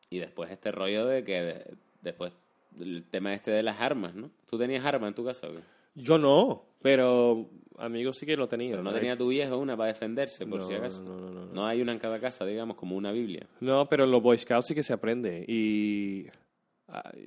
y 0.08 0.18
después 0.18 0.50
este 0.50 0.70
rollo 0.72 1.06
de 1.06 1.24
que 1.24 1.42
de- 1.42 1.74
después 2.02 2.32
el 2.78 3.04
tema 3.04 3.34
este 3.34 3.50
de 3.50 3.62
las 3.62 3.80
armas, 3.80 4.14
¿no? 4.14 4.30
¿Tú 4.48 4.58
tenías 4.58 4.84
armas 4.84 5.08
en 5.08 5.14
tu 5.14 5.24
casa 5.24 5.48
o 5.48 5.52
qué? 5.52 5.60
Yo 5.94 6.18
no, 6.18 6.64
pero 6.82 7.48
amigos 7.78 8.16
sí 8.18 8.26
que 8.26 8.36
lo 8.36 8.48
tenían. 8.48 8.72
Pero 8.72 8.82
no 8.82 8.92
tenía 8.92 9.16
tu 9.16 9.28
viejo 9.28 9.58
una 9.58 9.76
para 9.76 9.88
defenderse, 9.88 10.46
por 10.46 10.60
No, 10.60 10.66
si 10.66 10.74
acaso. 10.74 11.02
no, 11.02 11.18
no, 11.18 11.30
no, 11.30 11.46
no. 11.46 11.66
Hay 11.66 11.82
una 11.82 11.92
en 11.92 11.98
cada 11.98 12.20
casa, 12.20 12.44
digamos, 12.46 12.76
como 12.76 12.96
una 12.96 13.10
Biblia. 13.12 13.46
No, 13.60 13.88
pero 13.88 14.04
en 14.04 14.10
los 14.10 14.22
Boy 14.22 14.38
Scouts 14.38 14.66
sí 14.68 14.74
que 14.74 14.82
se 14.82 14.92
aprende 14.92 15.44
y, 15.48 16.26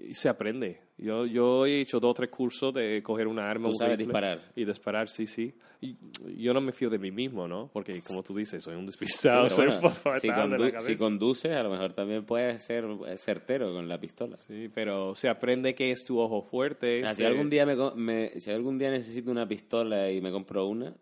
y 0.07 0.13
se 0.13 0.29
aprende. 0.29 0.81
Yo, 0.97 1.25
yo 1.25 1.65
he 1.65 1.81
hecho 1.81 1.99
dos 1.99 2.11
o 2.11 2.13
tres 2.13 2.29
cursos 2.29 2.73
de 2.73 3.01
coger 3.03 3.27
una 3.27 3.49
arma, 3.49 3.69
Tú 3.69 3.75
sabes 3.75 3.97
disparar. 3.97 4.41
y 4.55 4.63
disparar, 4.65 5.09
sí, 5.09 5.25
sí. 5.27 5.53
Y 5.81 5.97
yo 6.37 6.53
no 6.53 6.61
me 6.61 6.71
fío 6.71 6.89
de 6.89 6.97
mí 6.99 7.11
mismo, 7.11 7.47
¿no? 7.47 7.69
Porque 7.73 8.01
como 8.01 8.23
tú 8.23 8.35
dices, 8.35 8.63
soy 8.63 8.75
un 8.75 8.85
despistado, 8.85 9.47
Sí, 9.49 9.55
soy 9.55 9.65
bueno, 9.67 9.89
fatal 9.89 10.21
si, 10.21 10.27
de 10.27 10.33
la 10.33 10.43
condu- 10.45 10.71
cabeza. 10.71 10.79
si 10.87 10.95
conduces, 10.95 11.51
a 11.51 11.63
lo 11.63 11.69
mejor 11.71 11.93
también 11.93 12.23
puedes 12.25 12.63
ser 12.63 12.85
eh, 13.07 13.17
certero 13.17 13.73
con 13.73 13.87
la 13.89 13.99
pistola. 13.99 14.37
Sí, 14.37 14.69
pero 14.73 15.13
se 15.15 15.27
aprende 15.27 15.75
que 15.75 15.91
es 15.91 16.05
tu 16.05 16.19
ojo 16.19 16.41
fuerte. 16.43 17.03
Ah, 17.05 17.13
si 17.13 17.23
algún 17.25 17.49
día 17.49 17.65
me, 17.65 17.75
me- 17.95 18.29
si 18.39 18.51
algún 18.51 18.77
día 18.77 18.91
necesito 18.91 19.29
una 19.31 19.47
pistola 19.47 20.09
y 20.11 20.21
me 20.21 20.31
compro 20.31 20.67
una, 20.67 20.95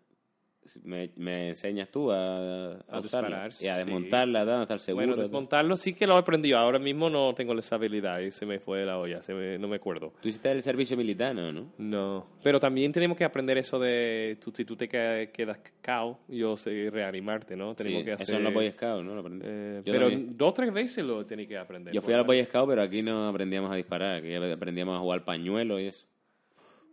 me, 0.84 1.10
me 1.16 1.48
enseñas 1.50 1.88
tú 1.90 2.10
a, 2.12 2.74
a, 2.74 2.74
A 2.88 3.00
usarla 3.00 3.46
disparar, 3.46 3.52
y 3.60 3.66
a 3.66 3.72
sí. 3.74 3.78
desmontarla, 3.84 4.40
a 4.42 4.62
estar 4.62 4.78
seguro. 4.78 5.06
Bueno, 5.06 5.20
desmontarlo 5.22 5.76
sí 5.76 5.92
que 5.94 6.06
lo 6.06 6.14
he 6.14 6.18
aprendido. 6.18 6.56
Ahora 6.58 6.78
mismo 6.78 7.10
no 7.10 7.34
tengo 7.34 7.52
esa 7.58 7.74
habilidad 7.74 8.20
y 8.20 8.30
se 8.30 8.46
me 8.46 8.60
fue 8.60 8.84
la 8.84 8.98
olla, 8.98 9.22
se 9.22 9.34
me- 9.34 9.58
no 9.58 9.66
me 9.68 9.76
acuerdo. 9.76 10.12
Tú 10.22 10.28
hiciste 10.28 10.50
el 10.52 10.62
servicio 10.62 10.96
militar, 10.96 11.34
¿no? 11.34 11.72
¿no? 11.78 12.26
Pero 12.42 12.60
también 12.60 12.92
tenemos 12.92 13.16
que 13.18 13.24
aprender 13.24 13.58
eso 13.58 13.78
de 13.78 14.38
tú, 14.42 14.52
si 14.54 14.64
tú 14.64 14.76
te 14.76 14.88
que- 14.88 15.30
quedas 15.32 15.58
cao, 15.80 16.18
yo 16.28 16.56
sé 16.56 16.90
reanimarte, 16.90 17.56
¿no? 17.56 17.74
Tenemos 17.74 18.00
Sí, 18.00 18.04
que 18.04 18.12
hacer. 18.12 18.28
Eso 18.28 18.36
en 18.36 18.44
los 18.44 18.54
Boy 18.54 18.70
Scouts, 18.70 19.04
¿no? 19.04 19.14
Lo 19.14 19.20
aprendí. 19.20 19.44
eh, 19.48 19.82
pero 19.84 20.08
también. 20.08 20.36
dos 20.36 20.50
o 20.50 20.54
tres 20.54 20.72
veces 20.72 21.04
lo 21.04 21.26
tenía 21.26 21.48
que 21.48 21.58
aprender. 21.58 21.92
Yo 21.92 22.00
fui 22.02 22.14
a 22.14 22.18
los 22.18 22.26
Boy 22.26 22.42
Scouts, 22.44 22.68
pero 22.68 22.82
aquí 22.82 23.02
no 23.02 23.28
aprendíamos 23.28 23.70
a 23.70 23.74
disparar, 23.74 24.16
aquí 24.18 24.32
aprendíamos 24.34 24.96
a 24.96 25.00
jugar 25.00 25.24
pañuelo 25.24 25.80
y 25.80 25.86
eso. 25.86 26.06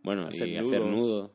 Bueno, 0.01 0.27
Hacer 0.27 0.47
y 0.47 0.57
hacer 0.57 0.81
nudos. 0.81 1.31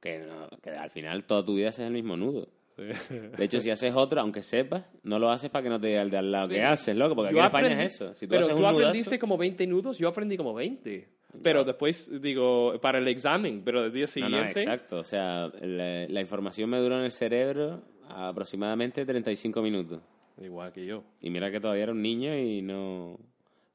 Que, 0.00 0.18
no- 0.20 0.48
que 0.62 0.70
al 0.70 0.90
final 0.90 1.24
toda 1.24 1.44
tu 1.44 1.54
vida 1.54 1.68
haces 1.68 1.86
el 1.86 1.92
mismo 1.92 2.16
nudo. 2.16 2.48
De 2.76 3.44
hecho, 3.44 3.60
si 3.60 3.68
haces 3.70 3.94
otro, 3.94 4.22
aunque 4.22 4.40
sepas, 4.40 4.84
no 5.02 5.18
lo 5.18 5.30
haces 5.30 5.50
para 5.50 5.62
que 5.64 5.68
no 5.68 5.78
te 5.78 5.88
diga 5.88 6.00
el 6.00 6.08
de 6.08 6.16
al 6.16 6.32
lado 6.32 6.48
que 6.48 6.62
haces, 6.62 6.96
loco, 6.96 7.14
porque 7.14 7.28
aquí 7.28 7.38
en 7.38 7.44
España 7.44 7.68
aprendí- 7.68 7.84
es 7.84 7.94
eso. 7.94 8.14
Si 8.14 8.26
tú 8.26 8.30
pero 8.30 8.40
haces 8.40 8.52
tú 8.56 8.56
un 8.56 8.62
nudazo- 8.70 8.78
aprendiste 8.78 9.18
como 9.18 9.36
20 9.36 9.66
nudos, 9.66 9.98
yo 9.98 10.08
aprendí 10.08 10.36
como 10.38 10.54
20. 10.54 11.08
Pero 11.42 11.62
después, 11.64 12.10
digo, 12.22 12.80
para 12.80 12.98
el 12.98 13.06
examen, 13.08 13.60
pero 13.64 13.84
el 13.84 13.92
día 13.92 14.04
No, 14.04 14.06
siguiente... 14.08 14.38
no, 14.54 14.60
exacto. 14.60 14.96
O 15.00 15.04
sea, 15.04 15.48
la, 15.60 16.06
la 16.08 16.20
información 16.22 16.70
me 16.70 16.78
duró 16.78 16.96
en 16.98 17.04
el 17.04 17.12
cerebro 17.12 17.82
aproximadamente 18.08 19.04
35 19.04 19.60
minutos. 19.62 20.00
Igual 20.42 20.72
que 20.72 20.86
yo. 20.86 21.04
Y 21.20 21.28
mira 21.30 21.50
que 21.50 21.60
todavía 21.60 21.82
era 21.84 21.92
un 21.92 22.00
niño 22.02 22.34
y 22.36 22.62
no, 22.62 23.18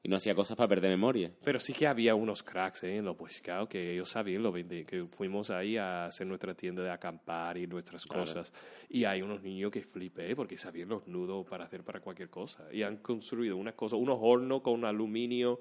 y 0.06 0.08
no 0.08 0.16
hacía 0.16 0.36
cosas 0.36 0.56
para 0.56 0.68
perder 0.68 0.90
memoria. 0.90 1.32
Pero 1.42 1.58
sí 1.58 1.72
que 1.72 1.84
había 1.88 2.14
unos 2.14 2.44
cracks 2.44 2.84
¿eh? 2.84 2.98
en 2.98 3.04
los 3.04 3.16
Boy 3.16 3.28
Scouts 3.32 3.68
que 3.68 3.92
ellos 3.92 4.08
sabían 4.08 4.44
lo 4.44 4.52
que 4.52 5.06
fuimos 5.10 5.50
ahí 5.50 5.76
a 5.76 6.06
hacer 6.06 6.28
nuestra 6.28 6.54
tienda 6.54 6.80
de 6.84 6.90
acampar 6.92 7.58
y 7.58 7.66
nuestras 7.66 8.06
cosas. 8.06 8.52
Y 8.88 9.04
hay 9.04 9.20
unos 9.22 9.42
niños 9.42 9.72
que 9.72 9.82
flipé 9.82 10.36
porque 10.36 10.56
sabían 10.56 10.90
los 10.90 11.08
nudos 11.08 11.44
para 11.48 11.64
hacer 11.64 11.82
para 11.82 11.98
cualquier 11.98 12.30
cosa. 12.30 12.68
Y 12.72 12.84
han 12.84 12.98
construido 12.98 13.56
unas 13.56 13.74
cosas, 13.74 13.98
unos 13.98 14.18
hornos 14.20 14.62
con 14.62 14.84
aluminio 14.84 15.58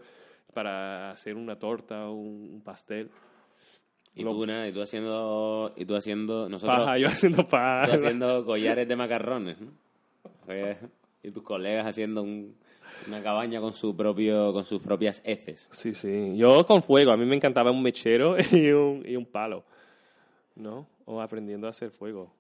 para 0.53 1.09
hacer 1.09 1.35
una 1.35 1.57
torta, 1.57 2.07
un, 2.09 2.51
un 2.53 2.61
pastel. 2.61 3.09
Y 4.13 4.23
tú, 4.23 4.45
nada, 4.45 4.67
y 4.67 4.71
tú 4.71 4.81
haciendo, 4.81 5.73
y 5.75 5.85
tú 5.85 5.95
haciendo, 5.95 6.47
nosotros 6.47 6.77
Paja, 6.79 6.97
yo 6.99 7.07
haciendo 7.07 7.41
tú 7.43 7.49
paja. 7.49 7.95
haciendo 7.95 8.45
collares 8.45 8.87
de 8.87 8.95
macarrones, 8.95 9.59
¿no? 9.59 9.71
Eh, 10.47 10.77
Y 11.23 11.31
tus 11.31 11.41
colegas 11.43 11.85
haciendo 11.87 12.21
un- 12.21 12.55
una 13.07 13.21
cabaña 13.21 13.59
con 13.61 13.73
su 13.73 13.95
propio, 13.95 14.51
con 14.53 14.63
sus 14.65 14.81
propias 14.81 15.21
heces. 15.25 15.67
Sí, 15.71 15.93
sí. 15.93 16.35
Yo 16.37 16.65
con 16.65 16.81
fuego. 16.83 17.11
A 17.11 17.17
mí 17.17 17.25
me 17.25 17.35
encantaba 17.35 17.71
un 17.71 17.81
mechero 17.81 18.35
y 18.51 18.71
un, 18.71 19.03
y 19.05 19.15
un 19.15 19.25
palo. 19.25 19.63
¿No? 20.55 20.87
O 21.05 21.21
aprendiendo 21.21 21.67
a 21.67 21.71
hacer 21.71 21.91
fuego. 21.91 22.33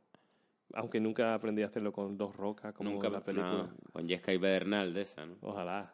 Aunque 0.73 0.99
nunca 0.99 1.33
aprendí 1.33 1.61
a 1.61 1.67
hacerlo 1.67 1.91
con 1.93 2.17
dos 2.17 2.35
rocas 2.35 2.73
como 2.73 2.89
Nunca 2.89 3.07
en 3.07 3.13
la 3.13 3.23
película. 3.23 3.51
no, 3.53 3.69
con 3.93 4.07
Yesca 4.07 4.33
y 4.33 4.39
Pedernal 4.39 4.93
de 4.93 5.01
esa, 5.01 5.25
¿no? 5.25 5.35
Ojalá. 5.41 5.93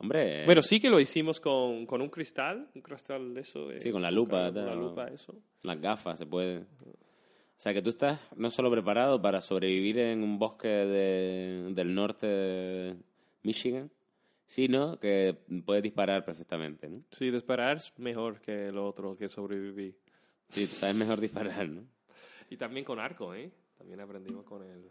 Hombre, 0.00 0.42
eh, 0.42 0.46
Bueno, 0.46 0.62
sí 0.62 0.78
que 0.78 0.90
lo 0.90 1.00
hicimos 1.00 1.40
con, 1.40 1.84
con 1.86 2.00
un 2.02 2.08
cristal. 2.08 2.68
Un 2.74 2.82
cristal 2.82 3.34
de 3.34 3.40
eso. 3.40 3.70
eh, 3.72 3.80
Sí, 3.80 3.90
con 3.90 4.02
la 4.02 4.10
lupa, 4.10 4.52
Con 4.52 4.66
la 4.66 4.74
lupa, 4.74 5.08
eso. 5.08 5.34
las 5.64 5.80
gafas 5.80 6.18
se 6.18 6.26
puede. 6.26 6.58
O 6.58 7.60
sea, 7.60 7.74
que 7.74 7.82
tú 7.82 7.90
estás 7.90 8.28
no 8.36 8.50
solo 8.50 8.70
preparado 8.70 9.20
para 9.20 9.40
sobrevivir 9.40 9.98
en 9.98 10.22
un 10.22 10.38
bosque 10.38 10.68
de- 10.68 11.72
del 11.74 11.92
norte 11.92 12.94
Michigan, 13.42 13.90
sino 14.46 14.98
que 14.98 15.36
puedes 15.64 15.82
disparar 15.82 16.24
perfectamente, 16.24 16.88
¿no? 16.88 17.02
Sí, 17.12 17.30
disparar 17.30 17.76
es 17.76 17.92
mejor 17.98 18.40
que 18.40 18.72
lo 18.72 18.86
otro 18.86 19.16
que 19.16 19.28
sobreviví. 19.28 19.94
Sí, 20.50 20.66
tú 20.66 20.74
sabes 20.74 20.96
mejor 20.96 21.20
disparar, 21.20 21.68
¿no? 21.68 21.82
Y 22.50 22.56
también 22.56 22.84
con 22.84 22.98
arco, 22.98 23.34
¿eh? 23.34 23.50
También 23.76 24.00
aprendimos 24.00 24.44
con 24.44 24.62
el, 24.62 24.90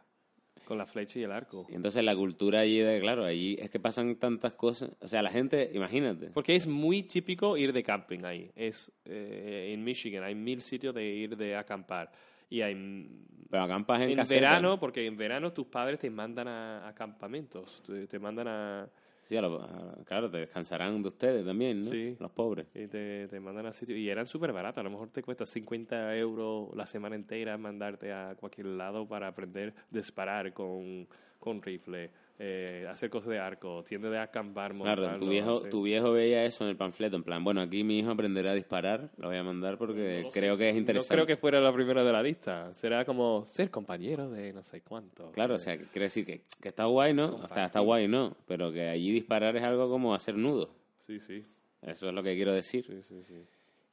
con 0.63 0.77
la 0.77 0.85
flecha 0.85 1.19
y 1.19 1.23
el 1.23 1.31
arco. 1.31 1.65
Y 1.69 1.75
entonces 1.75 2.03
la 2.03 2.15
cultura 2.15 2.59
allí, 2.59 2.79
de, 2.79 2.99
claro, 2.99 3.25
allí 3.25 3.57
es 3.59 3.69
que 3.69 3.79
pasan 3.79 4.15
tantas 4.17 4.53
cosas. 4.53 4.91
O 5.01 5.07
sea, 5.07 5.21
la 5.21 5.31
gente, 5.31 5.71
imagínate. 5.73 6.27
Porque 6.27 6.55
es 6.55 6.67
muy 6.67 7.03
típico 7.03 7.57
ir 7.57 7.73
de 7.73 7.83
camping 7.83 8.23
ahí. 8.25 8.51
Es 8.55 8.91
eh, 9.05 9.71
en 9.73 9.83
Michigan 9.83 10.23
hay 10.23 10.35
mil 10.35 10.61
sitios 10.61 10.93
de 10.93 11.05
ir 11.05 11.35
de 11.35 11.55
acampar. 11.55 12.11
Y 12.49 12.61
hay 12.61 13.09
Pero 13.49 13.63
acampas 13.63 14.01
en, 14.01 14.11
en 14.11 14.15
caseta. 14.17 14.39
verano, 14.39 14.79
porque 14.79 15.05
en 15.05 15.17
verano 15.17 15.51
tus 15.53 15.67
padres 15.67 15.99
te 15.99 16.09
mandan 16.09 16.47
a, 16.47 16.87
a 16.87 16.93
campamentos, 16.95 17.81
te, 17.85 18.07
te 18.07 18.19
mandan 18.19 18.47
a 18.47 18.89
Sí, 19.23 19.35
a 19.35 19.41
lo- 19.41 19.61
a- 19.61 19.97
claro, 20.05 20.31
te 20.31 20.37
descansarán 20.37 21.01
de 21.01 21.09
ustedes 21.09 21.45
también, 21.45 21.83
¿no? 21.83 21.91
Sí. 21.91 22.15
Los 22.17 22.31
pobres. 22.31 22.67
y 22.73 22.87
te, 22.87 23.27
te 23.27 23.39
mandan 23.41 23.65
a 23.65 23.73
sitios 23.73 23.97
y 23.99 24.09
eran 24.09 24.25
súper 24.25 24.53
baratos. 24.53 24.79
A 24.79 24.83
lo 24.83 24.89
mejor 24.89 25.09
te 25.09 25.21
cuesta 25.21 25.45
50 25.45 26.15
euros 26.15 26.73
la 26.75 26.85
semana 26.87 27.15
entera 27.17 27.57
mandarte 27.57 28.13
a 28.13 28.35
cualquier 28.39 28.67
lado 28.67 29.05
para 29.05 29.27
aprender 29.27 29.73
a 29.77 29.83
disparar 29.89 30.53
con, 30.53 31.05
con 31.39 31.61
rifle, 31.61 32.09
eh, 32.39 32.85
hacer 32.89 33.09
cosas 33.09 33.29
de 33.29 33.39
arco, 33.39 33.83
tienda 33.83 34.09
de 34.09 34.19
acampar, 34.19 34.73
Claro, 34.75 35.01
montarlo, 35.01 35.17
tu 35.25 35.29
viejo, 35.29 35.63
sí. 35.63 35.69
tu 35.69 35.81
viejo 35.83 36.11
veía 36.11 36.45
eso 36.45 36.63
en 36.65 36.69
el 36.69 36.77
panfleto, 36.77 37.15
en 37.15 37.23
plan, 37.23 37.43
bueno, 37.43 37.61
aquí 37.61 37.83
mi 37.83 37.99
hijo 37.99 38.11
aprenderá 38.11 38.51
a 38.51 38.53
disparar, 38.53 39.09
lo 39.17 39.27
voy 39.29 39.37
a 39.37 39.43
mandar 39.43 39.77
porque 39.77 40.21
No 40.23 40.29
creo 40.29 40.55
que 40.57 40.69
es 40.69 40.75
No 40.75 40.79
interesante. 40.81 41.13
creo 41.15 41.25
que 41.25 41.37
fuera 41.37 41.59
la 41.59 41.73
primera 41.73 42.03
de 42.03 42.11
la 42.11 42.21
lista. 42.21 42.73
Será 42.73 43.05
como 43.05 43.43
ser 43.45 43.71
compañero 43.71 44.29
de 44.29 44.53
no 44.53 44.61
sé 44.61 44.81
cuánto. 44.81 45.31
Claro, 45.31 45.55
o 45.55 45.59
sea, 45.59 45.77
que 45.77 45.85
quiere 45.85 46.05
decir 46.05 46.25
que, 46.25 46.43
que 46.61 46.69
está 46.69 46.85
guay, 46.85 47.13
¿no? 47.13 47.35
O 47.37 47.47
sea, 47.47 47.65
está 47.65 47.79
guay, 47.79 48.07
¿no? 48.07 48.37
Pero 48.47 48.71
que 48.71 48.87
allí 48.87 49.11
disparar 49.11 49.55
es 49.57 49.63
algo 49.63 49.89
como 49.89 50.13
hacer 50.13 50.35
nudo. 50.37 50.69
Sí, 51.05 51.19
sí. 51.19 51.43
Eso 51.81 52.07
es 52.09 52.13
lo 52.13 52.21
que 52.21 52.35
quiero 52.35 52.53
decir. 52.53 52.83
Sí, 52.83 53.01
sí, 53.01 53.23
sí. 53.27 53.43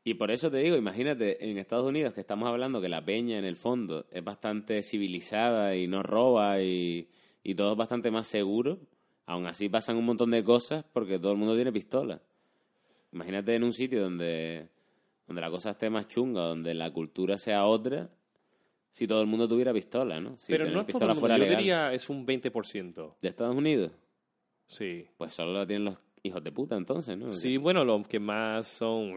Y 0.07 0.15
por 0.15 0.31
eso 0.31 0.51
te 0.51 0.59
digo, 0.59 0.77
imagínate, 0.77 1.49
en 1.51 1.57
Estados 1.57 1.87
Unidos 1.87 2.13
que 2.13 2.21
estamos 2.21 2.47
hablando 2.47 2.81
que 2.83 2.91
la 2.91 3.03
peña 3.03 3.39
en 3.39 3.47
el 3.47 3.57
fondo 3.57 4.05
es 4.11 4.23
bastante 4.23 4.83
civilizada 4.83 5.75
y 5.77 5.87
no 5.87 6.03
roba 6.03 6.61
y, 6.61 7.09
y 7.45 7.55
todo 7.55 7.73
es 7.73 7.79
bastante 7.79 8.11
más 8.11 8.27
seguro, 8.27 8.81
aún 9.27 9.47
así 9.47 9.69
pasan 9.69 9.97
un 9.97 10.07
montón 10.07 10.33
de 10.33 10.43
cosas 10.43 10.85
porque 10.93 11.19
todo 11.21 11.31
el 11.33 11.39
mundo 11.39 11.55
tiene 11.55 11.71
pistola. 11.71 12.21
Imagínate 13.13 13.55
en 13.55 13.63
un 13.63 13.73
sitio 13.73 14.03
donde, 14.03 14.69
donde 15.29 15.41
la 15.41 15.51
cosa 15.51 15.71
esté 15.71 15.89
más 15.89 16.09
chunga, 16.09 16.41
donde 16.43 16.75
la 16.75 16.91
cultura 16.91 17.39
sea 17.39 17.67
otra, 17.67 18.11
si 18.91 19.07
todo 19.07 19.21
el 19.21 19.27
mundo 19.29 19.47
tuviera 19.47 19.73
pistola, 19.73 20.21
¿no? 20.21 20.37
Si 20.39 20.51
Pero 20.53 20.69
no 20.71 20.81
es 20.81 20.87
todo 20.89 21.03
el 21.03 21.09
mundo. 21.09 21.21
fuera 21.21 21.37
Yo 21.37 21.45
legal. 21.45 21.59
diría 21.59 21.93
es 21.93 22.09
un 22.11 22.27
20%. 22.27 23.15
¿De 23.21 23.29
Estados 23.29 23.55
Unidos? 23.55 23.93
Sí. 24.67 25.07
Pues 25.17 25.35
solo 25.35 25.53
la 25.53 25.67
tienen 25.67 25.85
los 25.85 25.99
hijos 26.23 26.43
de 26.43 26.51
puta 26.51 26.77
entonces, 26.77 27.17
¿no? 27.19 27.33
Sí, 27.33 27.57
bueno, 27.57 27.85
los 27.85 28.07
que 28.09 28.19
más 28.19 28.67
son... 28.67 29.15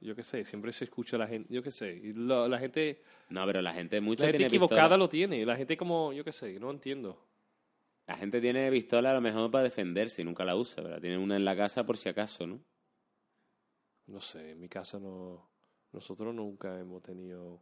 Yo 0.00 0.16
qué 0.16 0.22
sé, 0.22 0.44
siempre 0.44 0.72
se 0.72 0.84
escucha 0.84 1.18
la 1.18 1.26
gente... 1.28 1.52
Yo 1.52 1.62
qué 1.62 1.70
sé. 1.70 1.92
y 1.92 2.12
lo- 2.14 2.48
la 2.48 2.58
gente, 2.58 3.02
No, 3.28 3.44
pero 3.44 3.60
la 3.60 3.72
gente 3.74 4.00
mucha 4.00 4.22
la 4.22 4.26
gente 4.28 4.38
tiene 4.38 4.48
equivocada 4.48 4.82
pistola. 4.82 4.96
lo 4.96 5.08
tiene. 5.08 5.44
La 5.44 5.56
gente 5.56 5.76
como... 5.76 6.12
Yo 6.12 6.24
qué 6.24 6.32
sé, 6.32 6.58
no 6.58 6.70
entiendo. 6.70 7.22
La 8.06 8.16
gente 8.16 8.40
tiene 8.40 8.70
pistola 8.70 9.10
a 9.10 9.14
lo 9.14 9.20
mejor 9.20 9.50
para 9.50 9.64
defenderse 9.64 10.22
y 10.22 10.24
nunca 10.24 10.44
la 10.44 10.56
usa, 10.56 10.82
¿verdad? 10.82 11.00
Tiene 11.00 11.18
una 11.18 11.36
en 11.36 11.44
la 11.44 11.54
casa 11.54 11.84
por 11.84 11.96
si 11.98 12.08
acaso, 12.08 12.46
¿no? 12.46 12.60
No 14.06 14.20
sé, 14.20 14.52
en 14.52 14.60
mi 14.60 14.68
casa 14.68 14.98
no... 14.98 15.48
Nosotros 15.92 16.34
nunca 16.34 16.78
hemos 16.78 17.02
tenido 17.02 17.60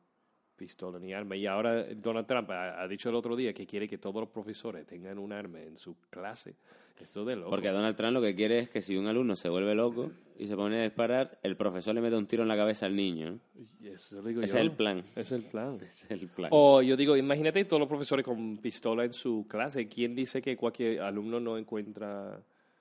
pistola 0.55 0.99
ni 0.99 1.13
arma. 1.15 1.35
Y 1.37 1.47
ahora 1.47 1.85
Donald 1.95 2.27
Trump 2.27 2.51
ha, 2.51 2.81
ha 2.81 2.87
dicho 2.89 3.09
el 3.09 3.15
otro 3.15 3.35
día 3.37 3.53
que 3.55 3.67
quiere 3.67 3.89
que 3.89 3.99
todos 3.99 4.17
los 4.21 4.29
profesores 4.29 4.87
tengan 4.87 5.19
un 5.19 5.33
arma 5.33 5.61
en 5.63 5.79
su 5.79 5.97
clase. 6.11 6.55
Esto 7.01 7.25
de 7.25 7.37
loco. 7.37 7.51
Porque 7.51 7.69
Donald 7.69 7.97
Trump 7.97 8.13
lo 8.15 8.21
que 8.21 8.35
quiere 8.35 8.59
es 8.61 8.71
que 8.71 8.83
si 8.83 8.97
un 8.97 9.07
alumno 9.07 9.37
se 9.37 9.49
vuelve 9.49 9.75
loco 9.75 10.11
y 10.39 10.47
se 10.47 10.57
pone 10.57 10.81
a 10.81 10.83
disparar, 10.83 11.39
el 11.43 11.57
profesor 11.57 11.95
le 11.95 12.01
mete 12.01 12.17
un 12.17 12.27
tiro 12.27 12.43
en 12.43 12.49
la 12.49 12.57
cabeza 12.57 12.87
al 12.87 12.97
niño. 12.97 13.39
eso 13.83 14.23
digo 14.23 14.43
Ese 14.43 14.55
yo. 14.55 14.59
es 14.59 14.65
el 14.65 14.73
plan. 14.73 15.05
Es 15.17 15.33
el 15.33 15.43
plan. 15.43 15.77
Ese 15.81 16.07
es 16.07 16.11
el 16.11 16.29
plan. 16.29 16.51
O 16.53 16.83
yo 16.83 16.97
digo, 16.97 17.17
imagínate 17.17 17.65
todos 17.65 17.81
los 17.81 17.89
profesores 17.89 18.25
con 18.25 18.59
pistola 18.59 19.05
en 19.05 19.13
su 19.13 19.47
clase. 19.49 19.89
¿Quién 19.89 20.15
dice 20.15 20.43
que 20.43 20.57
cualquier 20.57 21.01
alumno 21.01 21.41
no 21.41 21.57
encuentra 21.57 22.41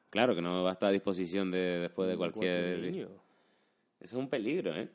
Claro 0.10 0.36
que 0.36 0.42
no 0.42 0.64
va 0.64 0.70
a 0.72 0.74
estar 0.74 0.90
a 0.90 0.92
disposición 0.92 1.52
de, 1.52 1.80
después 1.82 2.10
de 2.10 2.16
cualquier... 2.16 2.76
cualquier 2.76 2.92
niño? 2.92 3.08
Eso 4.00 4.18
es 4.18 4.24
un 4.24 4.30
peligro, 4.30 4.76
¿eh? 4.76 4.90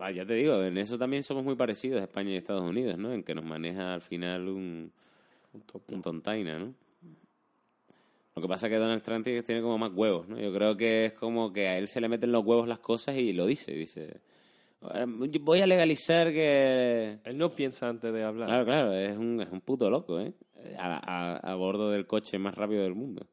Va, 0.00 0.10
ya 0.10 0.24
te 0.24 0.34
digo, 0.34 0.62
en 0.62 0.78
eso 0.78 0.96
también 0.96 1.22
somos 1.22 1.44
muy 1.44 1.54
parecidos 1.54 2.00
España 2.00 2.30
y 2.30 2.36
Estados 2.36 2.62
Unidos, 2.62 2.96
¿no? 2.98 3.12
En 3.12 3.22
que 3.22 3.34
nos 3.34 3.44
maneja 3.44 3.92
al 3.94 4.00
final 4.00 4.48
un, 4.48 4.92
Un 5.52 5.64
un 5.88 6.02
tontaina, 6.02 6.58
¿no? 6.58 6.74
Lo 8.34 8.40
que 8.42 8.48
pasa 8.48 8.66
es 8.66 8.72
que 8.72 8.78
Donald 8.78 9.02
Trump 9.02 9.24
tiene 9.24 9.60
como 9.60 9.76
más 9.78 9.92
huevos, 9.94 10.26
¿no? 10.28 10.38
Yo 10.40 10.52
creo 10.54 10.76
que 10.76 11.06
es 11.06 11.12
como 11.12 11.52
que 11.52 11.68
a 11.68 11.76
él 11.78 11.86
se 11.88 12.00
le 12.00 12.08
meten 12.08 12.32
los 12.32 12.44
huevos 12.44 12.66
las 12.66 12.78
cosas 12.78 13.16
y 13.16 13.32
lo 13.34 13.44
dice. 13.46 13.72
Dice, 13.72 14.20
voy 15.42 15.60
a 15.60 15.66
legalizar 15.66 16.32
que... 16.32 17.18
Él 17.24 17.36
no 17.36 17.54
piensa 17.54 17.88
antes 17.88 18.12
de 18.12 18.24
hablar. 18.24 18.48
Claro, 18.48 18.64
claro, 18.64 18.92
es 18.94 19.16
un, 19.16 19.40
es 19.42 19.50
un 19.50 19.60
puto 19.60 19.90
loco, 19.90 20.18
¿eh? 20.18 20.32
A, 20.78 21.36
a- 21.36 21.52
a 21.52 21.54
bordo 21.56 21.90
del 21.90 22.06
coche 22.06 22.38
más 22.38 22.54
rápido 22.54 22.82
del 22.84 22.94
mundo. 22.94 23.26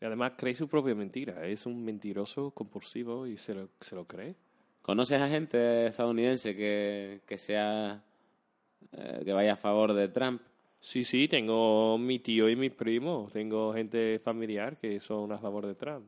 Y 0.00 0.04
además 0.06 0.32
cree 0.36 0.54
su 0.54 0.66
propia 0.68 0.94
mentira. 0.94 1.46
Es 1.46 1.64
un 1.64 1.84
mentiroso 1.84 2.50
compulsivo 2.50 3.26
y 3.28 3.36
se 3.36 3.54
lo, 3.54 3.68
se 3.80 3.94
lo 3.94 4.06
cree. 4.06 4.34
¿Conoces 4.82 5.20
a 5.20 5.28
gente 5.28 5.86
estadounidense 5.86 6.56
que, 6.56 7.20
que 7.26 7.38
sea... 7.38 8.02
eh, 8.92 9.22
que 9.24 9.32
vaya 9.32 9.52
a 9.52 9.56
favor 9.56 9.94
de 9.94 10.08
Trump? 10.08 10.42
Sí, 10.84 11.02
sí, 11.02 11.28
tengo 11.28 11.96
mi 11.96 12.18
tío 12.18 12.46
y 12.50 12.56
mi 12.56 12.68
primo. 12.68 13.30
Tengo 13.32 13.72
gente 13.72 14.18
familiar 14.18 14.76
que 14.76 15.00
son 15.00 15.32
a 15.32 15.38
favor 15.38 15.66
de 15.66 15.74
Trump. 15.74 16.06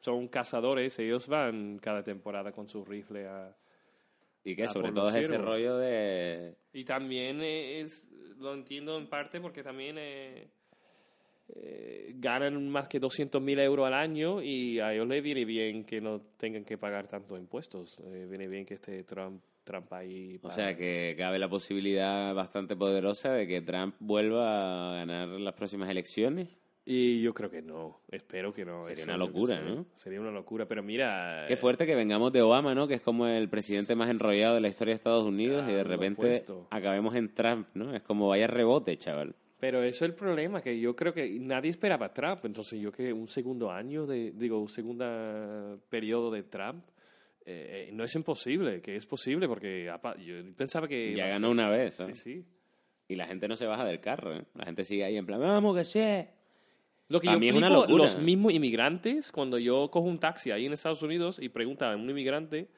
Son 0.00 0.26
cazadores. 0.26 0.98
Ellos 0.98 1.28
van 1.28 1.78
cada 1.78 2.02
temporada 2.02 2.50
con 2.50 2.68
su 2.68 2.84
rifle 2.84 3.28
a... 3.28 3.56
Y 4.42 4.56
que 4.56 4.66
sobre 4.66 4.90
todo 4.90 5.08
es 5.10 5.14
ese 5.14 5.38
rollo 5.38 5.78
de... 5.78 6.56
Y 6.72 6.84
también 6.84 7.40
es, 7.42 8.08
lo 8.38 8.54
entiendo 8.54 8.98
en 8.98 9.06
parte 9.06 9.40
porque 9.40 9.62
también 9.62 9.94
eh, 10.00 10.48
eh, 11.54 12.12
ganan 12.16 12.68
más 12.68 12.88
que 12.88 13.00
200.000 13.00 13.60
euros 13.60 13.86
al 13.86 13.94
año 13.94 14.42
y 14.42 14.80
a 14.80 14.94
ellos 14.94 15.06
les 15.06 15.22
viene 15.22 15.44
bien 15.44 15.84
que 15.84 16.00
no 16.00 16.22
tengan 16.36 16.64
que 16.64 16.76
pagar 16.76 17.06
tantos 17.06 17.38
impuestos. 17.38 18.00
Eh, 18.00 18.26
viene 18.28 18.48
bien 18.48 18.66
que 18.66 18.74
esté 18.74 19.04
Trump, 19.04 19.44
Ahí. 19.90 20.38
O 20.42 20.50
sea, 20.50 20.76
que 20.76 21.14
cabe 21.18 21.38
la 21.38 21.48
posibilidad 21.48 22.34
bastante 22.34 22.76
poderosa 22.76 23.32
de 23.32 23.46
que 23.46 23.60
Trump 23.60 23.94
vuelva 23.98 24.92
a 24.92 24.96
ganar 24.96 25.28
las 25.28 25.54
próximas 25.54 25.90
elecciones. 25.90 26.48
Y 26.90 27.20
yo 27.20 27.34
creo 27.34 27.50
que 27.50 27.60
no, 27.60 28.00
espero 28.10 28.54
que 28.54 28.64
no. 28.64 28.82
Sería 28.82 29.02
eso 29.02 29.10
una 29.10 29.18
locura. 29.18 29.60
¿no? 29.60 29.84
Sería 29.94 30.22
una 30.22 30.30
locura, 30.30 30.66
pero 30.66 30.82
mira... 30.82 31.44
Qué 31.46 31.52
eh, 31.52 31.56
fuerte 31.58 31.84
que 31.84 31.94
vengamos 31.94 32.32
de 32.32 32.40
Obama, 32.40 32.74
¿no? 32.74 32.88
Que 32.88 32.94
es 32.94 33.02
como 33.02 33.26
el 33.26 33.50
presidente 33.50 33.94
más 33.94 34.08
enrollado 34.08 34.54
de 34.54 34.62
la 34.62 34.68
historia 34.68 34.92
de 34.92 34.96
Estados 34.96 35.26
Unidos 35.26 35.68
y 35.68 35.72
de 35.72 35.84
repente 35.84 36.42
acabemos 36.70 37.14
en 37.14 37.34
Trump, 37.34 37.68
¿no? 37.74 37.94
Es 37.94 38.00
como 38.00 38.28
vaya 38.28 38.46
rebote, 38.46 38.96
chaval. 38.96 39.34
Pero 39.60 39.82
eso 39.82 40.06
es 40.06 40.10
el 40.10 40.14
problema, 40.14 40.62
que 40.62 40.80
yo 40.80 40.96
creo 40.96 41.12
que 41.12 41.28
nadie 41.40 41.70
esperaba 41.70 42.06
a 42.06 42.14
Trump. 42.14 42.46
Entonces 42.46 42.80
yo 42.80 42.90
que 42.90 43.12
un 43.12 43.28
segundo 43.28 43.70
año, 43.70 44.06
de, 44.06 44.32
digo, 44.34 44.58
un 44.58 44.68
segundo 44.68 45.80
periodo 45.90 46.30
de 46.30 46.44
Trump, 46.44 46.84
eh, 47.50 47.90
no 47.92 48.04
es 48.04 48.14
imposible, 48.14 48.80
que 48.80 48.96
es 48.96 49.06
posible, 49.06 49.48
porque 49.48 49.88
apa- 49.88 50.16
yo 50.18 50.34
pensaba 50.56 50.86
que... 50.88 51.14
Ya 51.14 51.28
ganó 51.28 51.50
una 51.50 51.70
vez, 51.70 51.94
Sí, 51.94 52.02
¿sabes? 52.02 52.18
sí. 52.20 52.44
Y 53.08 53.16
la 53.16 53.26
gente 53.26 53.48
no 53.48 53.56
se 53.56 53.66
baja 53.66 53.84
del 53.84 54.00
carro, 54.00 54.34
¿eh? 54.36 54.44
La 54.54 54.66
gente 54.66 54.84
sigue 54.84 55.04
ahí 55.04 55.16
en 55.16 55.24
plan, 55.26 55.40
vamos 55.40 55.76
que 55.76 55.84
sí. 55.84 56.00
Lo 57.08 57.20
que 57.20 57.26
Para 57.26 57.36
yo 57.36 57.40
mí 57.40 57.48
es 57.48 57.54
una 57.54 57.70
locura. 57.70 58.04
los 58.04 58.18
mismos 58.18 58.52
inmigrantes, 58.52 59.32
cuando 59.32 59.58
yo 59.58 59.90
cojo 59.90 60.06
un 60.06 60.18
taxi 60.18 60.50
ahí 60.50 60.66
en 60.66 60.74
Estados 60.74 61.02
Unidos 61.02 61.38
y 61.40 61.48
pregunta 61.48 61.90
a 61.90 61.96
un 61.96 62.10
inmigrante 62.10 62.68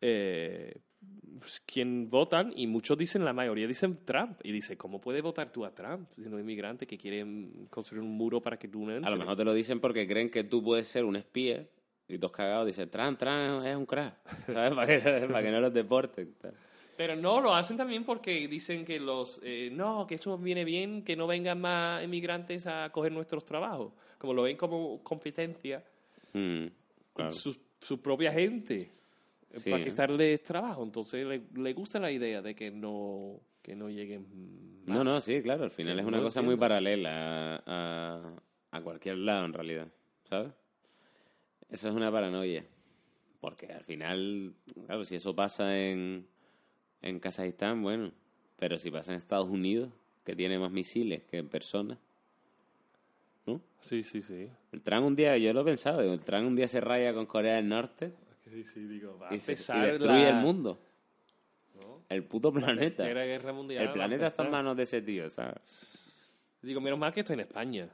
eh, 0.00 0.76
pues, 1.40 1.60
quién 1.66 2.08
votan, 2.08 2.52
y 2.54 2.66
muchos 2.68 2.96
dicen, 2.96 3.24
la 3.24 3.32
mayoría 3.32 3.66
dicen 3.66 3.98
Trump. 4.04 4.38
Y 4.44 4.52
dice, 4.52 4.76
¿cómo 4.76 5.00
puedes 5.00 5.22
votar 5.22 5.50
tú 5.50 5.64
a 5.64 5.74
Trump? 5.74 6.08
Siendo 6.14 6.36
un 6.36 6.42
inmigrante 6.42 6.86
que 6.86 6.96
quiere 6.96 7.26
construir 7.68 8.02
un 8.04 8.12
muro 8.12 8.40
para 8.40 8.56
que 8.58 8.68
tú 8.68 8.80
no 8.86 8.90
A 8.90 8.90
lo 8.92 8.96
entres. 8.98 9.18
mejor 9.18 9.36
te 9.36 9.44
lo 9.44 9.54
dicen 9.54 9.80
porque 9.80 10.06
creen 10.06 10.30
que 10.30 10.44
tú 10.44 10.62
puedes 10.62 10.86
ser 10.86 11.04
un 11.04 11.16
espía 11.16 11.66
y 12.12 12.18
todos 12.18 12.32
cagados 12.32 12.66
dicen, 12.66 12.88
Trump, 12.90 13.18
Trump 13.18 13.64
es 13.64 13.76
un 13.76 13.86
crack, 13.86 14.14
¿sabes? 14.52 14.74
para, 14.74 14.86
que, 14.86 15.26
para 15.28 15.42
que 15.42 15.50
no 15.50 15.60
los 15.60 15.72
deporten. 15.72 16.34
tal. 16.40 16.54
Pero 16.96 17.16
no, 17.16 17.40
lo 17.40 17.54
hacen 17.54 17.76
también 17.78 18.04
porque 18.04 18.46
dicen 18.46 18.84
que 18.84 19.00
los... 19.00 19.40
eh, 19.42 19.70
no, 19.72 20.06
que 20.06 20.16
eso 20.16 20.36
viene 20.36 20.64
bien, 20.64 21.02
que 21.02 21.16
no 21.16 21.26
vengan 21.26 21.58
más 21.60 22.04
inmigrantes 22.04 22.66
a 22.66 22.90
coger 22.92 23.10
nuestros 23.12 23.44
trabajos. 23.44 23.92
Como 24.18 24.34
lo 24.34 24.42
ven 24.42 24.56
como 24.56 25.02
competencia 25.02 25.82
Mm, 26.32 26.66
claro. 27.14 27.30
su, 27.32 27.56
su 27.80 28.00
propia 28.00 28.30
gente 28.32 28.82
eh, 28.82 28.90
Sí. 29.58 29.70
para 29.70 29.82
quitarles 29.82 30.42
trabajo. 30.44 30.82
Entonces 30.84 31.26
le, 31.26 31.42
le 31.56 31.72
gusta 31.72 31.98
la 31.98 32.10
idea 32.12 32.40
de 32.42 32.54
que 32.54 32.70
no, 32.70 33.40
que 33.62 33.74
no 33.74 33.88
lleguen 33.88 34.26
más. 34.86 34.96
No, 34.98 35.02
no, 35.04 35.20
sí, 35.20 35.42
claro, 35.42 35.64
al 35.64 35.70
final 35.72 35.98
es 35.98 36.04
una 36.04 36.18
no 36.18 36.22
cosa 36.22 36.40
muy 36.42 36.56
paralela 36.56 37.56
a, 37.56 37.62
a, 37.66 38.76
a 38.76 38.80
cualquier 38.82 39.16
lado 39.18 39.44
en 39.46 39.52
realidad, 39.54 39.88
¿sabes? 40.28 40.52
Eso 41.70 41.88
es 41.88 41.94
una 41.94 42.10
paranoia. 42.10 42.64
Porque 43.40 43.66
al 43.72 43.84
final, 43.84 44.52
claro, 44.86 45.04
si 45.04 45.14
eso 45.16 45.34
pasa 45.34 45.78
en, 45.78 46.26
en 47.00 47.20
Kazajistán, 47.20 47.82
bueno, 47.82 48.12
pero 48.58 48.78
si 48.78 48.90
pasa 48.90 49.12
en 49.12 49.18
Estados 49.18 49.48
Unidos, 49.48 49.90
que 50.24 50.36
tiene 50.36 50.58
más 50.58 50.70
misiles 50.70 51.22
que 51.24 51.42
personas, 51.44 51.98
¿no? 53.46 53.60
Sí, 53.80 54.02
sí, 54.02 54.20
sí. 54.20 54.48
El 54.72 54.82
Trump 54.82 55.06
un 55.06 55.16
día, 55.16 55.38
yo 55.38 55.52
lo 55.54 55.62
he 55.62 55.64
pensado, 55.64 56.02
el 56.02 56.22
Trump 56.22 56.46
un 56.48 56.56
día 56.56 56.68
se 56.68 56.80
raya 56.80 57.14
con 57.14 57.26
Corea 57.26 57.56
del 57.56 57.68
Norte 57.68 58.12
Sí, 58.44 58.64
sí, 58.64 58.80
digo, 58.84 59.16
va 59.18 59.30
a 59.30 59.34
y, 59.36 59.40
se, 59.40 59.52
y 59.52 59.80
destruye 59.80 60.24
la- 60.24 60.28
el 60.30 60.44
mundo, 60.44 60.80
¿no? 61.76 62.02
el 62.08 62.24
puto 62.24 62.52
planeta. 62.52 63.04
Tercera 63.04 63.24
guerra 63.24 63.52
mundial. 63.52 63.84
El 63.86 63.92
planeta 63.92 64.26
está 64.26 64.44
en 64.44 64.50
manos 64.50 64.76
de 64.76 64.82
ese 64.82 65.00
tío, 65.02 65.30
¿sabes? 65.30 66.34
Digo, 66.60 66.80
menos 66.80 66.98
mal 66.98 67.12
que 67.12 67.20
estoy 67.20 67.34
en 67.34 67.40
España. 67.40 67.88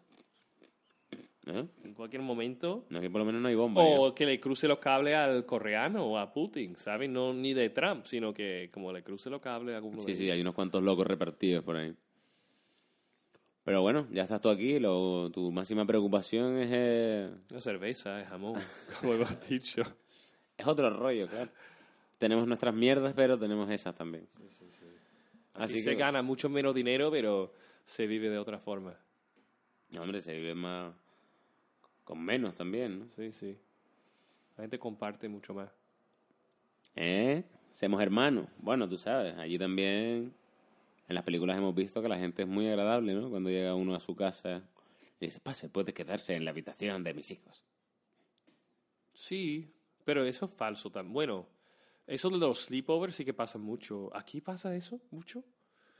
¿Eh? 1.48 1.64
En 1.84 1.94
cualquier 1.94 2.22
momento. 2.22 2.86
No, 2.90 2.98
aquí 2.98 3.08
por 3.08 3.20
lo 3.20 3.24
menos 3.24 3.40
no 3.40 3.46
hay 3.48 3.54
bomba. 3.54 3.82
ya. 3.82 4.00
O 4.00 4.12
que 4.14 4.26
le 4.26 4.40
cruce 4.40 4.66
los 4.66 4.78
cables 4.78 5.14
al 5.14 5.46
coreano 5.46 6.04
o 6.04 6.18
a 6.18 6.32
Putin, 6.32 6.74
¿sabes? 6.76 7.08
No 7.08 7.32
ni 7.32 7.54
de 7.54 7.70
Trump, 7.70 8.04
sino 8.04 8.34
que 8.34 8.68
como 8.72 8.92
le 8.92 9.02
cruce 9.04 9.30
los 9.30 9.40
cables 9.40 9.74
a 9.74 9.78
alguno 9.78 10.00
Sí, 10.00 10.08
de 10.08 10.14
sí, 10.16 10.24
ellos. 10.24 10.34
hay 10.34 10.40
unos 10.40 10.54
cuantos 10.54 10.82
locos 10.82 11.06
repartidos 11.06 11.62
por 11.62 11.76
ahí. 11.76 11.94
Pero 13.62 13.82
bueno, 13.82 14.06
ya 14.12 14.24
estás 14.24 14.40
tú 14.40 14.48
aquí. 14.48 14.78
Lo, 14.80 15.30
tu 15.30 15.50
máxima 15.52 15.84
preocupación 15.86 16.58
es, 16.58 16.68
eh, 16.72 17.30
La 17.50 17.60
cerveza, 17.60 18.20
es 18.20 18.28
jamón, 18.28 18.54
como 19.00 19.14
hemos 19.14 19.48
dicho. 19.48 19.82
es 20.56 20.66
otro 20.66 20.90
rollo, 20.90 21.28
claro. 21.28 21.50
Tenemos 22.18 22.46
nuestras 22.48 22.74
mierdas, 22.74 23.12
pero 23.14 23.38
tenemos 23.38 23.70
esas 23.70 23.94
también. 23.94 24.26
Así 24.44 24.64
Así 25.54 25.80
se 25.82 25.90
que, 25.90 25.96
gana 25.96 26.22
mucho 26.22 26.48
menos 26.48 26.74
dinero, 26.74 27.10
pero 27.10 27.52
se 27.84 28.06
vive 28.06 28.28
de 28.30 28.38
otra 28.38 28.58
forma. 28.58 28.96
no, 29.94 30.02
hombre, 30.02 30.20
se 30.20 30.34
vive 30.36 30.54
más 30.54 30.92
con 32.06 32.22
menos 32.24 32.54
también, 32.54 33.00
¿no? 33.00 33.08
Sí, 33.16 33.32
sí. 33.32 33.58
La 34.56 34.62
gente 34.62 34.78
comparte 34.78 35.28
mucho 35.28 35.52
más. 35.52 35.68
¿Eh? 36.94 37.42
Somos 37.72 38.00
hermanos. 38.00 38.46
Bueno, 38.58 38.88
tú 38.88 38.96
sabes, 38.96 39.36
allí 39.36 39.58
también 39.58 40.32
en 41.08 41.14
las 41.14 41.24
películas 41.24 41.58
hemos 41.58 41.74
visto 41.74 42.00
que 42.00 42.08
la 42.08 42.16
gente 42.16 42.42
es 42.42 42.48
muy 42.48 42.68
agradable, 42.68 43.12
¿no? 43.12 43.28
Cuando 43.28 43.50
llega 43.50 43.74
uno 43.74 43.96
a 43.96 44.00
su 44.00 44.14
casa 44.14 44.62
y 45.20 45.26
dice, 45.26 45.40
pase, 45.40 45.68
puede 45.68 45.92
quedarse 45.92 46.36
en 46.36 46.44
la 46.44 46.52
habitación 46.52 47.02
de 47.02 47.12
mis 47.12 47.28
hijos. 47.32 47.64
Sí, 49.12 49.74
pero 50.04 50.24
eso 50.24 50.46
es 50.46 50.52
falso 50.52 50.90
también. 50.90 51.12
Bueno, 51.12 51.48
eso 52.06 52.30
de 52.30 52.38
los 52.38 52.66
sleepovers 52.66 53.16
sí 53.16 53.24
que 53.24 53.34
pasa 53.34 53.58
mucho. 53.58 54.14
¿Aquí 54.14 54.40
pasa 54.40 54.76
eso 54.76 55.00
mucho? 55.10 55.42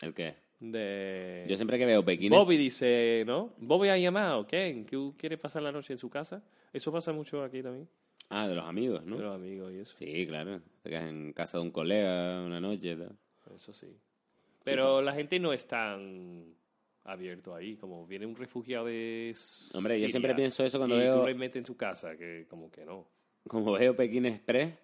¿El 0.00 0.14
qué? 0.14 0.36
De... 0.58 1.44
Yo 1.46 1.56
siempre 1.56 1.78
que 1.78 1.84
veo 1.86 2.04
Pekín... 2.04 2.30
Bobby 2.30 2.56
dice, 2.56 3.24
¿no? 3.26 3.52
Bobby 3.58 3.88
ha 3.88 3.98
llamado, 3.98 4.46
¿qué? 4.46 4.84
¿Que 4.88 5.10
quiere 5.16 5.36
pasar 5.38 5.62
la 5.62 5.72
noche 5.72 5.92
en 5.92 5.98
su 5.98 6.08
casa? 6.08 6.42
Eso 6.72 6.90
pasa 6.92 7.12
mucho 7.12 7.42
aquí 7.42 7.62
también. 7.62 7.88
Ah, 8.30 8.48
de 8.48 8.54
los 8.54 8.64
amigos, 8.64 9.04
¿no? 9.04 9.16
De 9.18 9.22
los 9.22 9.34
amigos 9.34 9.72
y 9.72 9.78
eso. 9.78 9.94
Sí, 9.94 10.26
claro. 10.26 10.60
Te 10.82 10.90
quedas 10.90 11.08
en 11.10 11.32
casa 11.32 11.58
de 11.58 11.64
un 11.64 11.70
colega 11.70 12.42
una 12.42 12.60
noche 12.60 12.92
y 12.92 12.96
tal. 12.96 13.16
Eso 13.54 13.72
sí. 13.72 13.86
Pero 14.64 15.00
la 15.02 15.12
gente 15.12 15.38
no 15.38 15.52
es 15.52 15.66
tan 15.68 16.54
abierto 17.04 17.54
ahí, 17.54 17.76
como 17.76 18.04
viene 18.06 18.26
un 18.26 18.34
refugiado 18.34 18.86
de 18.86 19.32
Hombre, 19.74 20.00
yo 20.00 20.08
siempre 20.08 20.34
pienso 20.34 20.64
eso 20.64 20.78
cuando 20.78 20.96
y 20.96 21.00
veo- 21.00 21.20
tú 21.20 21.26
le 21.26 21.34
metes 21.34 21.56
en 21.56 21.64
tu 21.64 21.76
casa, 21.76 22.16
que 22.16 22.46
como 22.48 22.68
que 22.70 22.84
no. 22.84 23.06
Como 23.46 23.72
veo 23.74 23.94
Pekín 23.94 24.26
Express, 24.26 24.74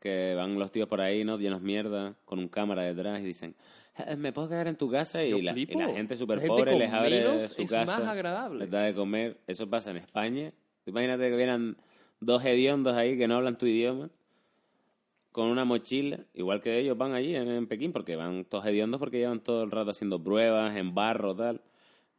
que 0.00 0.34
van 0.34 0.58
los 0.58 0.70
tíos 0.72 0.88
por 0.88 1.00
ahí, 1.00 1.24
¿no? 1.24 1.38
Llenos 1.38 1.60
mierda, 1.60 2.14
con 2.24 2.38
un 2.38 2.48
cámara 2.48 2.82
detrás 2.82 3.20
y 3.20 3.24
dicen, 3.24 3.54
"Eh, 3.96 4.16
¿me 4.16 4.32
puedo 4.32 4.48
quedar 4.48 4.66
en 4.68 4.76
tu 4.76 4.90
casa? 4.90 5.22
Y 5.24 5.42
la, 5.42 5.50
y 5.52 5.54
flipo. 5.54 5.78
la 5.80 5.88
gente 5.92 6.16
súper 6.16 6.38
gente 6.40 6.48
pobre 6.54 6.78
les 6.78 6.92
abre 6.92 7.40
su 7.48 7.62
es 7.62 7.70
casa. 7.70 7.98
más 8.00 8.08
agradable. 8.08 8.60
Les 8.60 8.70
da 8.70 8.82
de 8.82 8.94
comer. 8.94 9.38
Eso 9.46 9.68
pasa 9.68 9.90
en 9.90 9.98
España. 9.98 10.52
Imagínate 10.86 11.28
que 11.30 11.36
vieran 11.36 11.76
dos 12.20 12.44
hediondos 12.44 12.94
ahí 12.94 13.16
que 13.18 13.28
no 13.28 13.36
hablan 13.36 13.58
tu 13.58 13.66
idioma, 13.66 14.10
con 15.32 15.48
una 15.48 15.64
mochila, 15.64 16.20
igual 16.34 16.60
que 16.60 16.78
ellos 16.78 16.96
van 16.96 17.12
allí 17.12 17.36
en, 17.36 17.48
en 17.48 17.66
Pekín, 17.66 17.92
porque 17.92 18.16
van 18.16 18.44
todos 18.44 18.66
hediondos 18.66 18.98
porque 18.98 19.18
llevan 19.18 19.40
todo 19.40 19.62
el 19.62 19.70
rato 19.70 19.90
haciendo 19.90 20.22
pruebas 20.22 20.76
en 20.76 20.94
barro, 20.94 21.34
tal. 21.36 21.60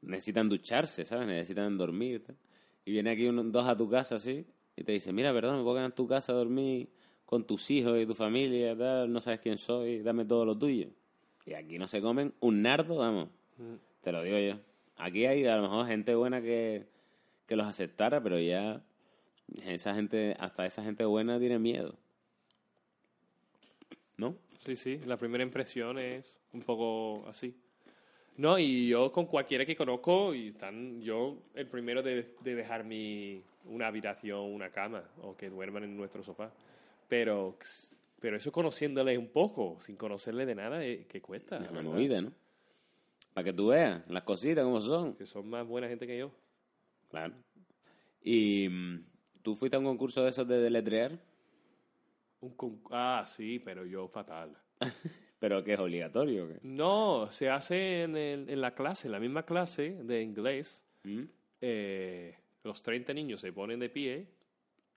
Necesitan 0.01 0.47
ducharse, 0.47 1.03
¿sabes? 1.03 1.27
Necesitan 1.27 1.77
dormir, 1.77 2.23
tal. 2.23 2.37
Y 2.85 2.91
viene 2.91 3.09
aquí 3.09 3.27
uno- 3.27 3.43
dos 3.43 3.67
a 3.67 3.75
tu 3.75 3.89
casa, 3.89 4.15
así, 4.15 4.45
y 4.77 4.83
te 4.83 4.93
dice, 4.93 5.11
mira, 5.11 5.33
perdón, 5.33 5.57
me 5.57 5.63
puedo 5.63 5.75
quedar 5.75 5.87
en 5.87 5.95
tu 5.95 6.07
casa 6.07 6.31
a 6.31 6.35
dormir 6.35 6.89
con 7.29 7.43
tus 7.43 7.69
hijos 7.69 7.99
y 7.99 8.07
tu 8.07 8.15
familia, 8.15 8.75
tal, 8.75 9.13
no 9.13 9.21
sabes 9.21 9.39
quién 9.39 9.59
soy, 9.59 10.01
dame 10.01 10.25
todo 10.25 10.45
lo 10.45 10.57
tuyo. 10.57 10.87
Y 11.45 11.53
aquí 11.53 11.77
no 11.77 11.87
se 11.87 12.01
comen 12.01 12.33
un 12.39 12.63
nardo, 12.63 12.95
vamos. 12.95 13.29
Te 14.01 14.11
lo 14.11 14.23
digo 14.23 14.39
yo. 14.39 14.59
Aquí 14.97 15.27
hay 15.27 15.45
a 15.45 15.57
lo 15.57 15.61
mejor 15.61 15.85
gente 15.85 16.15
buena 16.15 16.41
que, 16.41 16.87
que 17.45 17.55
los 17.55 17.67
aceptara, 17.67 18.23
pero 18.23 18.39
ya 18.39 18.81
esa 19.63 19.93
gente, 19.93 20.35
hasta 20.39 20.65
esa 20.65 20.81
gente 20.81 21.05
buena 21.05 21.37
tiene 21.37 21.59
miedo. 21.59 21.93
¿No? 24.17 24.35
Sí, 24.65 24.75
sí, 24.75 24.99
la 25.05 25.17
primera 25.17 25.43
impresión 25.43 25.99
es 25.99 26.25
un 26.51 26.63
poco 26.63 27.27
así. 27.27 27.55
No, 28.37 28.57
y 28.57 28.87
yo 28.87 29.11
con 29.11 29.27
cualquiera 29.27 29.67
que 29.67 29.75
conozco, 29.75 30.33
y 30.33 30.47
están, 30.47 30.99
yo 30.99 31.37
el 31.53 31.67
primero 31.67 32.01
de, 32.01 32.25
de 32.41 32.55
dejar 32.55 32.85
mi, 32.85 33.43
una 33.65 33.85
habitación, 33.85 34.39
una 34.39 34.71
cama, 34.71 35.03
o 35.21 35.37
que 35.37 35.51
duerman 35.51 35.83
en 35.83 35.95
nuestro 35.95 36.23
sofá. 36.23 36.51
Pero 37.09 37.57
Pero 38.21 38.37
eso 38.37 38.51
conociéndole 38.51 39.17
un 39.17 39.27
poco, 39.29 39.77
sin 39.81 39.95
conocerle 39.97 40.45
de 40.45 40.55
nada, 40.55 40.85
eh, 40.85 41.05
¿qué 41.09 41.21
cuesta? 41.21 41.57
¿verdad? 41.59 41.83
movida, 41.83 42.21
¿no? 42.21 42.31
Para 43.33 43.45
que 43.45 43.53
tú 43.53 43.67
veas 43.67 44.01
las 44.09 44.23
cositas 44.23 44.63
como 44.63 44.79
son. 44.79 45.15
Que 45.15 45.25
son 45.25 45.49
más 45.49 45.65
buena 45.67 45.87
gente 45.87 46.05
que 46.07 46.17
yo. 46.17 46.31
Claro. 47.09 47.33
Y 48.21 48.67
mm, 48.69 49.05
tú 49.41 49.55
fuiste 49.55 49.77
a 49.77 49.79
un 49.79 49.85
concurso 49.85 50.23
de 50.23 50.29
esos 50.29 50.47
de 50.47 50.59
deletrear, 50.61 51.17
Un 52.41 52.51
con- 52.55 52.81
ah, 52.91 53.25
sí, 53.27 53.59
pero 53.59 53.85
yo 53.85 54.07
fatal. 54.07 54.55
pero 55.39 55.63
que 55.63 55.73
es 55.73 55.79
obligatorio. 55.79 56.45
¿o 56.45 56.47
qué? 56.47 56.59
No, 56.63 57.29
se 57.31 57.49
hace 57.49 58.03
en, 58.03 58.15
el- 58.17 58.49
en 58.49 58.61
la 58.61 58.73
clase, 58.75 59.07
en 59.07 59.11
la 59.13 59.19
misma 59.19 59.43
clase 59.43 59.91
de 60.03 60.21
inglés. 60.21 60.83
¿Mm? 61.03 61.23
eh, 61.61 62.35
los 62.63 62.81
30 62.83 63.13
niños 63.13 63.39
se 63.41 63.51
ponen 63.53 63.79
de 63.79 63.89
pie. 63.89 64.27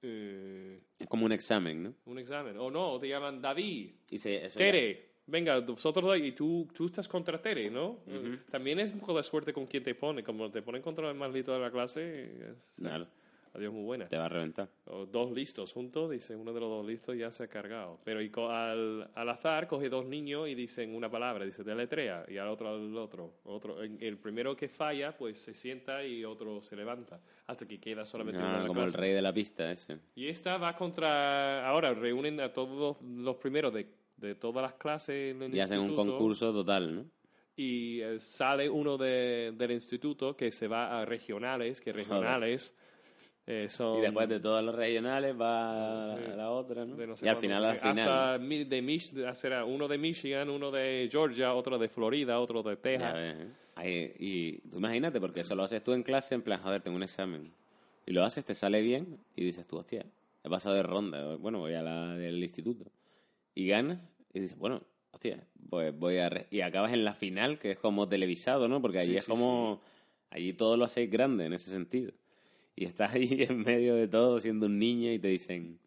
Eh, 0.03 0.81
Es 0.99 1.07
como 1.07 1.25
un 1.27 1.33
examen, 1.33 1.83
¿no? 1.83 1.95
un 2.07 2.19
examen. 2.19 2.57
O 2.59 2.71
no, 2.71 2.99
te 2.99 3.09
llaman 3.09 3.41
David, 3.41 3.91
Y 4.11 4.19
se, 4.19 4.45
eso 4.47 4.59
ya- 4.59 4.65
Tere. 4.67 5.13
Venga, 5.25 5.61
vosotros 5.61 6.19
y 6.19 6.33
tú, 6.33 6.69
tú 6.75 6.87
estás 6.87 7.07
contra 7.07 7.41
Tere, 7.41 7.71
¿no? 7.71 8.01
También 8.51 8.81
es 8.81 8.93
un 8.93 8.99
poco 8.99 9.17
de 9.17 9.23
suerte 9.23 9.53
con 9.53 9.67
quien 9.67 9.85
te 9.85 9.95
pone. 9.95 10.25
Como 10.25 10.51
te 10.51 10.63
ponen 10.63 10.83
contra 10.83 11.09
el 11.09 11.15
más 11.17 11.33
listo 11.33 11.53
de 11.55 11.61
la 11.61 11.71
clase, 11.71 12.23
es, 12.23 12.67
Claro, 12.75 13.07
adiós, 13.55 13.73
muy 13.73 13.85
buena. 13.85 14.09
te 14.09 14.17
va 14.17 14.27
a 14.27 14.29
reventar. 14.29 14.69
O 14.87 15.07
dos 15.07 15.31
listos 15.33 15.73
juntos, 15.73 16.11
dice 16.11 16.35
uno 16.37 16.53
de 16.53 16.61
los 16.61 16.69
dos 16.71 16.87
listos 16.87 17.17
ya 17.17 17.31
se 17.31 17.45
ha 17.45 17.49
cargado. 17.49 17.99
Pero 18.05 18.21
y 18.23 18.31
co- 18.31 18.49
al, 18.51 19.11
al 19.15 19.29
azar 19.29 19.67
coge 19.67 19.89
dos 19.89 20.07
niños 20.07 20.49
y 20.49 20.55
dicen 20.55 20.95
una 20.95 21.11
palabra, 21.11 21.45
dice 21.45 21.63
deletrea, 21.65 22.25
y 22.29 22.39
al 22.39 22.49
otro 22.49 22.69
al 22.69 22.97
otro. 22.97 23.35
otro. 23.45 23.83
En- 23.83 23.99
El 24.03 24.19
primero 24.19 24.57
que 24.57 24.69
falla, 24.69 25.17
pues 25.17 25.39
se 25.39 25.55
sienta 25.55 26.05
y 26.05 26.25
otro 26.25 26.63
se 26.63 26.77
levanta, 26.77 27.21
hasta 27.47 27.67
que 27.67 27.79
queda 27.79 28.05
solamente 28.05 28.39
uno 28.41 28.49
Ah, 28.49 28.61
la 28.63 28.67
como 28.67 28.83
el 28.83 28.93
rey 28.93 29.13
de 29.13 29.23
la 29.23 29.33
pista 29.33 29.71
ese. 29.71 29.99
Y 30.15 30.29
esta 30.29 30.57
va 30.59 30.77
contra, 30.77 31.69
ahora 31.69 31.95
reúnen 31.95 32.41
a 32.41 32.53
todos 32.53 33.01
los, 33.03 33.37
primeros 33.37 33.73
de, 33.75 33.87
de 34.17 34.35
todas 34.35 34.63
las 34.63 34.75
clases 34.75 35.35
en 35.35 35.43
el 35.43 35.55
Y 35.55 35.61
hacen 35.61 35.79
un 35.81 35.95
concurso 35.95 36.53
total, 36.53 36.95
¿no? 36.95 37.05
y 37.55 38.01
eh, 38.01 38.19
sale 38.19 38.69
uno 38.71 38.97
de- 38.97 39.53
del 39.55 39.73
instituto 39.73 40.35
que 40.35 40.51
se 40.51 40.69
va 40.69 41.01
a 41.03 41.05
regionales, 41.05 41.83
que 41.83 41.93
regionales 41.93 42.75
eh, 43.47 43.69
son... 43.69 43.99
Y 43.99 44.01
después 44.03 44.29
de 44.29 44.41
todos 44.41 44.63
los 44.65 44.75
regionales 44.75 45.35
va 45.39 46.13
a 46.13 46.17
la, 46.17 46.33
a 46.33 46.37
la 46.37 46.51
otra, 46.51 46.85
¿no? 46.85 46.95
de 46.97 47.07
no 47.07 47.17
sé 47.17 47.27
y 47.27 47.29
al 47.29 47.37
final, 47.37 47.65
al 47.65 47.79
final. 47.79 47.99
Hasta 48.11 48.39
de 48.39 48.83
Mich 48.83 49.13
será 49.35 49.65
uno 49.65 49.89
de 49.89 49.99
Michigan, 49.99 50.49
uno 50.51 50.71
de 50.71 51.09
Georgia, 51.11 51.53
otro 51.55 51.79
de 51.79 51.89
Florida, 51.89 52.39
otro 52.39 52.63
de 52.63 52.77
Texas. 52.77 53.13
ves, 53.15 53.35
¿eh? 53.41 53.47
Ahí- 53.75 54.13
y 54.19 54.59
tú 54.69 54.77
imagínate, 54.79 55.21
porque 55.21 55.41
eso 55.41 55.55
lo 55.55 55.63
haces 55.65 55.83
tú 55.83 55.93
en 55.93 56.03
clase, 56.03 56.35
en 56.35 56.43
plan, 56.43 56.61
joder, 56.61 56.83
tengo 56.83 56.97
un 56.97 57.03
examen. 57.03 57.51
Y 58.07 58.13
lo 58.13 58.23
haces, 58.25 58.45
te 58.45 58.55
sale 58.55 58.81
bien, 58.83 59.19
y 59.37 59.45
dices 59.45 59.67
tú, 59.67 59.77
hostia, 59.79 60.05
he 60.45 60.49
pasado 60.49 60.75
de 60.75 60.83
ronda, 60.83 61.37
bueno, 61.37 61.59
voy 61.59 61.73
a 61.75 61.83
la 61.83 62.15
del 62.17 62.43
instituto. 62.43 62.85
Y 63.55 63.67
ganas, 63.67 63.99
y 64.35 64.41
dices, 64.41 64.59
bueno, 64.59 64.83
hostia, 65.11 65.45
pues 65.71 65.97
voy 65.99 66.19
a... 66.19 66.29
re- 66.29 66.47
Y 66.51 66.61
acabas 66.61 66.93
en 66.93 67.05
la 67.05 67.13
final, 67.15 67.59
que 67.59 67.73
es 67.73 67.79
como 67.79 68.09
televisado, 68.09 68.69
¿no? 68.69 68.81
Porque 68.83 68.99
allí 68.99 69.13
Sí, 69.13 69.17
es 69.19 69.25
sí, 69.25 69.31
como... 69.31 69.81
Allí 70.31 70.53
todo 70.55 70.77
lo 70.79 70.85
hacéis 70.85 71.11
grande 71.11 71.45
en 71.47 71.53
ese 71.53 71.71
sentido. 71.71 72.13
Y 72.75 72.85
estás 72.85 73.15
ahí 73.15 73.29
en 73.49 73.59
medio 73.61 73.95
de 73.95 74.09
todo, 74.09 74.39
siendo 74.41 74.67
un 74.67 74.79
niño, 74.79 75.13
y 75.13 75.19
te 75.19 75.29
dicen, 75.29 75.79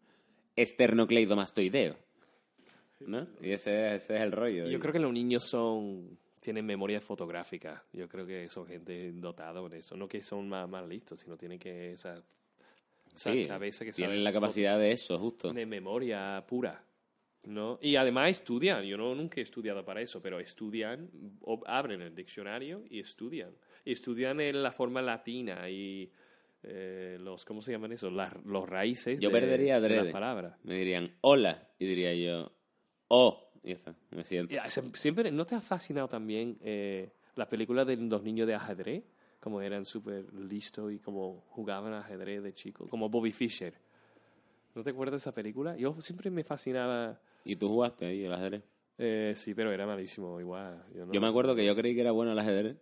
esternocleidomastoideo. 0.56 1.96
¿No? 3.00 3.26
Y 3.42 3.50
ese, 3.50 3.94
ese 3.94 4.14
es 4.16 4.20
el 4.22 4.32
rollo. 4.32 4.68
Yo 4.68 4.80
creo 4.80 4.92
que 4.92 4.98
los 4.98 5.12
niños 5.12 5.44
son 5.44 6.18
tienen 6.46 6.64
memoria 6.64 7.00
fotográfica. 7.00 7.82
Yo 7.92 8.08
creo 8.08 8.24
que 8.24 8.48
son 8.48 8.68
gente 8.68 9.10
dotada 9.12 9.60
con 9.60 9.72
eso. 9.74 9.96
No 9.96 10.06
que 10.06 10.22
son 10.22 10.48
más, 10.48 10.68
más 10.68 10.86
listos, 10.86 11.18
sino 11.18 11.36
tienen 11.36 11.58
que 11.58 11.90
esa, 11.90 12.22
esa 13.12 13.32
Sí, 13.32 13.46
cabeza 13.46 13.84
que 13.84 13.90
tienen 13.90 14.22
la 14.22 14.32
capacidad 14.32 14.78
de 14.78 14.92
eso, 14.92 15.18
justo. 15.18 15.52
de 15.52 15.66
memoria 15.66 16.44
pura. 16.46 16.84
¿no? 17.46 17.80
Y 17.82 17.96
además 17.96 18.30
estudian. 18.30 18.84
Yo 18.84 18.96
no, 18.96 19.12
nunca 19.16 19.40
he 19.40 19.42
estudiado 19.42 19.84
para 19.84 20.00
eso, 20.00 20.22
pero 20.22 20.38
estudian, 20.38 21.10
abren 21.66 22.00
el 22.02 22.14
diccionario 22.14 22.84
y 22.88 23.00
estudian. 23.00 23.50
Y 23.84 23.90
estudian 23.90 24.40
en 24.40 24.62
la 24.62 24.70
forma 24.70 25.02
latina 25.02 25.68
y 25.68 26.12
eh, 26.66 27.16
los, 27.20 27.44
¿cómo 27.44 27.62
se 27.62 27.72
llaman 27.72 27.92
eso? 27.92 28.10
Las- 28.10 28.34
los 28.44 28.68
raíces 28.68 29.20
Yo 29.20 29.30
de, 29.30 29.40
perdería 29.40 29.80
de 29.80 29.88
las 29.88 30.06
palabras. 30.08 30.58
Me 30.64 30.76
dirían 30.76 31.12
hola 31.22 31.68
y 31.78 31.86
diría 31.86 32.14
yo 32.14 32.52
oh. 33.08 33.42
Y 33.62 33.72
está, 33.72 33.96
me 34.10 34.24
siento. 34.24 34.54
Ya, 34.54 34.68
Siempre, 34.68 35.32
¿no 35.32 35.44
te 35.44 35.56
ha 35.56 35.60
fascinado 35.60 36.06
también 36.06 36.56
eh, 36.60 37.10
la 37.34 37.48
película 37.48 37.84
de 37.84 37.96
los 37.96 38.22
niños 38.22 38.46
de 38.46 38.54
ajedrez? 38.54 39.02
Como 39.40 39.60
eran 39.60 39.84
súper 39.84 40.32
listos 40.34 40.92
y 40.92 40.98
como 41.00 41.40
jugaban 41.48 41.92
ajedrez 41.92 42.42
de 42.44 42.52
chico, 42.54 42.88
como 42.88 43.08
Bobby 43.08 43.32
Fischer. 43.32 43.74
¿No 44.74 44.82
te 44.82 44.90
acuerdas 44.90 45.12
de 45.12 45.16
esa 45.16 45.32
película? 45.34 45.76
Yo 45.76 46.00
siempre 46.00 46.30
me 46.30 46.44
fascinaba. 46.44 47.20
¿Y 47.44 47.56
tú 47.56 47.68
jugaste 47.68 48.06
ahí 48.06 48.24
el 48.24 48.32
ajedrez? 48.32 48.62
eh, 48.98 49.32
sí, 49.36 49.52
pero 49.54 49.72
era 49.72 49.86
malísimo 49.86 50.40
igual. 50.40 50.84
Yo, 50.94 51.06
no- 51.06 51.12
Yo 51.12 51.20
me 51.20 51.26
acuerdo 51.28 51.54
que 51.56 51.64
yo 51.66 51.74
creí 51.74 51.94
que 51.94 52.00
era 52.02 52.12
bueno 52.12 52.32
el 52.32 52.38
ajedrez. 52.38 52.76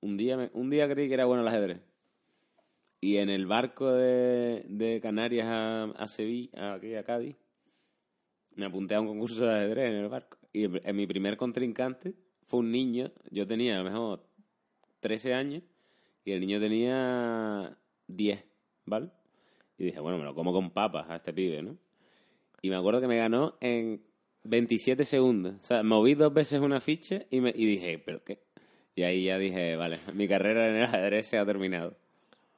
Un 0.00 0.16
día, 0.16 0.36
me- 0.36 0.50
un 0.54 0.70
día 0.70 0.88
creí 0.88 1.08
que 1.08 1.14
era 1.14 1.24
bueno 1.26 1.42
el 1.42 1.48
ajedrez. 1.48 1.80
Y 3.00 3.18
en 3.18 3.30
el 3.30 3.46
barco 3.46 3.92
de, 3.92 4.64
de 4.68 5.00
Canarias 5.00 5.46
a, 5.48 6.08
Sevilla, 6.08 6.74
aquí 6.74 6.94
a 6.94 7.04
Cádiz, 7.04 7.36
me 8.54 8.66
apunté 8.66 8.94
a 8.94 9.00
un 9.00 9.06
concurso 9.06 9.44
de 9.44 9.54
ajedrez 9.54 9.90
en 9.90 9.96
el 9.96 10.08
barco. 10.08 10.38
Y 10.52 10.64
en 10.64 10.80
en 10.82 10.96
mi 10.96 11.06
primer 11.06 11.36
contrincante 11.36 12.14
fue 12.44 12.60
un 12.60 12.72
niño. 12.72 13.12
Yo 13.30 13.46
tenía 13.46 13.78
a 13.78 13.82
lo 13.82 13.90
mejor 13.90 14.26
13 15.00 15.34
años 15.34 15.62
y 16.24 16.32
el 16.32 16.40
niño 16.40 16.58
tenía 16.58 17.78
10, 18.08 18.44
¿vale? 18.86 19.10
Y 19.78 19.84
dije, 19.84 20.00
bueno, 20.00 20.18
me 20.18 20.24
lo 20.24 20.34
como 20.34 20.52
con 20.52 20.70
papas 20.70 21.08
a 21.10 21.16
este 21.16 21.32
pibe, 21.32 21.62
¿no? 21.62 21.76
Y 22.62 22.70
me 22.70 22.76
acuerdo 22.76 23.00
que 23.00 23.08
me 23.08 23.18
ganó 23.18 23.56
en 23.60 24.00
27 24.44 25.04
segundos. 25.04 25.56
O 25.60 25.64
sea, 25.64 25.82
moví 25.82 26.14
dos 26.14 26.32
veces 26.32 26.60
una 26.60 26.80
ficha 26.80 27.26
y, 27.30 27.40
me, 27.40 27.50
y 27.54 27.66
dije, 27.66 27.98
¿pero 27.98 28.24
qué? 28.24 28.42
Y 28.94 29.02
ahí 29.02 29.24
ya 29.24 29.38
dije, 29.38 29.76
vale, 29.76 30.00
mi 30.14 30.26
carrera 30.26 30.68
en 30.68 30.76
el 30.76 30.84
ajedrez 30.84 31.26
se 31.26 31.38
ha 31.38 31.46
terminado. 31.46 31.96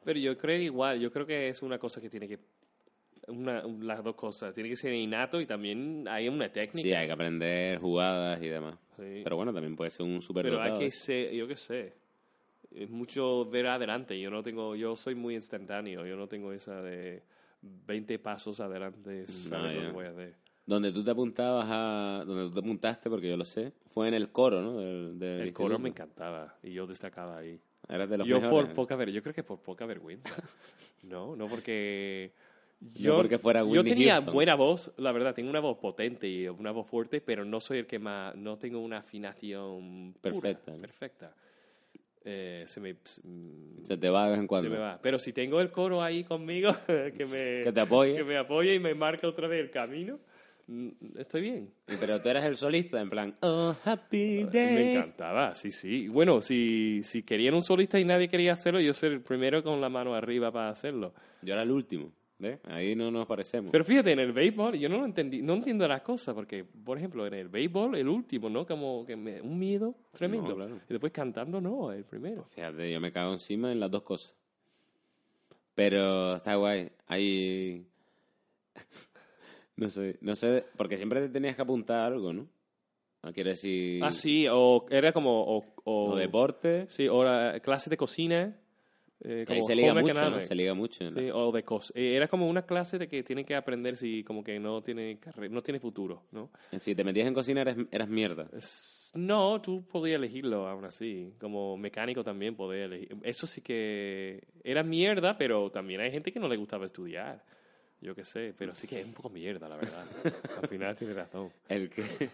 Pero 0.05 0.19
yo 0.19 0.37
creo 0.37 0.61
igual, 0.61 1.01
yo 1.01 1.11
creo 1.11 1.27
que 1.27 1.49
es 1.49 1.63
una 1.63 1.79
cosa 1.79 2.01
que 2.01 2.09
tiene 2.09 2.29
que. 2.29 2.39
Una, 3.29 3.63
las 3.81 4.03
dos 4.03 4.15
cosas. 4.15 4.55
Tiene 4.55 4.71
que 4.71 4.77
ser 4.77 4.93
innato 4.95 5.41
y 5.41 5.47
también 5.47 6.07
hay 6.09 6.29
una 6.29 6.51
técnica. 6.51 6.89
Sí, 6.89 6.95
hay 6.95 7.07
que 7.07 7.13
aprender 7.13 7.79
jugadas 7.79 8.43
y 8.43 8.49
demás. 8.49 8.79
Sí. 8.97 9.21
Pero 9.23 9.37
bueno, 9.37 9.53
también 9.53 9.77
puede 9.77 9.91
ser 9.91 10.07
un 10.07 10.23
super 10.23 10.45
Pero 10.45 10.63
hay 10.63 10.79
que 10.79 10.91
ser, 10.91 11.33
yo 11.35 11.47
qué 11.47 11.57
sé, 11.57 11.93
es 12.71 12.89
mucho 12.89 13.45
ver 13.45 13.67
adelante. 13.67 14.19
Yo 14.19 14.31
no 14.31 14.43
tengo, 14.43 14.75
yo 14.77 14.97
soy 14.97 15.15
muy 15.15 15.35
instantáneo. 15.35 16.07
Yo 16.07 16.17
no 16.17 16.27
tengo 16.27 16.53
esa 16.53 16.81
de 16.83 17.23
20 17.63 18.19
pasos 18.19 18.61
adelante, 18.61 19.27
saber 19.27 19.77
lo 19.77 19.81
que 19.83 19.93
voy 19.93 20.07
a 20.07 20.11
hacer. 20.11 20.37
Donde 20.67 20.93
tú 20.93 21.03
te 21.03 21.11
apuntabas 21.11 21.67
a... 21.71 22.25
Donde 22.27 22.45
tú 22.49 22.53
te 22.53 22.61
apuntaste, 22.61 23.09
porque 23.09 23.29
yo 23.29 23.37
lo 23.39 23.45
sé, 23.45 23.73
fue 23.87 24.09
en 24.09 24.15
el 24.15 24.31
coro, 24.31 24.61
¿no? 24.61 24.79
Del, 24.79 25.19
del 25.19 25.41
El 25.41 25.53
coro 25.53 25.79
me 25.79 25.89
encantaba 25.89 26.59
y 26.63 26.73
yo 26.73 26.87
destacaba 26.87 27.39
ahí. 27.39 27.59
Eras 27.89 28.09
de 28.11 28.19
los 28.19 28.27
Yo 28.27 28.41
mejores. 28.41 28.67
por 28.67 28.75
poca 28.75 28.97
ver, 28.97 29.11
yo 29.11 29.23
creo 29.23 29.35
que 29.35 29.43
por 29.43 29.59
poca 29.61 29.87
vergüenza. 29.87 30.31
no, 31.05 31.35
no 31.37 31.47
porque 31.47 32.33
No 32.81 33.17
porque 33.17 33.39
fuera 33.39 33.61
yo 33.61 33.67
Whitney 33.67 33.93
tenía 33.93 34.15
Houston. 34.17 34.35
buena 34.35 34.55
voz, 34.55 34.93
la 34.99 35.11
verdad, 35.13 35.35
tengo 35.35 35.49
una 35.51 35.61
voz 35.61 35.79
potente 35.79 36.29
y 36.29 36.47
una 36.49 36.71
voz 36.71 36.87
fuerte, 36.87 37.21
pero 37.21 37.45
no 37.45 37.61
soy 37.61 37.79
el 37.79 37.87
que 37.87 37.99
más, 37.99 38.35
no 38.37 38.59
tengo 38.59 38.79
una 38.81 38.99
afinación 38.99 40.15
Perfecta, 40.21 40.73
perfecta. 40.77 41.35
Eh, 42.25 42.65
se 42.67 42.81
me 42.81 42.97
se, 43.05 43.23
mm, 43.27 43.85
Se 43.85 43.97
te 43.97 44.11
va 44.11 44.25
de 44.25 44.31
vez 44.33 44.39
en 44.39 44.45
se 44.45 44.49
cuando. 44.49 44.71
me 44.71 44.77
va. 44.79 44.99
Pero 45.01 45.19
si 45.19 45.33
tengo 45.33 45.61
el 45.63 45.71
coro 45.71 46.03
ahí 46.03 46.25
conmigo 46.25 46.73
que 46.87 47.25
me 47.25 47.63
Que 47.65 47.73
te 47.73 47.81
apoye. 47.81 48.15
que 48.17 48.25
me 48.25 48.37
apoye 48.37 48.75
y 48.75 48.79
me 48.81 48.95
marca 48.95 49.27
otra 49.27 49.49
vez 49.49 49.61
el 49.61 49.71
camino, 49.71 50.19
estoy 51.17 51.41
bien. 51.41 51.73
Pero 52.01 52.21
tú 52.21 52.29
eras 52.29 52.45
el 52.45 52.57
solista, 52.57 53.01
en 53.01 53.09
plan... 53.11 53.37
Oh, 53.43 53.75
happy 53.85 54.45
Me 54.45 54.51
day. 54.51 54.97
encantaba, 54.97 55.55
sí, 55.55 55.71
sí. 55.71 56.09
Bueno, 56.09 56.41
si, 56.41 57.03
si 57.05 57.23
querían 57.23 57.55
un 57.55 57.63
solista 57.63 57.99
y 57.99 58.05
nadie 58.05 58.29
quería 58.29 58.53
hacerlo, 58.53 58.81
yo 58.81 58.93
ser 58.95 59.13
el 59.13 59.21
primero 59.23 59.63
con 59.63 59.81
la 59.81 59.89
mano 59.89 60.15
arriba 60.15 60.53
para 60.53 60.71
hacerlo. 60.71 61.15
Yo 61.43 61.55
era 61.55 61.63
el 61.63 61.71
último, 61.71 62.13
¿ves? 62.39 62.61
Ahí 62.65 62.95
no 62.95 63.11
nos 63.11 63.27
parecemos. 63.27 63.71
Pero 63.73 63.85
fíjate, 63.85 64.13
en 64.13 64.19
el 64.19 64.33
béisbol 64.33 64.79
yo 64.79 64.89
no 64.89 64.99
lo 64.99 65.05
entendí, 65.07 65.41
no 65.43 65.55
entiendo 65.55 65.89
las 65.89 66.03
cosas, 66.03 66.35
porque, 66.35 66.65
por 66.65 66.99
ejemplo, 66.99 67.27
en 67.27 67.35
el 67.35 67.49
béisbol, 67.49 67.97
el 67.97 68.09
último, 68.09 68.49
¿no? 68.51 68.67
Como 68.67 69.07
que 69.07 69.17
me- 69.17 69.41
un 69.41 69.59
miedo 69.59 69.95
tremendo. 70.13 70.49
No, 70.51 70.55
claro. 70.57 70.81
Y 70.89 70.93
después 70.93 71.13
cantando, 71.13 71.61
no, 71.61 71.93
el 71.93 72.05
primero. 72.05 72.45
Fíjate, 72.45 72.91
yo 72.93 73.01
me 73.01 73.11
cago 73.13 73.33
encima 73.33 73.73
en 73.73 73.81
las 73.81 73.91
dos 73.91 74.03
cosas. 74.03 74.37
Pero 75.75 76.35
está 76.37 76.57
guay. 76.57 76.91
Hay... 77.07 77.87
no 79.79 79.89
sé, 79.91 80.19
no 80.21 80.35
sé, 80.37 80.65
porque 80.77 80.97
siempre 80.97 81.21
te 81.21 81.29
tenías 81.29 81.57
que 81.57 81.63
apuntar 81.63 82.01
a 82.01 82.07
algo, 82.07 82.33
¿no? 82.33 82.47
No 83.23 83.33
quiero 83.33 83.51
decir... 83.51 84.03
Ah, 84.05 84.13
sí, 84.13 84.47
o 84.51 84.87
era 84.91 85.13
como... 85.13 85.43
O, 85.43 85.65
o- 85.85 86.11
O 86.13 86.17
deporte. 86.17 86.87
Sí, 86.89 87.09
o 87.09 87.25
la 87.25 87.59
clase 87.61 87.91
de 87.91 87.97
cocina. 87.97 88.57
eh, 89.21 89.41
ahí 89.41 89.45
como 89.45 89.67
se 89.67 89.75
liga 89.75 89.95
mucho, 89.95 90.31
¿no? 90.31 90.41
Se 90.41 90.55
liga 90.55 90.75
mucho. 90.75 91.05
¿no? 91.05 91.11
Sí, 91.11 91.29
o 91.33 91.51
de 91.51 91.65
cos 91.65 91.93
eh, 91.97 92.15
Era 92.15 92.29
como 92.29 92.49
una 92.49 92.63
clase 92.63 92.97
de 92.99 93.09
que 93.09 93.25
tienen 93.25 93.45
que 93.45 93.57
aprender 93.57 93.97
si 93.97 94.23
como 94.23 94.45
que 94.45 94.61
no 94.61 94.83
tiene 94.83 95.19
no 95.51 95.63
tiene 95.63 95.81
futuro, 95.81 96.23
¿no? 96.31 96.51
Si 96.79 96.95
te 96.95 97.03
metías 97.03 97.27
en 97.27 97.35
cocina 97.35 97.63
eras, 97.63 97.77
eras 97.91 98.09
mierda. 98.09 98.49
Es- 98.53 99.11
No, 99.17 99.61
tú 99.61 99.85
podías 99.85 100.17
elegirlo 100.19 100.69
aún 100.69 100.85
así. 100.85 101.35
Como 101.41 101.77
mecánico 101.77 102.23
también 102.23 102.55
podías 102.55 102.85
elegir. 102.87 103.17
Eso 103.25 103.49
sí 103.49 103.61
que 103.63 104.47
era 104.63 104.85
mierda, 104.85 105.37
pero 105.37 105.71
también 105.73 106.01
hay 106.03 106.13
gente 106.13 106.33
que 106.33 106.39
no 106.39 106.47
le 106.49 106.57
gustaba 106.57 106.87
estudiar. 106.87 107.43
Yo 108.01 108.15
qué 108.15 108.25
sé, 108.25 108.55
pero 108.57 108.75
sí 108.77 108.87
que 108.87 109.01
es 109.01 109.07
un 109.07 109.13
poco 109.13 109.29
mierda, 109.29 109.69
la 109.69 109.77
verdad. 109.77 110.07
Al 110.63 110.69
final 110.69 110.95
tiene 110.97 111.15
razón. 111.15 111.51
El 111.69 111.91
que... 111.91 112.03
o 112.25 112.29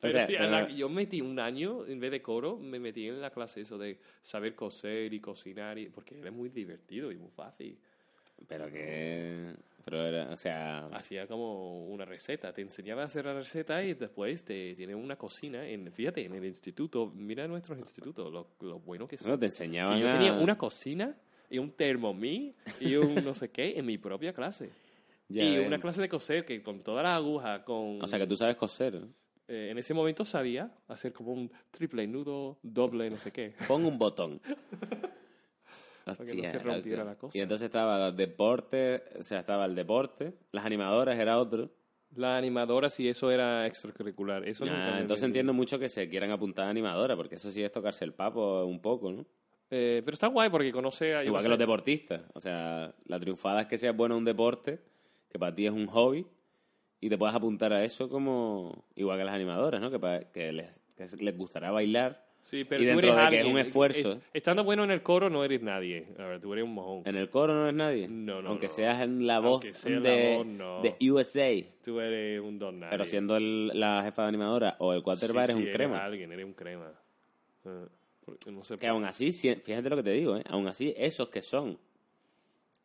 Pero 0.00 0.12
sea, 0.12 0.26
sí, 0.26 0.32
la- 0.32 0.68
yo 0.68 0.88
metí 0.88 1.20
un 1.20 1.38
año, 1.38 1.86
en 1.86 2.00
vez 2.00 2.10
de 2.10 2.20
coro, 2.20 2.56
me 2.56 2.80
metí 2.80 3.06
en 3.08 3.20
la 3.20 3.30
clase 3.30 3.60
eso 3.60 3.78
de 3.78 3.98
saber 4.20 4.56
coser 4.56 5.12
y 5.14 5.20
cocinar, 5.20 5.78
y, 5.78 5.88
porque 5.90 6.18
era 6.18 6.32
muy 6.32 6.48
divertido 6.48 7.12
y 7.12 7.16
muy 7.16 7.30
fácil. 7.30 7.78
pero 8.48 8.68
que... 8.70 9.52
Pero 9.84 10.04
era, 10.04 10.30
o 10.32 10.36
sea... 10.36 10.86
Hacía 10.86 11.28
como 11.28 11.86
una 11.86 12.04
receta, 12.04 12.52
te 12.52 12.60
enseñaba 12.60 13.02
a 13.02 13.04
hacer 13.04 13.24
la 13.24 13.34
receta 13.34 13.84
y 13.84 13.94
después 13.94 14.44
te 14.44 14.74
tiene 14.74 14.96
una 14.96 15.14
cocina. 15.14 15.64
En, 15.68 15.92
fíjate, 15.92 16.24
en 16.24 16.34
el 16.34 16.44
instituto, 16.44 17.06
mira 17.14 17.46
nuestros 17.46 17.78
institutos, 17.78 18.32
lo, 18.32 18.48
lo 18.62 18.80
bueno 18.80 19.06
que 19.06 19.16
son. 19.16 19.30
No, 19.30 19.36
te 19.38 19.42
Que 19.42 19.46
enseñaban 19.46 20.00
yo 20.00 20.08
a- 20.08 20.12
tenía 20.12 20.32
una 20.32 20.58
cocina 20.58 21.14
y 21.48 21.58
un 21.58 21.70
termomí 21.70 22.52
y 22.80 22.96
un 22.96 23.14
no 23.24 23.32
sé 23.32 23.50
qué 23.50 23.78
en 23.78 23.86
mi 23.86 23.96
propia 23.98 24.32
clase. 24.32 24.70
Ya 25.28 25.42
y 25.42 25.56
ven. 25.56 25.66
una 25.66 25.80
clase 25.80 26.00
de 26.02 26.08
coser 26.08 26.44
que 26.44 26.62
con 26.62 26.82
toda 26.82 27.02
la 27.02 27.16
aguja, 27.16 27.64
con... 27.64 28.00
O 28.02 28.06
sea, 28.06 28.18
que 28.18 28.26
tú 28.26 28.36
sabes 28.36 28.56
coser. 28.56 28.94
¿no? 28.94 29.08
eh, 29.48 29.68
en 29.70 29.78
ese 29.78 29.94
momento 29.94 30.24
sabía 30.24 30.72
hacer 30.88 31.12
como 31.12 31.32
un 31.32 31.50
triple 31.70 32.06
nudo, 32.06 32.58
doble, 32.62 33.10
no 33.10 33.18
sé 33.18 33.32
qué. 33.32 33.54
Pon 33.68 33.84
un 33.84 33.98
botón. 33.98 34.40
que 36.26 36.34
no 36.34 36.48
se 36.48 36.58
rompiera 36.58 37.04
la 37.04 37.16
cosa. 37.16 37.36
Y 37.36 37.40
entonces 37.40 37.66
estaba 37.66 38.08
el 38.08 38.16
deporte, 38.16 39.02
o 39.18 39.22
sea, 39.22 39.40
estaba 39.40 39.64
el 39.64 39.74
deporte, 39.74 40.34
las 40.52 40.64
animadoras 40.64 41.18
era 41.18 41.38
otro. 41.38 41.70
La 42.14 42.36
animadora, 42.36 42.88
si 42.88 43.08
eso 43.08 43.30
era 43.30 43.66
extracurricular. 43.66 44.46
Eso 44.48 44.64
nunca 44.64 44.88
Ah, 44.88 44.94
me 44.94 45.00
entonces 45.00 45.24
entiendo 45.24 45.52
mucho 45.52 45.78
que 45.78 45.88
se 45.88 46.08
quieran 46.08 46.30
apuntar 46.30 46.66
a 46.66 46.70
animadora, 46.70 47.16
porque 47.16 47.34
eso 47.34 47.50
sí 47.50 47.62
es 47.62 47.72
tocarse 47.72 48.04
el 48.04 48.14
papo 48.14 48.64
un 48.64 48.80
poco, 48.80 49.12
¿no? 49.12 49.26
Eh, 49.68 50.00
pero 50.04 50.14
está 50.14 50.28
guay 50.28 50.48
porque 50.48 50.70
conoce 50.70 51.16
a... 51.16 51.24
Igual 51.24 51.42
que 51.42 51.48
los 51.48 51.58
deportistas. 51.58 52.22
O 52.34 52.40
sea, 52.40 52.94
la 53.06 53.20
triunfada 53.20 53.62
es 53.62 53.66
que 53.66 53.76
seas 53.76 53.94
bueno 53.96 54.14
en 54.14 54.18
un 54.20 54.24
deporte, 54.24 54.80
que 55.36 55.40
para 55.40 55.54
ti 55.54 55.66
es 55.66 55.72
un 55.72 55.86
hobby, 55.86 56.26
y 57.00 57.08
te 57.10 57.18
puedas 57.18 57.34
apuntar 57.34 57.72
a 57.74 57.84
eso 57.84 58.08
como 58.08 58.84
igual 58.94 59.18
que 59.18 59.24
las 59.24 59.34
animadoras, 59.34 59.80
¿no? 59.80 59.90
Que, 59.90 59.98
pa- 59.98 60.20
que 60.32 60.50
les, 60.52 60.80
que 60.96 61.04
les 61.24 61.36
gustará 61.36 61.70
bailar. 61.70 62.24
Sí, 62.44 62.64
pero 62.64 62.82
y 62.82 62.86
tú 62.86 62.98
eres 63.00 63.14
de 63.16 63.28
que 63.30 63.40
es 63.40 63.44
un 63.46 63.58
esfuerzo. 63.58 64.12
Eh, 64.12 64.20
Estando 64.34 64.62
bueno 64.64 64.84
en 64.84 64.92
el 64.92 65.02
coro 65.02 65.28
no 65.28 65.44
eres 65.44 65.60
nadie. 65.62 66.06
A 66.16 66.24
ver, 66.26 66.40
tú 66.40 66.52
eres 66.52 66.64
un 66.64 66.74
mojón. 66.74 67.02
En 67.04 67.16
el 67.16 67.28
coro 67.28 67.52
no 67.52 67.64
eres 67.64 67.74
nadie. 67.74 68.06
No, 68.08 68.40
no, 68.40 68.50
Aunque 68.50 68.68
no. 68.68 68.72
seas 68.72 69.02
en 69.02 69.26
la 69.26 69.40
voz, 69.40 69.62
de, 69.82 70.00
la 70.00 70.36
voz, 70.36 70.46
no. 70.46 70.80
de 70.80 71.10
USA. 71.10 71.50
Tú 71.84 71.98
eres 72.00 72.40
un 72.40 72.58
don 72.58 72.78
nadie. 72.80 72.92
Pero 72.92 73.04
siendo 73.04 73.36
el- 73.36 73.72
la 73.78 74.00
jefa 74.04 74.22
de 74.22 74.28
animadora 74.28 74.76
o 74.78 74.92
el 74.94 75.02
quarterback 75.02 75.46
Sí, 75.46 75.52
eres 75.52 75.62
sí, 75.64 75.68
un 75.68 75.74
crema. 75.74 76.04
alguien, 76.04 76.32
eres 76.32 76.44
un 76.46 76.52
crema. 76.54 76.92
Eh, 77.64 77.86
porque 78.24 78.50
no 78.52 78.62
sé 78.64 78.78
Que 78.78 78.86
aún 78.86 79.04
así, 79.04 79.32
fíjate 79.32 79.90
lo 79.90 79.96
que 79.96 80.02
te 80.04 80.10
digo, 80.12 80.36
¿eh? 80.36 80.44
aún 80.48 80.68
así, 80.68 80.94
esos 80.96 81.28
que 81.28 81.42
son 81.42 81.78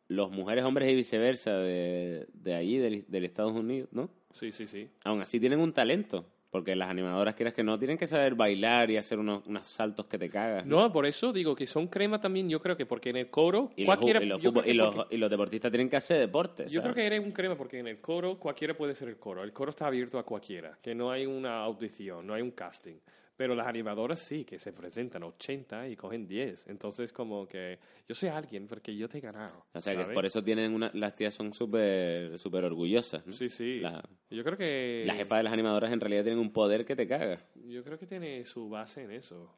los 0.08 0.30
mujeres, 0.30 0.64
hombres 0.64 0.90
y 0.90 0.94
viceversa 0.94 1.52
de, 1.58 2.26
de 2.34 2.54
allí, 2.54 2.78
del, 2.78 3.04
del 3.08 3.24
Estados 3.24 3.52
Unidos, 3.52 3.88
¿no? 3.92 4.10
Sí, 4.32 4.52
sí, 4.52 4.66
sí. 4.66 4.88
Aún 5.04 5.20
así 5.22 5.38
tienen 5.40 5.60
un 5.60 5.72
talento. 5.72 6.26
Porque 6.50 6.76
las 6.76 6.90
animadoras, 6.90 7.34
quieras 7.34 7.54
que 7.54 7.64
no, 7.64 7.78
tienen 7.78 7.96
que 7.96 8.06
saber 8.06 8.34
bailar 8.34 8.90
y 8.90 8.98
hacer 8.98 9.18
unos, 9.18 9.42
unos 9.46 9.66
saltos 9.66 10.04
que 10.04 10.18
te 10.18 10.28
cagas. 10.28 10.66
No, 10.66 10.92
por 10.92 11.06
eso 11.06 11.32
digo 11.32 11.54
que 11.56 11.66
son 11.66 11.86
crema 11.88 12.20
también, 12.20 12.46
yo 12.46 12.60
creo 12.60 12.76
que 12.76 12.84
porque 12.84 13.08
en 13.08 13.16
el 13.16 13.30
coro 13.30 13.70
Y, 13.74 13.86
los, 13.86 13.96
cualquiera... 13.96 14.22
y, 14.22 14.26
los 14.26 14.42
fútbol- 14.42 14.66
y 14.66 14.74
los- 14.74 14.94
porque- 14.94 15.14
y 15.14 15.18
los 15.18 15.30
deportistas 15.30 15.70
tienen 15.70 15.88
que 15.88 15.96
hacer 15.96 16.18
deporte. 16.18 16.66
Yo 16.68 16.82
creo 16.82 16.92
que 16.94 17.06
eres 17.06 17.20
un 17.20 17.32
crema 17.32 17.56
porque 17.56 17.78
en 17.78 17.86
el 17.86 18.02
coro 18.02 18.38
cualquiera 18.38 18.76
puede 18.76 18.94
ser 18.94 19.08
el 19.08 19.16
coro. 19.16 19.42
El 19.42 19.54
coro 19.54 19.70
está 19.70 19.86
abierto 19.86 20.18
a 20.18 20.26
cualquiera, 20.26 20.78
que 20.82 20.94
no 20.94 21.10
hay 21.10 21.24
una 21.24 21.62
audición, 21.64 22.26
no 22.26 22.34
hay 22.34 22.42
un 22.42 22.50
casting. 22.50 22.96
Pero 23.36 23.54
las 23.54 23.66
animadoras 23.66 24.20
sí, 24.20 24.44
que 24.44 24.58
se 24.58 24.72
presentan 24.72 25.22
80 25.22 25.88
y 25.88 25.96
cogen 25.96 26.26
10. 26.26 26.66
Entonces 26.68 27.12
como 27.12 27.46
que 27.48 27.78
yo 28.08 28.14
soy 28.14 28.28
alguien 28.28 28.66
porque 28.66 28.94
yo 28.94 29.08
te 29.08 29.18
he 29.18 29.20
ganado. 29.20 29.64
O 29.74 29.80
sea, 29.80 29.96
que 29.96 30.12
por 30.12 30.26
eso 30.26 30.44
tienen 30.44 30.74
una, 30.74 30.90
las 30.94 31.14
tías 31.16 31.34
son 31.34 31.52
súper 31.54 32.38
súper 32.38 32.64
orgullosas. 32.64 33.26
¿no? 33.26 33.32
Sí, 33.32 33.48
sí. 33.48 33.80
La, 33.80 34.02
Yo 34.30 34.44
creo 34.44 34.56
que... 34.58 35.04
la 35.06 35.14
jefa 35.14 35.38
de 35.38 35.44
las 35.44 35.52
animadoras 35.52 35.92
en 35.92 36.00
realidad 36.00 36.24
tienen 36.24 36.40
un 36.40 36.52
poder 36.52 36.84
que 36.84 36.94
te 36.94 37.08
caga. 37.08 37.40
Yo 37.66 37.82
creo 37.82 37.98
que 37.98 38.06
tiene 38.06 38.44
su 38.44 38.68
base 38.68 39.02
en 39.04 39.10
eso. 39.12 39.50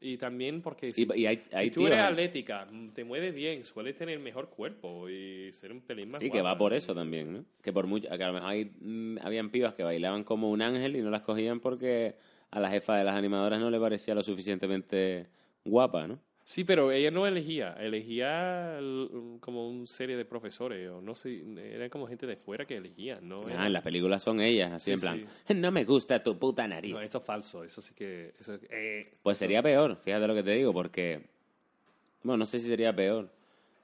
Y 0.00 0.18
también 0.18 0.60
porque 0.60 0.92
Y, 0.94 1.20
y 1.20 1.26
hay, 1.26 1.40
hay 1.52 1.68
si 1.68 1.74
tú 1.74 1.80
tíos- 1.82 1.92
eres 1.92 2.00
atlética, 2.04 2.68
te 2.92 3.04
mueves 3.04 3.32
bien, 3.34 3.62
sueles 3.64 3.96
tener 3.96 4.18
mejor 4.18 4.50
cuerpo 4.50 5.08
y 5.08 5.50
ser 5.52 5.70
un 5.72 5.80
pelín 5.80 6.10
más 6.10 6.20
Sí, 6.20 6.28
que 6.30 6.42
va 6.42 6.58
por 6.58 6.74
eso 6.74 6.94
también, 6.94 7.32
¿no? 7.32 7.44
Que 7.62 7.72
por 7.72 7.86
mucho, 7.86 8.08
que 8.08 8.22
a 8.24 8.26
lo 8.26 8.34
mejor 8.34 8.50
hay, 8.50 8.72
mm, 8.80 9.18
habían 9.22 9.50
pibas 9.50 9.72
que 9.74 9.84
bailaban 9.84 10.24
como 10.24 10.50
un 10.50 10.60
ángel 10.60 10.96
y 10.96 11.00
no 11.00 11.10
las 11.10 11.22
cogían 11.22 11.60
porque 11.60 12.16
a 12.54 12.60
la 12.60 12.70
jefa 12.70 12.96
de 12.96 13.02
las 13.04 13.16
animadoras 13.16 13.58
no 13.60 13.68
le 13.68 13.80
parecía 13.80 14.14
lo 14.14 14.22
suficientemente 14.22 15.26
guapa, 15.64 16.06
¿no? 16.06 16.20
Sí, 16.44 16.62
pero 16.62 16.92
ella 16.92 17.10
no 17.10 17.26
elegía, 17.26 17.72
elegía 17.80 18.78
como 19.40 19.68
una 19.68 19.86
serie 19.86 20.16
de 20.16 20.24
profesores, 20.24 20.88
o 20.90 21.00
no 21.00 21.14
sé, 21.14 21.42
eran 21.56 21.88
como 21.88 22.06
gente 22.06 22.26
de 22.26 22.36
fuera 22.36 22.64
que 22.64 22.76
elegían, 22.76 23.26
¿no? 23.26 23.40
Ah, 23.56 23.66
en 23.66 23.72
las 23.72 23.82
películas 23.82 24.22
son 24.22 24.40
ellas, 24.40 24.70
así 24.72 24.84
Sí, 24.84 24.92
en 24.92 25.00
plan, 25.00 25.26
sí. 25.46 25.54
no 25.54 25.72
me 25.72 25.84
gusta 25.84 26.22
tu 26.22 26.38
puta 26.38 26.68
nariz. 26.68 26.92
No, 26.92 27.00
esto 27.00 27.18
es 27.18 27.24
falso, 27.24 27.64
eso 27.64 27.80
sí 27.80 27.92
que... 27.94 28.34
Eso, 28.38 28.58
eh, 28.70 29.14
Pues 29.22 29.38
sería 29.38 29.62
peor, 29.62 29.96
fíjate 29.96 30.26
lo 30.28 30.34
que 30.34 30.42
te 30.42 30.52
digo, 30.52 30.72
porque... 30.72 31.22
Bueno, 32.22 32.38
no 32.38 32.46
sé 32.46 32.60
si 32.60 32.68
sería 32.68 32.94
peor. 32.94 33.30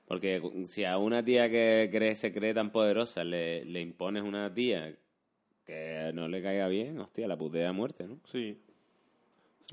Porque 0.06 0.42
si 0.66 0.84
a 0.84 0.98
una 0.98 1.24
tía 1.24 1.48
que 1.48 1.88
cree, 1.90 2.14
se 2.14 2.32
cree 2.32 2.52
tan 2.52 2.70
poderosa 2.72 3.24
le, 3.24 3.64
le 3.64 3.80
impones 3.80 4.22
una 4.22 4.52
tía 4.52 4.94
que 5.70 6.10
no 6.14 6.28
le 6.28 6.42
caiga 6.42 6.68
bien, 6.68 6.98
hostia, 6.98 7.26
la 7.28 7.36
putea 7.36 7.68
a 7.68 7.72
muerte, 7.72 8.06
¿no? 8.06 8.18
sí. 8.26 8.58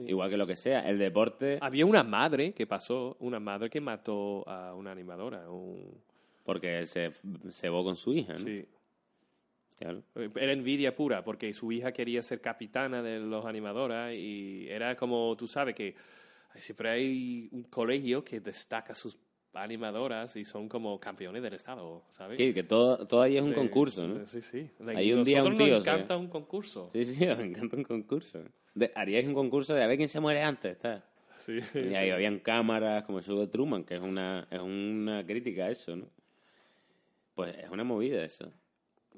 Igual 0.06 0.30
que 0.30 0.38
lo 0.38 0.46
que 0.46 0.56
sea. 0.56 0.88
El 0.88 1.00
deporte, 1.00 1.58
Había 1.60 1.84
una 1.88 2.04
madre 2.04 2.54
que 2.54 2.68
pasó, 2.68 3.18
una 3.20 3.40
madre 3.40 3.68
que 3.72 3.82
mató 3.82 4.48
a 4.48 4.76
una 4.76 4.92
animadora. 4.92 5.50
un- 5.50 5.90
porque 6.44 6.86
se 6.86 7.12
cebó 7.50 7.84
con 7.84 7.96
su 7.96 8.14
hija, 8.14 8.34
¿no? 8.34 8.40
sí. 8.40 8.64
Claro. 9.80 10.04
Era 10.36 10.52
envidia 10.54 10.96
pura, 10.96 11.24
porque 11.24 11.52
su 11.54 11.72
hija 11.72 11.92
quería 11.92 12.22
ser 12.24 12.42
capitana 12.42 13.02
de 13.04 13.20
los 13.20 13.46
animadoras 13.46 14.14
y 14.14 14.68
era 14.70 14.96
como, 14.96 15.36
tú 15.38 15.48
sabes 15.48 15.74
que 15.76 15.96
siempre 16.56 16.90
hay 16.90 17.48
un 17.52 17.64
colegio 17.64 18.24
que 18.24 18.40
destaca 18.40 18.94
sus 18.96 19.18
animadoras 19.64 20.36
y 20.36 20.46
son 20.46 20.68
como 20.70 21.00
campeones 21.00 21.42
del 21.44 21.54
estado, 21.54 22.04
¿sabes? 22.12 22.38
Sí, 22.38 22.54
que 22.54 22.64
todo, 22.64 23.06
todo 23.08 23.22
ahí 23.22 23.38
es 23.38 23.44
un 23.44 23.50
De- 23.52 23.56
concurso, 23.56 24.08
¿no? 24.08 24.20
de- 24.20 24.28
Sí, 24.28 24.42
sí. 24.42 24.70
Hay 24.96 25.12
un 25.14 25.24
día 25.24 25.44
un 25.44 25.56
tío, 25.56 25.68
nos 25.76 25.84
encanta 25.88 26.16
un 26.18 26.28
concurso. 26.28 26.90
Sí, 26.92 27.04
sí, 27.06 27.26
me 27.38 27.46
encanta 27.46 27.76
un 27.78 27.84
concurso. 27.84 28.44
De- 28.76 28.92
haríais 28.96 29.28
un 29.28 29.34
concurso 29.34 29.74
de 29.74 29.84
a 29.84 29.88
ver 29.88 29.98
quién 29.98 30.10
se 30.10 30.20
muere 30.20 30.42
antes, 30.42 30.74
está. 30.74 31.04
Sí. 31.40 31.60
Y 31.76 31.94
ahí 31.96 32.10
habían 32.10 32.40
cámaras, 32.40 33.04
como 33.04 33.20
el 33.20 33.24
show 33.24 33.40
de 33.40 33.48
Truman, 33.48 33.84
que 33.84 33.96
es 33.96 34.02
una, 34.02 34.48
es 34.50 34.60
una 34.60 35.26
crítica 35.26 35.66
a 35.66 35.70
eso, 35.70 35.96
¿no? 35.96 36.08
Pues 37.36 37.56
es 37.58 37.70
una 37.70 37.84
movida 37.84 38.24
eso. 38.24 38.52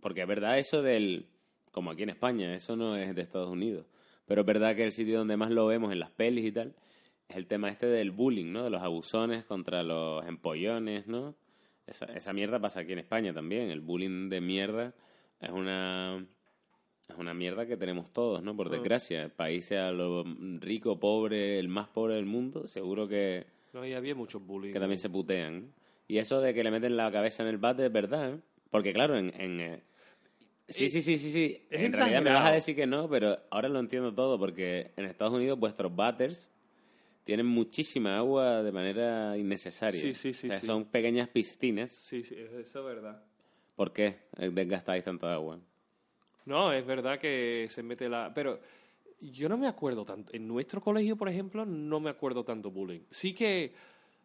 Porque 0.01 0.21
es 0.21 0.27
verdad 0.27 0.57
eso 0.59 0.81
del... 0.81 1.27
Como 1.71 1.91
aquí 1.91 2.03
en 2.03 2.09
España, 2.09 2.53
eso 2.55 2.75
no 2.75 2.95
es 2.97 3.15
de 3.15 3.21
Estados 3.21 3.49
Unidos. 3.49 3.85
Pero 4.25 4.41
es 4.41 4.47
verdad 4.47 4.75
que 4.75 4.83
el 4.83 4.91
sitio 4.91 5.17
donde 5.19 5.37
más 5.37 5.51
lo 5.51 5.65
vemos, 5.67 5.91
en 5.93 5.99
las 5.99 6.11
pelis 6.11 6.45
y 6.45 6.51
tal, 6.51 6.73
es 7.30 7.35
el 7.38 7.47
tema 7.47 7.69
este 7.69 7.85
del 7.85 8.11
bullying, 8.11 8.51
¿no? 8.51 8.64
De 8.64 8.69
los 8.72 8.81
abusones 8.81 9.45
contra 9.45 9.84
los 9.84 10.26
empollones, 10.27 11.07
¿no? 11.07 11.35
Esa, 11.85 12.06
esa 12.06 12.34
mierda 12.34 12.60
pasa 12.60 12.81
aquí 12.81 12.93
en 12.93 12.99
España 12.99 13.34
también. 13.34 13.69
El 13.69 13.81
bullying 13.81 14.30
de 14.30 14.41
mierda 14.41 14.93
es 15.39 15.49
una... 15.51 16.26
Es 17.07 17.18
una 17.18 17.34
mierda 17.34 17.65
que 17.65 17.76
tenemos 17.76 18.14
todos, 18.14 18.43
¿no? 18.43 18.56
Por 18.56 18.69
desgracia. 18.69 19.23
El 19.23 19.31
país 19.31 19.65
sea 19.65 19.91
lo 19.91 20.23
rico, 20.60 20.99
pobre, 20.99 21.57
el 21.57 21.68
más 21.68 21.88
pobre 21.88 22.14
del 22.14 22.27
mundo, 22.27 22.68
seguro 22.68 23.07
que, 23.07 23.47
No, 23.73 23.84
y 23.84 23.93
había 23.93 24.14
mucho 24.14 24.39
bullying. 24.39 24.73
que 24.73 24.80
también 24.80 24.99
se 24.99 25.10
putean. 25.10 25.73
Y 26.07 26.19
eso 26.19 26.39
de 26.39 26.53
que 26.53 26.64
le 26.64 26.69
meten 26.69 26.97
la 26.97 27.11
cabeza 27.11 27.41
en 27.41 27.49
el 27.49 27.57
bate 27.57 27.88
es 27.88 27.91
verdad, 27.91 28.34
¿eh? 28.34 28.39
Porque 28.69 28.93
claro, 28.93 29.18
en... 29.18 29.34
en, 29.41 29.60
eh, 29.60 29.84
Sí, 30.68 30.88
sí, 30.91 31.01
sí, 31.01 31.18
sí, 31.18 31.31
sí. 31.31 31.65
En 31.72 31.91
realidad 31.93 32.22
me 32.22 32.30
vas 32.30 32.45
a 32.45 32.51
decir 32.51 32.76
que 32.76 32.85
no, 32.85 33.10
pero 33.10 33.39
ahora 33.49 33.69
lo 33.69 33.80
entiendo 33.80 34.14
todo 34.14 34.38
porque 34.38 34.91
en 34.97 35.06
Estados 35.06 35.34
Unidos 35.34 35.57
vuestros 35.57 35.95
batters 35.95 36.47
tienen 37.23 37.45
muchísima 37.45 38.17
agua 38.17 38.63
de 38.63 38.71
manera 38.71 39.37
innecesaria. 39.37 40.01
Sí, 40.01 40.13
sí, 40.13 40.33
sí, 40.33 40.47
O 40.47 40.51
sea, 40.51 40.59
sí. 40.59 40.65
son 40.65 40.85
pequeñas 40.85 41.29
piscinas. 41.29 41.91
Sí, 41.91 42.23
sí, 42.23 42.35
eso 42.35 42.79
es 42.79 42.85
verdad. 42.85 43.23
¿Por 43.75 43.93
qué 43.93 44.17
desgastáis 44.37 45.03
tanta 45.03 45.33
agua? 45.33 45.59
No, 46.45 46.73
es 46.73 46.85
verdad 46.85 47.19
que 47.19 47.67
se 47.69 47.83
mete 47.83 48.09
la... 48.09 48.33
Pero 48.33 48.59
yo 49.21 49.47
no 49.47 49.57
me 49.57 49.67
acuerdo 49.67 50.03
tanto. 50.03 50.33
En 50.33 50.47
nuestro 50.47 50.81
colegio, 50.81 51.15
por 51.15 51.29
ejemplo, 51.29 51.65
no 51.65 51.99
me 51.99 52.09
acuerdo 52.09 52.43
tanto 52.43 52.71
bullying. 52.71 53.01
Sí 53.11 53.33
que... 53.33 53.73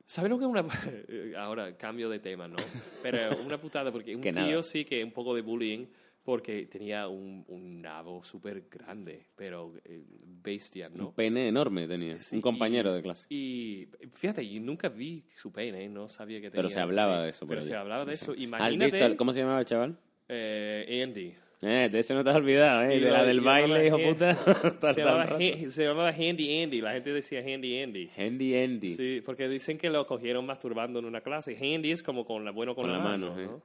¿Sabes 0.06 0.30
lo 0.30 0.38
que 0.38 0.44
es 0.44 0.50
una... 0.50 0.66
Ahora, 1.38 1.76
cambio 1.76 2.08
de 2.08 2.18
tema, 2.18 2.48
¿no? 2.48 2.56
Pero 3.02 3.38
una 3.42 3.58
putada, 3.58 3.92
porque 3.92 4.16
un 4.16 4.22
tío 4.22 4.32
nada. 4.32 4.62
sí 4.62 4.84
que 4.84 5.04
un 5.04 5.12
poco 5.12 5.34
de 5.34 5.42
bullying 5.42 5.86
porque 6.24 6.66
tenía 6.66 7.06
un, 7.06 7.44
un 7.48 7.82
nabo 7.82 8.24
súper 8.24 8.64
grande, 8.70 9.26
pero 9.36 9.74
eh, 9.84 10.02
bestia, 10.42 10.88
Un 10.88 10.96
¿no? 10.96 11.12
pene 11.12 11.48
enorme 11.48 11.86
tenía. 11.86 12.18
Sí, 12.20 12.36
un 12.36 12.42
compañero 12.42 12.90
y- 12.90 12.94
de 12.94 13.02
clase. 13.02 13.26
Y 13.28 13.88
fíjate, 14.14 14.48
yo 14.48 14.60
nunca 14.60 14.88
vi 14.88 15.22
su 15.36 15.52
pene, 15.52 15.88
no 15.88 16.08
sabía 16.08 16.38
que 16.40 16.50
tenía. 16.50 16.62
Pero 16.62 16.68
se 16.70 16.80
hablaba 16.80 17.22
de 17.22 17.30
eso. 17.30 17.40
por 17.46 17.56
Pero 17.56 17.64
se 17.64 17.76
hablaba 17.76 18.04
de 18.04 18.16
Sí. 18.16 18.24
eso. 18.24 18.32
¿Has 18.32 18.38
Imagínate. 18.38 18.96
visto 18.96 19.16
¿Cómo 19.16 19.32
se 19.32 19.40
llamaba 19.40 19.60
el 19.60 19.66
chaval? 19.66 19.96
eh, 20.28 21.02
Andy. 21.06 21.34
Eh, 21.66 21.88
de 21.90 21.98
eso 21.98 22.14
no 22.14 22.22
te 22.22 22.28
has 22.30 22.36
olvidado, 22.36 22.82
¿eh? 22.82 22.96
Y 22.96 23.00
de 23.00 23.10
la 23.10 23.24
del 23.24 23.40
baile, 23.40 23.86
hijo 23.86 23.98
puta. 23.98 24.34
Se 24.94 25.00
llamaba, 25.00 25.38
se 25.38 25.84
llamaba 25.84 26.10
Handy 26.10 26.62
Andy, 26.62 26.80
la 26.82 26.92
gente 26.92 27.10
decía 27.12 27.40
Handy 27.40 27.80
Andy. 27.82 28.10
Handy 28.14 28.54
Andy. 28.56 28.90
Sí, 28.90 29.22
porque 29.24 29.48
dicen 29.48 29.78
que 29.78 29.88
lo 29.88 30.06
cogieron 30.06 30.44
masturbando 30.44 30.98
en 30.98 31.06
una 31.06 31.22
clase. 31.22 31.56
Handy 31.56 31.90
es 31.92 32.02
como 32.02 32.26
con 32.26 32.44
la 32.44 32.50
bueno 32.50 32.74
con, 32.74 32.82
Con 32.84 32.92
la, 32.92 32.98
la 32.98 33.04
mano, 33.04 33.30
mano, 33.30 33.42
¿no? 33.42 33.62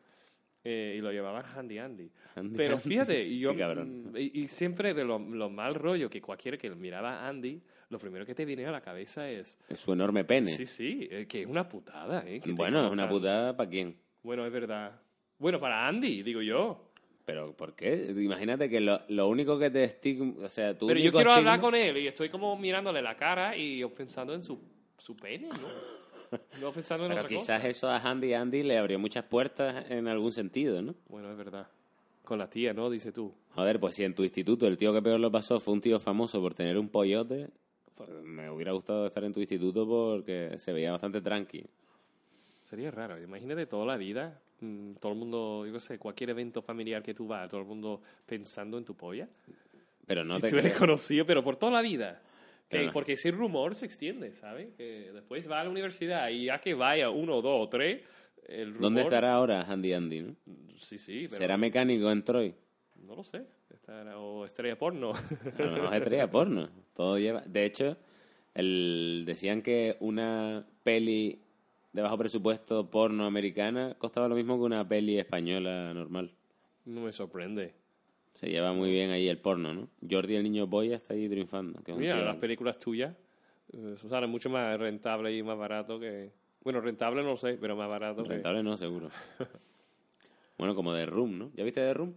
Eh, 0.64 0.96
y 0.98 1.02
lo 1.02 1.12
llamaban 1.12 1.46
Handy 1.56 1.78
Andy. 1.78 2.12
Handy 2.36 2.56
Pero 2.56 2.78
fíjate, 2.78 3.24
y 3.24 3.40
yo 3.42 3.54
mm, 3.54 4.18
y, 4.18 4.42
y 4.42 4.48
siempre 4.48 4.94
de 4.94 5.04
lo, 5.06 5.20
lo 5.20 5.50
mal 5.50 5.76
rollo 5.76 6.10
que 6.10 6.22
cualquiera 6.22 6.58
que 6.58 6.70
miraba 6.72 7.22
a 7.22 7.28
Andy, 7.30 7.62
lo 7.90 7.98
primero 7.98 8.26
que 8.26 8.36
te 8.36 8.46
viene 8.46 8.66
a 8.66 8.72
la 8.72 8.82
cabeza 8.82 9.30
es, 9.30 9.58
Es 9.68 9.80
su 9.80 9.94
enorme 9.94 10.24
pene. 10.26 10.52
sí, 10.52 10.66
sí, 10.66 11.08
eh, 11.10 11.26
que 11.28 11.42
es 11.42 11.48
una 11.48 11.68
putada, 11.68 12.24
¿eh? 12.28 12.40
que 12.40 12.52
bueno, 12.52 12.86
es 12.86 12.92
una 12.92 13.08
putada 13.10 13.56
para 13.56 13.70
quién. 13.70 13.96
Bueno, 14.22 14.46
es 14.46 14.52
verdad. 14.52 15.00
Bueno, 15.38 15.60
para 15.60 15.88
Andy, 15.88 16.22
digo 16.24 16.42
yo. 16.42 16.86
Pero 17.26 17.56
¿por 17.56 17.76
qué? 17.76 18.12
Imagínate 18.18 18.70
que 18.70 18.82
lo, 18.82 19.00
lo 19.08 19.28
único 19.28 19.58
que 19.60 19.70
te 19.70 19.84
estigma, 19.84 20.34
o 20.44 20.50
sea, 20.50 20.78
tú 20.78 20.88
Pero 20.88 21.00
yo 21.00 21.12
quiero 21.12 21.32
hablar 21.32 21.60
con 21.60 21.76
él 21.76 21.98
y 21.98 22.08
estoy 22.08 22.28
como 22.30 22.58
mirándole 22.58 23.02
la 23.02 23.16
cara 23.16 23.56
y 23.56 23.78
yo 23.78 23.94
pensando 23.94 24.34
en 24.34 24.44
su, 24.44 24.60
su 24.98 25.16
pene, 25.16 25.48
¿no? 25.50 25.58
No 26.62 26.72
pensando 26.72 27.06
en 27.06 27.10
Pero 27.12 27.22
otra 27.22 27.30
quizás 27.30 27.58
cosa. 27.62 27.68
eso 27.68 27.90
a 27.90 27.98
Handy 27.98 28.34
Andy 28.34 28.64
le 28.64 28.78
abrió 28.78 29.00
muchas 29.00 29.24
puertas 29.26 29.86
en 29.90 30.08
algún 30.08 30.32
sentido, 30.32 30.82
¿no? 30.82 30.96
Bueno, 31.08 31.32
es 31.32 31.38
verdad. 31.38 31.68
Con 32.24 32.38
la 32.40 32.50
tía, 32.50 32.74
¿no? 32.74 32.90
Dice 32.90 33.12
tú. 33.12 33.34
Joder, 33.56 33.80
pues 33.80 33.96
si 33.96 34.04
en 34.04 34.14
tu 34.14 34.24
instituto 34.24 34.68
el 34.68 34.78
tío 34.78 34.94
que 34.94 35.02
peor 35.02 35.20
lo 35.20 35.32
pasó 35.32 35.60
fue 35.60 35.74
un 35.74 35.82
tío 35.82 36.00
famoso 36.00 36.40
por 36.42 36.54
tener 36.54 36.78
un 36.78 36.90
pollote, 36.90 37.50
fue- 37.94 38.08
me 38.24 38.50
hubiera 38.50 38.72
gustado 38.74 39.08
estar 39.08 39.24
en 39.24 39.34
tu 39.34 39.40
instituto 39.40 39.88
porque 39.88 40.56
se 40.60 40.72
veía 40.74 40.92
bastante 40.92 41.22
tranqui. 41.22 41.64
Sería 42.70 42.92
raro. 42.92 43.20
Imagínate 43.22 43.66
toda 43.66 43.86
la 43.86 43.98
vida, 43.98 44.40
mm, 44.62 44.94
todo 45.00 45.12
el 45.14 45.18
mundo, 45.18 45.66
yo 45.66 45.74
qué 45.74 45.80
sé, 45.80 45.98
cualquier 45.98 46.30
evento 46.30 46.62
familiar 46.62 47.02
que 47.02 47.14
tú 47.16 47.26
vas, 47.28 47.50
todo 47.50 47.62
el 47.62 47.66
mundo 47.68 48.02
pensando 48.28 48.78
en 48.78 48.86
tu 48.86 48.94
polla. 48.96 49.28
Pero 50.06 50.24
no 50.24 50.38
y 50.38 50.42
te 50.42 50.50
tú 50.50 50.58
eres 50.58 50.78
conocido, 50.78 51.26
pero 51.26 51.44
por 51.44 51.56
toda 51.56 51.72
la 51.72 51.82
vida. 51.82 52.22
Que- 52.70 52.78
Claro. 52.78 52.94
Porque 52.94 53.14
ese 53.14 53.32
rumor 53.32 53.74
se 53.76 53.86
extiende, 53.88 54.32
¿sabes? 54.34 54.74
Que 54.78 55.12
después 55.12 55.50
va 55.50 55.60
a 55.62 55.64
la 55.64 55.70
universidad 55.72 56.30
y 56.30 56.46
ya 56.46 56.62
que 56.62 56.76
vaya 56.76 57.10
uno, 57.10 57.42
dos 57.42 57.66
o 57.66 57.68
tres, 57.70 58.04
el 58.48 58.68
rumor... 58.68 58.82
¿Dónde 58.84 59.02
estará 59.02 59.34
ahora 59.34 59.64
Handy 59.64 59.94
Andy? 59.94 60.22
¿no? 60.22 60.36
Sí, 60.78 60.98
sí, 61.00 61.26
pero 61.28 61.38
¿Será 61.40 61.58
mecánico 61.58 62.12
en 62.12 62.24
Troy? 62.24 62.54
no 63.04 63.16
lo 63.16 63.24
sé. 63.24 63.44
Estará- 63.72 64.18
o 64.20 64.46
estrella 64.46 64.78
porno. 64.78 65.14
A 65.14 65.62
lo 65.64 65.72
mejor 65.72 65.88
es 65.88 65.94
estrella 66.02 66.30
porno. 66.30 66.70
Todo 66.94 67.18
lleva. 67.18 67.42
De 67.42 67.66
hecho, 67.66 67.98
el... 68.54 69.24
decían 69.26 69.62
que 69.64 69.98
una 70.00 70.66
peli 70.84 71.42
de 71.94 72.02
bajo 72.04 72.18
presupuesto 72.20 72.90
porno 72.92 73.26
americana 73.26 73.96
costaba 73.98 74.28
lo 74.28 74.36
mismo 74.36 74.58
que 74.60 74.64
una 74.66 74.88
peli 74.88 75.18
española 75.18 75.92
normal. 75.94 76.32
no 76.86 77.02
me 77.02 77.12
sorprende. 77.12 77.74
Se 78.34 78.50
lleva 78.50 78.74
muy 78.74 78.92
bien 78.92 79.12
ahí 79.12 79.28
el 79.28 79.38
porno, 79.38 79.74
¿no? 79.74 79.88
Jordi 80.10 80.36
el 80.36 80.44
niño 80.44 80.68
boya 80.68 80.96
está 80.96 81.14
ahí 81.14 81.28
triunfando. 81.28 81.82
que 81.84 81.94
Mira, 81.94 82.22
las 82.22 82.38
películas 82.38 82.78
tuyas 82.78 83.16
eh, 83.74 83.96
sale 84.10 84.28
mucho 84.28 84.50
más 84.50 84.80
rentable 84.80 85.36
y 85.36 85.44
más 85.44 85.58
barato 85.58 86.00
que... 86.00 86.32
Bueno, 86.64 86.82
rentable 86.82 87.24
no 87.24 87.38
sé, 87.38 87.58
pero 87.60 87.76
más 87.76 87.90
barato 87.90 88.24
que... 88.24 88.30
Rentable 88.30 88.64
no, 88.64 88.78
seguro. 88.78 89.10
bueno, 90.58 90.76
como 90.76 90.94
The 90.94 91.06
Room, 91.06 91.38
¿no? 91.38 91.52
¿Ya 91.54 91.64
viste 91.64 91.82
The 91.82 91.94
Room? 91.94 92.14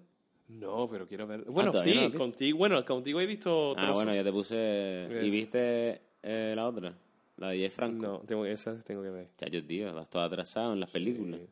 No, 0.49 0.89
pero 0.91 1.07
quiero 1.07 1.27
ver... 1.27 1.45
Bueno, 1.45 1.71
Ah, 1.75 1.79
no 1.79 1.83
sí, 1.83 2.13
contigo, 2.13 2.59
bueno, 2.59 2.85
contigo 2.85 3.21
he 3.21 3.27
visto 3.27 3.75
Ah, 3.77 3.93
bueno, 3.93 4.15
ya 4.15 4.23
te 4.23 4.33
puse... 4.33 4.57
Eh. 4.57 5.27
¿Y 5.27 5.31
viste 5.31 6.03
eh, 6.23 6.53
la 6.55 6.67
otra? 6.69 6.95
La 7.37 7.49
de 7.51 7.59
Jay 7.59 7.71
Franco. 7.71 8.03
No, 8.03 8.19
tengo, 8.21 8.45
esas 8.45 8.85
tengo 8.85 9.03
que 9.03 9.11
ver. 9.11 9.29
Chacho, 9.37 9.65
tío, 9.65 9.93
vas 9.95 10.09
todo 10.09 10.23
atrasado 10.23 10.75
en 10.75 10.81
las 10.81 10.91
películas. 10.91 11.41
Sí. 11.41 11.47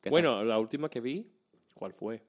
¿Qué 0.00 0.10
Bueno, 0.10 0.42
la 0.44 0.58
última 0.58 0.88
que 0.88 1.00
vi, 1.00 1.26
¿cuál 1.74 1.92
fue? 1.92 2.22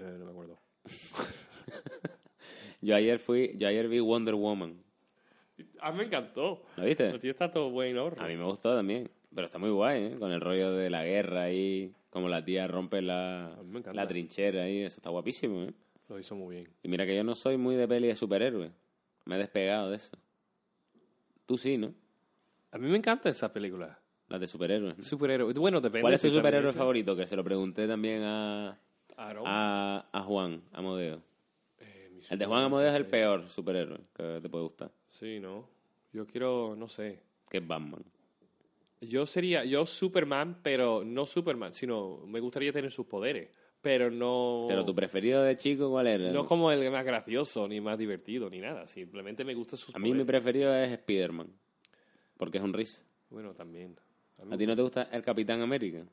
Eh, 0.00 0.16
no 0.18 0.24
me 0.24 0.30
acuerdo. 0.30 0.58
Yo 2.80 2.96
ayer 2.96 3.18
fui... 3.18 3.54
Yo 3.58 3.68
ayer 3.68 3.88
vi 3.88 4.00
Wonder 4.00 4.34
Woman. 4.34 4.82
A 5.80 5.92
mí 5.92 5.98
me 5.98 6.04
encantó. 6.04 6.64
¿Lo 6.76 6.84
viste? 6.84 7.08
El 7.08 7.20
tío 7.20 7.30
está 7.30 7.50
todo 7.50 7.70
bueno. 7.70 8.12
A 8.18 8.26
mí 8.26 8.36
me 8.36 8.44
gustó 8.44 8.74
también. 8.74 9.10
Pero 9.34 9.46
está 9.46 9.58
muy 9.58 9.70
guay, 9.70 10.04
¿eh? 10.04 10.16
Con 10.18 10.32
el 10.32 10.40
rollo 10.40 10.72
de 10.72 10.90
la 10.90 11.04
guerra 11.04 11.42
ahí. 11.42 11.94
Como 12.10 12.28
la 12.28 12.44
tía 12.44 12.66
rompe 12.66 13.00
la, 13.00 13.56
la 13.92 14.06
trinchera 14.06 14.64
ahí. 14.64 14.82
Eso 14.82 14.98
está 14.98 15.10
guapísimo, 15.10 15.62
¿eh? 15.62 15.72
Lo 16.08 16.18
hizo 16.18 16.34
muy 16.34 16.56
bien. 16.56 16.68
Y 16.82 16.88
mira 16.88 17.06
que 17.06 17.16
yo 17.16 17.24
no 17.24 17.34
soy 17.34 17.56
muy 17.56 17.74
de 17.76 17.88
peli 17.88 18.08
de 18.08 18.16
superhéroes. 18.16 18.72
Me 19.24 19.36
he 19.36 19.38
despegado 19.38 19.90
de 19.90 19.96
eso. 19.96 20.16
Tú 21.46 21.56
sí, 21.56 21.78
¿no? 21.78 21.94
A 22.70 22.78
mí 22.78 22.88
me 22.88 22.96
encanta 22.96 23.28
esa 23.28 23.52
película. 23.52 23.98
Las 24.28 24.40
de 24.40 24.46
superhéroes. 24.46 24.98
¿no? 24.98 25.04
Superhéroe. 25.04 25.52
Bueno, 25.54 25.80
depende. 25.80 26.02
¿Cuál 26.02 26.14
es 26.14 26.20
tu 26.20 26.30
superhéroe 26.30 26.72
favorito? 26.72 27.16
Que 27.16 27.26
se 27.26 27.36
lo 27.36 27.44
pregunté 27.44 27.86
también 27.86 28.22
a. 28.24 28.78
a, 29.16 30.06
a 30.12 30.22
Juan 30.22 30.62
Amodeo. 30.72 31.22
Eh, 31.78 32.18
El 32.30 32.38
de 32.38 32.46
Juan 32.46 32.64
Amodeo 32.64 32.88
es 32.88 32.94
el 32.94 33.04
superhéroe. 33.04 33.38
peor 33.38 33.50
superhéroe 33.50 34.00
que 34.14 34.40
te 34.40 34.48
puede 34.48 34.64
gustar. 34.64 34.90
Sí, 35.08 35.40
¿no? 35.40 35.68
Yo 36.12 36.26
quiero, 36.26 36.74
no 36.76 36.88
sé. 36.88 37.20
Que 37.50 37.58
es 37.58 37.66
Batman. 37.66 38.04
Yo 39.00 39.26
sería, 39.26 39.64
yo 39.64 39.84
Superman, 39.84 40.60
pero 40.62 41.02
no 41.04 41.26
Superman, 41.26 41.74
sino 41.74 42.18
me 42.26 42.38
gustaría 42.40 42.72
tener 42.72 42.90
sus 42.90 43.06
poderes. 43.06 43.50
Pero 43.80 44.12
no. 44.12 44.66
Pero 44.68 44.84
tu 44.84 44.94
preferido 44.94 45.42
de 45.42 45.56
chico, 45.56 45.90
¿cuál 45.90 46.06
era? 46.06 46.30
No 46.30 46.46
como 46.46 46.70
el 46.70 46.88
más 46.90 47.04
gracioso, 47.04 47.66
ni 47.66 47.80
más 47.80 47.98
divertido, 47.98 48.48
ni 48.48 48.60
nada. 48.60 48.86
Simplemente 48.86 49.44
me 49.44 49.54
gusta 49.54 49.76
sus 49.76 49.92
A 49.94 49.98
mí 49.98 50.04
mi 50.12 50.22
poderes. 50.22 50.26
preferido 50.26 50.72
es 50.76 50.92
Spider-Man. 50.92 51.48
Porque 52.36 52.58
es 52.58 52.64
un 52.64 52.72
risa. 52.72 53.04
Bueno, 53.28 53.54
también. 53.54 53.96
¿A 54.50 54.56
ti 54.56 54.66
no 54.66 54.76
te 54.76 54.82
gusta 54.82 55.08
el 55.10 55.22
Capitán 55.22 55.62
América? 55.62 56.04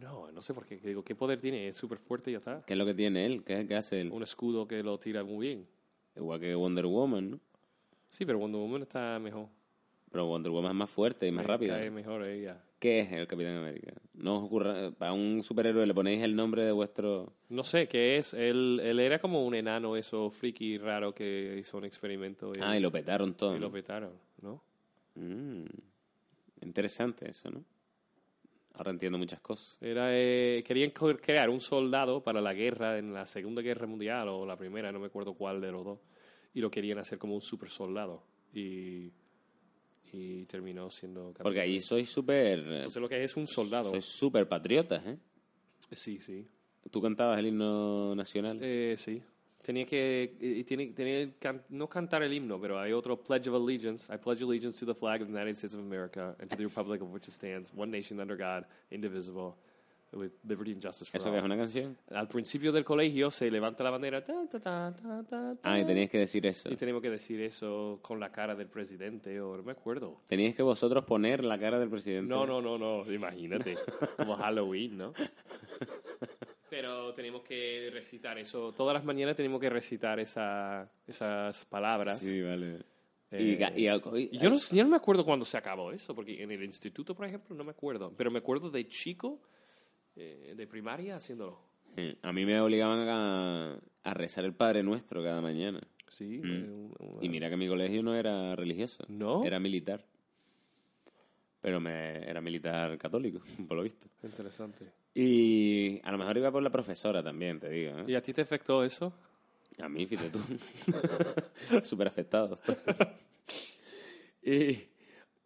No, 0.00 0.30
no 0.32 0.42
sé 0.42 0.54
por 0.54 0.66
qué. 0.66 0.76
Digo, 0.78 1.04
¿qué 1.04 1.14
poder 1.14 1.40
tiene? 1.40 1.68
Es 1.68 1.76
súper 1.76 1.98
fuerte 1.98 2.30
y 2.30 2.32
ya 2.32 2.38
está. 2.38 2.62
¿Qué 2.66 2.72
es 2.74 2.78
lo 2.78 2.86
que 2.86 2.94
tiene 2.94 3.26
él? 3.26 3.44
¿Qué, 3.44 3.66
qué 3.66 3.74
hace 3.76 4.00
él? 4.00 4.10
Un 4.12 4.22
escudo 4.22 4.66
que 4.66 4.82
lo 4.82 4.98
tira 4.98 5.22
muy 5.22 5.48
bien. 5.48 5.66
Igual 6.16 6.40
que 6.40 6.54
Wonder 6.54 6.86
Woman, 6.86 7.30
¿no? 7.32 7.40
Sí, 8.10 8.24
pero 8.24 8.38
Wonder 8.38 8.60
Woman 8.60 8.82
está 8.82 9.18
mejor. 9.18 9.48
Pero 10.10 10.26
Wonder 10.26 10.50
Woman 10.52 10.72
es 10.72 10.76
más 10.76 10.90
fuerte 10.90 11.26
y 11.26 11.32
más 11.32 11.44
Me 11.44 11.48
rápida. 11.48 11.78
cae 11.78 11.90
mejor 11.90 12.24
ella. 12.26 12.62
¿Qué 12.78 13.00
es 13.00 13.12
el 13.12 13.26
Capitán 13.26 13.56
América? 13.58 13.92
No 14.14 14.38
os 14.38 14.44
ocurra... 14.44 14.90
Para 14.90 15.12
un 15.12 15.42
superhéroe 15.42 15.86
le 15.86 15.94
ponéis 15.94 16.22
el 16.22 16.34
nombre 16.36 16.64
de 16.64 16.72
vuestro... 16.72 17.32
No 17.48 17.62
sé 17.62 17.86
qué 17.86 18.18
es. 18.18 18.34
Él, 18.34 18.80
él 18.82 18.98
era 18.98 19.20
como 19.20 19.44
un 19.46 19.54
enano, 19.54 19.96
eso 19.96 20.30
friki 20.30 20.78
raro 20.78 21.14
que 21.14 21.56
hizo 21.58 21.78
un 21.78 21.84
experimento. 21.84 22.50
Y, 22.54 22.60
Ah, 22.60 22.76
y 22.76 22.80
lo 22.80 22.90
petaron 22.90 23.34
todo. 23.34 23.54
y 23.56 23.58
lo 23.60 23.68
¿no? 23.68 23.72
petaron, 23.72 24.12
¿no? 24.42 24.62
Mm, 25.14 25.64
interesante 26.62 27.30
eso, 27.30 27.50
¿no? 27.50 27.64
Ahora 28.74 28.90
entiendo 28.90 29.18
muchas 29.18 29.40
cosas. 29.40 29.76
Era, 29.80 30.08
eh, 30.12 30.62
querían 30.66 30.90
crear 30.90 31.50
un 31.50 31.60
soldado 31.60 32.22
para 32.22 32.40
la 32.40 32.54
guerra, 32.54 32.98
en 32.98 33.12
la 33.12 33.26
Segunda 33.26 33.60
Guerra 33.60 33.86
Mundial 33.86 34.28
o 34.28 34.46
la 34.46 34.56
Primera, 34.56 34.90
no 34.90 34.98
me 34.98 35.06
acuerdo 35.06 35.34
cuál 35.34 35.60
de 35.60 35.70
los 35.70 35.84
dos. 35.84 35.98
Y 36.54 36.60
lo 36.60 36.70
querían 36.70 36.98
hacer 36.98 37.18
como 37.18 37.34
un 37.34 37.42
super 37.42 37.68
soldado. 37.68 38.24
Y, 38.54 39.10
y 40.12 40.44
terminó 40.46 40.90
siendo... 40.90 41.26
capitán. 41.26 41.44
Porque 41.44 41.60
allí 41.60 41.80
sois 41.80 42.10
súper... 42.10 42.60
Entonces 42.60 43.00
lo 43.00 43.08
que 43.08 43.22
es 43.22 43.36
un 43.36 43.46
soldado. 43.46 43.90
Sois 43.90 44.04
súper 44.04 44.48
patriotas, 44.48 45.06
¿eh? 45.06 45.18
Sí, 45.92 46.18
sí. 46.20 46.46
¿Tú 46.90 47.00
cantabas 47.00 47.38
el 47.38 47.46
himno 47.46 48.14
nacional? 48.14 48.58
Eh, 48.60 48.96
sí. 48.98 49.22
Tenía 49.62 49.86
que, 49.86 50.64
tenía 50.66 50.92
que 50.92 51.32
can- 51.38 51.62
no 51.68 51.88
cantar 51.88 52.22
el 52.24 52.32
himno, 52.32 52.60
pero 52.60 52.80
hay 52.80 52.92
otro 52.92 53.16
Pledge 53.22 53.48
of 53.48 53.54
Allegiance. 53.54 54.12
I 54.12 54.18
pledge 54.18 54.42
allegiance 54.42 54.78
to 54.84 54.86
the 54.92 54.98
flag 54.98 55.22
of 55.22 55.28
the 55.28 55.32
United 55.32 55.56
States 55.56 55.72
of 55.74 55.80
America 55.80 56.34
and 56.40 56.50
to 56.50 56.56
the 56.56 56.64
republic 56.64 57.00
of 57.00 57.12
which 57.12 57.28
it 57.28 57.32
stands, 57.34 57.72
one 57.72 57.90
nation 57.90 58.18
under 58.18 58.36
God, 58.36 58.64
indivisible, 58.90 59.54
with 60.12 60.32
liberty 60.46 60.72
and 60.72 60.82
justice 60.82 61.08
for 61.08 61.16
¿Eso 61.16 61.28
all. 61.28 61.32
que 61.34 61.38
es 61.38 61.44
una 61.44 61.56
canción? 61.56 61.96
Al 62.10 62.26
principio 62.28 62.72
del 62.72 62.84
colegio 62.84 63.30
se 63.30 63.50
levanta 63.52 63.82
la 63.84 63.90
bandera 63.90 64.22
ta, 64.24 64.34
ta, 64.50 64.92
ta, 65.30 65.56
Ah, 65.62 65.78
y 65.78 65.84
teníais 65.86 66.10
que 66.10 66.18
decir 66.18 66.44
eso. 66.44 66.68
y 66.68 66.74
tenemos 66.76 67.00
que 67.00 67.08
decir 67.08 67.40
eso 67.40 68.00
con 68.02 68.18
la 68.20 68.30
cara 68.32 68.54
del 68.56 68.66
presidente, 68.66 69.40
o 69.40 69.56
no 69.56 69.62
me 69.62 69.72
acuerdo. 69.72 70.20
Teníais 70.26 70.54
que 70.56 70.62
vosotros 70.64 71.04
poner 71.04 71.44
la 71.44 71.56
cara 71.58 71.78
del 71.78 71.88
presidente. 71.88 72.28
No, 72.28 72.44
no, 72.46 72.60
no, 72.60 72.76
no, 72.76 73.10
imagínate. 73.12 73.76
Como 74.16 74.36
Halloween, 74.36 74.98
¿no? 74.98 75.14
Pero 76.72 77.12
tenemos 77.12 77.42
que 77.42 77.90
recitar 77.92 78.38
eso. 78.38 78.72
Todas 78.72 78.94
las 78.94 79.04
mañanas 79.04 79.36
tenemos 79.36 79.60
que 79.60 79.68
recitar 79.68 80.18
esa, 80.18 80.90
esas 81.06 81.66
palabras. 81.66 82.18
Sí, 82.18 82.40
vale. 82.40 82.78
Eh, 83.30 83.58
y, 83.76 83.84
yo, 84.38 84.48
no, 84.48 84.56
yo 84.56 84.82
no 84.82 84.88
me 84.88 84.96
acuerdo 84.96 85.22
cuándo 85.22 85.44
se 85.44 85.58
acabó 85.58 85.92
eso, 85.92 86.14
porque 86.14 86.42
en 86.42 86.50
el 86.50 86.64
instituto, 86.64 87.14
por 87.14 87.26
ejemplo, 87.26 87.54
no 87.54 87.62
me 87.62 87.72
acuerdo. 87.72 88.14
Pero 88.16 88.30
me 88.30 88.38
acuerdo 88.38 88.70
de 88.70 88.88
chico, 88.88 89.42
eh, 90.16 90.54
de 90.56 90.66
primaria, 90.66 91.16
haciéndolo. 91.16 91.58
A 92.22 92.32
mí 92.32 92.46
me 92.46 92.58
obligaban 92.58 93.06
a, 93.06 93.78
a 94.04 94.14
rezar 94.14 94.46
el 94.46 94.54
Padre 94.54 94.82
Nuestro 94.82 95.22
cada 95.22 95.42
mañana. 95.42 95.78
Sí. 96.08 96.40
Mm. 96.42 96.86
eh, 97.00 97.18
Y 97.20 97.28
mira 97.28 97.50
que 97.50 97.58
mi 97.58 97.68
colegio 97.68 98.02
no 98.02 98.14
era 98.14 98.56
religioso. 98.56 99.04
¿No? 99.08 99.44
Era 99.44 99.60
militar. 99.60 100.06
Pero 101.60 101.80
me, 101.80 102.16
era 102.26 102.40
militar 102.40 102.96
católico, 102.96 103.42
por 103.68 103.76
lo 103.76 103.82
visto. 103.82 104.08
Interesante. 104.22 105.01
Y 105.14 106.00
a 106.04 106.10
lo 106.12 106.18
mejor 106.18 106.36
iba 106.38 106.50
por 106.50 106.62
la 106.62 106.70
profesora 106.70 107.22
también, 107.22 107.60
te 107.60 107.68
digo. 107.68 107.98
¿eh? 107.98 108.04
¿Y 108.08 108.14
a 108.14 108.22
ti 108.22 108.32
te 108.32 108.42
afectó 108.42 108.82
eso? 108.84 109.12
A 109.80 109.88
mí, 109.88 110.06
fíjate 110.06 110.30
tú. 110.30 110.38
Súper 111.82 112.08
afectado. 112.08 112.58
y 114.42 114.78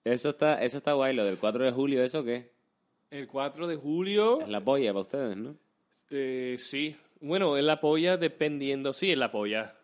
eso 0.05 0.31
está, 0.31 0.63
eso 0.63 0.79
está 0.79 0.93
guay, 0.93 1.15
lo 1.15 1.25
del 1.25 1.39
4 1.39 1.65
de 1.65 1.73
julio, 1.73 2.03
¿eso 2.05 2.25
qué? 2.25 2.51
El 3.11 3.27
4 3.29 3.67
de 3.67 3.77
julio. 3.77 4.41
Es 4.41 4.49
la 4.49 4.61
polla 4.65 4.91
para 4.93 5.01
ustedes, 5.03 5.37
¿no? 5.37 5.57
Eh, 6.11 6.57
sí. 6.59 6.97
Bueno, 7.21 7.57
es 7.57 7.65
la 7.65 7.81
polla 7.81 8.17
dependiendo. 8.17 8.93
Sí, 8.93 9.11
es 9.13 9.19
la 9.19 9.31
polla. 9.31 9.77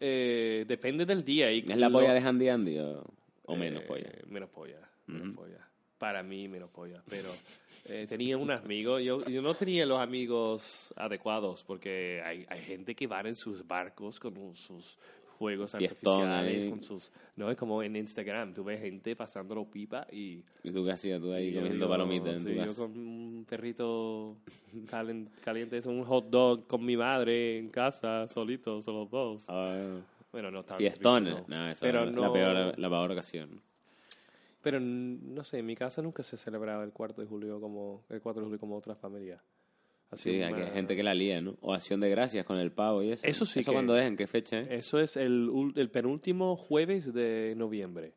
Eh, 0.00 0.64
depende 0.68 1.06
del 1.06 1.24
día. 1.24 1.50
Y 1.52 1.60
¿Es 1.60 1.76
la 1.76 1.88
lo- 1.88 1.98
polla 1.98 2.12
de 2.12 2.20
Handy 2.20 2.48
Andy 2.48 2.78
o, 2.78 3.04
o 3.44 3.56
menos 3.56 3.82
Eh, 3.82 3.86
polla? 3.86 4.10
Menos 4.28 4.50
polla. 4.50 4.80
Menos 5.06 5.34
polla. 5.36 5.68
Para 5.98 6.22
mí 6.22 6.48
menos 6.48 6.70
polla, 6.70 7.02
pero 7.08 7.28
eh, 7.86 8.06
tenía 8.08 8.36
un 8.36 8.50
amigo, 8.50 8.98
yo, 8.98 9.24
yo 9.24 9.40
no 9.42 9.54
tenía 9.54 9.86
los 9.86 10.00
amigos 10.00 10.92
adecuados 10.96 11.62
porque 11.64 12.20
hay, 12.24 12.44
hay 12.48 12.60
gente 12.62 12.94
que 12.94 13.06
va 13.06 13.20
en 13.20 13.36
sus 13.36 13.66
barcos 13.66 14.18
con 14.20 14.54
sus 14.56 14.98
Fiestón 15.36 16.22
artificiales, 16.28 16.70
con 16.70 16.82
sus, 16.82 17.12
no 17.36 17.50
es 17.50 17.56
como 17.56 17.82
en 17.82 17.96
Instagram, 17.96 18.54
tú 18.54 18.64
ves 18.64 18.80
gente 18.80 19.14
pasándolo 19.16 19.64
pipa 19.68 20.06
y 20.10 20.42
¿Y 20.62 20.70
tú 20.70 20.84
qué 20.84 20.92
hacías? 20.92 21.20
Tú 21.20 21.32
ahí 21.32 21.52
yo 21.52 21.60
comiendo 21.60 21.88
palomitas 21.88 22.34
en 22.34 22.38
sí, 22.38 22.44
tu 22.46 22.50
yo 22.52 22.60
casa. 22.62 22.74
con 22.82 22.90
un 22.96 23.46
perrito 23.48 24.36
caliente, 25.42 25.76
es 25.78 25.86
un 25.86 26.04
hot 26.04 26.26
dog 26.30 26.66
con 26.66 26.84
mi 26.84 26.96
madre 26.96 27.58
en 27.58 27.68
casa, 27.68 28.26
solitos, 28.28 28.86
los 28.86 29.10
dos. 29.10 29.44
Ah, 29.48 29.98
Bueno, 30.32 30.50
no 30.50 30.62
tan 30.64 30.78
fiestones. 30.78 31.34
triste, 31.34 31.54
No, 31.54 31.68
eso 31.70 31.80
pero 31.84 32.04
es 32.04 32.12
no, 32.12 32.22
la, 32.22 32.32
peor, 32.32 32.78
la 32.78 32.88
peor 32.88 33.12
ocasión. 33.12 33.60
Pero 34.64 34.80
no 34.80 35.44
sé, 35.44 35.58
en 35.58 35.66
mi 35.66 35.76
casa 35.76 36.02
nunca 36.02 36.22
se 36.24 36.36
celebraba 36.36 36.82
el 36.82 36.90
4 36.92 37.22
de 37.22 37.28
julio 37.28 37.60
como 37.60 38.04
el 38.08 38.20
4 38.20 38.40
de 38.40 38.46
julio 38.46 38.58
como 38.58 38.76
otras 38.76 38.98
familias. 38.98 39.40
Así 40.10 40.30
Sí, 40.32 40.42
hay 40.42 40.52
una- 40.52 40.64
que- 40.66 40.70
gente 40.72 40.96
que 40.96 41.02
la 41.02 41.14
lía, 41.14 41.40
¿no? 41.40 41.56
O 41.60 41.72
acción 41.74 42.00
de 42.00 42.08
gracias 42.10 42.44
con 42.46 42.56
el 42.56 42.72
pavo 42.72 43.02
y 43.02 43.10
eso. 43.12 43.26
Eso 43.26 43.44
sí 43.44 43.60
¿Eso 43.60 43.70
que- 43.70 43.74
cuándo 43.76 43.96
es? 43.96 44.06
¿En 44.06 44.16
qué 44.16 44.26
fecha? 44.26 44.58
eh? 44.60 44.66
Eso 44.76 44.98
es 45.00 45.16
el, 45.16 45.50
el 45.76 45.90
penúltimo 45.90 46.56
jueves 46.56 47.12
de 47.12 47.54
noviembre. 47.56 48.14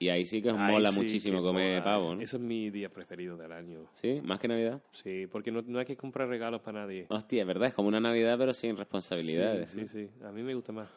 Y 0.00 0.10
ahí 0.10 0.24
sí 0.26 0.40
que 0.40 0.50
os 0.50 0.56
mola 0.58 0.92
sí 0.92 1.00
muchísimo 1.00 1.42
comer 1.42 1.80
mola. 1.80 1.84
pavo, 1.84 2.14
¿no? 2.14 2.22
Eso 2.22 2.36
es 2.36 2.42
mi 2.42 2.70
día 2.70 2.88
preferido 2.88 3.36
del 3.36 3.50
año. 3.50 3.88
¿Sí? 3.94 4.20
¿Más 4.22 4.38
que 4.38 4.46
Navidad? 4.46 4.80
Sí, 4.92 5.26
porque 5.26 5.50
no, 5.50 5.60
no 5.62 5.80
hay 5.80 5.86
que 5.86 5.96
comprar 5.96 6.28
regalos 6.28 6.60
para 6.60 6.82
nadie. 6.82 7.06
Hostia, 7.08 7.40
es 7.40 7.46
verdad, 7.48 7.66
es 7.68 7.74
como 7.74 7.88
una 7.88 7.98
Navidad 7.98 8.38
pero 8.38 8.54
sin 8.54 8.76
responsabilidades. 8.76 9.72
Sí, 9.72 9.80
¿no? 9.80 9.88
sí, 9.88 10.08
a 10.22 10.30
mí 10.30 10.42
me 10.44 10.54
gusta 10.54 10.70
más. 10.72 10.88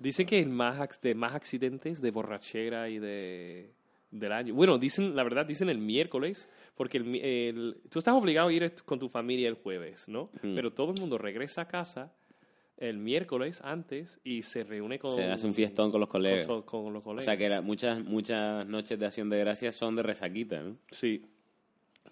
Dicen 0.00 0.26
que 0.26 0.40
es 0.40 0.48
más 0.48 1.00
de 1.00 1.14
más 1.14 1.32
accidentes 1.34 2.00
de 2.02 2.10
borrachera 2.10 2.88
y 2.88 2.98
de 2.98 3.70
del 4.18 4.32
año. 4.32 4.54
Bueno, 4.54 4.78
dicen, 4.78 5.14
la 5.16 5.22
verdad, 5.24 5.44
dicen 5.44 5.68
el 5.68 5.78
miércoles, 5.78 6.48
porque 6.76 6.98
el, 6.98 7.04
mi- 7.04 7.20
el- 7.22 7.76
tú 7.90 7.98
estás 7.98 8.14
obligado 8.14 8.48
a 8.48 8.52
ir 8.52 8.72
con 8.84 8.98
tu 8.98 9.08
familia 9.08 9.48
el 9.48 9.54
jueves, 9.54 10.08
¿no? 10.08 10.30
Mm. 10.42 10.54
Pero 10.54 10.72
todo 10.72 10.92
el 10.94 11.00
mundo 11.00 11.18
regresa 11.18 11.62
a 11.62 11.68
casa 11.68 12.12
el 12.76 12.98
miércoles 12.98 13.60
antes 13.64 14.20
y 14.24 14.42
se 14.42 14.64
reúne 14.64 14.98
con... 14.98 15.10
Se 15.10 15.24
hace 15.24 15.46
un 15.46 15.54
fiestón 15.54 15.90
con 15.90 16.00
los 16.00 16.08
colegas. 16.08 16.46
Con, 16.46 16.62
con 16.62 16.92
los 16.92 17.00
O 17.00 17.04
colegas. 17.04 17.24
sea 17.24 17.36
que 17.36 17.48
la- 17.48 17.60
muchas, 17.60 18.04
muchas 18.04 18.66
noches 18.66 18.98
de 18.98 19.06
acción 19.06 19.28
de 19.30 19.38
gracias 19.40 19.74
son 19.74 19.96
de 19.96 20.02
resaquita, 20.02 20.62
¿no? 20.62 20.76
Sí. 20.90 21.24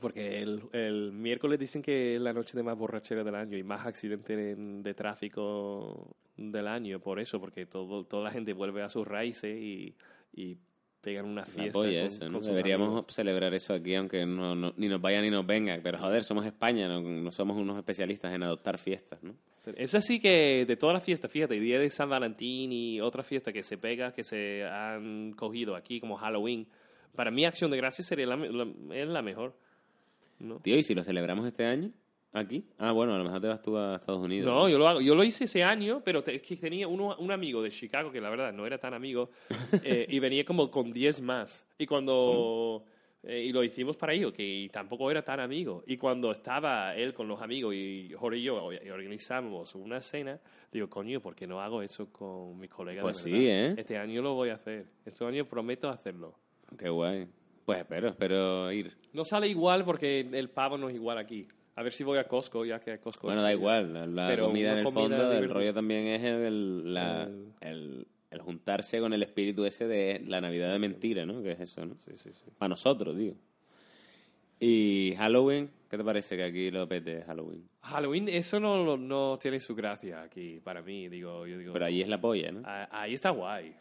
Porque 0.01 0.39
el, 0.41 0.63
el 0.73 1.13
miércoles 1.13 1.59
dicen 1.61 1.83
que 1.83 2.17
es 2.17 2.21
la 2.21 2.33
noche 2.33 2.57
de 2.57 2.63
más 2.65 2.77
borrachera 2.77 3.23
del 3.23 3.35
año 3.37 3.57
y 3.57 3.63
más 3.63 3.87
accidentes 3.87 4.57
en- 4.57 4.83
de 4.83 4.95
tráfico 4.95 6.17
del 6.37 6.67
año, 6.67 6.99
por 6.99 7.21
eso, 7.21 7.39
porque 7.41 7.67
todo, 7.67 8.05
toda 8.05 8.25
la 8.25 8.31
gente 8.33 8.53
vuelve 8.55 8.83
a 8.83 8.89
sus 8.89 9.07
raíces 9.07 9.57
y, 9.61 9.95
y 10.35 10.57
pegan 11.03 11.27
una 11.27 11.45
fiesta. 11.45 11.73
polla 11.73 11.99
con- 11.99 12.07
eso, 12.07 12.29
¿no? 12.31 12.39
con 12.41 12.49
Deberíamos 12.49 12.89
amigos. 12.89 13.13
celebrar 13.15 13.53
eso 13.55 13.75
aquí, 13.75 13.95
aunque 13.95 14.25
no, 14.25 14.55
no- 14.55 14.73
ni 14.77 14.89
nos 14.89 15.01
vaya 15.01 15.21
ni 15.21 15.31
nos 15.31 15.45
venga. 15.47 15.79
Pero 15.83 15.99
joder, 15.99 16.23
somos 16.25 16.47
España, 16.47 16.89
no, 16.89 17.01
no 17.03 17.31
somos 17.33 17.61
unos 17.61 17.77
especialistas 17.77 18.33
en 18.35 18.43
adoptar 18.45 18.79
fiestas, 18.79 19.23
¿no? 19.23 19.35
Es 19.77 19.95
así 19.95 20.19
que 20.21 20.65
de 20.67 20.77
todas 20.77 20.95
las 20.95 21.05
fiestas, 21.05 21.31
fíjate, 21.31 21.55
el 21.57 21.63
día 21.63 21.79
de 21.79 21.91
San 21.91 22.09
Valentín 22.09 22.73
y 22.73 23.01
otra 23.01 23.23
fiesta 23.23 23.53
que 23.53 23.63
se 23.63 23.77
pega, 23.79 24.13
que 24.13 24.25
se 24.25 24.65
han 24.65 25.33
cogido 25.33 25.77
aquí 25.77 26.01
como 26.01 26.17
Halloween, 26.17 26.67
para 27.15 27.31
mí 27.31 27.45
Acción 27.45 27.71
de 27.71 27.77
Gracias 27.77 28.07
sería 28.09 28.27
la- 28.27 28.67
es 28.95 29.07
la 29.09 29.23
mejor. 29.23 29.55
¿no? 30.39 30.59
Tío, 30.61 30.77
¿y 30.77 30.83
si 30.83 30.95
lo 30.95 31.05
celebramos 31.05 31.47
este 31.47 31.65
año? 31.65 31.91
¿Aquí? 32.35 32.65
Ah, 32.79 32.93
bueno, 32.93 33.15
a 33.15 33.19
lo 33.19 33.25
mejor 33.25 33.41
te 33.41 33.47
vas 33.49 33.61
tú 33.61 33.77
a 33.77 33.97
Estados 33.97 34.21
Unidos. 34.23 34.47
No, 34.47 34.69
yo 34.69 34.79
lo 34.79 34.89
hago. 34.89 35.01
Yo 35.03 35.15
lo 35.15 35.23
hice 35.23 35.45
ese 35.45 35.63
año, 35.63 36.01
pero 36.05 36.23
te- 36.23 36.35
es 36.37 36.43
que 36.43 36.57
tenía 36.57 36.89
uno, 36.89 37.15
un 37.19 37.31
amigo 37.31 37.63
de 37.63 37.71
Chicago 37.71 38.11
que 38.11 38.21
la 38.23 38.31
verdad 38.31 38.53
no 38.53 38.67
era 38.67 38.79
tan 38.79 38.95
amigo 38.95 39.31
eh, 39.85 40.07
y 40.09 40.19
venía 40.19 40.45
como 40.45 40.71
con 40.71 40.91
10 40.93 41.21
más. 41.21 41.67
Y 41.77 41.87
cuando 41.87 42.85
eh, 43.23 43.45
y 43.45 43.53
lo 43.53 43.63
hicimos 43.63 43.97
para 43.99 44.15
ello, 44.15 44.33
que 44.33 44.69
tampoco 44.73 45.11
era 45.11 45.23
tan 45.23 45.41
amigo. 45.41 45.85
Y 45.87 45.99
cuando 45.99 46.33
estaba 46.33 46.97
él 46.97 47.13
con 47.13 47.29
los 47.29 47.41
amigos 47.43 47.75
y 47.75 48.11
Jorge 48.19 48.39
y 48.39 48.43
yo 48.45 48.73
y 48.73 48.89
organizamos 48.89 49.75
una 49.75 50.01
cena, 50.01 50.41
digo, 50.73 50.89
coño, 50.89 51.21
¿por 51.21 51.35
qué 51.35 51.47
no 51.47 51.61
hago 51.61 51.83
eso 51.83 52.11
con 52.11 52.59
mis 52.59 52.71
colegas? 52.71 53.05
de 53.05 53.11
Pues 53.13 53.19
sí, 53.19 53.31
verdad? 53.31 53.47
¿eh? 53.47 53.75
Este 53.77 53.99
año 53.99 54.23
lo 54.23 54.35
voy 54.35 54.49
a 54.49 54.55
hacer. 54.55 54.87
Este 55.05 55.23
año 55.27 55.45
prometo 55.45 55.91
hacerlo. 55.91 56.35
Qué 56.79 56.89
guay. 56.89 57.29
Pues 57.67 57.79
espero, 57.79 58.09
espero 58.09 58.73
ir. 58.73 58.97
No 59.13 59.25
sale 59.27 59.47
igual 59.49 59.85
porque 59.85 60.21
el 60.33 60.49
pavo 60.51 60.79
no 60.79 60.89
es 60.89 60.95
igual 60.95 61.19
aquí. 61.19 61.47
A 61.75 61.83
ver 61.83 61.93
si 61.93 62.05
voy 62.05 62.19
a 62.19 62.25
Costco, 62.29 62.65
ya 62.65 62.79
que 62.81 62.93
a 62.93 63.01
Costco. 63.01 63.27
Bueno, 63.27 63.43
da 63.43 63.53
igual, 63.53 64.15
la, 64.15 64.29
Pero 64.29 64.47
comida 64.47 64.73
en 64.73 64.79
el 64.79 64.85
comida 64.85 65.09
fondo, 65.09 65.33
el 65.39 65.49
rollo 65.51 65.73
también 65.75 66.05
es 66.07 66.23
el, 66.23 66.93
la- 66.95 67.23
El- 67.25 67.53
el, 67.61 68.07
el 68.31 68.41
juntarse 68.41 69.01
con 69.01 69.13
el 69.13 69.23
espíritu 69.23 69.65
ese 69.65 69.87
de 69.87 70.23
la 70.27 70.41
Navidad 70.41 70.71
de 70.73 70.79
mentira, 70.79 71.25
¿no? 71.25 71.43
Que 71.43 71.53
es 71.53 71.61
eso, 71.61 71.85
¿no? 71.87 71.97
Sí, 72.05 72.13
sí, 72.17 72.31
sí. 72.33 72.45
Para 72.59 72.69
nosotros, 72.71 73.17
digo. 73.17 73.37
Y 74.61 75.15
Halloween, 75.19 75.71
¿qué 75.91 75.97
te 75.97 76.05
parece 76.05 76.37
que 76.37 76.45
aquí 76.45 76.71
lo 76.71 76.87
pete 76.89 77.23
Halloween? 77.27 77.69
Halloween, 77.81 78.29
eso 78.29 78.61
no, 78.61 78.97
no- 78.97 79.39
tiene 79.39 79.59
su 79.59 79.75
gracia 79.75 80.23
aquí 80.23 80.61
para 80.63 80.83
mí, 80.83 81.09
digo, 81.09 81.47
yo 81.47 81.59
digo. 81.59 81.73
Pero 81.73 81.85
ahí 81.87 82.01
es 82.01 82.09
la 82.09 82.21
polla, 82.21 82.53
¿no? 82.53 82.63
ah, 82.65 82.89
ahí 82.93 83.15
está 83.15 83.31
guay. 83.31 83.75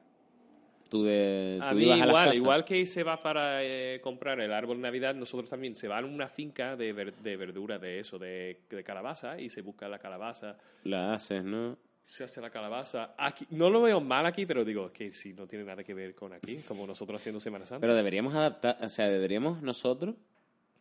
Tú, 0.92 1.06
de, 1.06 1.58
A 1.62 1.74
mí 1.74 1.84
ibas 1.86 2.02
a 2.02 2.06
las 2.06 2.08
igual, 2.10 2.36
igual 2.36 2.66
que 2.66 2.86
se 2.86 3.02
va 3.04 3.24
para 3.24 3.64
eh, 3.64 4.02
comprar 4.02 4.42
el 4.42 4.52
árbol 4.52 4.76
de 4.76 4.84
Navidad, 4.84 5.16
nosotros 5.16 5.50
también 5.50 5.74
se 5.74 5.88
va 5.88 6.00
a 6.00 6.04
una 6.04 6.28
finca 6.28 6.76
de, 6.76 6.92
ver- 6.92 7.16
de 7.16 7.38
verdura, 7.38 7.80
de 7.80 8.00
eso, 8.00 8.20
de, 8.20 8.60
de 8.70 8.84
calabaza, 8.84 9.40
y 9.40 9.48
se 9.50 9.62
busca 9.62 9.88
la 9.88 10.00
calabaza, 10.00 10.58
La 10.84 11.14
haces, 11.14 11.46
¿no? 11.46 11.78
se 12.06 12.26
hace 12.26 12.42
la 12.42 12.50
calabaza. 12.50 13.16
Aquí, 13.18 13.48
no 13.52 13.70
lo 13.70 13.82
veo 13.84 14.02
mal 14.02 14.26
aquí, 14.26 14.46
pero 14.46 14.66
digo 14.66 14.92
que 14.92 15.12
sí, 15.12 15.32
no 15.32 15.48
tiene 15.48 15.64
nada 15.64 15.82
que 15.82 15.94
ver 15.94 16.14
con 16.14 16.34
aquí, 16.34 16.58
como 16.68 16.86
nosotros 16.86 17.22
haciendo 17.22 17.40
Semana 17.40 17.66
Santa. 17.66 17.80
Pero 17.80 17.96
deberíamos 17.96 18.36
adaptar, 18.36 18.78
o 18.82 18.90
sea, 18.90 19.08
deberíamos 19.08 19.62
nosotros... 19.62 20.16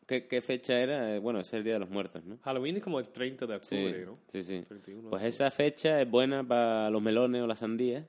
¿Qué, 0.08 0.26
qué 0.26 0.40
fecha 0.42 0.76
era? 0.80 1.14
Eh, 1.14 1.20
Bueno, 1.20 1.38
es 1.38 1.52
el 1.52 1.62
Día 1.62 1.74
de 1.74 1.78
los 1.78 1.88
Muertos, 1.88 2.24
¿no? 2.24 2.36
Halloween 2.42 2.78
es 2.78 2.82
como 2.82 2.98
el 2.98 3.08
30 3.10 3.46
de 3.46 3.60
Sí, 3.62 3.76
octubre, 3.76 4.06
¿no? 4.06 4.18
sí, 4.26 4.42
sí. 4.42 4.62
31 4.66 5.02
de 5.04 5.08
Pues 5.10 5.22
esa 5.22 5.48
fecha 5.52 6.02
es 6.02 6.10
buena 6.10 6.42
para 6.42 6.90
los 6.90 7.00
melones 7.00 7.40
o 7.42 7.46
las 7.46 7.60
sandías. 7.60 8.04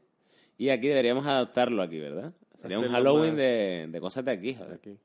Y 0.61 0.69
aquí 0.69 0.89
deberíamos 0.89 1.25
adaptarlo 1.25 1.81
aquí, 1.81 1.97
¿verdad? 1.99 2.33
Sería 2.53 2.77
un 2.77 2.85
Hacerlo 2.85 2.95
Halloween 3.13 3.31
más- 3.33 3.37
de, 3.41 3.87
de 3.89 3.99
cosas 3.99 4.23
de 4.25 4.31
aquí, 4.31 4.53
joder. 4.53 4.73
Aquí. 4.73 4.95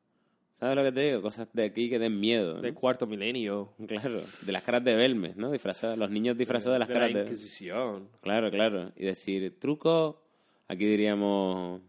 ¿Sabes 0.56 0.76
lo 0.76 0.82
que 0.82 0.92
te 0.92 1.00
digo? 1.00 1.22
Cosas 1.22 1.48
de 1.52 1.64
aquí 1.64 1.88
que 1.88 1.98
den 1.98 2.20
miedo. 2.20 2.56
¿no? 2.56 2.60
Del 2.60 2.74
cuarto 2.74 3.06
milenio. 3.06 3.72
Claro, 3.88 4.20
de 4.42 4.52
las 4.52 4.62
caras 4.62 4.84
de 4.84 4.94
Belmes, 4.94 5.36
¿no? 5.36 5.50
Disfrazados, 5.50 5.96
los 5.96 6.10
niños 6.10 6.36
disfrazados 6.36 6.74
de 6.74 6.78
las 6.80 6.88
de 6.88 6.94
caras 6.94 7.10
la 7.12 7.18
de 7.20 7.24
Inquisición. 7.24 8.08
Claro, 8.20 8.50
claro. 8.50 8.92
Y 8.96 9.04
decir, 9.06 9.58
truco, 9.58 10.20
aquí 10.68 10.84
diríamos... 10.84 11.80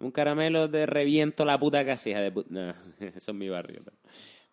Un 0.00 0.10
caramelo 0.12 0.68
de 0.68 0.86
reviento 0.86 1.44
la 1.44 1.58
puta 1.58 1.84
casa, 1.84 2.08
hija 2.08 2.20
de 2.22 2.30
puta. 2.32 2.48
No, 2.50 2.70
eso 3.06 3.30
es 3.32 3.36
mi 3.36 3.48
barrio. 3.50 3.82
tal. 3.84 3.94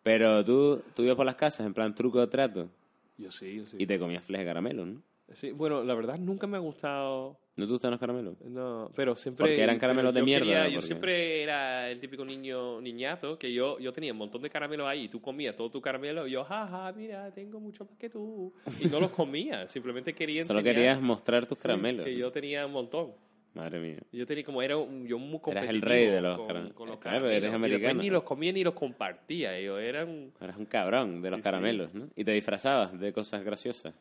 Pero 0.03 0.44
tú, 0.44 0.82
tú 0.95 1.03
ibas 1.03 1.15
por 1.15 1.26
las 1.26 1.36
casas 1.36 1.65
en 1.65 1.73
plan 1.73 1.94
truco 1.95 2.19
o 2.19 2.27
trato 2.27 2.69
Yo 3.18 3.32
sí, 3.32 3.56
yo 3.57 3.65
sí. 3.65 3.77
y 3.80 3.86
te 3.88 3.98
comías 3.98 4.23
fleje 4.26 4.44
de 4.44 4.49
caramelo, 4.49 4.86
¿no? 4.86 5.02
Sí, 5.34 5.52
bueno, 5.52 5.84
la 5.84 5.93
verdad 5.95 6.18
nunca 6.19 6.45
me 6.47 6.57
ha 6.57 6.60
gustado. 6.60 7.39
¿No 7.57 7.65
te 7.65 7.72
gustan 7.72 7.91
los 7.91 7.99
caramelos? 7.99 8.35
No, 8.41 8.91
pero 8.95 9.15
siempre. 9.15 9.43
Porque 9.43 9.61
eran 9.64 9.80
caramelos 9.80 10.14
de 10.14 10.19
yo 10.19 10.26
mierda, 10.26 10.68
yo 10.68 10.81
siempre 10.81 11.41
era 11.41 11.89
el 11.89 11.99
típico 11.99 12.23
niño 12.26 12.80
niñato 12.81 13.39
que 13.39 13.52
yo, 13.52 13.80
yo 13.80 13.91
tenía 13.93 14.11
un 14.11 14.18
montón 14.19 14.41
de 14.41 14.49
caramelos 14.49 14.85
ahí 14.88 15.06
y 15.06 15.07
tú 15.10 15.22
comías 15.22 15.56
todo 15.56 15.72
tu 15.72 15.81
caramelo 15.81 16.27
y 16.27 16.31
yo, 16.31 16.43
jaja, 16.43 16.91
mira, 16.93 17.31
tengo 17.34 17.60
mucho 17.60 17.85
más 17.85 17.97
que 17.97 18.10
tú. 18.10 18.53
Y 18.81 18.85
no 18.88 18.99
los 18.99 19.10
comía, 19.11 19.68
simplemente 19.68 20.14
quería 20.14 20.43
Solo 20.43 20.60
enseñar 20.60 20.76
querías 20.76 21.02
mostrar 21.02 21.45
tus 21.47 21.57
sí, 21.57 21.61
caramelos. 21.64 22.06
que 22.06 22.15
yo 22.15 22.30
tenía 22.31 22.65
un 22.65 22.73
montón. 22.73 23.14
Madre 23.56 23.80
mía. 23.80 23.99
Yo 24.11 24.26
tenía 24.26 24.43
como, 24.43 24.61
era 24.61 24.76
un, 24.77 25.07
yo 25.07 25.18
muy 25.18 25.39
Eras 25.47 25.64
el 25.64 25.80
competitivo 25.80 25.85
rey 25.88 26.06
de 26.07 26.22
los 26.22 26.38
con- 26.38 26.47
cara- 26.47 26.69
con 26.73 26.88
los 26.89 26.97
Claro, 26.97 27.18
caramelos. 27.19 27.38
eres 27.38 27.53
americano. 27.53 28.02
ni 28.03 28.10
los 28.10 28.23
comía 28.23 28.52
ni 28.52 28.64
los 28.65 28.73
compartía. 28.73 29.57
Yo 29.61 29.80
era 29.80 30.03
un... 30.03 30.34
Eras 30.41 30.57
un 30.57 30.65
cabrón 30.65 31.22
de 31.22 31.31
los 31.31 31.38
Sí, 31.38 31.43
caramelos, 31.43 31.93
¿no? 31.93 32.10
Y 32.18 32.26
te 32.26 32.31
disfrazabas 32.34 32.99
de 32.99 33.14
cosas 33.14 33.45
graciosas. 33.45 33.93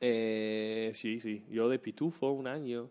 Eh, 0.00 0.92
sí, 0.94 1.20
sí. 1.20 1.44
Yo 1.50 1.68
de 1.68 1.78
Pitufo 1.78 2.30
un 2.30 2.46
año. 2.46 2.90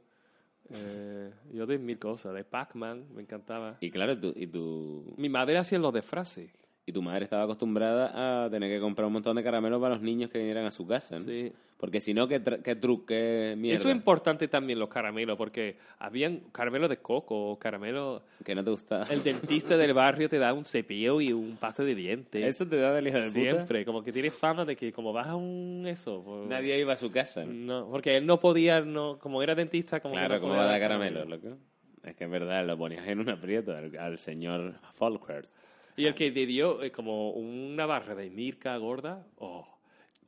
Eh, 0.70 1.32
yo 1.54 1.66
de 1.66 1.78
mil 1.78 2.00
cosas. 2.00 2.34
De 2.34 2.44
Pac-Man, 2.44 3.08
me 3.14 3.22
encantaba. 3.22 3.78
Y 3.82 3.92
claro, 3.92 4.18
tú, 4.20 4.34
y 4.36 4.48
tu, 4.48 5.14
Mi 5.18 5.30
madre 5.30 5.58
hacía 5.58 5.80
los 5.80 5.94
de 5.94 6.02
frase. 6.02 6.52
Y 6.89 6.93
tu 6.93 7.01
madre 7.01 7.26
estaba 7.26 7.43
acostumbrada 7.43 8.45
a 8.45 8.49
tener 8.49 8.72
que 8.72 8.80
comprar 8.80 9.07
un 9.07 9.14
montón 9.14 9.35
de 9.35 9.43
caramelos 9.43 9.81
para 9.81 9.95
los 9.95 10.01
niños 10.01 10.30
que 10.31 10.38
vinieran 10.39 10.64
a 10.65 10.72
su 10.72 10.88
casa, 10.88 11.19
¿no? 11.19 11.26
Sí. 11.26 11.51
Porque 11.76 11.99
si 11.99 12.14
no, 12.14 12.30
¿qué, 12.30 12.41
qué 12.64 12.77
truco, 12.77 13.07
qué 13.07 13.55
mierda? 13.57 13.77
Eso 13.80 13.89
es 13.89 13.95
importante 13.95 14.47
también, 14.47 14.80
los 14.80 14.88
caramelos, 14.88 15.38
porque 15.38 15.76
habían 15.99 16.39
caramelos 16.53 16.89
de 16.89 16.97
coco, 16.97 17.59
caramelos... 17.59 18.22
Que 18.45 18.55
no 18.55 18.64
te 18.64 18.72
gustaba. 18.72 19.05
El 19.11 19.22
dentista 19.22 19.76
del 19.76 19.93
barrio 19.93 20.30
te 20.30 20.39
da 20.39 20.53
un 20.53 20.64
cepillo 20.64 21.19
y 21.19 21.34
un 21.34 21.57
pasta 21.57 21.84
de 21.84 21.93
dientes. 21.93 22.45
Eso 22.45 22.65
te 22.65 22.77
da 22.77 22.93
del 22.93 23.09
hijo 23.09 23.18
de 23.19 23.27
puta. 23.27 23.39
Siempre, 23.41 23.84
como 23.85 24.01
que 24.01 24.14
tiene 24.14 24.31
fama 24.31 24.64
de 24.64 24.77
que 24.77 24.93
como 24.93 25.11
vas 25.11 25.27
a 25.27 25.35
un 25.35 25.84
eso... 25.88 26.23
pues- 26.26 26.47
Nadie 26.47 26.80
iba 26.80 26.93
a 26.93 26.97
su 26.97 27.11
casa, 27.11 27.43
¿no? 27.43 27.51
No, 27.81 27.91
porque 27.91 28.15
él 28.15 28.26
no 28.26 28.39
podía, 28.39 28.80
no, 28.80 29.19
como 29.19 29.43
era 29.43 29.55
dentista, 29.55 29.99
como 29.99 30.14
que 30.15 30.19
Claro, 30.22 30.35
no 30.35 30.39
¿cómo 30.41 30.53
podía 30.53 30.64
va 30.64 30.69
a 30.69 30.72
dar 30.72 30.80
caramelos, 30.81 31.27
loco? 31.27 31.57
Es 32.05 32.15
que 32.15 32.23
es 32.23 32.30
verdad, 32.30 32.65
lo 32.65 32.77
ponías 32.77 33.05
en 33.09 33.19
un 33.19 33.27
aprieto 33.30 33.76
al, 33.76 33.95
al 33.97 34.18
señor 34.18 34.76
Falkert. 34.93 35.49
Y 35.98 36.06
el 36.06 36.14
que 36.14 36.32
te 36.32 36.45
dio 36.45 36.82
eh, 36.84 36.91
como 36.91 37.32
una 37.32 37.86
barra 37.86 38.15
de 38.15 38.30
Mirka 38.30 38.78
gorda, 38.78 39.26
oh, 39.40 39.68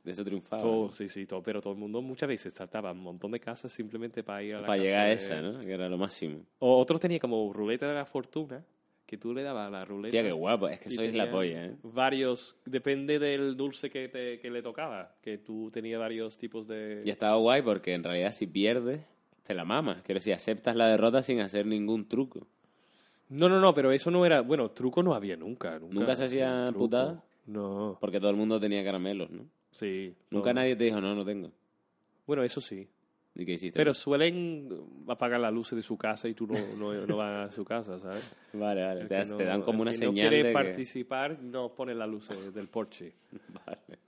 De 0.04 0.12
eso 0.12 0.24
triunfaba. 0.24 0.60
todo, 0.62 0.90
sí, 0.92 1.08
sí, 1.08 1.26
todo, 1.26 1.42
pero 1.42 1.60
todo 1.60 1.72
el 1.72 1.78
mundo 1.78 2.02
muchas 2.02 2.28
veces 2.28 2.52
saltaba 2.54 2.92
un 2.92 3.00
montón 3.00 3.30
de 3.30 3.40
casas 3.40 3.70
simplemente 3.72 4.22
para 4.22 4.42
ir 4.42 4.54
a 4.56 4.60
la 4.62 4.66
Para 4.66 4.82
llegar 4.82 5.02
a 5.02 5.08
de- 5.08 5.12
esa, 5.14 5.40
¿no? 5.40 5.60
Que 5.60 5.72
era 5.72 5.88
lo 5.88 5.96
máximo. 5.96 6.44
O 6.58 6.76
otros 6.78 7.00
tenían 7.00 7.20
como 7.20 7.52
ruleta 7.52 7.86
de 7.88 7.94
la 7.94 8.04
fortuna, 8.04 8.64
que 9.06 9.16
tú 9.16 9.32
le 9.34 9.42
dabas 9.42 9.68
a 9.68 9.70
la 9.70 9.84
ruleta. 9.84 10.12
Tía, 10.12 10.22
qué 10.22 10.32
guapo. 10.32 10.68
Es 10.68 10.78
que 10.80 10.88
sois 10.90 11.12
la 11.12 11.24
tenía 11.24 11.30
polla, 11.32 11.66
¿eh? 11.66 11.76
Varios, 11.82 12.56
depende 12.64 13.18
del 13.18 13.56
dulce 13.56 13.90
que, 13.90 14.08
te, 14.08 14.38
que 14.38 14.50
le 14.50 14.62
tocaba, 14.62 15.16
que 15.20 15.38
tú 15.38 15.70
tenías 15.72 15.98
varios 16.00 16.38
tipos 16.38 16.66
de... 16.66 17.02
Y 17.04 17.10
estaba 17.10 17.34
guay 17.36 17.62
porque 17.62 17.92
en 17.94 18.04
realidad 18.04 18.32
si 18.32 18.46
pierdes, 18.46 19.02
te 19.42 19.54
la 19.54 19.64
mamas. 19.64 20.02
Quiero 20.02 20.18
decir, 20.18 20.32
aceptas 20.34 20.76
la 20.76 20.86
derrota 20.88 21.22
sin 21.22 21.40
hacer 21.40 21.66
ningún 21.66 22.08
truco. 22.08 22.46
No, 23.30 23.48
no, 23.48 23.60
no, 23.60 23.72
pero 23.74 23.90
eso 23.92 24.10
no 24.10 24.26
era... 24.26 24.40
Bueno, 24.42 24.70
truco 24.72 25.02
no 25.02 25.14
había 25.14 25.36
nunca. 25.36 25.78
Nunca, 25.78 25.94
¿Nunca 25.94 26.14
se 26.16 26.24
hacía 26.24 26.72
putada? 26.76 27.24
No, 27.46 27.96
Porque 28.00 28.20
todo 28.20 28.30
el 28.30 28.36
mundo 28.36 28.60
tenía 28.60 28.84
caramelos, 28.84 29.30
¿no? 29.30 29.46
sí. 29.70 30.14
Nunca 30.30 30.52
no. 30.52 30.60
nadie 30.60 30.76
te 30.76 30.84
dijo, 30.84 31.00
no, 31.00 31.14
no 31.14 31.24
tengo. 31.24 31.50
Bueno, 32.26 32.42
eso 32.42 32.60
sí. 32.60 32.86
¿Y 33.34 33.46
qué 33.46 33.52
hiciste? 33.52 33.76
Pero 33.76 33.94
suelen 33.94 34.68
apagar 35.08 35.40
las 35.40 35.52
luces 35.52 35.76
de 35.76 35.82
su 35.82 35.96
casa 35.96 36.28
y 36.28 36.34
tú 36.34 36.46
no, 36.48 36.54
no, 36.76 37.06
no 37.06 37.16
vas 37.16 37.50
a 37.50 37.52
su 37.52 37.64
casa, 37.64 37.98
¿sabes? 38.00 38.34
Vale, 38.52 38.82
vale. 38.84 39.06
Te, 39.06 39.24
no- 39.24 39.38
dan 39.38 39.62
como 39.62 39.82
una 39.82 39.92
señal 39.92 40.12
no 40.14 40.20
quiere 40.20 40.36
de 40.38 40.42
que... 40.50 40.52
participar, 40.52 41.40
no 41.40 41.72
pone 41.74 41.94
las 41.94 42.08
luces 42.08 42.52
del 42.52 42.66
porche. 42.68 43.12
Vale. 43.66 43.98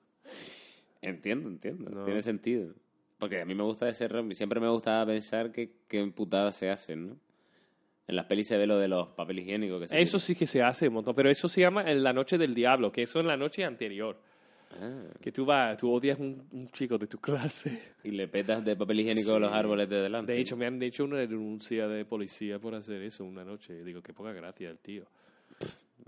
Entiendo, 1.00 1.48
entiendo. 1.48 2.04
Tiene 2.04 2.22
sentido. 2.22 2.74
Porque 3.18 3.40
a 3.40 3.44
mí 3.44 3.54
me 3.54 3.62
gusta 3.62 3.88
ese 3.88 4.08
rom- 4.08 4.32
Siempre 4.34 4.58
me 4.60 4.68
gustaba 4.68 5.06
pensar 5.06 5.52
que, 5.52 5.70
que 5.88 6.04
putadas 6.08 6.56
se 6.56 6.70
hacen, 6.70 7.08
¿no? 7.08 7.16
En 8.12 8.16
las 8.16 8.26
pelis 8.26 8.46
se 8.46 8.58
ve 8.58 8.66
lo 8.66 8.78
de 8.78 8.88
los 8.88 9.08
papel 9.08 9.38
higiénicos 9.38 9.80
que 9.80 9.88
se 9.88 9.98
Eso 9.98 10.18
sí 10.18 10.34
que 10.34 10.46
se 10.46 10.62
hace 10.62 10.86
un 10.88 10.92
montón, 10.94 11.14
pero 11.14 11.30
eso 11.30 11.48
se 11.48 11.62
llama 11.62 11.90
en 11.90 12.02
la 12.02 12.12
noche 12.12 12.36
del 12.36 12.54
diablo, 12.54 12.92
que 12.92 13.02
eso 13.04 13.20
en 13.20 13.26
la 13.26 13.38
noche 13.38 13.64
anterior. 13.64 14.18
Ah, 14.80 15.04
Que 15.20 15.32
tú 15.32 15.46
vas, 15.46 15.78
tú 15.78 15.90
odias 15.90 16.18
un, 16.18 16.46
un 16.52 16.68
chico 16.68 16.98
de 16.98 17.06
tu 17.06 17.16
clase. 17.18 17.94
y 18.04 18.10
le 18.10 18.28
petas 18.28 18.62
de 18.64 18.76
papel 18.76 19.00
higiénico 19.00 19.34
Sí. 19.34 19.40
los 19.40 19.50
árboles 19.50 19.88
de 19.88 20.02
delante. 20.02 20.32
De 20.32 20.40
hecho, 20.40 20.58
me 20.58 20.66
han 20.66 20.82
hecho 20.82 21.04
una 21.04 21.16
denuncia 21.16 21.88
de 21.88 22.04
policía 22.04 22.58
por 22.58 22.74
hacer 22.74 23.00
eso 23.02 23.24
una 23.24 23.44
noche. 23.44 23.82
Digo, 23.82 24.02
que 24.02 24.12
poca 24.12 24.32
gracia 24.32 24.68
el 24.68 24.78
tío. 24.78 25.04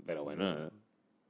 Pero 0.05 0.23
bueno, 0.23 0.69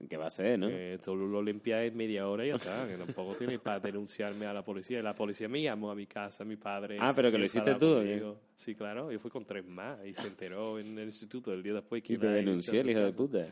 ¿qué 0.09 0.17
va 0.17 0.27
a 0.27 0.29
ser, 0.29 0.59
no? 0.59 0.67
Que 0.67 0.99
tú 1.03 1.15
lo 1.15 1.41
limpias 1.41 1.83
en 1.85 1.95
media 1.97 2.27
hora 2.27 2.45
y 2.45 2.49
ya 2.49 2.55
está. 2.55 2.87
Que 2.87 2.95
tampoco 2.97 3.35
tienes 3.35 3.59
para 3.59 3.79
denunciarme 3.79 4.45
a 4.45 4.53
la 4.53 4.63
policía. 4.63 5.01
La 5.01 5.13
policía 5.15 5.47
me 5.49 5.61
llamó 5.61 5.91
a 5.91 5.95
mi 5.95 6.05
casa, 6.05 6.43
mi 6.45 6.55
padre. 6.57 6.97
Ah, 6.99 7.13
pero 7.15 7.31
que 7.31 7.37
lo 7.37 7.45
hiciste 7.45 7.73
tú, 7.75 7.95
conmigo. 7.95 8.37
Sí, 8.55 8.75
claro. 8.75 9.11
Yo 9.11 9.19
fui 9.19 9.31
con 9.31 9.45
tres 9.45 9.65
más 9.65 10.05
y 10.05 10.13
se 10.13 10.27
enteró 10.27 10.79
en 10.79 10.97
el 10.97 11.05
instituto 11.05 11.53
el 11.53 11.63
día 11.63 11.73
después. 11.73 12.03
que 12.03 12.13
Y 12.13 12.17
te 12.17 12.41
hizo 12.41 12.71
el 12.73 12.89
hijo 12.89 12.99
de 13.01 13.11
puta. 13.13 13.47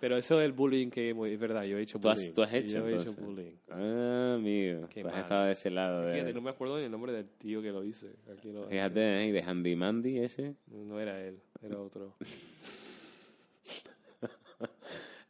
Pero 0.00 0.16
eso 0.16 0.40
es 0.40 0.46
el 0.46 0.52
bullying 0.52 0.88
que 0.88 1.10
hemos- 1.10 1.28
es 1.28 1.38
verdad. 1.38 1.62
Yo 1.64 1.76
he 1.76 1.82
hecho 1.82 2.00
¿Tú 2.00 2.08
has, 2.08 2.18
bullying. 2.18 2.32
tú 2.34 2.42
has 2.42 2.54
hecho, 2.54 2.78
Yo 2.78 2.88
he 2.88 2.96
hecho 2.96 3.12
bullying. 3.20 3.52
Ah, 3.68 4.32
amigo. 4.38 4.88
Qué 4.88 5.02
Tú 5.02 5.08
has 5.08 5.12
mal. 5.14 5.22
estado 5.24 5.44
de 5.44 5.52
ese 5.52 5.70
lado. 5.70 6.02
de- 6.06 6.14
Fíjate, 6.14 6.32
no 6.32 6.40
me 6.40 6.48
acuerdo 6.48 6.78
ni 6.78 6.84
el 6.84 6.90
nombre 6.90 7.12
del 7.12 7.26
tío 7.28 7.60
que 7.60 7.70
lo 7.70 7.84
hice. 7.84 8.08
Aquí 8.32 8.50
lo- 8.50 8.66
Fíjate, 8.66 9.22
¿eh? 9.22 9.26
Y 9.26 9.30
de 9.32 9.42
Handy 9.42 9.76
Mandy 9.76 10.18
ese. 10.20 10.54
No 10.68 10.98
era 10.98 11.20
él, 11.22 11.38
era 11.62 11.78
otro. 11.78 12.16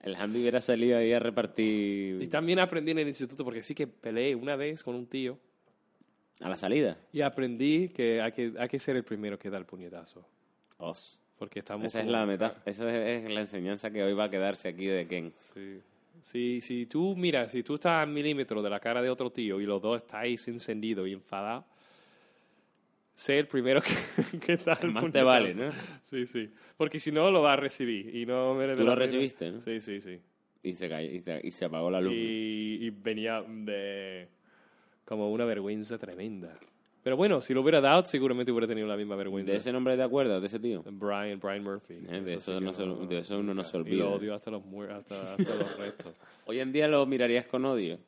El 0.01 0.17
Handy 0.17 0.41
hubiera 0.41 0.61
salido 0.61 0.97
ahí 0.99 1.13
a 1.13 1.19
repartir 1.19 2.23
Y 2.23 2.27
también 2.29 2.59
aprendí 2.59 2.93
en 2.93 3.01
el 3.01 3.09
instituto, 3.09 3.45
porque 3.45 3.63
sí 3.63 3.75
que 3.75 3.87
peleé 3.87 4.35
una 4.35 4.57
vez 4.57 4.83
con 4.83 4.95
un 4.95 5.07
tío 5.07 5.39
a 6.41 6.49
la 6.49 6.57
salida. 6.57 6.97
y 7.13 7.21
aprendí 7.21 7.91
que 7.91 8.23
hay 8.23 8.33
que, 8.33 8.55
hay 8.59 8.69
que 8.69 8.79
ser 8.79 8.97
el 8.97 9.05
primero 9.05 9.39
que 9.39 9.51
da 9.51 9.59
el 9.59 9.67
puñetazo. 9.67 10.27
Os. 10.79 11.21
Porque 11.39 11.59
estamos 11.61 11.87
Esa 11.87 12.01
es 12.01 12.07
la 12.07 12.27
metáfora. 12.27 12.63
Esa 12.65 12.91
es 12.91 13.25
es 13.25 13.31
la 13.31 13.41
enseñanza 13.41 13.91
que 13.91 14.03
hoy 14.03 14.15
va 14.15 14.25
a 14.25 14.31
quedarse 14.31 14.69
aquí 14.69 14.87
de 14.87 15.07
Ken. 15.07 15.33
Sí. 15.55 15.81
Si, 16.23 16.61
si 16.61 16.87
tú, 16.87 17.15
mira, 17.17 17.49
si 17.49 17.63
tú 17.63 17.75
estás 17.75 18.03
a 18.03 18.07
milímetros 18.07 18.63
de 18.63 18.71
la 18.71 18.79
cara 18.81 19.01
de 19.01 19.09
otro 19.09 19.31
tío 19.31 19.61
y 19.61 19.65
los 19.65 19.81
dos 19.81 20.03
estáis 20.03 20.47
encendidos 20.49 21.09
y 21.09 21.13
enfadados, 21.13 21.65
sé 23.21 23.39
el 23.39 23.47
primero 23.47 23.83
que, 23.83 24.39
que 24.41 24.57
da 24.57 24.79
el 24.83 24.93
Más 24.93 25.11
te 25.13 25.23
vale, 25.23 25.55
¿no? 25.55 25.71
Sí, 26.03 26.25
sí. 26.27 26.51
Porque 26.77 26.99
si 26.99 27.13
no, 27.13 27.31
lo 27.31 27.43
vas 27.43 27.55
a 27.55 27.61
recibir 27.61 28.15
y 28.17 28.25
no 28.25 28.55
merece 28.55 28.79
Tú 28.81 28.85
lo 28.87 28.93
pena. 28.95 29.05
recibiste, 29.05 29.51
¿no? 29.51 29.61
Sí, 29.61 29.81
sí, 29.81 30.01
sí. 30.01 30.19
Y 30.63 30.75
se 30.75 30.89
cayó, 30.89 31.11
y 31.11 31.21
se, 31.21 31.41
y 31.45 31.51
se 31.51 31.65
apagó 31.67 31.91
la 31.91 32.01
luz. 32.01 32.13
y, 32.15 32.79
y 32.87 32.91
venía 32.91 33.43
de 33.43 34.29
como 35.05 35.31
una 35.33 35.45
vergüenza 35.45 35.99
tremenda. 35.99 36.55
Pero 37.03 37.17
bueno, 37.17 37.41
si 37.41 37.55
lo 37.55 37.63
hubiera 37.63 37.81
dado, 37.81 38.05
seguramente 38.05 38.53
hubiera 38.53 38.67
tenido 38.67 38.87
la 38.87 38.97
misma 38.97 39.17
vergüenza. 39.17 39.51
¿De 39.53 39.57
ese 39.57 39.73
nombre 39.73 39.97
te 39.97 40.03
acuerdas? 40.03 40.41
¿De 40.41 40.47
ese 40.49 40.59
tío? 40.61 40.83
Brian, 40.87 41.41
Brian 41.41 41.63
Murphy. 41.65 41.95
Eh, 42.09 42.21
de 42.21 42.35
eso 42.35 42.59
que 42.59 42.65
no 42.65 42.73
se- 42.75 42.85
de 43.07 43.19
eso 43.21 43.39
uno 43.39 43.55
no 43.55 43.65
se 43.65 43.77
Y 43.77 43.81
olvida. 43.81 44.05
lo 44.05 44.13
odio 44.13 44.35
hasta 44.35 44.51
los, 44.51 44.63
hasta, 44.91 45.35
hasta 45.35 45.55
los 45.55 45.79
restos. 45.79 46.15
Hoy 46.47 46.61
en 46.61 46.73
día 46.73 46.89
lo 46.89 47.07
mirarías 47.07 47.47
con 47.47 47.65
odio. 47.65 47.99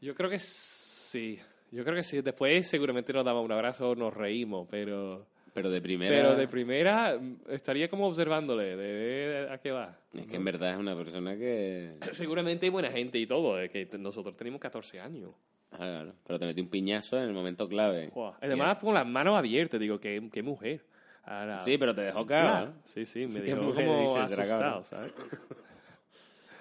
Yo 0.00 0.14
creo 0.14 0.30
que 0.30 0.38
sí. 0.38 1.38
Yo 1.70 1.84
creo 1.84 1.96
que 1.96 2.02
sí. 2.02 2.20
Después 2.20 2.68
seguramente 2.68 3.12
nos 3.12 3.24
damos 3.24 3.44
un 3.44 3.52
abrazo, 3.52 3.94
nos 3.94 4.14
reímos, 4.14 4.66
pero... 4.70 5.26
Pero 5.52 5.70
de 5.70 5.80
primera. 5.80 6.14
Pero 6.14 6.36
de 6.36 6.48
primera 6.48 7.18
mm, 7.18 7.38
estaría 7.48 7.88
como 7.88 8.06
observándole, 8.06 8.76
de 8.76 8.92
ver 8.92 9.50
a 9.50 9.58
qué 9.58 9.70
va. 9.70 9.98
Es 10.12 10.26
que 10.26 10.36
en 10.36 10.44
verdad 10.44 10.72
es 10.72 10.76
una 10.76 10.94
persona 10.94 11.34
que. 11.34 11.94
Seguramente 12.12 12.66
hay 12.66 12.70
buena 12.70 12.90
gente 12.90 13.18
y 13.18 13.26
todo, 13.26 13.58
es 13.58 13.70
que 13.70 13.88
nosotros 13.98 14.36
tenemos 14.36 14.60
14 14.60 15.00
años. 15.00 15.30
Ah, 15.72 15.78
claro. 15.78 16.12
Pero 16.26 16.38
te 16.38 16.44
metió 16.44 16.62
un 16.62 16.68
piñazo 16.68 17.16
en 17.16 17.24
el 17.24 17.32
momento 17.32 17.66
clave. 17.66 18.10
Buah, 18.14 18.34
Además, 18.42 18.76
con 18.76 18.92
las 18.92 19.06
manos 19.06 19.34
abiertas, 19.34 19.80
digo, 19.80 19.98
qué, 19.98 20.28
qué 20.30 20.42
mujer. 20.42 20.84
Ahora, 21.24 21.62
Sí, 21.62 21.78
pero 21.78 21.94
te 21.94 22.02
dejó 22.02 22.26
cagado. 22.26 22.66
Claro. 22.66 22.80
Sí, 22.84 23.06
sí, 23.06 23.26
me 23.26 23.40
¿Qué 23.40 23.54
dejó 23.54 23.74
como 23.74 24.28
será 24.28 24.42
asustado? 24.42 24.84
¿sabes? 24.84 25.12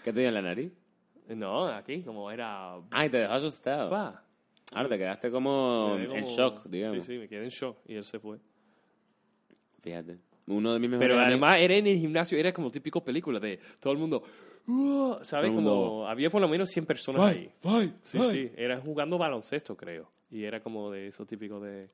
¿Qué 0.06 0.14
te 0.14 0.20
dio 0.22 0.30
en 0.30 0.34
la 0.36 0.42
nariz? 0.42 0.72
No, 1.28 1.68
aquí, 1.68 2.02
como 2.02 2.32
era... 2.32 2.76
Ah, 2.92 3.06
y 3.06 3.10
te 3.10 3.18
dejó 3.18 3.34
asustado. 3.34 3.90
Pa. 3.90 4.24
Ahora 4.74 4.90
te 4.90 4.98
quedaste 4.98 5.32
como, 5.32 5.94
quedé 5.96 6.04
en 6.18 6.24
como- 6.24 6.36
shock, 6.36 6.66
digamos. 6.66 7.06
Sí, 7.06 7.14
sí, 7.14 7.20
me 7.20 7.28
quedé 7.28 7.44
en 7.44 7.50
shock 7.50 7.78
y 7.88 7.96
él 7.96 8.04
se 8.04 8.20
fue. 8.20 8.38
Fíjate. 9.82 10.18
Uno 10.48 10.74
de 10.74 10.80
mis 10.80 10.90
mejores 10.90 11.08
Pero 11.08 11.16
amigos- 11.20 11.28
además 11.44 11.60
era 11.60 11.76
en 11.76 11.88
el 11.88 11.98
gimnasio, 11.98 12.38
era 12.38 12.54
como 12.54 12.70
típico 12.72 13.04
película 13.04 13.40
de 13.40 13.60
todo 13.80 13.94
el 13.94 14.00
mundo... 14.00 14.24
"Uh", 14.68 15.16
¿Sabes? 15.24 15.52
Mundo- 15.52 15.72
Como 15.72 16.08
había 16.08 16.30
por 16.30 16.42
lo 16.42 16.48
menos 16.48 16.70
100 16.70 16.86
personas 16.86 17.22
ahí. 17.22 17.50
fight, 17.60 17.94
Sí, 18.04 18.20
sí, 18.32 18.52
era 18.56 18.80
jugando 18.80 19.18
baloncesto, 19.18 19.76
creo. 19.76 20.12
Y 20.32 20.44
era 20.44 20.60
como 20.62 20.92
de 20.92 21.08
eso 21.08 21.26
típico 21.26 21.60
de... 21.60 21.90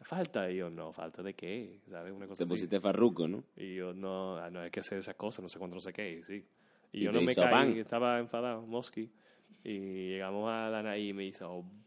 Falta, 0.00 0.50
y 0.50 0.56
yo, 0.56 0.68
no, 0.70 0.92
falta 0.92 1.22
de 1.22 1.34
qué, 1.34 1.78
¿sabes? 1.90 2.12
Una 2.12 2.26
cosa 2.26 2.38
Te 2.38 2.44
así. 2.44 2.48
pusiste 2.50 2.80
farruco, 2.80 3.26
¿no? 3.26 3.42
Y 3.56 3.74
yo, 3.76 3.94
no, 3.94 4.36
ah, 4.36 4.50
no 4.50 4.60
hay 4.60 4.70
que 4.70 4.80
hacer 4.80 4.98
esas 4.98 5.14
cosas, 5.14 5.42
no 5.42 5.48
sé 5.48 5.58
cuánto, 5.58 5.74
no 5.76 5.80
sé 5.80 5.92
qué, 5.92 6.18
y 6.18 6.22
sí. 6.22 6.44
Y, 6.92 7.00
Y 7.00 7.04
yo 7.04 7.12
no 7.12 7.22
me 7.22 7.34
caí, 7.34 7.50
pan. 7.50 7.76
estaba 7.78 8.18
enfadado, 8.18 8.62
Mosky. 8.66 9.10
Y 9.64 9.78
llegamos 10.10 10.50
a 10.50 10.68
la 10.68 10.98
y 10.98 11.12
me 11.12 11.24
hizo... 11.24 11.48
¡pum! 11.48 11.83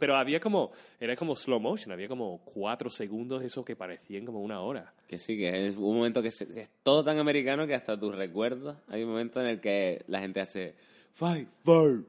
Pero 0.00 0.16
había 0.16 0.40
como, 0.40 0.72
era 0.98 1.14
como 1.14 1.36
slow 1.36 1.60
motion, 1.60 1.92
había 1.92 2.08
como 2.08 2.38
cuatro 2.44 2.88
segundos, 2.90 3.42
eso 3.44 3.64
que 3.64 3.76
parecían 3.76 4.24
como 4.24 4.40
una 4.40 4.60
hora. 4.60 4.92
Que 5.06 5.18
sí, 5.18 5.36
que 5.36 5.68
es 5.68 5.76
un 5.76 5.96
momento 5.96 6.22
que, 6.22 6.30
se- 6.30 6.46
que 6.48 6.60
es 6.62 6.70
todo 6.82 7.04
tan 7.04 7.18
americano 7.18 7.66
que 7.66 7.74
hasta 7.74 7.98
tus 7.98 8.14
recuerdos 8.14 8.76
hay 8.88 9.02
un 9.04 9.10
momento 9.10 9.40
en 9.40 9.46
el 9.46 9.60
que 9.60 10.04
la 10.08 10.20
gente 10.20 10.40
hace 10.40 10.74
fight, 11.12 11.48
fight, 11.64 12.06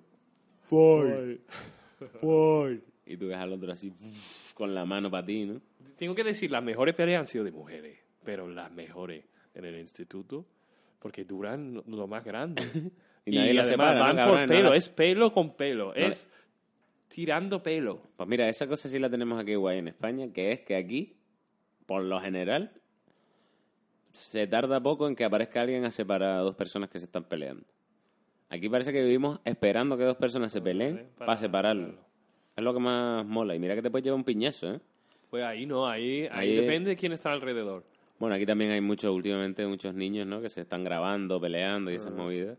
fight, 0.67 1.41
fight. 2.21 2.83
Y 3.05 3.17
tú 3.17 3.27
ves 3.27 3.37
al 3.37 3.51
otro 3.53 3.71
así 3.73 3.91
con 4.53 4.73
la 4.75 4.85
mano 4.85 5.09
para 5.09 5.25
ti, 5.25 5.43
¿no? 5.45 5.59
Tengo 5.97 6.13
que 6.13 6.23
decir, 6.23 6.51
las 6.51 6.63
mejores 6.63 6.95
peleas 6.95 7.21
han 7.21 7.25
sido 7.27 7.43
de 7.43 7.51
mujeres, 7.51 7.97
pero 8.23 8.47
las 8.47 8.71
mejores 8.71 9.25
en 9.55 9.65
el 9.65 9.79
instituto, 9.79 10.45
porque 10.99 11.23
duran 11.25 11.73
lo- 11.87 12.07
más 12.07 12.23
grande. 12.23 12.61
Y 13.25 13.35
nadie 13.35 13.53
lo 13.53 13.61
además 13.61 13.67
separa, 13.89 13.99
¿no, 13.99 14.05
van 14.05 14.15
cabrón? 14.15 14.35
por 14.37 14.41
No 14.41 14.47
pelo, 14.55 14.69
las- 14.69 14.75
es 14.77 14.89
pelo 14.89 15.31
con 15.31 15.55
pelo, 15.55 15.87
No 15.87 15.93
es 15.93 16.27
tirando 17.19 17.61
pelo. 17.61 18.01
Pues 18.15 18.29
mira, 18.29 18.47
esa 18.47 18.65
cosa 18.65 18.87
sí 18.87 18.97
la 18.97 19.09
tenemos 19.09 19.37
aquí 19.41 19.53
guay 19.55 19.79
en 19.79 19.89
España, 19.89 20.31
que 20.31 20.53
es 20.53 20.61
que 20.61 20.77
aquí, 20.77 21.17
por 21.85 22.01
lo 22.01 22.17
general, 22.21 22.71
se 24.11 24.47
tarda 24.47 24.81
poco 24.81 25.05
en 25.09 25.17
que 25.17 25.25
aparezca 25.25 25.59
alguien 25.61 25.83
a 25.83 25.91
separar 25.91 26.37
a 26.37 26.39
dos 26.39 26.55
personas 26.55 26.89
que 26.89 26.97
se 26.97 27.05
están 27.05 27.25
peleando. 27.25 27.65
Aquí 28.47 28.69
parece 28.69 28.93
que 28.93 29.03
vivimos 29.03 29.41
esperando 29.43 29.97
que 29.97 30.05
dos 30.05 30.15
personas 30.15 30.53
se 30.53 30.61
peleen 30.61 31.09
para, 31.17 31.25
para- 31.27 31.37
separarlo. 31.37 31.93
Es 32.55 32.63
lo 32.63 32.73
que 32.73 32.79
más 32.79 33.25
mola. 33.25 33.53
Y 33.53 33.59
mira 33.59 33.75
que 33.75 33.81
te 33.81 33.91
puedes 33.91 34.05
llevar 34.05 34.17
un 34.17 34.23
piñazo, 34.23 34.75
¿eh? 34.75 34.79
Pues 35.29 35.43
ahí 35.43 35.65
no, 35.65 35.87
ahí, 35.87 36.21
ahí, 36.31 36.49
Ahí- 36.51 36.55
depende 36.55 36.91
de 36.91 36.95
quién 36.95 37.11
está 37.11 37.33
alrededor. 37.33 37.83
Bueno, 38.17 38.35
aquí 38.35 38.45
también 38.45 38.71
hay 38.71 38.79
muchos, 38.81 39.11
últimamente, 39.13 39.67
muchos 39.67 39.93
niños, 39.93 40.25
¿no? 40.25 40.39
Que 40.41 40.47
se 40.49 40.61
están 40.61 40.85
grabando, 40.85 41.39
peleando 41.41 41.91
y 41.91 41.95
esas 41.95 42.13
movidas. 42.13 42.57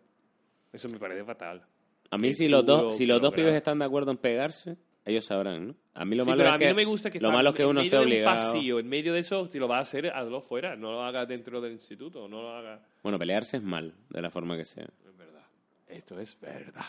Eso 0.70 0.88
me 0.90 0.98
parece 0.98 1.24
fatal. 1.24 1.62
A 2.10 2.18
mí, 2.18 2.34
si 2.34 2.48
los 2.48 2.66
dos, 2.66 2.96
si 2.96 3.06
los 3.06 3.18
lo 3.18 3.28
dos 3.28 3.34
pibes 3.34 3.54
están 3.54 3.78
de 3.78 3.84
acuerdo 3.84 4.10
en 4.10 4.16
pegarse, 4.18 4.76
ellos 5.04 5.24
sabrán, 5.24 5.68
¿no? 5.68 5.74
A 5.94 6.04
mí 6.04 6.16
lo 6.16 6.24
Sí, 6.24 6.30
malo 6.30 6.38
pero 6.38 6.48
es 6.50 6.54
a 6.54 6.58
mí 6.58 6.64
que, 6.64 6.70
no 6.70 6.76
me 6.76 6.84
gusta 6.84 7.10
que 7.10 7.20
lo 7.20 7.30
malo 7.30 7.50
es 7.50 7.56
que 7.56 7.64
uno 7.64 7.80
esté 7.80 7.98
obligado. 7.98 8.36
pasillo, 8.36 8.78
en 8.78 8.88
medio 8.88 9.12
de 9.12 9.20
eso, 9.20 9.48
si 9.48 9.58
lo 9.58 9.68
vas 9.68 9.78
a 9.78 9.80
hacer, 9.82 10.08
hazlo 10.08 10.40
fuera, 10.40 10.76
no 10.76 10.92
lo 10.92 11.02
hagas 11.02 11.28
dentro 11.28 11.60
del 11.60 11.72
instituto, 11.72 12.28
no 12.28 12.42
lo 12.42 12.50
hagas. 12.50 12.80
Bueno, 13.02 13.18
pelearse 13.18 13.58
es 13.58 13.62
mal, 13.62 13.94
de 14.08 14.22
la 14.22 14.30
forma 14.30 14.56
que 14.56 14.64
sea. 14.64 14.84
Es 14.84 15.16
verdad. 15.16 15.42
Esto 15.88 16.18
es 16.18 16.38
verdad. 16.40 16.84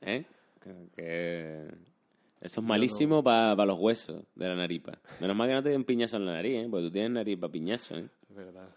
¿Eh? 0.00 0.24
Que, 0.94 1.68
Eso 2.40 2.60
es 2.60 2.66
malísimo 2.66 3.22
para 3.22 3.64
los 3.64 3.78
huesos 3.78 4.22
de 4.34 4.48
la 4.48 4.56
naripa. 4.56 4.98
Menos 5.20 5.36
mal 5.36 5.48
que 5.48 5.54
no 5.54 5.62
te 5.62 5.68
den 5.68 5.84
piñazo 5.84 6.16
en 6.16 6.26
la 6.26 6.32
nariz, 6.32 6.64
¿eh? 6.64 6.68
Porque 6.70 6.86
tú 6.86 6.92
tienes 6.92 7.10
nariz 7.12 7.38
para 7.38 7.52
piñazo, 7.52 7.96
¿eh? 7.96 8.08
Es 8.28 8.36
verdad. 8.36 8.68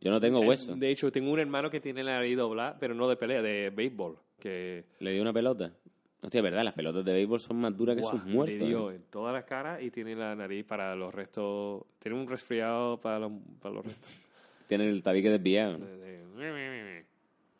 Yo 0.00 0.10
no 0.10 0.20
tengo 0.20 0.40
hueso. 0.40 0.74
De 0.76 0.90
hecho, 0.90 1.10
tengo 1.10 1.30
un 1.32 1.38
hermano 1.38 1.70
que 1.70 1.80
tiene 1.80 2.04
la 2.04 2.14
nariz 2.14 2.36
doblada, 2.36 2.76
pero 2.78 2.94
no 2.94 3.08
de 3.08 3.16
pelea, 3.16 3.42
de 3.42 3.70
béisbol. 3.70 4.18
Que 4.44 4.84
Le 5.00 5.10
dio 5.12 5.22
una 5.22 5.32
pelota. 5.32 5.72
Hostia, 6.20 6.42
verdad, 6.42 6.64
las 6.64 6.74
pelotas 6.74 7.02
de 7.02 7.14
béisbol 7.14 7.40
son 7.40 7.56
más 7.60 7.74
duras 7.74 7.96
que 7.96 8.02
sus 8.02 8.22
muertos. 8.26 8.58
le 8.60 8.66
dio 8.66 8.90
¿eh? 8.90 8.96
en 8.96 9.02
toda 9.04 9.32
la 9.32 9.46
cara 9.46 9.80
y 9.80 9.90
tiene 9.90 10.14
la 10.14 10.34
nariz 10.36 10.66
para 10.66 10.94
los 10.94 11.14
restos. 11.14 11.82
Tiene 11.98 12.18
un 12.20 12.28
resfriado 12.28 13.00
para 13.00 13.20
los, 13.20 13.32
para 13.60 13.74
los 13.76 13.86
restos. 13.86 14.20
Tiene 14.68 14.88
el 14.90 15.02
tabique 15.02 15.30
desviado. 15.30 15.78
De- 15.78 15.96
de- 15.96 17.04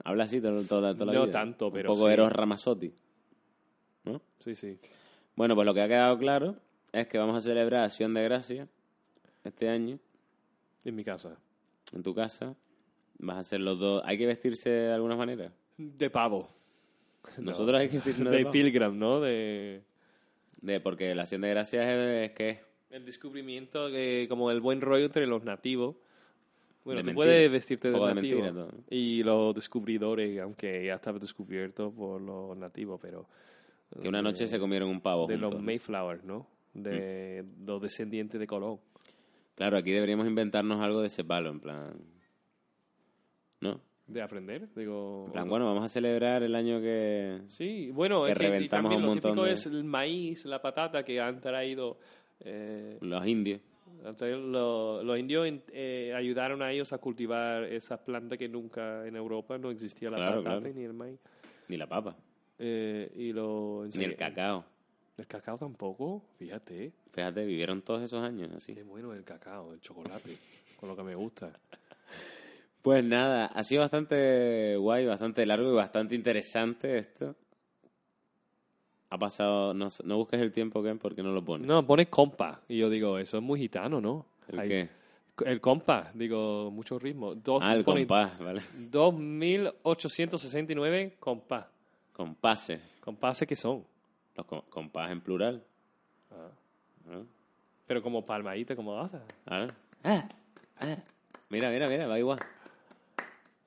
Habla 0.04 0.24
así 0.24 0.40
toda, 0.42 0.62
toda, 0.66 0.92
toda 0.94 1.06
la 1.06 1.12
No 1.14 1.22
vida. 1.26 1.32
tanto, 1.32 1.72
pero 1.72 1.90
Un 1.90 1.96
poco 1.96 2.08
sí. 2.08 2.12
Eros 2.12 2.30
Ramazzotti. 2.32 2.92
¿No? 4.04 4.20
Sí, 4.38 4.54
sí. 4.54 4.78
Bueno, 5.36 5.54
pues 5.54 5.64
lo 5.64 5.72
que 5.72 5.80
ha 5.80 5.88
quedado 5.88 6.18
claro 6.18 6.56
es 6.92 7.06
que 7.06 7.16
vamos 7.16 7.36
a 7.36 7.40
celebrar 7.40 7.84
Acción 7.84 8.12
de 8.12 8.22
Gracia 8.24 8.68
este 9.42 9.68
año 9.70 9.98
En 10.84 10.94
mi 10.94 11.02
casa. 11.04 11.38
en 11.94 12.02
tu 12.02 12.14
casa. 12.14 12.54
Vas 13.18 13.36
a 13.36 13.40
hacer 13.40 13.60
los 13.60 13.78
dos. 13.78 14.02
¿Hay 14.04 14.18
que 14.18 14.26
vestirse 14.26 14.68
de 14.68 14.92
alguna 14.92 15.16
manera? 15.16 15.50
De 15.78 16.10
pavo. 16.10 16.48
Nosotros 17.38 17.80
hay 17.80 17.88
que 17.88 17.94
vestirnos 17.96 18.30
de, 18.32 18.38
de 18.38 18.42
pavo. 18.44 18.52
Pilgrim, 18.52 18.98
¿no? 18.98 19.20
De... 19.20 19.82
De- 20.60 20.80
porque 20.80 21.14
la 21.14 21.22
Acción 21.22 21.40
de 21.42 21.50
Gracias 21.50 21.84
es, 21.86 22.30
es 22.30 22.32
que 22.32 22.60
El 22.90 23.04
descubrimiento 23.04 23.90
que, 23.90 24.26
como 24.28 24.50
el 24.50 24.60
buen 24.60 24.80
rollo 24.80 25.04
entre 25.06 25.26
los 25.26 25.42
nativos. 25.44 25.96
Bueno, 26.84 26.98
De 26.98 27.02
tú 27.02 27.06
mentira. 27.08 27.14
puedes 27.14 27.50
vestirte 27.50 27.90
de 27.90 27.94
de 27.98 28.00
nativo. 28.14 28.40
mentira 28.42 28.52
¿no? 28.52 28.68
Y 28.90 29.22
los 29.22 29.54
descubridores, 29.54 30.38
aunque 30.40 30.84
ya 30.84 30.94
estaba 30.94 31.18
descubierto 31.18 31.90
por 31.90 32.20
los 32.20 32.56
nativos, 32.56 32.98
pero... 33.00 33.26
que 34.02 34.08
una 34.08 34.20
noche 34.22 34.46
se 34.46 34.58
comieron 34.58 34.90
un 34.90 35.00
pavo 35.00 35.26
De 35.26 35.34
juntos. 35.34 35.54
los 35.54 35.62
Mayflower, 35.62 36.24
¿no? 36.24 36.46
De 36.74 37.42
Mm. 37.42 37.66
los 37.66 37.80
descendientes 37.80 38.38
de 38.38 38.46
Colón. 38.46 38.80
Claro, 39.54 39.78
aquí 39.78 39.92
deberíamos 39.92 40.26
inventarnos 40.26 40.80
algo 40.82 41.00
de 41.00 41.06
ese 41.06 41.24
palo, 41.24 41.50
en 41.50 41.60
plan... 41.60 41.94
¿No? 43.60 43.80
De 44.06 44.20
aprender, 44.20 44.68
digo... 44.76 45.30
Plan, 45.32 45.48
bueno, 45.48 45.64
vamos 45.64 45.84
a 45.84 45.88
celebrar 45.88 46.42
el 46.42 46.54
año 46.54 46.78
que... 46.80 47.40
Sí, 47.48 47.90
bueno, 47.90 48.24
que 48.26 48.32
es 48.32 48.38
que 48.38 48.60
y 48.64 48.68
también 48.68 49.00
lo 49.02 49.14
típico 49.14 49.44
de- 49.44 49.52
es 49.52 49.64
el 49.66 49.82
maíz, 49.84 50.44
la 50.44 50.60
patata 50.60 51.02
que 51.04 51.20
han 51.20 51.40
traído... 51.40 51.98
eh, 52.40 52.98
Los 53.00 53.26
indios. 53.26 53.60
han 54.04 54.14
traído 54.14 54.40
lo- 54.40 55.02
los 55.02 55.18
indios 55.18 55.48
eh, 55.72 56.12
ayudaron 56.14 56.60
a 56.60 56.70
ellos 56.70 56.92
a 56.92 56.98
cultivar 56.98 57.64
esa 57.64 57.96
planta 58.04 58.36
que 58.36 58.46
nunca 58.46 59.06
en 59.06 59.16
Europa 59.16 59.56
no 59.56 59.70
existía 59.70 60.10
la 60.10 60.16
Claro, 60.18 60.42
patata 60.44 60.60
claro. 60.60 60.74
ni 60.76 60.84
el 60.84 60.92
maíz. 60.92 61.18
Ni 61.68 61.76
la 61.78 61.86
papa. 61.86 62.14
Eh, 62.58 63.10
y 63.16 63.32
lo, 63.32 63.86
Ni 63.96 64.04
el 64.04 64.16
cacao. 64.16 64.66
El 65.16 65.26
cacao 65.26 65.56
tampoco, 65.56 66.22
fíjate. 66.38 66.92
Fíjate, 67.12 67.46
vivieron 67.46 67.80
todos 67.80 68.02
esos 68.02 68.22
años 68.22 68.50
así. 68.54 68.74
Qué 68.74 68.82
bueno 68.82 69.14
el 69.14 69.24
cacao, 69.24 69.72
el 69.72 69.80
chocolate, 69.80 70.36
con 70.76 70.90
lo 70.90 70.96
que 70.96 71.02
me 71.04 71.14
gusta. 71.14 71.50
Pues 72.84 73.02
nada, 73.02 73.46
ha 73.46 73.64
sido 73.64 73.80
bastante 73.80 74.76
guay, 74.76 75.06
bastante 75.06 75.46
largo 75.46 75.72
y 75.72 75.74
bastante 75.74 76.14
interesante 76.14 76.98
esto. 76.98 77.34
Ha 79.08 79.16
pasado, 79.16 79.72
no, 79.72 79.88
no 80.04 80.16
busques 80.18 80.38
el 80.42 80.52
tiempo, 80.52 80.82
Ken, 80.82 80.98
porque 80.98 81.22
no 81.22 81.32
lo 81.32 81.42
pones. 81.42 81.66
No, 81.66 81.86
pone 81.86 82.10
compa. 82.10 82.60
Y 82.68 82.76
yo 82.76 82.90
digo, 82.90 83.16
eso 83.18 83.38
es 83.38 83.42
muy 83.42 83.58
gitano, 83.58 84.02
¿no? 84.02 84.26
¿El 84.48 84.68
qué? 84.68 84.90
El 85.46 85.62
compa, 85.62 86.10
digo, 86.12 86.70
mucho 86.70 86.98
ritmo. 86.98 87.34
Dos, 87.34 87.62
Ah, 87.64 87.74
el 87.74 87.86
compás, 87.86 88.38
¿vale? 88.38 88.60
2869 88.74 91.16
compás. 91.18 91.64
Compases. 92.12 92.82
Compases 93.00 93.48
que 93.48 93.56
son. 93.56 93.82
Los 94.36 94.44
com- 94.44 94.60
compás 94.68 95.10
en 95.10 95.22
plural. 95.22 95.64
Ah. 96.30 96.50
¿no? 97.10 97.24
Pero 97.86 98.02
como 98.02 98.26
palmadita, 98.26 98.76
como. 98.76 99.00
Ah, 99.00 99.08
ah, 99.46 99.66
ah. 100.80 100.96
Mira, 101.48 101.70
mira, 101.70 101.88
mira, 101.88 102.06
va 102.06 102.18
igual. 102.18 102.40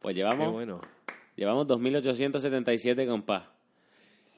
Pues 0.07 0.13
Qué 0.15 0.19
llevamos, 0.21 0.53
bueno. 0.53 0.79
llevamos 1.35 1.67
2.877 1.67 3.05
compás. 3.09 3.43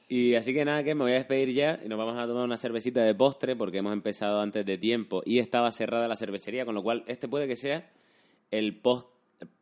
Y 0.08 0.34
así 0.34 0.52
que 0.52 0.64
nada, 0.64 0.82
que 0.82 0.96
me 0.96 1.02
voy 1.04 1.12
a 1.12 1.14
despedir 1.14 1.54
ya 1.54 1.78
y 1.84 1.88
nos 1.88 1.96
vamos 1.96 2.18
a 2.18 2.26
tomar 2.26 2.42
una 2.42 2.56
cervecita 2.56 3.04
de 3.04 3.14
postre 3.14 3.54
porque 3.54 3.78
hemos 3.78 3.92
empezado 3.92 4.40
antes 4.40 4.66
de 4.66 4.78
tiempo 4.78 5.22
y 5.24 5.38
estaba 5.38 5.70
cerrada 5.70 6.08
la 6.08 6.16
cervecería, 6.16 6.64
con 6.64 6.74
lo 6.74 6.82
cual 6.82 7.04
este 7.06 7.28
puede 7.28 7.46
que 7.46 7.54
sea 7.54 7.88
el 8.50 8.80
post, 8.80 9.06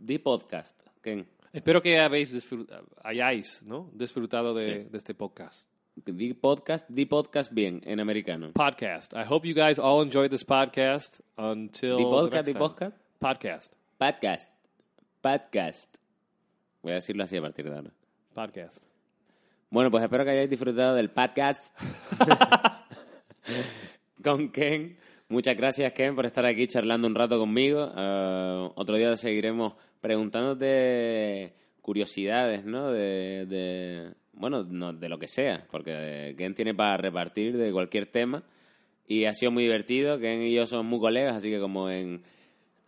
the 0.03 0.19
podcast. 0.19 0.81
Ken. 1.03 1.27
Espero 1.53 1.83
que 1.83 1.99
habéis 1.99 2.33
disfrutado, 2.33 2.87
hayáis 3.05 3.63
¿no? 3.63 3.91
disfrutado 3.93 4.55
de, 4.55 4.65
Sí. 4.85 4.89
de 4.91 4.97
este 4.97 5.13
podcast. 5.13 5.69
The 6.03 6.35
podcast, 6.41 6.89
the 6.91 7.07
podcast 7.07 7.53
bien 7.53 7.83
en 7.85 8.01
americano. 8.01 8.53
Podcast. 8.55 9.13
I 9.13 9.25
hope 9.29 9.47
you 9.47 9.55
guys 9.55 9.79
all 9.79 10.03
enjoyed 10.03 10.31
this 10.31 10.43
podcast 10.47 11.21
until 11.37 11.99
The 11.99 12.03
the 12.05 12.09
podcast, 12.09 12.45
the 12.47 12.53
time. 12.55 12.59
podcast. 12.61 12.97
Podcast. 13.21 13.75
Podcast. 13.99 14.58
Podcast. 15.20 15.97
Voy 16.82 16.93
a 16.93 16.97
decirlo 16.97 17.24
así 17.24 17.36
a 17.36 17.43
partir 17.43 17.69
de 17.69 17.77
ahora. 17.77 17.90
Podcast. 18.35 18.78
Bueno, 19.70 19.90
pues 19.90 20.03
espero 20.03 20.24
que 20.24 20.31
hayáis 20.31 20.51
disfrutado 20.51 20.95
del 20.95 21.11
podcast 21.11 21.77
con 24.23 24.51
Ken. 24.51 24.97
Muchas 25.28 25.57
gracias, 25.57 25.93
Ken, 25.93 26.15
por 26.15 26.24
estar 26.24 26.47
aquí 26.47 26.66
charlando 26.66 27.07
un 27.07 27.15
rato 27.15 27.39
conmigo. 27.39 27.90
Eh, 27.95 28.70
otro 28.77 28.97
día 28.97 29.15
seguiremos 29.16 29.74
preguntándote 30.01 31.53
curiosidades, 31.82 32.65
¿no? 32.65 32.90
De, 32.90 33.45
de- 33.47 34.15
bueno, 34.32 34.62
no, 34.62 34.93
de 34.93 35.09
lo 35.09 35.19
que 35.19 35.27
sea, 35.27 35.66
porque 35.70 36.35
Ken 36.39 36.55
tiene 36.55 36.73
para 36.74 36.97
repartir 36.97 37.57
de 37.59 37.73
cualquier 37.73 38.07
tema. 38.07 38.43
Y 39.07 39.24
ha 39.24 39.35
sido 39.35 39.51
muy 39.51 39.65
divertido. 39.65 40.19
Ken 40.19 40.43
y 40.43 40.55
yo 40.55 40.65
somos 40.65 40.86
muy 40.86 41.01
colegas, 41.01 41.35
así 41.36 41.51
que 41.51 41.61
como 41.61 41.90
en 41.90 42.23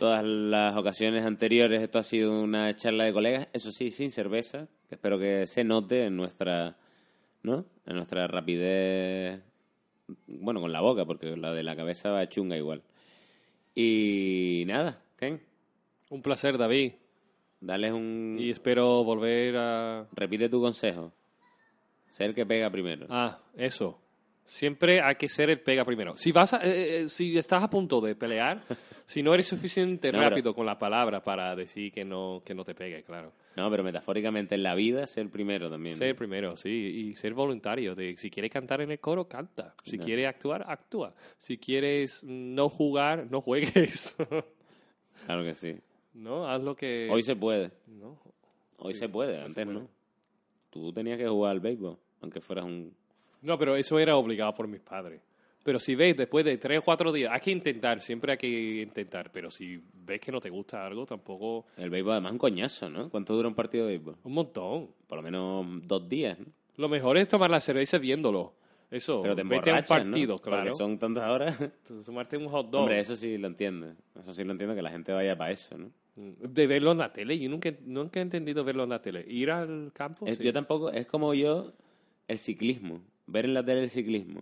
todas 0.01 0.25
las 0.25 0.75
ocasiones 0.79 1.27
anteriores 1.27 1.83
esto 1.83 1.99
ha 1.99 2.03
sido 2.03 2.43
una 2.43 2.75
charla 2.75 3.05
de 3.05 3.13
colegas, 3.13 3.49
eso 3.53 3.71
sí, 3.71 3.91
sin 3.91 4.11
cerveza, 4.11 4.67
que 4.89 4.95
espero 4.95 5.19
que 5.19 5.47
se 5.47 5.63
note 5.63 6.07
en 6.07 6.17
nuestra, 6.17 6.79
¿no? 7.43 7.67
En 7.85 7.97
nuestra 7.97 8.27
rapidez, 8.27 9.43
bueno, 10.27 10.63
con 10.63 10.73
la 10.73 10.81
boca, 10.81 11.05
porque 11.05 11.37
la 11.37 11.53
de 11.53 11.63
la 11.63 11.77
cabeza 11.77 12.11
va 12.11 12.27
chunga 12.27 12.57
igual. 12.57 12.83
Y 13.75 14.65
nada, 14.67 15.03
Ken, 15.19 15.43
Un 16.09 16.23
placer, 16.23 16.57
David. 16.57 16.95
dale 17.61 17.93
un... 17.93 18.39
Y 18.41 18.51
espero 18.51 19.05
volver 19.05 19.55
a... 19.59 20.09
Repite 20.13 20.49
tu 20.49 20.63
consejo. 20.63 21.13
Ser 22.09 22.31
el 22.31 22.35
que 22.35 22.47
pega 22.47 22.71
primero. 22.71 23.07
Ah, 23.11 23.39
eso. 23.55 24.00
Siempre 24.51 25.01
hay 25.01 25.15
que 25.15 25.29
ser 25.29 25.49
el 25.49 25.61
pega 25.61 25.85
primero. 25.85 26.17
Si 26.17 26.33
vas 26.33 26.55
a, 26.55 26.57
eh, 26.67 27.03
eh, 27.03 27.09
si 27.09 27.39
estás 27.39 27.63
a 27.63 27.71
punto 27.71 28.01
de 28.01 28.17
pelear, 28.17 28.61
si 29.07 29.23
no 29.23 29.33
eres 29.33 29.47
suficiente 29.47 30.11
No, 30.11 30.19
pero- 30.19 30.31
rápido 30.31 30.55
con 30.57 30.67
la 30.67 30.77
palabra 30.77 31.23
para 31.23 31.55
decir 31.55 31.93
que 31.93 32.05
no, 32.05 32.43
que 32.45 32.53
no 32.53 32.65
te 32.65 32.75
pegue, 32.75 33.05
claro. 33.05 33.33
No, 33.55 33.71
pero 33.71 33.85
metafóricamente 33.85 34.57
en 34.57 34.65
la 34.65 34.75
vida, 34.75 35.07
ser 35.07 35.23
el 35.25 35.31
primero 35.31 35.71
también. 35.71 35.95
¿no? 35.95 35.99
Ser 35.99 36.17
primero, 36.17 36.57
sí, 36.57 36.69
y 36.69 37.15
ser 37.15 37.33
voluntario. 37.33 37.95
De, 37.95 38.17
si 38.17 38.29
quieres 38.29 38.51
cantar 38.51 38.81
en 38.81 38.91
el 38.91 38.99
coro, 38.99 39.29
canta. 39.29 39.75
Si 39.85 39.97
No. 39.99 40.05
quieres 40.05 40.27
actuar, 40.27 40.65
actúa. 40.67 41.15
Si 41.39 41.57
quieres 41.57 42.25
no 42.25 42.69
jugar, 42.69 43.29
no 43.31 43.41
juegues. 43.41 44.17
Claro 45.27 45.45
que 45.45 45.55
sí. 45.55 45.77
no, 46.15 46.49
haz 46.49 46.63
lo 46.63 46.75
que... 46.75 47.09
Hoy 47.13 47.23
se 47.23 47.37
puede. 47.37 47.71
No. 47.87 48.19
Hoy 48.79 48.95
se 48.95 49.09
puede, 49.09 49.39
antes 49.41 49.65
puede. 49.67 49.79
no. 49.81 49.89
Tú 50.71 50.93
tenías 50.93 51.19
que 51.19 51.29
jugar 51.29 51.53
al 51.53 51.61
béisbol, 51.61 51.99
aunque 52.23 52.41
fueras 52.41 52.65
un... 52.65 52.95
No, 53.43 53.59
pero 53.59 53.77
eso 53.77 53.99
era 53.99 54.17
obligado 54.17 54.53
por 54.55 54.69
mis 54.69 54.81
padres. 54.81 55.21
Pero 55.63 55.79
si 55.79 55.95
ves, 55.95 56.17
después 56.17 56.45
de 56.45 56.57
tres 56.57 56.79
o 56.79 56.83
cuatro 56.83 57.13
días, 57.13 57.31
hay 57.35 57.41
que 57.41 57.51
intentar, 57.51 58.01
siempre 58.01 58.33
hay 58.33 58.39
que 58.39 58.83
intentar. 58.83 59.31
Pero 59.31 59.51
si 59.51 59.79
ves 59.93 60.19
que 60.21 60.33
no 60.33 60.41
te 60.41 60.49
gusta 60.49 60.87
algo, 60.87 61.05
tampoco... 61.05 61.67
El 61.77 61.91
béisbol 61.91 62.13
además 62.13 62.31
es 62.31 62.33
un 62.33 62.39
coñazo, 62.39 62.89
¿no? 62.91 63.11
¿Cuánto 63.11 63.35
dura 63.37 63.49
un 63.49 63.55
partido 63.55 63.87
de 63.87 63.93
béisbol? 63.99 64.17
Un 64.25 64.33
montón. 64.33 64.89
Por 65.07 65.17
lo 65.19 65.23
menos 65.23 65.67
dos 65.87 66.09
días, 66.09 66.39
¿no? 66.39 66.47
Lo 66.77 66.89
mejor 66.89 67.19
es 67.19 67.29
tomar 67.29 67.51
la 67.51 67.61
cerveza 67.61 67.99
viéndolo. 67.99 68.55
Eso, 68.91 69.21
Pero 69.23 69.37
te 69.37 69.45
vete 69.45 69.71
a 69.71 69.75
un 69.77 69.83
partido, 69.85 70.35
¿no? 70.35 70.39
claro. 70.41 70.63
Porque 70.65 70.77
son 70.77 70.99
tantas 70.99 71.31
horas. 71.31 71.57
Tomarte 72.05 72.37
un 72.39 72.49
hot 72.49 72.71
dog. 72.71 72.81
Hombre, 72.81 72.99
eso 72.99 73.15
sí 73.15 73.37
lo 73.39 73.47
entiendo. 73.47 73.93
Eso 74.19 74.33
sí 74.33 74.43
lo 74.43 74.53
entiendo, 74.53 74.75
que 74.75 74.83
la 74.83 74.91
gente 74.91 75.13
vaya 75.13 75.37
para 75.37 75.53
eso, 75.53 75.77
¿no? 75.79 75.91
De 76.17 76.67
verlo 76.67 76.93
en 76.93 76.99
la 76.99 77.13
tele. 77.13 77.39
Yo 77.39 77.49
nunca, 77.51 77.71
nunca 77.85 78.19
he 78.19 78.23
entendido 78.23 78.65
verlo 78.65 78.83
en 78.85 78.91
la 78.91 79.01
tele. 79.01 79.25
Ir 79.29 79.51
al 79.51 79.93
campo, 79.93 80.27
Es- 80.27 80.39
sí. 80.39 80.45
Yo 80.45 80.53
tampoco... 80.53 80.91
Es 80.91 81.07
como 81.07 81.35
yo 81.35 81.73
el 82.27 82.39
ciclismo. 82.39 83.03
Ver 83.27 83.45
en 83.45 83.55
la 83.55 83.65
tele 83.65 83.83
el 83.83 83.91
ciclismo. 83.91 84.41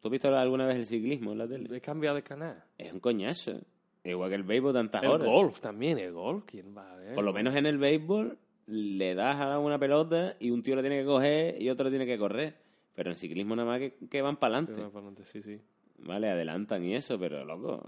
¿Tú 0.00 0.08
has 0.08 0.12
visto 0.12 0.34
alguna 0.36 0.66
vez 0.66 0.76
el 0.76 0.86
ciclismo 0.86 1.32
en 1.32 1.38
la 1.38 1.48
tele? 1.48 1.74
He 1.76 1.80
cambiado 1.80 2.16
de 2.16 2.22
canal. 2.22 2.62
Es 2.78 2.92
un 2.92 3.00
coñazo. 3.00 3.60
Igual 4.04 4.28
que 4.30 4.36
el 4.36 4.42
béisbol, 4.44 4.72
tantas 4.72 5.02
El 5.02 5.10
horas. 5.10 5.26
golf 5.26 5.60
también, 5.60 5.98
el 5.98 6.12
golf. 6.12 6.44
¿Quién 6.46 6.76
va 6.76 6.92
a 6.92 6.96
ver? 6.96 7.14
Por 7.14 7.24
lo 7.24 7.32
menos 7.32 7.54
en 7.56 7.66
el 7.66 7.78
béisbol 7.78 8.38
le 8.66 9.14
das 9.14 9.36
a 9.40 9.58
una 9.58 9.78
pelota 9.78 10.36
y 10.38 10.50
un 10.50 10.62
tío 10.62 10.76
la 10.76 10.82
tiene 10.82 11.00
que 11.00 11.04
coger 11.06 11.60
y 11.60 11.68
otro 11.70 11.88
tiene 11.90 12.06
que 12.06 12.18
correr. 12.18 12.56
Pero 12.94 13.10
en 13.10 13.16
ciclismo 13.16 13.56
nada 13.56 13.68
más 13.68 13.78
que, 13.80 13.94
que 14.08 14.22
van 14.22 14.36
para 14.36 14.58
adelante. 14.58 14.80
para 14.80 14.88
adelante, 14.98 15.24
Sí, 15.24 15.42
sí. 15.42 15.60
Vale, 15.98 16.28
adelantan 16.28 16.84
y 16.84 16.94
eso, 16.94 17.18
pero 17.18 17.42
loco, 17.44 17.82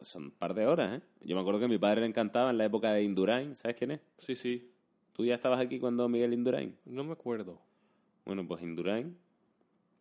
son 0.00 0.24
un 0.24 0.30
par 0.30 0.54
de 0.54 0.66
horas, 0.66 0.98
¿eh? 0.98 1.02
Yo 1.20 1.36
me 1.36 1.42
acuerdo 1.42 1.58
que 1.60 1.66
a 1.66 1.68
mi 1.68 1.76
padre 1.78 2.00
le 2.00 2.06
encantaba 2.06 2.50
en 2.50 2.56
la 2.58 2.64
época 2.64 2.90
de 2.92 3.02
Indurain, 3.02 3.54
¿sabes 3.54 3.76
quién 3.76 3.90
es? 3.92 4.00
Sí, 4.18 4.34
sí. 4.34 4.70
¿Tú 5.12 5.26
ya 5.26 5.34
estabas 5.34 5.60
aquí 5.60 5.78
cuando 5.78 6.08
Miguel 6.08 6.32
Indurain? 6.32 6.74
No 6.86 7.04
me 7.04 7.12
acuerdo. 7.12 7.60
Bueno, 8.24 8.48
pues 8.48 8.62
Indurain, 8.62 9.14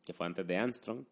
que 0.09 0.13
fue 0.15 0.25
antes 0.25 0.47
de 0.47 0.57
Armstrong, 0.57 1.03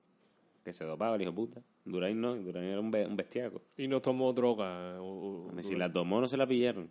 que 0.63 0.73
se 0.73 0.83
dopaba 0.83 1.15
el 1.17 1.21
hijo 1.21 1.31
puta. 1.31 1.61
Indurain 1.85 2.19
no, 2.19 2.35
Indurain 2.35 2.65
era 2.67 2.79
un, 2.79 2.89
be- 2.89 3.05
un 3.05 3.15
bestiaco. 3.15 3.61
Y 3.77 3.87
no 3.87 4.01
tomó 4.01 4.33
droga. 4.33 4.99
o- 4.99 5.51
o- 5.55 5.61
Si 5.61 5.75
la 5.75 5.93
tomó 5.93 6.19
no 6.19 6.27
se 6.27 6.35
la 6.35 6.47
pillaron. 6.47 6.89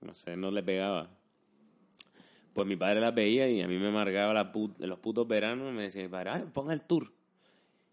No 0.00 0.14
sé, 0.14 0.38
no 0.38 0.50
le 0.50 0.62
pegaba. 0.62 1.10
Pues 2.54 2.66
mi 2.66 2.76
padre 2.76 3.02
la 3.02 3.10
veía 3.10 3.46
y 3.50 3.60
a 3.60 3.68
mí 3.68 3.76
me 3.78 3.88
amargaba 3.88 4.32
la 4.32 4.52
put- 4.52 4.78
los 4.78 4.98
putos 5.00 5.28
veranos. 5.28 5.70
Me 5.74 5.82
decía 5.82 6.02
mi 6.02 6.08
padre, 6.08 6.30
"Ay, 6.30 6.44
ponga 6.50 6.72
el 6.72 6.82
tour. 6.82 7.12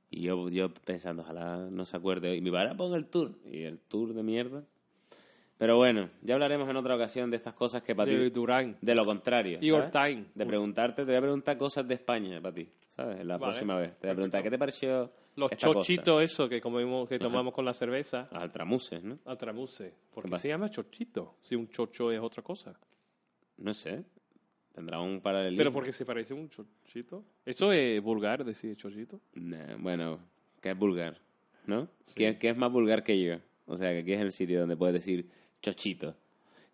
Y 0.10 0.22
yo, 0.22 0.48
yo 0.48 0.74
pensando, 0.74 1.24
ojalá 1.24 1.58
no 1.70 1.86
se 1.86 1.98
acuerde 1.98 2.30
hoy. 2.32 2.40
Mi 2.40 2.52
padre, 2.52 2.74
ponga 2.76 2.96
el 2.96 3.06
tour. 3.06 3.38
Y 3.52 3.64
el 3.64 3.80
tour 3.80 4.14
de 4.14 4.24
mierda. 4.24 4.64
Pero 5.60 5.76
bueno, 5.76 6.10
ya 6.22 6.36
hablaremos 6.36 6.69
en 6.69 6.77
otra 6.77 6.95
ocasión 6.95 7.30
de 7.30 7.36
estas 7.36 7.53
cosas 7.53 7.84
que 7.84 7.94
para 7.94 8.10
De 8.10 8.18
ti... 8.18 8.30
Durán. 8.30 8.77
De 8.81 8.95
lo 8.95 9.03
contrario. 9.03 9.60
Tain. 9.91 10.26
De 10.34 10.45
preguntarte, 10.45 11.02
te 11.03 11.07
voy 11.11 11.15
a 11.15 11.22
preguntar 11.22 11.57
cosas 11.57 11.86
de 11.86 11.95
España 11.95 12.41
para 12.41 12.56
ti, 12.56 12.69
¿sabes? 12.88 13.26
La 13.26 13.38
Vale. 13.38 13.52
próxima 13.52 13.76
vez. 13.76 13.91
Te 13.99 14.07
voy 14.07 14.11
a 14.11 14.15
preguntar, 14.15 14.41
¿qué 14.41 14.49
te 14.49 14.57
pareció 14.57 15.11
Los 15.36 15.52
esta 15.52 15.68
cosa? 15.68 15.80
chochitos, 15.81 16.23
eso 16.23 16.48
que 16.48 16.61
comemos, 16.61 17.10
que 17.10 17.19
tomamos 17.19 17.53
con 17.53 17.65
la 17.65 17.73
cerveza. 17.73 18.30
Altramuses, 18.31 19.03
¿no? 19.03 19.19
Altramuse. 19.26 19.94
¿Por 20.14 20.30
¿Qué 20.30 20.38
se 20.38 20.48
llama 20.48 20.69
chochito? 20.69 21.36
Si 21.41 21.56
un 21.56 21.68
chocho 21.68 22.10
es 22.10 22.22
otra 22.22 22.41
cosa. 22.41 22.80
No 23.57 23.73
sé. 23.73 24.06
Tendrá 24.73 25.02
un 25.02 25.19
paralelismo. 25.19 25.57
Pero 25.60 25.73
porque 25.73 25.91
se 25.91 26.06
parece 26.06 26.31
a 26.31 26.38
un 26.38 26.49
chochito. 26.49 27.26
Eso 27.45 27.73
es 27.73 28.02
vulgar 28.02 28.45
decir 28.45 28.77
chochito. 28.77 29.19
Nah, 29.34 29.76
bueno, 29.77 30.19
que 30.61 30.69
es 30.69 30.77
vulgar, 30.77 31.19
¿no? 31.65 31.90
¿Qué, 32.15 32.38
qué 32.38 32.49
es 32.52 32.56
más 32.56 32.72
vulgar 32.72 33.03
que 33.03 33.22
yo? 33.22 33.40
O 33.65 33.76
sea, 33.76 33.91
que 33.91 33.99
aquí 33.99 34.14
es 34.14 34.22
el 34.22 34.31
sitio 34.31 34.61
donde 34.61 34.77
puedes 34.77 34.94
decir 34.94 35.27
chochito. 35.61 36.15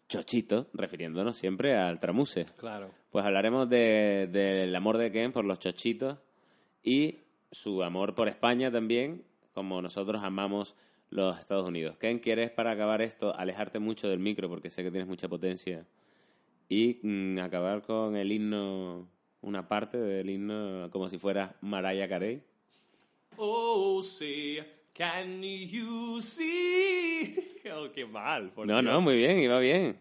Chochito, 0.07 0.67
refiriéndonos 0.73 1.35
siempre 1.37 1.75
al 1.75 1.99
tramuse. 1.99 2.45
Claro. 2.57 2.91
Pues 3.09 3.25
hablaremos 3.25 3.67
de- 3.69 4.27
del 4.31 4.75
amor 4.75 4.97
de 4.97 5.11
Ken 5.11 5.31
por 5.31 5.45
los 5.45 5.59
chochitos 5.59 6.17
y 6.83 7.19
su 7.51 7.81
amor 7.83 8.13
por 8.13 8.27
España 8.27 8.71
también, 8.71 9.23
como 9.53 9.81
nosotros 9.81 10.23
amamos 10.23 10.75
los 11.09 11.39
Estados 11.39 11.67
Unidos. 11.67 11.97
Ken, 11.97 12.19
¿quieres 12.19 12.51
para 12.51 12.71
acabar 12.71 13.01
esto 13.01 13.33
alejarte 13.35 13.79
mucho 13.79 14.07
del 14.09 14.19
micro 14.19 14.49
porque 14.49 14.69
sé 14.69 14.83
que 14.83 14.91
tienes 14.91 15.07
mucha 15.07 15.27
potencia 15.27 15.85
y 16.69 16.99
mm, 17.01 17.39
acabar 17.39 17.81
con 17.83 18.15
el 18.15 18.31
himno, 18.31 19.07
una 19.41 19.67
parte 19.67 19.97
del 19.97 20.29
himno 20.29 20.89
como 20.91 21.09
si 21.09 21.17
fuera 21.17 21.55
Mariah 21.61 22.07
Carey? 22.09 22.43
Oh, 23.37 24.01
say, 24.03 24.63
can 24.95 25.43
you 25.43 26.21
see? 26.21 27.37
Oh, 27.67 27.89
qué 27.93 28.05
mal. 28.05 28.51
por 28.51 28.65
No, 28.65 28.81
Dios. 28.81 28.83
no, 28.93 29.01
muy 29.01 29.17
bien, 29.17 29.39
iba 29.39 29.59
bien. 29.59 29.97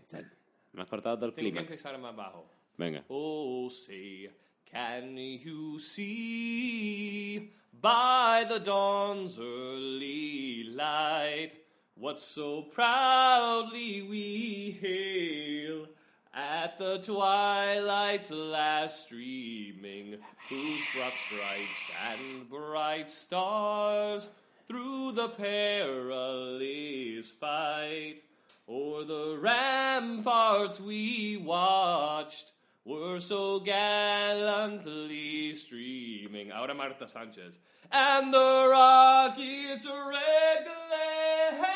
Me 0.73 0.83
has 0.83 0.89
cortado 0.89 1.17
todo 1.17 1.27
el 1.27 1.35
Tengo 1.35 1.53
que 1.53 1.61
empezar 1.61 1.99
más 1.99 2.15
bajo. 2.15 2.45
Venga. 2.77 3.05
Oh, 3.09 3.69
say, 3.71 4.31
can 4.71 5.17
you 5.17 5.79
see 5.79 7.51
by 7.81 8.45
the 8.49 8.59
dawn's 8.61 9.39
early 9.39 10.65
light 10.65 11.53
what 11.97 12.19
so 12.19 12.63
proudly 12.63 14.03
we 14.03 14.79
hail 14.81 15.87
at 16.35 16.77
the 16.79 16.99
twilight's 16.99 18.31
last 18.31 19.05
streaming, 19.05 20.19
whose 20.49 20.81
broad 20.95 21.13
stripes 21.15 21.91
and 22.11 22.51
bright 22.51 23.09
stars 23.09 24.29
through 24.69 25.13
the 25.13 25.29
perilous 25.29 27.31
fight 27.31 28.23
o'er 28.69 29.05
the 29.05 29.39
ramparts 29.41 30.81
we 30.81 31.37
watched 31.37 32.53
were 32.85 33.21
so 33.21 33.61
gallantly 33.61 35.55
streaming. 35.55 36.51
Ahora 36.51 36.75
Marta 36.75 37.07
Sanchez. 37.07 37.59
And 37.93 38.33
the 38.33 38.69
rockets 38.71 39.87
red 39.87 40.65
glare, 40.65 41.67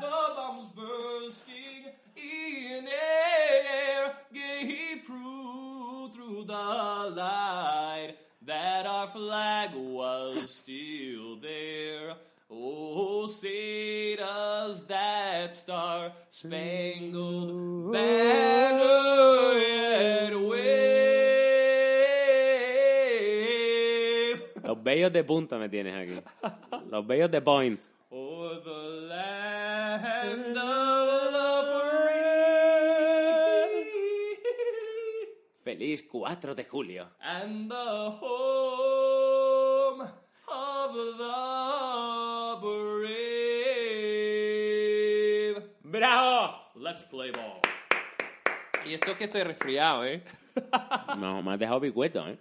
the 0.00 0.34
bombs 0.36 0.68
bursting 0.74 1.92
in 2.16 2.88
air, 2.88 4.14
gave 4.32 5.04
proof 5.04 6.14
through 6.14 6.44
the 6.44 6.52
light 6.52 8.14
that 8.50 8.84
our 8.84 9.06
flag 9.06 9.70
was 9.74 10.50
still 10.50 11.36
there. 11.40 12.14
Oh, 12.50 13.28
say 13.28 14.16
does 14.16 14.84
that 14.86 15.54
star 15.54 16.10
spangled 16.30 17.92
banner 17.92 19.52
yet 19.56 20.34
wave 20.34 20.80
Los 24.64 24.82
bellos 24.82 25.12
de 25.12 25.22
punta 25.22 25.56
me 25.56 25.68
tienes 25.68 25.94
aquí. 25.94 26.20
Los 26.90 27.06
bellos 27.06 27.30
de 27.30 27.40
point. 27.40 27.80
o'er 28.12 28.58
the 28.64 29.06
land 29.08 30.58
of 30.58 30.89
Feliz 35.70 36.02
4 36.10 36.54
de 36.56 36.64
julio. 36.64 37.10
and 37.20 37.70
the 37.70 38.10
home 38.20 40.00
of 40.48 40.94
the 41.16 42.56
brave. 44.40 45.62
¡Bravo! 45.84 46.56
Let's 46.74 47.04
play 47.04 47.30
ball. 47.30 47.60
Y 48.84 48.94
esto 48.94 49.16
que 49.16 49.24
estoy 49.26 49.44
resfriado, 49.44 50.04
¿eh? 50.06 50.24
No, 51.18 51.40
me 51.40 51.52
has 51.52 51.58
dejado 51.60 51.80
picueto, 51.80 52.26
¿eh? 52.26 52.36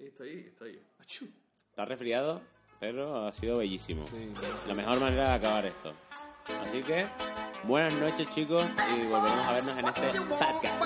Estoy, 0.00 0.46
estoy. 0.48 0.80
Achú. 0.98 1.28
Está 1.70 1.84
resfriado, 1.84 2.42
pero 2.80 3.24
ha 3.24 3.30
sido 3.30 3.58
bellísimo. 3.58 4.04
Sí. 4.08 4.32
La 4.66 4.74
mejor 4.74 4.98
manera 4.98 5.28
de 5.28 5.34
acabar 5.36 5.64
esto. 5.64 5.94
Así 6.48 6.80
que, 6.82 7.06
buenas 7.64 7.92
noches, 7.94 8.28
chicos, 8.30 8.64
y 8.96 9.06
volveremos 9.08 9.46
a 9.46 9.52
vernos 9.52 9.78
en 9.78 9.84
este 9.86 10.20
podcast. 10.22 10.84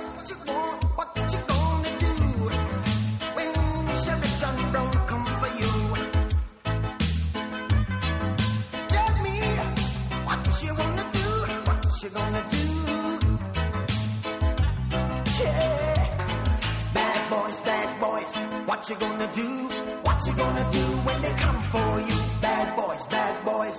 You 12.03 12.11
gonna 12.11 12.43
do 12.51 12.83
bad 16.93 17.31
boys, 17.31 17.61
bad 17.61 18.01
boys, 18.01 18.35
what 18.67 18.89
you 18.89 18.97
gonna 18.97 19.29
do? 19.33 19.69
What 20.03 20.27
you 20.27 20.35
gonna 20.35 20.71
do 20.73 20.85
when 21.07 21.23
they 21.23 21.33
come 21.35 21.63
for 21.63 22.01
you? 22.01 22.17
Bad 22.41 22.77
boys, 22.77 23.07
bad 23.07 23.45
boys, 23.45 23.79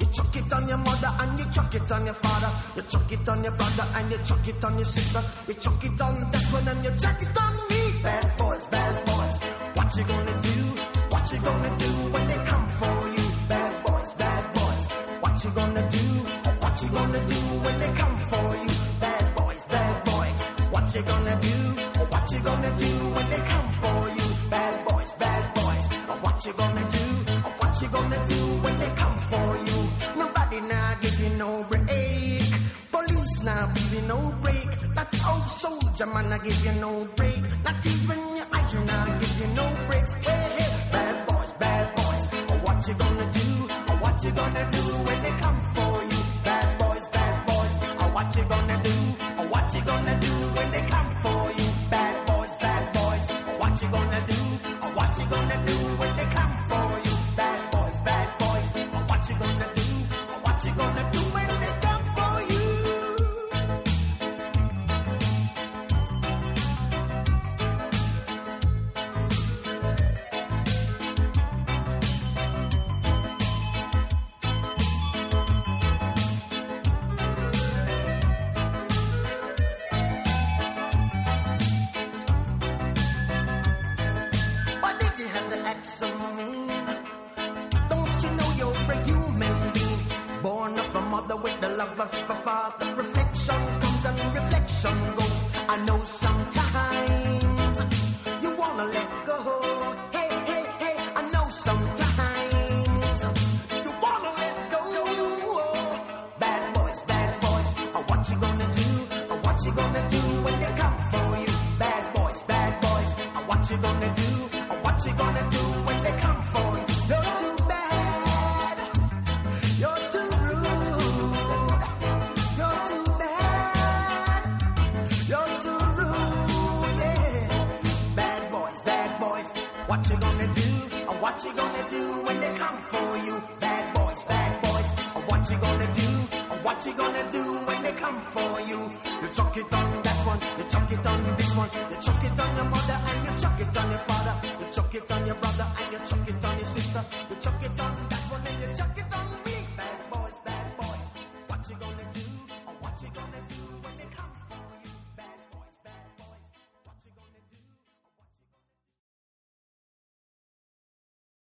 your 2.11 2.19
father, 2.19 2.51
you 2.75 2.81
chuck 2.83 3.11
it 3.11 3.29
on 3.29 3.43
your 3.43 3.53
brother 3.53 3.85
and 3.95 4.11
you 4.11 4.17
chuck 4.25 4.47
it 4.47 4.63
on 4.65 4.77
your 4.77 4.85
sister, 4.85 5.21
you 5.47 5.53
chuck 5.53 5.83
it 5.83 6.01
on 6.01 6.15
that 6.31 6.45
one 6.51 6.67
and 6.67 6.83
you 6.83 6.91
chuck 6.99 7.21
it 7.21 7.37
on 7.37 7.53
me. 7.69 7.81
Bad 8.03 8.37
boys, 8.37 8.65
bad 8.67 8.95
boys, 9.05 9.35
what 9.75 9.95
you 9.95 10.03
gonna 10.03 10.41
do? 10.41 10.57
What 11.11 11.31
you 11.31 11.39
gonna 11.39 11.71
do 11.83 11.91
when 12.13 12.27
they 12.27 12.39
come 12.51 12.67
for 12.79 12.97
you? 13.15 13.25
Bad 13.47 13.73
boys, 13.85 14.13
bad 14.13 14.43
boys, 14.55 14.83
what 15.21 15.43
you 15.43 15.51
gonna 15.51 15.83
do? 15.97 16.05
What 16.63 16.81
you 16.81 16.89
gonna 16.89 17.21
do 17.33 17.39
when 17.63 17.79
they 17.79 17.91
come 18.01 18.17
for 18.29 18.47
you? 18.63 18.71
Bad 18.99 19.35
boys, 19.35 19.63
bad 19.65 20.05
boys, 20.05 20.41
what 20.73 20.95
you 20.95 21.01
gonna 21.01 21.35
do? 21.41 21.57
What 22.11 22.31
you 22.31 22.39
gonna 22.41 22.71
do 22.77 22.91
when 23.15 23.29
they 23.29 23.41
come 23.51 23.71
for 23.79 23.87
you? 23.87 23.90
Man 36.31 36.39
give 36.43 36.65
you 36.65 36.71
no 36.79 37.05
break. 37.17 37.43
Not 37.65 37.85
even 37.85 38.19
your 38.37 38.47
eyes 38.53 38.73
now 38.73 39.05
give 39.19 39.39
you 39.39 39.47
no 39.53 39.70